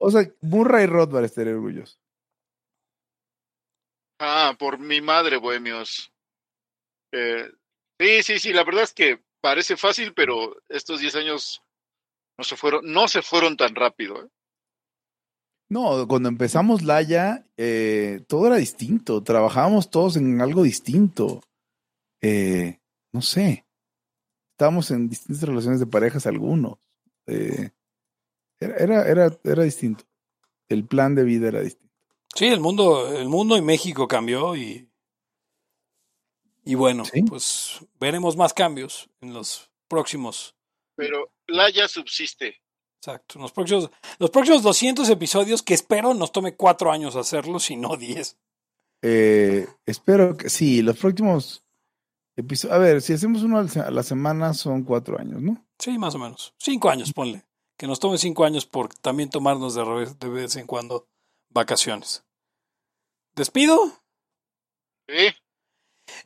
O 0.00 0.10
sea, 0.10 0.26
Murray 0.40 0.86
Rothbard 0.86 1.26
estaría 1.26 1.52
orgulloso. 1.52 1.98
Ah, 4.18 4.54
por 4.58 4.78
mi 4.78 5.00
madre, 5.00 5.36
bohemios. 5.36 6.12
Eh, 7.12 7.50
sí, 7.98 8.22
sí, 8.22 8.38
sí, 8.38 8.52
la 8.52 8.64
verdad 8.64 8.84
es 8.84 8.94
que 8.94 9.22
parece 9.40 9.76
fácil, 9.76 10.14
pero 10.14 10.56
estos 10.68 11.00
10 11.00 11.16
años 11.16 11.62
no 12.38 12.44
se 12.44 12.56
fueron, 12.56 12.80
no 12.84 13.08
se 13.08 13.22
fueron 13.22 13.56
tan 13.56 13.74
rápido. 13.74 14.24
¿eh? 14.24 14.28
No, 15.68 16.08
cuando 16.08 16.28
empezamos 16.28 16.82
Laya, 16.82 17.46
eh, 17.56 18.24
todo 18.26 18.46
era 18.46 18.56
distinto. 18.56 19.22
Trabajábamos 19.22 19.90
todos 19.90 20.16
en 20.16 20.40
algo 20.40 20.62
distinto. 20.62 21.42
Eh, 22.22 22.80
no 23.12 23.22
sé. 23.22 23.66
Estábamos 24.52 24.90
en 24.90 25.08
distintas 25.08 25.42
relaciones 25.46 25.80
de 25.80 25.86
parejas 25.86 26.26
algunos. 26.26 26.78
Eh, 27.26 27.70
era, 28.60 28.76
era, 28.76 29.08
era, 29.08 29.38
era 29.44 29.62
distinto. 29.62 30.04
El 30.68 30.86
plan 30.86 31.14
de 31.14 31.24
vida 31.24 31.48
era 31.48 31.60
distinto. 31.60 31.92
Sí, 32.34 32.46
el 32.46 32.60
mundo, 32.60 33.08
el 33.16 33.28
mundo 33.28 33.56
y 33.56 33.62
México 33.62 34.06
cambió 34.06 34.54
y. 34.56 34.86
Y 36.64 36.74
bueno, 36.74 37.04
Sí. 37.04 37.22
pues 37.22 37.80
veremos 37.98 38.36
más 38.36 38.52
cambios 38.52 39.08
en 39.20 39.32
los 39.32 39.70
próximos. 39.88 40.54
Pero 40.94 41.32
Laya 41.48 41.88
subsiste. 41.88 42.56
Exacto. 43.00 43.38
En 43.38 43.42
los 43.42 43.52
próximos, 43.52 43.90
los 44.18 44.30
próximos 44.30 44.62
200 44.62 45.08
episodios 45.08 45.62
que 45.62 45.74
espero 45.74 46.12
nos 46.14 46.32
tome 46.32 46.54
cuatro 46.54 46.92
años 46.92 47.16
hacerlos 47.16 47.70
y 47.70 47.76
no 47.76 47.96
10. 47.96 48.38
Eh, 49.02 49.66
espero 49.86 50.36
que 50.36 50.50
sí, 50.50 50.82
los 50.82 50.98
próximos 50.98 51.64
episodios. 52.36 52.76
A 52.76 52.78
ver, 52.78 53.00
si 53.00 53.14
hacemos 53.14 53.42
uno 53.42 53.62
la 53.62 53.82
a 53.86 53.90
la 53.90 54.02
semana 54.02 54.52
son 54.52 54.84
cuatro 54.84 55.18
años, 55.18 55.40
¿no? 55.40 55.66
Sí, 55.78 55.96
más 55.98 56.14
o 56.14 56.18
menos. 56.18 56.54
Cinco 56.58 56.90
años, 56.90 57.12
ponle. 57.14 57.42
Que 57.80 57.86
nos 57.86 57.98
tome 57.98 58.18
cinco 58.18 58.44
años 58.44 58.66
por 58.66 58.92
también 58.94 59.30
tomarnos 59.30 59.74
de, 59.74 59.80
revés- 59.82 60.18
de 60.18 60.28
vez 60.28 60.54
en 60.56 60.66
cuando 60.66 61.08
vacaciones. 61.48 62.22
¿Despido? 63.34 63.80
¿sí? 65.08 65.28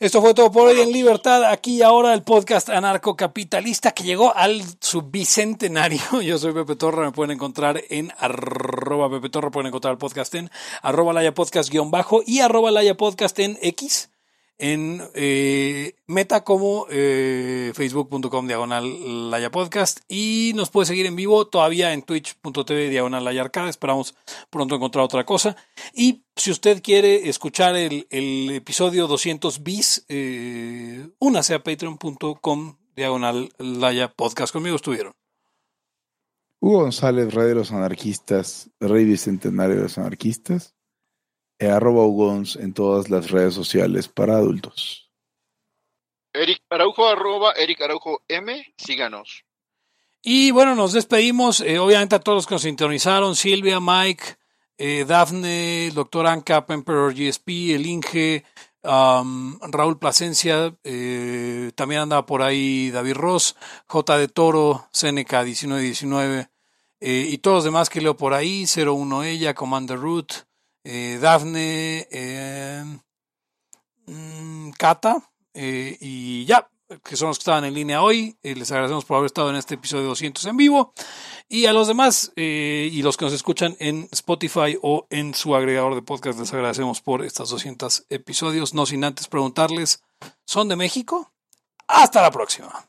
Esto 0.01 0.20
fue 0.20 0.35
todo 0.35 0.51
por 0.51 0.66
hoy 0.66 0.81
en 0.81 0.90
Libertad. 0.90 1.44
Aquí 1.44 1.76
y 1.76 1.82
ahora 1.82 2.12
el 2.12 2.24
podcast 2.24 2.70
anarcocapitalista 2.70 3.93
que 3.93 4.02
llegó 4.02 4.35
al 4.35 4.62
su 4.81 5.02
bicentenario. 5.02 6.01
Yo 6.22 6.39
soy 6.39 6.52
Pepe 6.55 6.74
Torra, 6.74 7.05
me 7.05 7.12
pueden 7.12 7.31
encontrar 7.36 7.81
en 7.89 8.10
arroba 8.18 9.09
Pepe 9.09 9.28
Torra, 9.28 9.52
pueden 9.52 9.68
encontrar 9.68 9.93
el 9.93 9.98
podcast 9.98 10.35
en 10.35 10.51
arroba 10.82 11.12
Laya 11.12 11.35
Podcast 11.35 11.70
guion 11.70 11.93
bajo 11.93 12.20
y 12.26 12.40
arroba 12.40 12.72
Laya 12.72 12.97
Podcast 12.97 13.39
en 13.39 13.56
X, 13.62 14.10
en 14.59 15.02
eh, 15.14 15.94
meta 16.06 16.44
como 16.44 16.86
eh, 16.90 17.72
facebook.com 17.74 18.47
diagonal 18.47 19.31
Laya 19.31 19.51
Podcast 19.51 20.01
y 20.09 20.52
nos 20.55 20.70
puede 20.70 20.86
seguir 20.86 21.06
en 21.06 21.16
vivo 21.16 21.47
todavía 21.47 21.93
en 21.93 22.02
twitch.tv 22.02 22.89
diagonal 22.89 23.24
Laya. 23.24 23.51
Esperamos 23.68 24.14
pronto 24.51 24.76
encontrar 24.76 25.05
otra 25.05 25.24
cosa. 25.24 25.56
Y 25.93 26.24
si 26.36 26.51
usted 26.51 26.82
quiere 26.82 27.28
escuchar 27.28 27.76
el, 27.76 28.06
episodio 28.51 29.06
200 29.06 29.62
bis, 29.62 30.05
eh, 30.09 31.09
únase 31.18 31.55
a 31.55 31.62
patreon.com 31.62 32.76
diagonal 32.94 33.51
Laya 33.59 34.12
Podcast. 34.12 34.52
Conmigo 34.52 34.76
estuvieron. 34.76 35.12
Hugo 36.60 36.81
González, 36.81 37.35
Rey 37.35 37.48
de 37.48 37.56
los 37.56 37.72
Anarquistas, 37.72 38.70
Rey 38.81 39.05
Bicentenario 39.05 39.76
de 39.76 39.82
los 39.82 39.98
Anarquistas, 39.98 40.74
arroba 41.70 42.05
Hugons 42.05 42.57
en 42.57 42.73
todas 42.74 43.11
las 43.11 43.31
redes 43.31 43.55
sociales 43.55 44.09
para 44.09 44.36
adultos. 44.36 45.11
Eric 46.32 46.62
Araujo, 46.69 47.07
arroba 47.07 47.53
Eric 47.53 47.82
Araujo 47.82 48.23
M, 48.28 48.74
síganos. 48.77 49.45
Y 50.23 50.51
bueno, 50.51 50.74
nos 50.74 50.93
despedimos. 50.93 51.61
eh, 51.61 51.78
obviamente 51.78 52.16
a 52.16 52.20
todos 52.20 52.36
los 52.36 52.47
que 52.47 52.55
nos 52.55 52.62
sintonizaron: 52.62 53.36
Silvia, 53.36 53.78
Mike, 53.81 54.36
eh, 54.78 55.05
Dafne, 55.07 55.86
el 55.89 55.95
doctor 55.95 56.27
Ancap, 56.27 56.70
Emperor 56.70 57.15
GSP, 57.15 57.74
el 57.74 57.86
Inge, 57.86 58.45
um, 58.82 59.59
Raúl 59.61 59.99
Plasencia, 59.99 60.74
eh, 60.82 61.70
también 61.74 62.01
andaba 62.03 62.27
por 62.27 62.43
ahí 62.43 62.91
David 62.91 63.15
Ross, 63.15 63.55
J 63.86 64.19
de 64.19 64.28
Toro, 64.28 64.89
Seneca 64.93 65.43
1919, 65.45 66.49
eh, 67.01 67.27
y 67.31 67.39
todos 67.39 67.59
los 67.59 67.65
demás 67.65 67.91
que 67.91 68.01
leo 68.01 68.16
por 68.16 68.35
ahí: 68.35 68.65
01 68.66 69.23
Ella, 69.24 69.55
Commander 69.55 69.99
Root, 69.99 70.32
eh, 70.85 71.19
Dafne, 71.20 72.06
eh, 72.11 72.85
mm, 74.06 74.70
eh, 75.55 75.97
y 76.01 76.44
ya, 76.44 76.69
que 77.02 77.16
son 77.16 77.28
los 77.28 77.39
que 77.39 77.43
estaban 77.43 77.65
en 77.65 77.74
línea 77.74 78.02
hoy. 78.02 78.36
Eh, 78.43 78.55
les 78.55 78.70
agradecemos 78.70 79.05
por 79.06 79.16
haber 79.16 79.27
estado 79.27 79.51
en 79.51 79.56
este 79.56 79.74
episodio 79.74 80.05
200 80.05 80.44
en 80.44 80.56
vivo. 80.56 80.93
Y 81.48 81.66
a 81.66 81.73
los 81.73 81.89
demás 81.89 82.32
y 82.36 83.02
los 83.02 83.16
que 83.16 83.24
nos 83.24 83.35
escuchan 83.35 83.77
en 83.78 84.09
Spotify 84.12 84.78
o 84.82 85.06
en 85.11 85.35
su 85.35 85.55
agregador 85.55 85.94
de 85.94 86.02
podcast, 86.02 86.39
les 86.39 86.52
agradecemos 86.52 87.01
por 87.01 87.24
estos 87.24 87.51
200 87.51 88.06
episodios. 88.11 88.74
No 88.74 88.86
sin 88.86 89.05
antes 89.05 89.28
preguntarles, 89.28 90.02
¿son 90.47 90.69
de 90.69 90.77
México? 90.77 91.32
Hasta 91.86 92.23
la 92.23 92.31
próxima. 92.31 92.89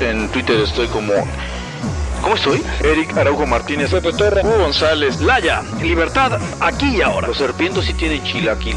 en 0.00 0.28
Twitter 0.28 0.60
estoy 0.60 0.86
como 0.88 1.12
¿Cómo 2.22 2.34
estoy? 2.34 2.62
Eric 2.80 3.16
Araujo 3.16 3.46
Martínez, 3.46 3.90
Pepe 3.90 4.08
Hugo 4.08 4.58
González, 4.58 5.20
Laya, 5.20 5.62
libertad 5.80 6.40
aquí 6.60 6.96
y 6.96 7.02
ahora. 7.02 7.28
Los 7.28 7.38
serpientes 7.38 7.84
sí 7.84 7.94
tienen 7.94 8.24
chilaquil. 8.24 8.76